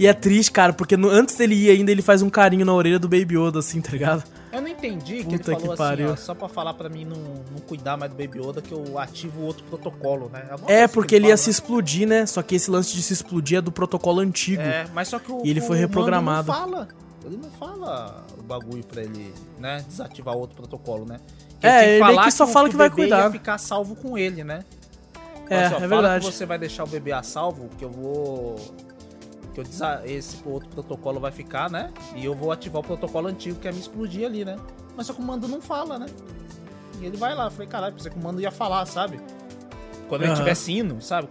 [0.00, 2.72] E é triste, cara, porque no- antes dele ir ainda, ele faz um carinho na
[2.72, 4.24] orelha do Baby Yoda, assim, tá ligado?
[4.50, 6.12] Eu não entendi que Puta ele falou que assim, pariu.
[6.12, 8.98] ó, só pra falar pra mim não, não cuidar mais do Baby Yoda que eu
[8.98, 10.42] ativo outro protocolo, né?
[10.66, 11.52] É, que porque ele ia fala, se né?
[11.52, 12.24] explodir, né?
[12.26, 14.62] Só que esse lance de se explodir é do protocolo antigo.
[14.62, 16.48] É, mas só que o, E ele foi Mando reprogramado.
[16.48, 16.88] não fala.
[17.22, 19.84] Ele não fala o bagulho pra ele, né?
[19.86, 21.18] Desativar outro protocolo, né?
[21.60, 23.24] Que É, ele que só fala que vai cuidar.
[23.24, 24.64] Ia ficar salvo com ele, né?
[25.50, 26.24] É, assim, ó, é verdade.
[26.26, 28.56] que você vai deixar o bebê a salvo, que eu vou.
[30.04, 31.90] Esse outro protocolo vai ficar, né?
[32.14, 34.56] E eu vou ativar o protocolo antigo que é me explodir ali, né?
[34.96, 36.06] Mas só que o mando não fala, né?
[37.00, 37.46] E ele vai lá.
[37.46, 39.20] Eu falei, caralho, pensei que o mando ia falar, sabe?
[40.08, 40.40] Quando ele Aham.
[40.40, 41.28] tivesse indo, sabe?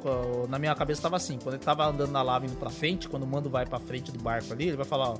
[0.47, 3.23] Na minha cabeça tava assim, quando ele tava andando na lava indo pra frente, quando
[3.23, 5.15] o mando vai pra frente do barco ali, ele vai falar, ó.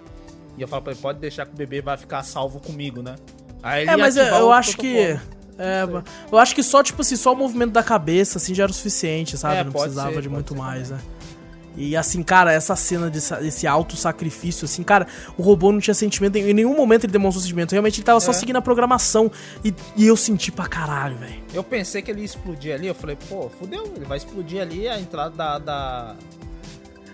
[0.57, 3.15] E eu falo pra ele, pode deixar que o bebê vai ficar salvo comigo, né?
[3.61, 5.19] Aí ele É, ia mas eu, eu acho que.
[5.61, 5.84] É,
[6.31, 8.73] eu acho que só, tipo assim, só o movimento da cabeça, assim, já era o
[8.76, 9.57] suficiente, sabe?
[9.57, 11.03] É, Não precisava ser, de muito mais, também.
[11.03, 11.10] né?
[11.81, 15.07] E assim, cara, essa cena desse, desse auto-sacrifício, assim, cara,
[15.38, 17.72] o robô não tinha sentimento, em nenhum momento ele demonstrou sentimento.
[17.72, 18.34] Realmente ele tava só É.
[18.34, 19.31] seguindo a programação.
[19.64, 21.41] E, e eu senti pra caralho, velho.
[21.53, 24.89] Eu pensei que ele ia explodir ali, eu falei, pô, fudeu, ele vai explodir ali
[24.89, 25.57] a entrada da.
[25.57, 26.15] da...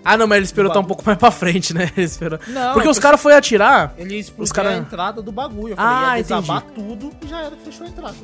[0.04, 1.90] Ah, não, mas ele esperou Do tá um pouco mais pra frente, né?
[1.96, 2.38] Ele esperou.
[2.46, 3.92] Não, Porque eu os caras foram atirar.
[3.98, 5.72] Ele ia explodir Os cara- a entrada do bagulho.
[5.72, 6.22] Eu Ah, falei, ia entendi.
[6.42, 8.14] desabar tudo e já era, fechou a entrada.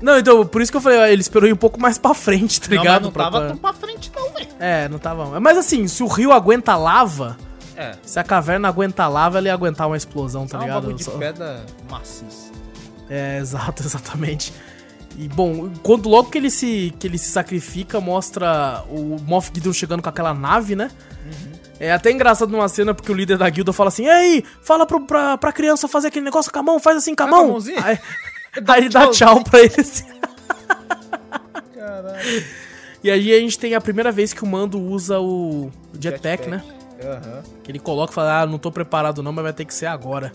[0.00, 2.14] Não, então, por isso que eu falei, ó, ele esperou ir um pouco mais pra
[2.14, 3.02] frente, tá Não, mas ligado?
[3.04, 4.48] não Pra- tava pra- tão pra frente não, velho.
[4.58, 5.40] É, não tava.
[5.40, 7.36] Mas assim, se o rio aguenta lava,
[7.76, 10.74] É, se a caverna aguenta lava, ela ia aguentar uma explosão, tá um ligado?
[10.82, 12.50] bagulho de Só- pedra maciça.
[13.08, 14.52] É, exato, exatamente.
[15.18, 19.72] E bom, quando logo que ele se que ele se sacrifica, mostra o Moff Gideon
[19.72, 20.90] chegando com aquela nave, né?
[21.24, 21.52] Uhum.
[21.80, 24.86] É até engraçado numa cena porque o líder da guilda fala assim: "E aí, fala
[24.86, 27.28] pro, pra, pra criança fazer aquele negócio com a mão, faz assim com a Ah,
[27.28, 27.48] com a mão".
[27.50, 27.84] mãozinha?
[27.84, 27.98] Aí,
[28.66, 30.04] aí ele dá tchau pra ele assim.
[31.74, 32.44] Caralho.
[33.02, 36.62] E aí a gente tem a primeira vez que o Mando usa o jetpack, né?
[37.02, 37.42] Aham.
[37.62, 39.86] Que ele coloca e fala: "Ah, não tô preparado não, mas vai ter que ser
[39.86, 40.32] agora".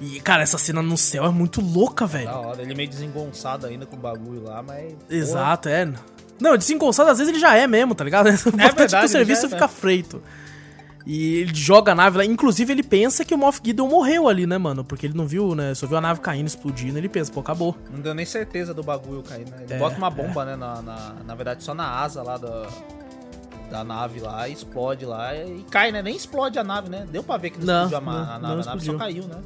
[0.00, 2.26] E cara, essa cena no céu é muito louca, velho.
[2.26, 4.94] Da hora, ele meio desengonçado ainda com o bagulho lá, mas.
[5.10, 5.92] Exato, é.
[6.40, 8.28] Não, desengonçado às vezes ele já é mesmo, tá ligado?
[8.28, 10.22] O importante é que verdade, o ele serviço já é, fica feito.
[11.06, 12.24] E ele joga a nave lá.
[12.24, 14.84] Inclusive, ele pensa que o Moff Gideon morreu ali, né, mano?
[14.84, 15.74] Porque ele não viu, né?
[15.74, 16.98] Só viu a nave caindo, explodindo.
[16.98, 17.74] Ele pensa, pô, acabou.
[17.90, 19.58] Não deu nem certeza do bagulho cair, né?
[19.62, 20.56] Ele É, bota uma bomba, né?
[20.56, 22.66] Na, na, na verdade, só na asa lá da,
[23.70, 26.02] da nave lá, explode lá e cai, né?
[26.02, 27.06] Nem explode a nave, né?
[27.10, 28.94] Deu pra ver que não, Não, explodiu a, não, a não nave, a nave só
[28.94, 29.36] caiu, né?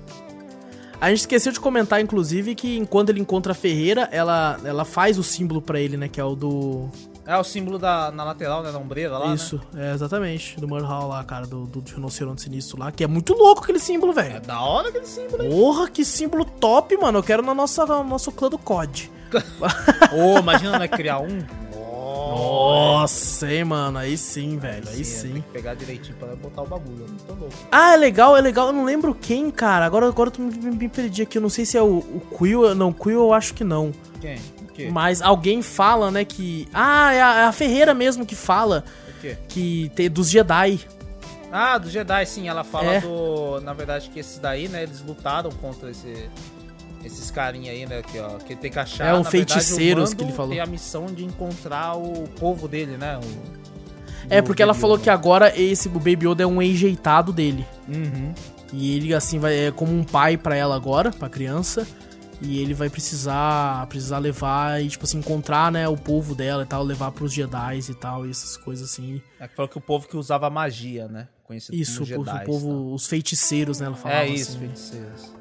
[1.01, 5.19] A gente esqueceu de comentar, inclusive, que enquanto ele encontra a Ferreira, ela, ela faz
[5.19, 6.09] o símbolo pra ele, né?
[6.09, 6.89] Que é o do.
[7.27, 8.71] É o símbolo da, na lateral, né?
[8.71, 9.91] Na ombreira lá, Isso, né?
[9.91, 10.61] é exatamente.
[10.61, 12.93] Do Murhal lá, cara, do, do rinoceronte sinistro lá.
[12.93, 14.41] Que é muito louco aquele símbolo, É velho.
[14.43, 15.51] da hora aquele símbolo, hein?
[15.51, 17.19] Porra, que símbolo top, mano.
[17.19, 19.11] Eu quero na nossa, no nosso clã do COD.
[20.13, 20.87] Ô, imagina, né?
[20.87, 21.39] Criar um.
[22.35, 23.99] Nossa, hein, mano.
[23.99, 24.89] Aí sim, velho.
[24.89, 25.35] Aí Tem sim.
[25.35, 27.03] que pegar direitinho pra botar o bagulho.
[27.03, 27.55] Eu não tô louco.
[27.71, 28.67] Ah, é legal, é legal.
[28.69, 29.85] Eu não lembro quem, cara.
[29.87, 31.39] Agora, agora eu tô me, me perdi aqui.
[31.39, 32.75] Eu não sei se é o, o Quill.
[32.75, 33.93] Não, Quill eu acho que não.
[34.21, 34.39] Quem?
[34.91, 36.69] Mas alguém fala, né, que.
[36.73, 38.85] Ah, é a, é a Ferreira mesmo que fala
[39.17, 39.37] O quê?
[39.49, 40.81] que tem dos Jedi.
[41.53, 42.49] Ah, do Jedi, sim.
[42.49, 43.01] Ela fala É.
[43.01, 43.61] do.
[43.63, 44.83] Na verdade, que esses daí, né?
[44.83, 46.29] Eles lutaram contra esse.
[47.05, 48.03] esses carinha aí, né?
[48.03, 49.05] Que, ó, que tem que achar.
[49.07, 50.51] É, um verdade, feiticeiros Mando que ele falou.
[50.51, 53.19] Tem a missão de encontrar o povo dele, né?
[53.23, 53.65] o-
[54.31, 57.65] É, porque ela falou que agora esse o Baby Yoda é um enjeitado dele.
[57.87, 58.33] Uhum.
[58.73, 61.87] E ele, assim, vai é como um pai pra ela agora, pra criança.
[62.43, 66.67] E ele vai precisar precisar levar e, tipo assim, encontrar, né, o povo dela e
[66.67, 69.23] tal, levar pros Jedi e tal, e essas coisas assim.
[69.41, 71.29] É que falou que o povo que usava magia, né?
[71.45, 72.43] Conhecido Isso, como o, Jedi.
[72.43, 74.59] o povo, os feiticeiros, né, ela falava É isso, assim.
[74.61, 75.33] feiticeiros.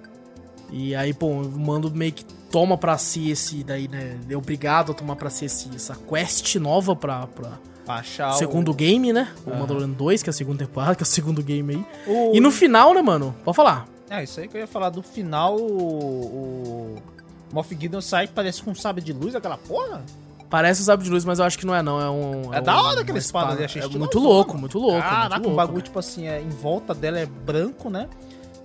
[0.71, 4.91] E aí, pô, o Mando meio que toma pra si esse, daí, né, é obrigado
[4.91, 7.51] a tomar pra si esse, essa quest nova pra, pra
[7.87, 9.59] achar o o segundo game, né, o Aham.
[9.59, 11.85] Mandalorian 2, que é a segunda temporada, que é o segundo game aí.
[12.07, 13.87] O- E no final, né, mano, pode falar.
[14.09, 14.89] É, isso aí que eu ia falar.
[14.89, 17.03] Do final, o, o
[17.53, 20.03] Moff Gideon sai parece com um sabre de luz, aquela porra.
[20.49, 22.53] Parece o sabre de luz, mas eu acho que não é não, é um...
[22.53, 24.99] É, um- da hora uma aquele espada ali, achei É estiloso, muito louco, muito louco,
[25.01, 25.83] Caraca, muito o louco, bagulho, velho.
[25.85, 28.07] tipo assim, é, em volta dela é branco, né?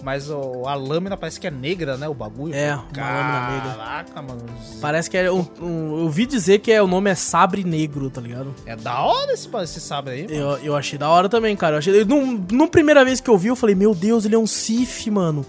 [0.03, 2.09] Mas o- a lâmina parece que é negra, né?
[2.09, 2.55] O bagulho.
[2.55, 3.71] É, uma lâmina negra.
[3.77, 4.45] Caraca, mano.
[4.81, 8.09] Parece que é um, um- Eu ouvi dizer que é, o nome é Sabre Negro,
[8.09, 8.55] tá ligado?
[8.65, 10.35] É da hora esse, esse sabre aí, mano.
[10.35, 11.75] Eu, eu achei da hora também, cara.
[11.75, 12.05] Eu achei.
[12.05, 15.45] No, primeira vez que eu vi, eu falei, meu Deus, ele é um Sif, mano.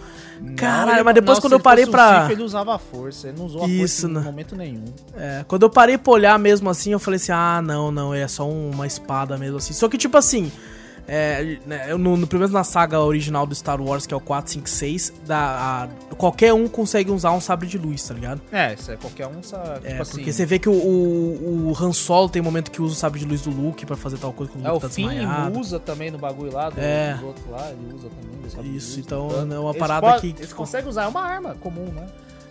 [0.55, 2.21] Caralho, Não, mas depois não, quando eu parei um pra.
[2.23, 4.19] Sith, ele usava a força, ele não usou a Isso, força em né?
[4.21, 4.85] momento nenhum.
[5.17, 8.25] É, quando eu parei pra olhar mesmo assim, eu falei assim: ah, não, não, é
[8.27, 9.73] só uma espada mesmo assim.
[9.73, 10.51] Só que, tipo assim.
[11.11, 14.19] É, né, no, no, pelo menos na saga original do Star Wars, que é o
[14.19, 18.39] 4, 5, 6, da, a- qualquer um consegue usar um sabre de luz, tá ligado?
[18.51, 19.79] É, isso é qualquer um, sabe?
[19.87, 22.81] É, tipo assim, porque você vê que o, o, o Han Solo tem momento que
[22.81, 24.73] usa o sabre de luz do Luke pra fazer tal coisa que o Luke É,
[24.73, 25.59] o tá Finn desmaiado.
[25.59, 27.13] usa também no bagulho lá, do, É.
[27.15, 28.75] dos outros lá, ele usa também.
[28.75, 32.05] Isso, usa, então, é uma parada que- Eles conseguem usar, é uma arma comum, né?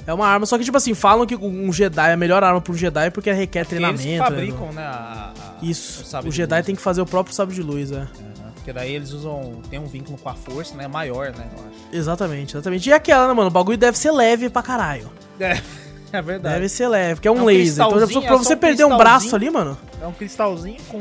[0.06, 2.62] É uma arma, só que, tipo assim, falam que um Jedi é a melhor arma
[2.62, 4.02] pra um Jedi porque requer Porque treinamento.
[4.04, 4.82] eles né, fabricam, no- né?
[4.82, 6.66] a- a- Isso, o de Jedi luz.
[6.66, 7.96] tem que fazer o próprio sabre de luz, é.
[7.96, 8.08] Aham,
[8.68, 9.62] Porque daí eles usam.
[9.70, 10.86] Tem um vínculo com a força, né?
[10.86, 11.48] Maior, né?
[11.56, 11.78] Eu acho.
[11.90, 12.86] Exatamente, exatamente.
[12.86, 13.48] E aquela, né, mano?
[13.48, 15.10] O bagulho deve ser leve pra caralho.
[15.40, 16.54] É, é verdade.
[16.56, 17.74] Deve ser leve, porque é um, É um laser.
[17.86, 18.02] Então, pra
[18.34, 19.78] é você um perder um braço ali, mano.
[20.02, 20.98] É um cristalzinho com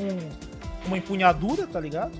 [0.85, 2.11] uma empunhadura, tá ligado?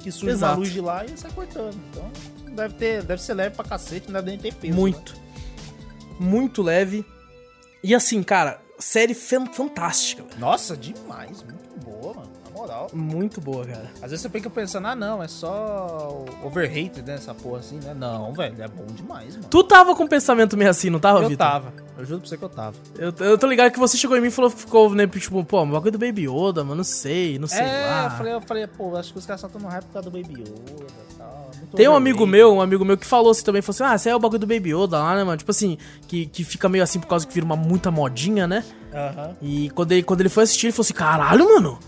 [0.00, 0.54] Que surge Exato.
[0.54, 1.76] uma luz de lá e sai cortando.
[1.90, 2.10] Então,
[2.56, 4.72] deve, ter, deve ser leve pra cacete, não deve nem ter peso.
[4.72, 4.80] né?
[4.80, 5.14] Muito.
[6.18, 7.04] Muito leve.
[7.84, 10.40] E assim, cara, série fan- fantástica, velho.
[10.40, 11.42] Nossa, demais.
[11.44, 12.29] Muito boa, mano.
[12.60, 12.90] Moral.
[12.92, 13.90] Muito boa, cara.
[14.02, 17.14] Às vezes você fica pensando, ah, não, é só overrated, né?
[17.14, 17.94] Essa porra assim, né?
[17.94, 19.48] Não, velho, é bom demais, mano.
[19.48, 21.46] Tu tava com um pensamento meio assim, não tava, Eu Vitor?
[21.46, 21.72] tava.
[21.96, 22.76] Eu juro pra você que eu tava.
[22.98, 25.62] Eu, eu tô ligado que você chegou em mim e falou, ficou, né, tipo, pô,
[25.62, 28.04] o bagulho do Baby Yoda, mano, não sei, não sei é, lá.
[28.04, 30.10] eu falei, eu falei, pô, acho que os caras só estão no hype por causa
[30.10, 30.52] do Baby Yoda
[31.10, 31.50] e tal.
[31.56, 33.96] muito Tem um amigo meu, um amigo meu que falou assim também, falou assim, ah,
[33.96, 35.38] esse é o bagulho do Baby Yoda lá, né, mano?
[35.38, 38.64] Tipo assim, que, que fica meio assim por causa que vira uma muita modinha, né?
[38.92, 39.36] Aham.
[39.40, 41.78] E quando ele, quando ele foi assistir, ele falou assim, caralho, mano,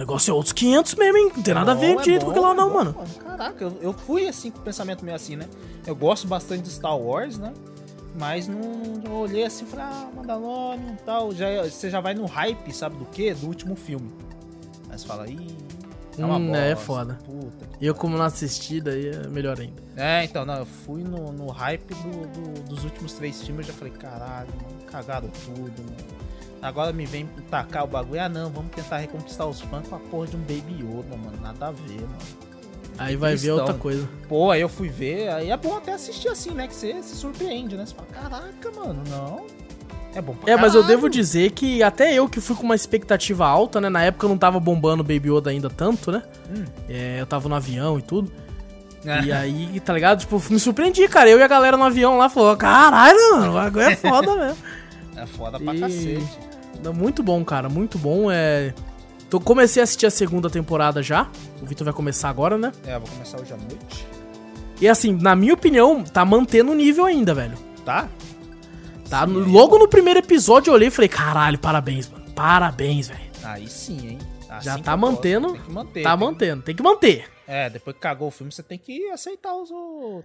[0.00, 1.32] negócio é outros 500 mesmo, hein?
[1.36, 2.94] Não tem nada a ver é direito com bom, aquilo lá é não, bom, mano.
[3.22, 5.46] Caraca, eu, eu fui assim com o pensamento meio assim, né?
[5.86, 7.52] Eu gosto bastante de Star Wars, né?
[8.18, 8.60] Mas não,
[9.04, 11.32] eu olhei assim e falei, ah, Mandalorian e tal.
[11.32, 13.32] Já, você já vai no hype, sabe do quê?
[13.34, 14.10] Do último filme.
[14.90, 15.46] Aí você fala, ih,
[16.18, 16.60] é uma Hum, bosta.
[16.62, 17.18] é foda.
[17.24, 17.68] Puta.
[17.80, 19.80] E eu como não assisti, daí é melhor ainda.
[19.96, 22.10] É, então, não, eu fui no, no hype do,
[22.54, 26.29] do- dos últimos três filmes, eu já falei, caralho, mano, cagaram tudo, mano.
[26.62, 29.98] Agora me vem tacar o bagulho, ah não, vamos tentar reconquistar os fãs com a
[29.98, 32.18] porra de um Baby Yoda, mano, nada a ver, mano.
[32.98, 34.06] Aí vai ver outra coisa.
[34.28, 37.16] Pô, aí eu fui ver, aí é bom até assistir assim, né, que você se
[37.16, 39.46] surpreende, né, você fala, caraca, mano, não,
[40.14, 40.86] é bom pra É, mas eu caralho.
[40.98, 43.88] devo dizer que até eu que fui com uma expectativa alta, né?
[43.88, 46.22] Na época eu não tava bombando o Baby Yoda ainda tanto, né?
[46.54, 46.64] Hum.
[46.88, 48.30] É, eu tava no avião e tudo.
[49.04, 49.22] É.
[49.22, 50.18] E aí, tá ligado?
[50.18, 51.30] Tipo, me surpreendi, cara.
[51.30, 54.58] Eu e a galera no avião lá falou: caralho, mano, o bagulho é foda mesmo.
[55.16, 56.38] É foda pra E- cacete.
[56.94, 58.30] Muito bom, cara, muito bom.
[58.30, 58.72] É.
[59.26, 61.28] Então, comecei a assistir a segunda temporada já.
[61.62, 62.72] O Vitor vai começar agora, né?
[62.86, 64.06] É, eu vou começar hoje à noite.
[64.80, 67.56] E assim, na minha opinião, tá mantendo o nível ainda, velho.
[67.84, 68.08] Tá?
[69.08, 69.26] Tá?
[69.26, 72.24] No- Logo no primeiro episódio eu olhei e falei: caralho, parabéns, mano.
[72.34, 73.20] Parabéns, velho.
[73.44, 74.18] Aí sim, hein.
[74.48, 75.52] Assim Já tá mantendo.
[75.52, 76.02] Tem que manter.
[76.02, 76.62] Tá tem que- mantendo.
[76.62, 77.24] Tem que manter.
[77.52, 79.70] É, depois que cagou o filme, você tem que aceitar os.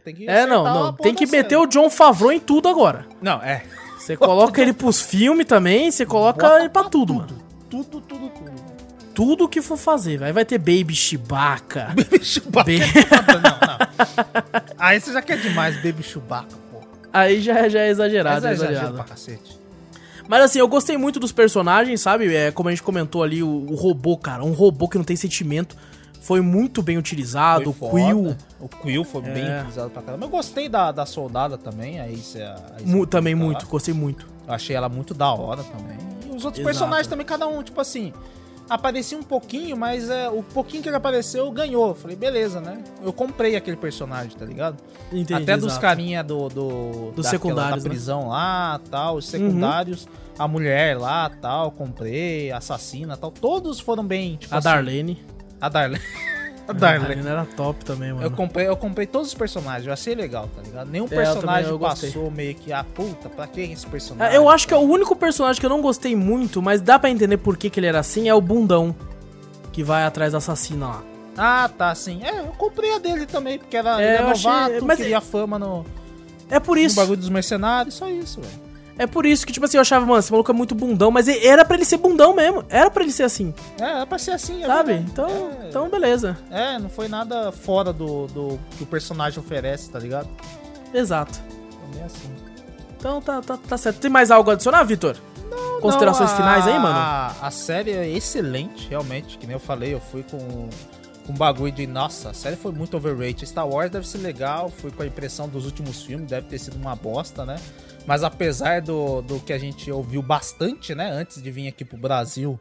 [0.03, 0.93] Tem que É, não, não.
[0.93, 3.07] Tem que meter o John Favreau em tudo agora.
[3.19, 3.63] Não, é.
[3.97, 7.35] Você coloca ele pros filmes também, você coloca Bota ele pra tudo, mano.
[7.67, 8.51] Tudo, tudo, tudo.
[9.15, 10.31] Tudo que for fazer, vai.
[10.31, 11.95] Vai ter Baby Chewbacca.
[12.21, 14.61] Chewbacca Bem- é foda, não, não.
[14.77, 16.81] Aí você já quer demais, Baby Chewbacca, pô.
[17.11, 18.95] Aí já, já é exagerado, é exagero exagerado.
[18.97, 19.57] pra cacete.
[20.27, 22.31] Mas assim, eu gostei muito dos personagens, sabe?
[22.35, 24.43] É, como a gente comentou ali, o, o robô, cara.
[24.43, 25.75] Um robô que não tem sentimento.
[26.25, 27.71] Foi muito bem utilizado.
[27.71, 28.23] Foi o Quill.
[28.23, 28.37] foda.
[28.59, 29.57] O Quill foi bem É.
[29.59, 30.25] utilizado pra caramba.
[30.25, 32.41] Eu gostei da, da soldada também, aí você.
[32.41, 33.51] aí você mu- também fica lá.
[33.51, 34.27] muito, gostei muito.
[34.47, 35.97] Eu achei ela muito da hora também.
[36.25, 36.63] E os outros Exato.
[36.63, 38.11] personagens também, cada um, tipo assim.
[38.67, 41.89] Aparecia um pouquinho, mas é, o pouquinho que ele apareceu ganhou.
[41.89, 42.83] Eu Falei, beleza, né?
[43.03, 44.77] Eu comprei aquele personagem, tá ligado?
[45.11, 46.49] Entendi, Até dos carinha do.
[46.49, 47.89] do Dos secundários, Da né?
[47.95, 50.07] prisão lá, tal, os secundários.
[50.39, 53.29] A mulher lá, tal, comprei, a assassina, tal.
[53.29, 55.23] Todos foram bem, tipo A assim, Darlene.
[55.65, 56.01] A Darlene.
[56.67, 57.07] A A Darlene.
[57.07, 58.25] Darlene era top também, mano.
[58.25, 60.89] Eu comprei, eu comprei todos os personagens, eu achei legal, tá ligado?
[60.89, 62.09] Nenhum É, também, personagem gostei.
[62.11, 64.35] passou meio que, ah, puta, pra que esse personagem?
[64.35, 67.09] Eu acho que é o único personagem que eu não gostei muito, mas dá pra
[67.09, 68.95] entender por que, que ele era assim, é o bundão.
[69.71, 71.03] Que vai atrás da assassina lá.
[71.37, 72.21] Ah, tá, sim.
[72.23, 74.97] É, eu comprei a dele também, porque era, É, ele é eu achei- novato, mas
[74.97, 75.85] queria fama no,
[76.49, 76.95] É por no isso.
[76.95, 78.64] bagulho dos mercenários, só isso, velho.
[78.97, 81.27] É por isso que, tipo assim, eu achava, mano, esse maluco é muito bundão, mas
[81.27, 82.63] era pra ele ser bundão mesmo.
[82.69, 84.93] Era pra ele ser assim, É, era pra ser assim, é sabe?
[84.93, 85.11] verdade.
[85.11, 85.29] Então,
[85.61, 86.37] é, então beleza.
[86.49, 90.29] é, não foi nada fora do, do que o personagem oferece, tá ligado?
[90.93, 91.37] Exato.
[91.81, 92.29] Também é assim.
[92.97, 93.99] Então tá, tá, tá certo.
[93.99, 95.15] Tem mais algo a adicionar, Vitor?
[95.81, 96.97] Considerações Não, a- finais aí, mano?
[96.97, 99.37] A, a série é excelente, realmente.
[99.37, 100.69] Que nem eu falei, eu fui com
[101.27, 101.85] com um bagulho de.
[101.87, 103.45] Nossa, a série foi muito overrated.
[103.47, 106.75] Star Wars deve ser legal, fui com a impressão dos últimos filmes, deve ter sido
[106.77, 107.55] uma bosta, né?
[108.05, 111.09] Mas apesar do, do que a gente ouviu bastante, né?
[111.09, 112.59] Antes de vir aqui pro Brasil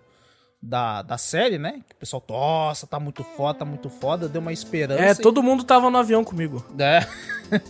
[0.62, 1.80] da, da série, né?
[1.88, 4.28] Que o pessoal, nossa, tá muito foda, tá muito foda.
[4.28, 5.02] Deu uma esperança.
[5.02, 6.64] É, e- todo mundo tava no avião comigo.
[6.78, 7.06] É.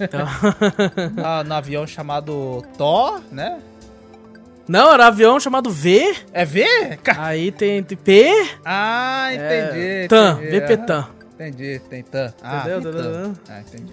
[0.00, 0.26] Então-
[1.44, 3.60] no avião chamado Thor, né?
[4.66, 6.64] Não, era avião chamado V, É V?
[7.18, 8.30] Aí tem, tem P,
[8.64, 9.86] Ah, entendi.
[9.86, 10.60] é, TAN, entendi.
[10.60, 10.76] VP.
[10.78, 11.08] TAN.
[11.34, 12.32] Entendi, tem tan.
[12.42, 12.92] Ah, Entendeu?
[12.92, 13.34] tem.
[13.48, 13.92] Ah, entendi.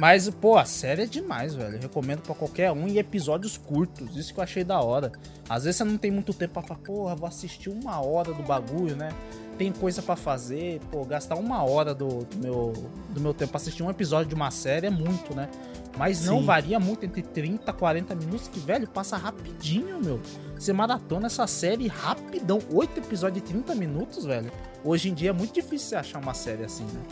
[0.00, 1.74] Mas, pô, a série é demais, velho.
[1.74, 4.16] Eu recomendo pra qualquer um e episódios curtos.
[4.16, 5.12] Isso que eu achei da hora.
[5.46, 8.42] Às vezes você não tem muito tempo pra falar, porra, vou assistir uma hora do
[8.42, 9.10] bagulho, né?
[9.58, 12.72] Tem coisa pra fazer, pô, gastar uma hora do, do meu,
[13.10, 15.50] do meu tempo pra assistir um episódio de uma série é muito, né?
[15.98, 16.46] Mas não Sim.
[16.46, 20.18] varia muito entre 30 e 40 minutos, que, velho, passa rapidinho, meu.
[20.54, 22.58] Você maratona essa série rapidão.
[22.72, 24.50] Oito episódios de 30 minutos, velho.
[24.82, 27.02] Hoje em dia é muito difícil você achar uma série assim, né?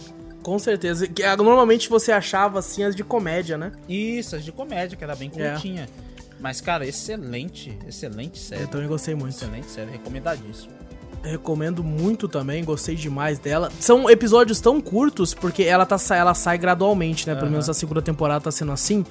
[0.49, 1.07] Com certeza.
[1.07, 3.73] Que, ah, Normalmente você achava assim as de comédia, né?
[3.87, 5.51] Isso, as de comédia, que era bem É.
[5.51, 5.87] curtinha.
[6.41, 8.63] Mas, cara, excelente, excelente série.
[8.63, 9.35] Eu também gostei muito.
[9.35, 10.73] Excelente série, recomendadíssimo.
[11.23, 13.71] Recomendo muito também, gostei demais dela.
[13.79, 17.35] São episódios tão curtos, porque ela, tá, ela sai gradualmente, né?
[17.35, 17.53] Pelo Aham.
[17.53, 19.05] menos a segunda temporada tá sendo assim.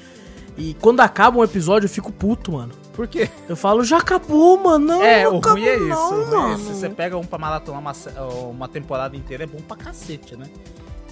[0.58, 2.74] E quando acaba um episódio, eu fico puto, mano.
[2.94, 3.30] Por quê?
[3.48, 4.88] Eu falo, já acabou, mano.
[4.88, 5.88] Não, é, não o ruim é isso.
[5.88, 6.74] não, ruim é isso.
[6.74, 7.94] Você pega um pra maratonar uma,
[8.50, 10.48] uma temporada inteira, é bom pra cacete, né?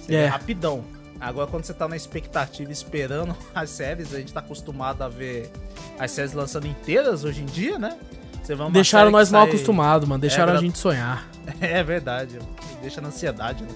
[0.06, 0.26] Você É.
[0.26, 0.84] rapidão.
[1.20, 5.50] Agora, quando você tá na expectativa esperando as séries, a gente tá acostumado a ver
[5.98, 7.96] as séries lançando inteiras hoje em dia, né?
[8.42, 10.20] Você uma Deixaram nós mal sai- acostumados, mano.
[10.20, 11.28] Deixaram gra- a gente sonhar.
[11.60, 12.38] É verdade.
[12.82, 13.70] Deixa na ansiedade, né?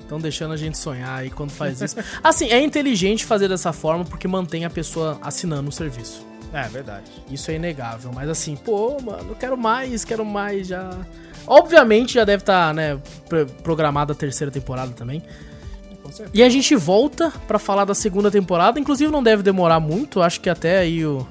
[0.00, 1.96] Estão deixando a gente sonhar aí quando faz isso.
[2.22, 6.26] assim, é inteligente fazer dessa forma porque mantém a pessoa assinando o serviço.
[6.52, 7.04] É verdade.
[7.30, 8.10] Isso é inegável.
[8.12, 10.90] Mas assim, pô, mano, quero mais, quero mais já.
[11.46, 15.22] Obviamente já deve estar, né, pro- programada a terceira temporada também.
[16.34, 18.80] E a gente volta pra falar da segunda temporada.
[18.80, 20.20] Inclusive não deve demorar muito.
[20.20, 21.26] Acho que até aí o.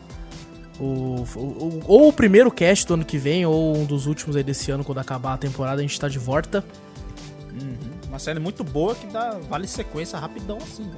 [0.79, 4.43] O, o- ou o primeiro cast do ano que vem, ou um dos últimos aí
[4.43, 6.63] desse ano, quando acabar a temporada, a gente tá de volta.
[8.07, 10.89] Uma série muito boa que dá, vale sequência rapidão assim,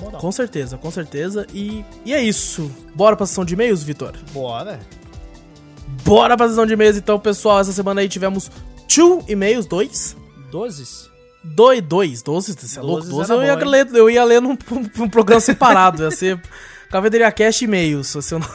[0.00, 0.20] moral.
[0.20, 1.46] Com certeza, com certeza.
[1.54, 2.70] E, e é isso.
[2.94, 4.12] Bora pra sessão de e-mails, Vitor?
[4.32, 4.78] Bora.
[6.04, 7.60] Bora pra sessão de e-mails, então, pessoal.
[7.60, 8.50] Essa semana aí tivemos
[8.88, 10.16] two e-mails, dois.
[10.50, 11.10] Dozes.
[11.44, 13.04] Dois, dois, doze, você é louco?
[13.04, 13.68] Doze eu ia, bom, hein?
[13.68, 14.56] ler, eu ia ler num,
[14.96, 16.04] num programa separado.
[16.04, 16.40] Ia ser
[16.88, 18.12] Cafeteria Cast e-mails.
[18.14, 18.46] você não-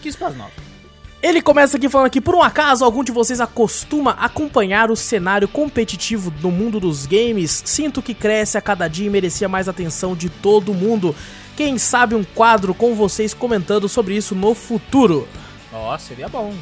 [0.00, 0.52] Quis pras nove.
[1.20, 5.48] Ele começa aqui falando que, por um acaso, algum de vocês acostuma acompanhar o cenário
[5.48, 7.60] competitivo do mundo dos games?
[7.64, 11.14] Sinto que cresce a cada dia e merecia mais atenção de todo mundo.
[11.56, 15.26] Quem sabe um quadro com vocês comentando sobre isso no futuro?
[15.72, 16.54] Ó, seria bom.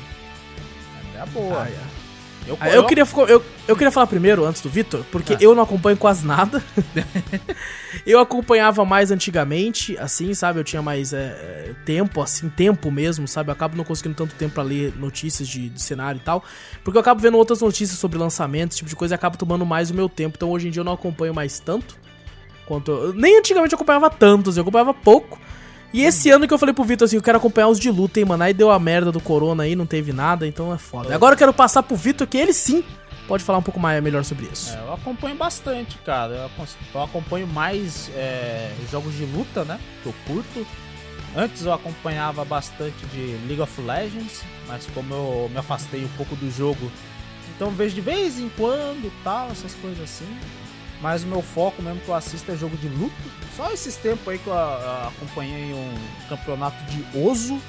[1.13, 1.69] Seria boa.
[1.69, 1.86] Ah,
[2.47, 5.39] eu, Ah, eu, queria, fo- eu, eu queria falar primeiro, antes do Vitor, porque Ah.
[5.41, 6.63] eu não acompanho quase nada.
[8.07, 10.61] eu acompanhava mais antigamente, assim, sabe?
[10.61, 13.51] Eu tinha mais é, é, tempo, assim, tempo mesmo, sabe?
[13.51, 16.45] Eu acabo não conseguindo tanto tempo pra ler notícias de, de cenário e tal.
[16.85, 19.65] Porque eu acabo vendo outras notícias sobre lançamentos, esse tipo de coisa, e acabo tomando
[19.67, 20.35] mais o meu tempo.
[20.37, 21.97] Então hoje em dia eu não acompanho mais tanto.
[22.67, 25.41] Quanto eu, nem antigamente eu acompanhava tantos, eu acompanhava pouco.
[25.93, 28.19] E esse ano que eu falei pro Vitor assim, eu quero acompanhar os de luta,
[28.19, 28.43] hein, mano.
[28.43, 31.15] Aí deu a merda do corona aí, não teve nada, então é foda.
[31.15, 32.85] Agora eu quero passar pro Vitor, que ele sim
[33.27, 34.73] pode falar um pouco mais melhor sobre isso.
[34.73, 36.49] É, eu acompanho bastante, cara.
[36.95, 39.79] Eu, acompanho mais é, jogos de luta, né?
[40.03, 40.67] Que eu curto.
[41.37, 46.35] Antes eu acompanhava bastante de League of Legends, mas como eu me afastei um pouco
[46.35, 46.91] do jogo,
[47.55, 50.27] então vejo de vez em quando tal, essas coisas assim.
[51.07, 53.15] Mas o meu foco mesmo que eu assisto é jogo de luta.
[53.57, 54.53] Só esses tempos aí que eu,
[55.07, 55.95] acompanhei um
[56.29, 57.63] campeonato de Ozo.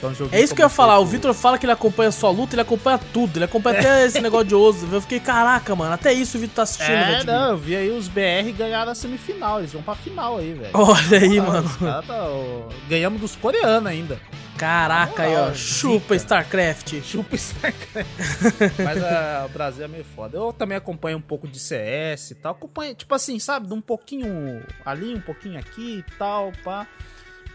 [0.00, 2.30] Que é É isso que eu ia falar, o Vitor fala que ele acompanha só
[2.30, 4.86] luta, ele acompanha tudo, ele acompanha até esse negócio de osso.
[4.90, 7.90] Eu fiquei, caraca, mano, até isso o Vitor tá assistindo, É, não, eu vi aí
[7.90, 10.70] os BR ganharam a semifinal, eles vão pra final aí, velho.
[10.74, 11.68] Olha aí, Ah, mano.
[12.06, 14.20] tá, ó, ganhamos dos coreanos ainda.
[14.58, 15.54] Caraca, aí, ó.
[15.54, 16.16] Chupa.
[16.16, 17.00] StarCraft.
[17.04, 18.08] Chupa StarCraft.
[18.84, 20.36] Mas ah, o Brasil é meio foda.
[20.36, 22.52] Eu também acompanho um pouco de CS e tal.
[22.52, 23.68] Acompanho, tipo assim, sabe?
[23.68, 26.88] De um pouquinho ali, um pouquinho aqui e tal, pá.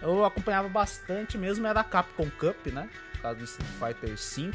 [0.03, 2.90] Eu acompanhava bastante mesmo, era a Capcom Cup, né?
[3.14, 4.51] Por causa do Street Fighter V.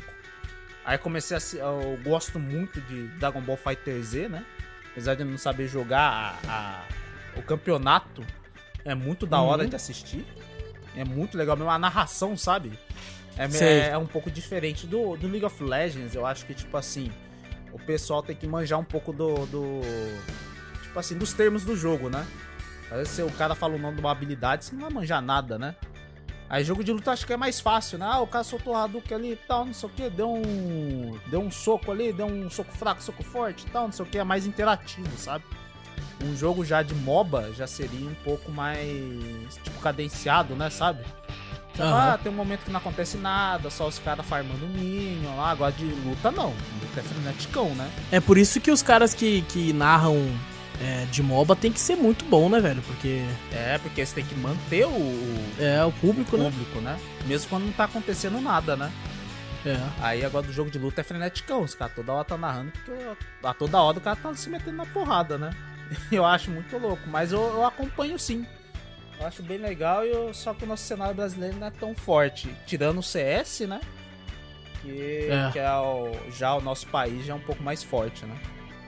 [0.84, 1.40] Aí comecei a.
[1.64, 4.44] Eu gosto muito de Dragon Ball Fighter Z, né?
[4.92, 6.84] Apesar de eu não saber jogar a- a-
[7.38, 8.24] o campeonato,
[8.84, 9.68] é muito da hora Uhum.
[9.68, 10.24] de assistir.
[10.96, 11.70] É muito legal mesmo.
[11.70, 12.78] A narração, sabe?
[13.36, 13.80] É, Sei.
[13.80, 16.14] é um pouco diferente do, do League of Legends.
[16.14, 17.10] Eu acho que, tipo assim,
[17.72, 19.46] o pessoal tem que manjar um pouco do.
[19.46, 19.80] do
[20.82, 22.26] tipo assim, dos termos do jogo, né?
[22.90, 25.20] Às vezes se o cara fala o nome de uma habilidade, você não vai manjar
[25.20, 25.74] nada, né?
[26.50, 28.06] Aí jogo de luta acho que é mais fácil, né?
[28.08, 31.18] Ah, o cara soltou o Hadouken ali e tal, não sei o que, deu um.
[31.26, 34.08] Deu um soco ali, deu um soco fraco, soco forte e tal, não sei o
[34.08, 35.44] que, é mais interativo, sabe?
[36.24, 41.04] Um jogo já de MOBA já seria um pouco mais, tipo, cadenciado, né, sabe?
[41.72, 42.14] Tipo, Aham.
[42.14, 45.50] Ah, tem um momento que não acontece nada, só os caras farmando minion lá.
[45.50, 46.48] Agora de luta, não.
[46.48, 47.88] Luta é freneticão, né?
[48.10, 50.16] É por isso que os caras que, que narram
[50.80, 52.80] é, de MOBA tem que ser muito bom, né, velho?
[52.82, 56.44] Porque É, porque você tem que manter o, o é o público, né?
[56.50, 56.98] público, né?
[57.26, 58.92] Mesmo quando não tá acontecendo nada, né?
[59.66, 59.76] É.
[60.00, 61.62] Aí agora do jogo de luta é freneticão.
[61.62, 62.92] Os caras toda hora tá narrando, porque
[63.42, 65.50] a toda hora o cara tá se metendo na porrada, né?
[66.12, 68.46] Eu acho muito louco, mas eu, eu acompanho sim.
[69.18, 71.92] Eu acho bem legal, e eu- só que o nosso cenário brasileiro não é tão
[71.94, 72.54] forte.
[72.66, 73.80] Tirando o CS, né?
[74.82, 75.50] Que É.
[75.50, 78.36] que é o, já o nosso país já é um pouco mais forte, né?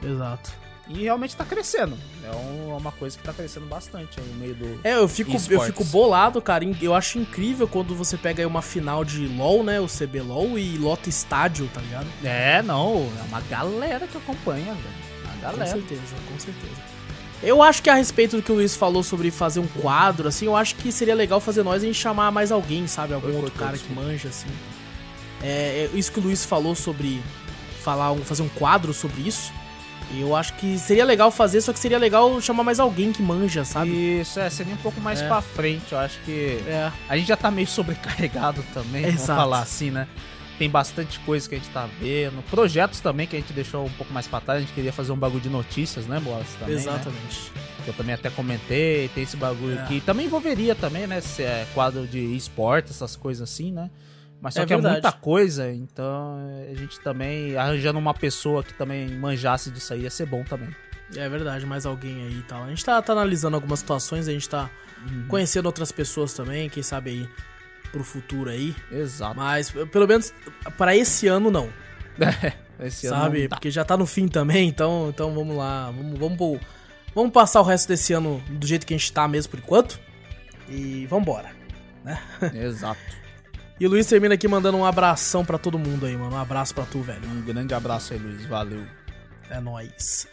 [0.02, 0.52] Exato.
[0.92, 1.96] E realmente tá crescendo.
[2.24, 4.80] É um- é uma coisa que tá crescendo bastante aí no meio do.
[4.82, 6.64] É, eu fico, eu fico bolado, cara.
[6.80, 9.80] Eu acho incrível quando você pega aí uma final de LoL, né?
[9.80, 12.06] O CB LoL e lota estádio, tá ligado?
[12.24, 13.08] É, não.
[13.18, 14.78] É uma galera que acompanha, velho.
[15.24, 15.66] Uma Com galera.
[15.70, 16.00] certeza,
[16.32, 16.90] com certeza.
[17.42, 20.44] Eu acho que a respeito do que o Luiz falou sobre fazer um quadro, assim,
[20.44, 23.14] eu acho que seria legal fazer nós gente chamar mais alguém, sabe?
[23.14, 23.84] Algum Eu outro cara isso.
[23.84, 24.48] que manja, assim.
[25.42, 27.22] É, é isso que o Luiz falou sobre
[27.82, 29.52] falar um, fazer um quadro sobre isso.
[30.18, 33.64] Eu acho que seria legal fazer, só que seria legal chamar mais alguém que manja,
[33.64, 34.20] sabe?
[34.20, 35.28] Isso, é, seria um pouco mais É.
[35.28, 35.92] pra frente.
[35.92, 36.58] Eu acho que.
[36.66, 36.90] É.
[37.08, 39.40] A gente já tá meio sobrecarregado também, vamos Exato.
[39.40, 40.08] falar assim, né?
[40.58, 42.42] Tem bastante coisa que a gente tá vendo.
[42.50, 44.58] Projetos também que a gente deixou um pouco mais pra trás.
[44.58, 46.47] A gente queria fazer um bagulho de notícias, né, Boas?
[46.58, 46.80] Também, né?
[46.82, 47.52] Exatamente.
[47.82, 49.08] Que eu também até comentei.
[49.14, 49.82] Tem esse bagulho É.
[49.82, 50.02] aqui.
[50.02, 51.22] Também envolveria também, né?
[51.22, 53.89] Se é quadro de esporte, essas coisas assim, né?
[54.40, 54.98] Mas só É que verdade.
[54.98, 56.38] é muita coisa, então
[56.70, 60.74] a gente também, arranjando uma pessoa que também manjasse disso aí, ia ser bom também.
[61.16, 62.62] É verdade, mais alguém aí e tal.
[62.64, 64.70] A gente tá, tá analisando algumas situações, a gente tá
[65.28, 67.28] conhecendo outras pessoas também, quem sabe aí
[67.92, 68.74] pro futuro aí.
[68.90, 69.36] Exato.
[69.36, 70.32] Mas pelo menos
[70.78, 71.68] para esse ano não.
[72.82, 73.40] Esse ano sabe?
[73.42, 73.56] não dá.
[73.56, 75.90] Porque já tá no fim também, então, então vamos lá.
[75.90, 76.60] Vamos, vamos, pro-
[77.14, 80.00] vamos passar o resto desse ano do jeito que a gente tá mesmo por enquanto.
[80.66, 81.50] E vambora.
[82.54, 82.98] Exato.
[83.81, 86.36] E o Luiz termina aqui mandando um abração pra todo mundo aí, mano.
[86.36, 87.26] Um abraço pra tu, velho.
[87.26, 88.44] Um grande abraço aí, Luiz.
[88.47, 88.83] Valeu.
[89.49, 90.28] É nóis.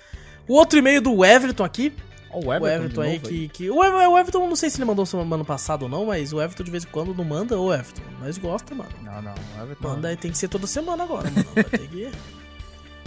[0.47, 1.93] O outro e-mail do Everton aqui.
[2.29, 3.47] Ó, o O Everton, Everton de aí novo que.
[3.47, 6.33] que o, Ever- o Everton, não sei se ele mandou semana passada ou não, mas
[6.33, 7.57] o Everton de vez em quando não manda.
[7.57, 8.89] Ô, Everton, nós gosta, mano.
[9.01, 9.33] Não, não.
[9.57, 9.87] O Everton.
[9.87, 11.47] Manda aí, tem que ser toda semana agora, mano.
[11.55, 12.03] Vai ter que.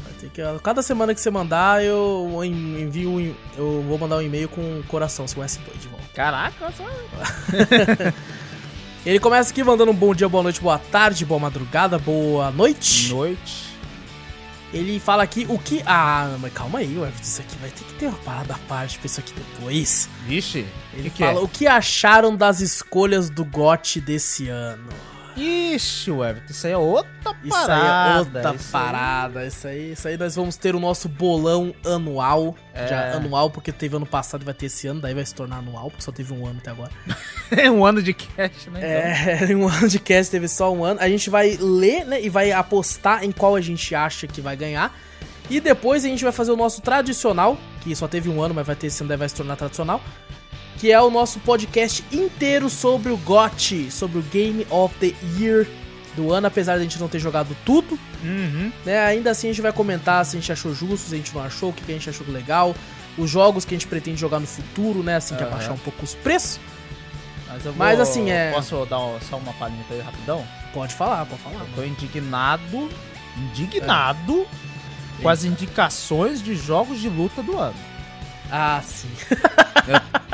[0.03, 0.43] Vai ter que.
[0.63, 3.11] Cada semana que você mandar, eu en- envio.
[3.11, 6.07] um e- Eu vou mandar um e-mail com um coração, com S2 de volta.
[6.15, 6.85] Caraca, só...
[9.05, 13.09] Ele começa aqui mandando um bom dia, boa noite, boa tarde, boa madrugada, boa noite.
[13.09, 13.71] noite.
[14.75, 15.83] Ele fala aqui o que.
[15.87, 17.23] Ah, mas calma aí, Everton.
[17.23, 20.09] Isso aqui vai ter que ter uma parada à parte pra isso aqui depois.
[20.27, 20.67] Vixe.
[20.93, 21.43] Ele que que fala é?
[21.43, 24.89] o que acharam das escolhas do GOT desse ano.
[25.37, 26.51] Ixi, Everton.
[26.51, 27.11] Isso aí é outra
[27.45, 28.11] Isso aí parada.
[28.15, 29.47] é outra isso aí- parada.
[29.47, 32.55] Isso aí, isso aí nós vamos ter o nosso bolão anual.
[32.75, 32.87] É.
[32.87, 35.57] Já anual, porque teve ano passado e vai ter esse ano, daí vai se tornar
[35.59, 36.91] anual, porque só teve um ano até agora.
[37.51, 38.79] É um ano de cash, né?
[39.39, 39.49] então?
[39.51, 41.01] É, um ano de cast teve só um ano.
[41.01, 44.57] A gente vai ler, né, e vai apostar em qual a gente acha que vai
[44.57, 44.97] ganhar.
[45.51, 48.65] E depois a gente vai fazer o nosso tradicional que só teve um ano, mas
[48.65, 50.01] vai ter esse ano, daí vai se tornar tradicional.
[50.81, 55.67] Que é o nosso podcast inteiro sobre o GOT, sobre o Game of the Year
[56.17, 57.99] do ano, apesar de a gente não ter jogado tudo.
[58.25, 58.73] Uhum.
[58.85, 58.99] Né?
[58.99, 61.43] Ainda assim a gente vai comentar se a gente achou justo, se a gente não
[61.43, 62.75] achou, o que a gente achou legal,
[63.19, 65.17] os jogos que a gente pretende jogar no futuro, né?
[65.17, 65.53] Assim que Aham.
[65.53, 66.59] abaixar um pouco os preços.
[67.47, 70.47] Mas, Mas, assim, é- Posso dar só uma palhinha pra ele rapidão?
[70.73, 71.61] Pode falar, pode falar.
[71.61, 72.89] Eu tô indignado,
[73.37, 74.47] indignado
[75.21, 77.90] com as indicações de jogos de luta do ano.
[78.51, 79.09] Ah, sim.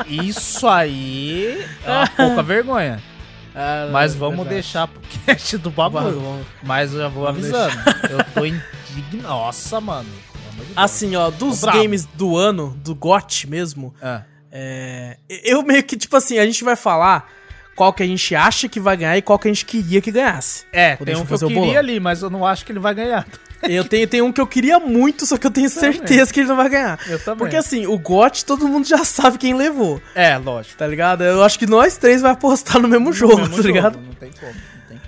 [0.07, 3.01] Isso aí é uma pouca vergonha.
[3.55, 4.53] Ah, Mas vamos verdade.
[4.55, 6.45] deixar pro cast do vamos.
[6.63, 7.75] Mas eu já vou Vamos avisando.
[8.09, 9.27] Eu tô indignado.
[9.27, 10.09] Nossa, mano.
[10.75, 11.77] Assim, ó, dos bravo.
[11.79, 14.21] games do ano, do GOT mesmo, É.
[14.51, 17.29] é, eu meio que, tipo assim, a gente vai falar
[17.77, 20.11] qual que a gente acha que vai ganhar e qual que a gente queria que
[20.11, 20.65] ganhasse.
[20.73, 21.77] É, tem um que eu queria bolão.
[21.77, 23.25] ali, mas eu não acho que ele vai ganhar.
[23.63, 26.47] Eu tenho, tenho um que eu queria muito, só que eu tenho certeza que ele
[26.47, 26.99] não vai ganhar.
[27.07, 27.39] Eu também.
[27.39, 30.77] Porque assim, o GOT todo mundo já sabe quem levou, É, lógico.
[30.77, 31.23] tá ligado?
[31.23, 33.93] Eu acho que nós três vai apostar no mesmo jogo, Mesmo tá ligado?
[33.93, 34.53] jogo, como, não tem como.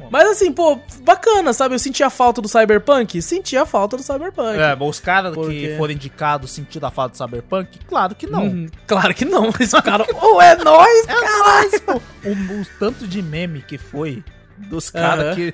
[0.09, 1.75] Mas assim, pô, bacana, sabe?
[1.75, 3.21] Eu senti a falta do Cyberpunk?
[3.21, 4.57] Senti a falta do Cyberpunk.
[4.59, 8.27] É, bom, os caras Por que foram indicados sentindo a falta do Cyberpunk, claro que
[8.27, 8.43] não.
[8.43, 12.01] Uhum, claro que não, mas o cara, ô, é nóis, caralho!
[12.25, 14.23] O, o tanto de meme que foi
[14.57, 15.35] dos caras Aham.
[15.35, 15.53] que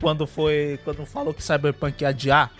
[0.00, 2.52] quando foi, quando falou que Cyberpunk ia adiar,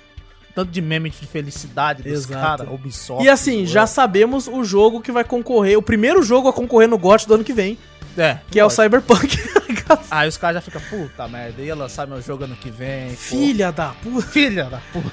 [0.55, 3.25] tanto de meme de felicidade dos caras, Ubisoft.
[3.25, 6.99] E assim, já sabemos o jogo que vai concorrer, o primeiro jogo a concorrer no
[6.99, 7.78] GOT do ano que vem,
[8.19, 8.83] é, que é o lógico.
[8.83, 9.39] Cyberpunk?
[10.11, 13.11] Aí os caras já ficam, puta merda, ia lançar meu jogo ano que vem.
[13.11, 13.17] pô.
[13.17, 14.27] Filha da puta.
[14.27, 15.11] Filha da puta.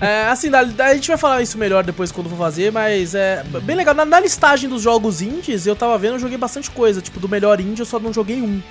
[0.00, 3.14] É, assim, da- da- a gente vai falar isso melhor depois quando for fazer, mas
[3.14, 3.94] é bem legal.
[3.94, 7.00] Na, na listagem dos jogos indies, eu tava vendo, eu joguei bastante coisa.
[7.00, 8.62] Tipo, do melhor indie eu só não joguei um.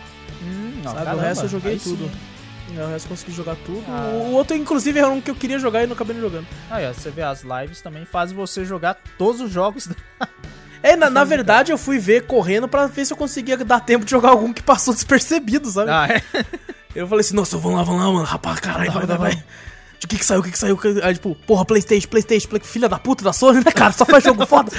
[0.84, 1.06] Não, sabe?
[1.06, 1.96] caramba, o resto eu joguei aí sim.
[1.96, 2.12] tudo.
[2.78, 3.84] É, O resto eu consegui jogar tudo.
[3.88, 4.10] Ah.
[4.26, 6.48] O outro, inclusive, era um que eu queria jogar e não acabei não jogando.
[6.70, 9.88] Aí, ó, você vê as lives também fazem você jogar todos os jogos.
[10.84, 14.04] É, na, na verdade, eu fui ver correndo pra ver se eu conseguia dar tempo
[14.04, 15.90] de jogar algum que passou despercebido, sabe?
[15.90, 16.44] ah, é.
[16.96, 18.24] Eu falei assim, nossa, vamos lá, vamos lá, mano.
[18.24, 19.44] Rapaz, caralho, vai, vai, vai.
[20.00, 20.80] De que que saiu, o que que saiu?
[21.02, 22.62] Aí, tipo, porra, Playstation, Playstation, Play...
[22.62, 23.92] filha da puta da Sony, né, cara?
[23.94, 24.72] Só faz jogo foda.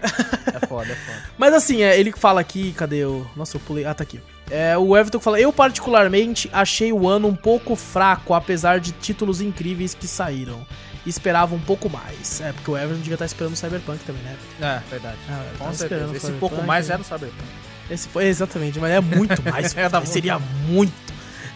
[0.00, 1.22] É foda, é foda.
[1.36, 3.26] Mas assim, é, ele fala aqui, cadê o...
[3.34, 3.84] Nossa, eu pulei...
[3.84, 4.20] Ah, tá aqui.
[4.50, 9.40] É, o Everton fala, eu particularmente achei o ano um pouco fraco, apesar de títulos
[9.40, 10.64] incríveis que saíram.
[11.08, 12.40] Esperava um pouco mais.
[12.40, 14.36] É, porque o Everton devia estar esperando o Cyberpunk também, né?
[14.60, 15.16] É, verdade.
[15.28, 16.16] Ah, Com tava certeza.
[16.16, 16.94] Esse pouco mais né?
[16.94, 17.48] era o Cyberpunk.
[17.90, 19.76] Esse, foi- exatamente, mas é muito mais.
[19.76, 20.92] É, dá seria muito.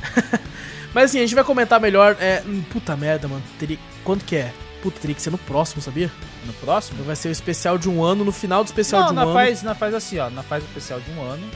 [0.94, 2.16] mas assim, a gente vai comentar melhor.
[2.20, 3.42] É, hum, puta merda, mano.
[3.58, 4.52] Teria, quanto que é?
[4.82, 6.10] Puta, teria que ser no próximo, sabia?
[6.46, 7.04] No próximo?
[7.04, 9.24] Vai ser o especial de um ano, no final do especial Não, de um nós
[9.26, 9.34] ano.
[9.34, 10.28] faz, nós faz assim, ó.
[10.30, 11.46] Nós faz o especial de um ano,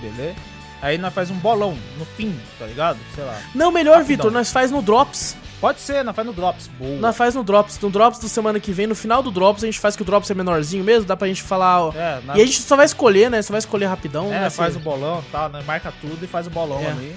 [0.00, 0.34] beleza?
[0.82, 2.98] Aí nós faz um bolão no fim, tá ligado?
[3.14, 3.40] Sei lá.
[3.54, 4.02] Não, melhor.
[4.04, 5.36] Vitor, nós faz no Drops.
[5.64, 6.66] Pode ser, nós faz no Drops.
[6.78, 6.98] Boa.
[7.00, 7.80] Nós faz no Drops.
[7.80, 10.04] No Drops da semana que vem, no final do Drops, a gente faz que o
[10.04, 11.86] Drops é menorzinho mesmo, dá pra gente falar.
[11.86, 11.92] ó.
[11.94, 13.40] É, nós- E a gente só vai escolher, né?
[13.40, 14.30] Só vai escolher rapidão.
[14.30, 15.62] É, vai faz o bolão e tal, né?
[15.66, 16.90] Marca tudo e faz o bolão É.
[16.90, 17.16] ali.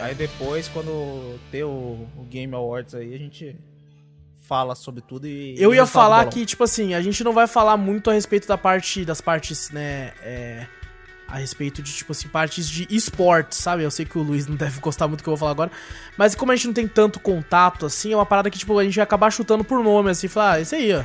[0.00, 1.68] Aí depois, quando ter o,
[2.18, 3.54] o Game Awards aí, a gente
[4.42, 5.54] fala sobre tudo e.
[5.56, 8.48] Eu ia do falar que, tipo assim, a gente não vai falar muito a respeito
[8.48, 10.66] da parte, das partes, né, é,
[11.26, 13.82] a respeito de, tipo assim, partes de esportes, sabe?
[13.82, 15.70] Eu sei que o Luiz não deve gostar muito do que eu vou falar agora,
[16.16, 18.84] mas como a gente não tem tanto contato, assim, é uma parada que, tipo, a
[18.84, 21.02] gente vai acabar chutando por nome, assim, falar, ah, esse aí, ó,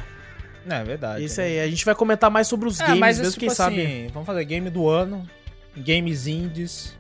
[0.68, 1.24] É verdade.
[1.24, 1.46] esse é.
[1.46, 1.60] aí.
[1.62, 3.82] A gente vai comentar mais sobre os É, games, mas mesmo, esse, quem tipo sabe.
[3.82, 5.28] assim, vamos fazer game do ano,
[5.78, 6.96] games indies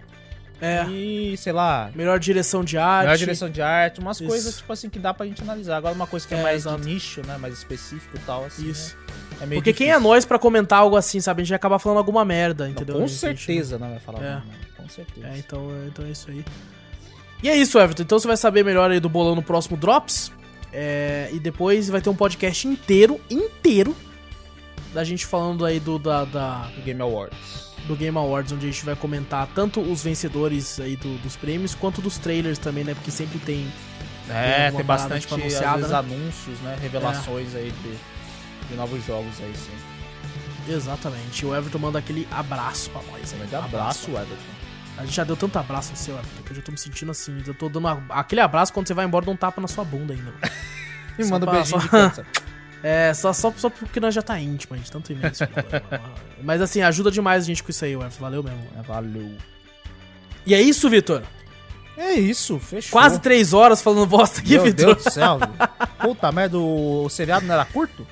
[0.61, 3.03] É, e, sei lá, melhor direção de arte.
[3.05, 4.27] melhor direção de arte, umas Isso.
[4.29, 5.77] coisas, tipo assim, que dá pra gente analisar.
[5.77, 6.83] Agora uma coisa que é, É, mais exato.
[6.83, 8.95] nicho, né, mais específico e tal, assim, Isso.
[8.97, 9.03] né,
[9.41, 10.09] é meio Porque quem é difícil.
[10.09, 11.41] nós pra comentar algo assim, sabe?
[11.41, 12.95] A gente vai acabar falando alguma merda, Não, entendeu?
[12.97, 14.19] Com A gente- certeza, né, vai falar.
[14.19, 14.35] É.
[14.35, 14.43] né,
[14.75, 15.27] Com certeza.
[15.27, 16.43] É, então, é- então é isso aí.
[17.41, 18.03] E é isso, Everton.
[18.03, 20.29] Então você vai saber melhor aí do bolão no próximo Drops.
[20.73, 23.95] É, e depois vai ter um podcast inteiro, inteiro,
[24.93, 27.68] da gente falando aí do, da, da- Do Game Awards.
[27.89, 31.73] Do Game Awards, onde a gente vai comentar tanto os vencedores aí do- dos prêmios,
[31.75, 32.93] quanto dos trailers também, né?
[32.93, 33.67] Porque sempre tem...
[34.29, 35.95] É, tem bastante tipo, anunciada, né?
[35.95, 36.77] anúncios, né?
[36.79, 40.71] Revelações aí de, de novos jogos aí, sim.
[40.71, 41.45] Exatamente.
[41.45, 43.39] O Everton manda aquele abraço pra nós aí.
[43.39, 44.35] Grande abraço, Everton.
[44.97, 47.09] A gente já deu tanto abraço no seu, Everton, que eu já tô me sentindo
[47.11, 47.41] assim.
[47.47, 50.13] Eu tô dando aquele abraço quando você vai embora, dá um tapa na sua bunda
[50.13, 50.31] ainda.
[51.17, 52.23] E Só manda um beijinho só-.
[52.83, 55.31] É, só, só, só porque nós já tá íntimo, a gente tanto e-mail.
[56.43, 58.19] Mas assim, ajuda demais a gente com isso aí, Everton.
[58.19, 58.65] Valeu mesmo.
[58.77, 59.31] É, Valeu.
[60.45, 61.23] E é isso, Vitor.
[61.97, 62.91] É isso, fechou.
[62.91, 64.93] Quase três horas falando bosta aqui, Meu Vitor.
[64.95, 65.37] Deus do céu.
[65.37, 65.51] velho.
[66.01, 68.07] Puta merda, o, o seriado não era curto?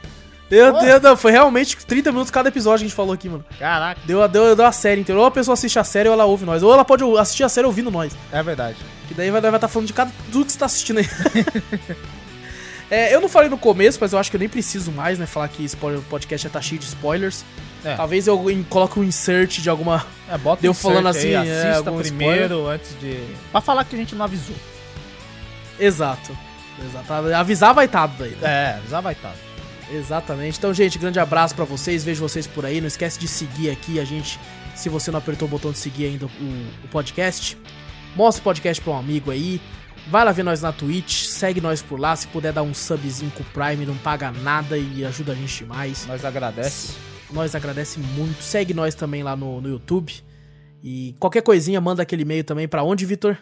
[0.52, 3.44] Meu Deus, não, foi realmente 30 minutos cada episódio que a gente falou aqui, mano.
[3.60, 5.20] Caraca, Deu, deu, deu a série inteira.
[5.20, 6.64] Ou a pessoa assiste a série ou ela ouve nós.
[6.64, 8.14] Ou ela pode assistir a série ouvindo nós.
[8.32, 8.78] é verdade.
[9.08, 11.06] Que daí vai estar falando de cada tudo que você tá assistindo aí.
[12.90, 15.26] É, eu não falei no começo, mas eu acho que eu nem preciso mais, né?
[15.26, 17.44] Falar que esse podcast já tá cheio de spoilers.
[17.84, 17.96] É.
[17.96, 20.06] Talvez eu coloque um insert de alguma.
[20.30, 23.20] É, bota Deu um falando aí, assim, é, assista algum primeiro antes de.
[23.52, 24.56] Pra falar que a gente não avisou.
[25.80, 26.38] Exato.
[26.84, 27.14] Exato.
[27.36, 28.32] Avisar vai estar daí.
[28.32, 28.40] né?
[28.44, 29.34] É, já vai estar.
[29.92, 30.58] Exatamente.
[30.58, 32.04] Então, gente, grande abraço pra vocês.
[32.04, 32.82] Vejo vocês por aí.
[32.82, 34.40] Não esquece de seguir aqui a gente,
[34.76, 36.30] se você não apertou o botão de seguir ainda o,
[36.84, 37.58] o podcast.
[38.16, 39.62] Mostra o podcast pra um amigo aí.
[40.10, 42.16] Vai lá ver nós na Twitch, segue nós por lá.
[42.16, 45.58] Se puder dar um subzinho com o Prime, não paga nada e ajuda a gente
[45.64, 46.06] demais.
[46.08, 46.94] Nós agradece.
[47.30, 48.42] Nós agradece muito.
[48.42, 50.14] Segue nós também lá no, no YouTube.
[50.82, 53.38] E qualquer coisinha, manda aquele e-mail também pra onde, Vitor?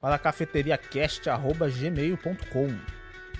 [0.00, 2.74] Para cafeteriacast.gmail.com.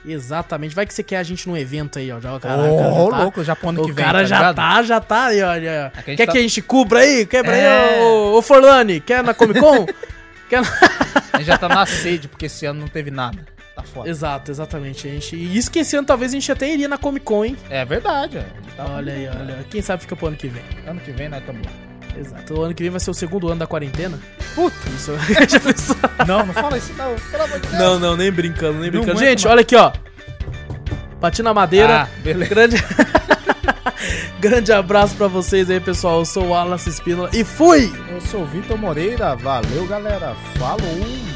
[0.06, 0.74] Exatamente.
[0.74, 2.20] Vai que você quer a gente num evento aí, ó.
[2.20, 4.04] Já, o Ô, cara- o cara já tá- louco, já pro ano O que vem.
[4.04, 4.56] cara tá já ligado?
[4.56, 5.92] tá, já tá aí, olha.
[5.96, 7.24] É que Quer tá- que a gente cubra aí?
[7.24, 7.94] Quebra É.
[7.94, 9.00] aí, ô, ô Forlani?
[9.00, 9.86] Quer na Comic Con?
[10.50, 10.68] Quer na...
[11.34, 13.44] A gente já tá na sede, porque esse ano não teve nada.
[13.74, 14.08] Tá foda.
[14.08, 15.08] Exato, exatamente.
[15.08, 15.34] A gente...
[15.34, 17.56] E isso que esse ano talvez a gente até iria na Comic Con, hein?
[17.68, 18.46] É verdade, é.
[18.76, 19.66] Tá- Olha aí, olha.
[19.68, 20.62] Quem sabe fica pro ano que vem.
[20.86, 21.72] Ano que vem nós estamos lá.
[22.16, 22.54] Exato.
[22.54, 24.18] O ano que vem vai ser o segundo ano da quarentena.
[24.54, 25.12] Puta, isso.
[25.50, 25.96] Já pensou?
[26.26, 27.16] Não, não fala isso não.
[27.16, 27.82] Pelo amor de Deus.
[27.82, 29.18] Não, não, nem brincando, nem brincando.
[29.18, 29.92] Gente, olha aqui, ó.
[31.20, 32.02] Bati na madeira.
[32.02, 32.54] Ah, beleza.
[32.54, 32.76] Grande...
[34.40, 36.20] Grande abraço pra vocês aí, pessoal.
[36.20, 37.92] Eu sou o Wallace Espínola e fui!
[38.10, 39.34] Eu sou o Vitor Moreira.
[39.36, 40.34] Valeu, galera.
[40.58, 41.33] Falou.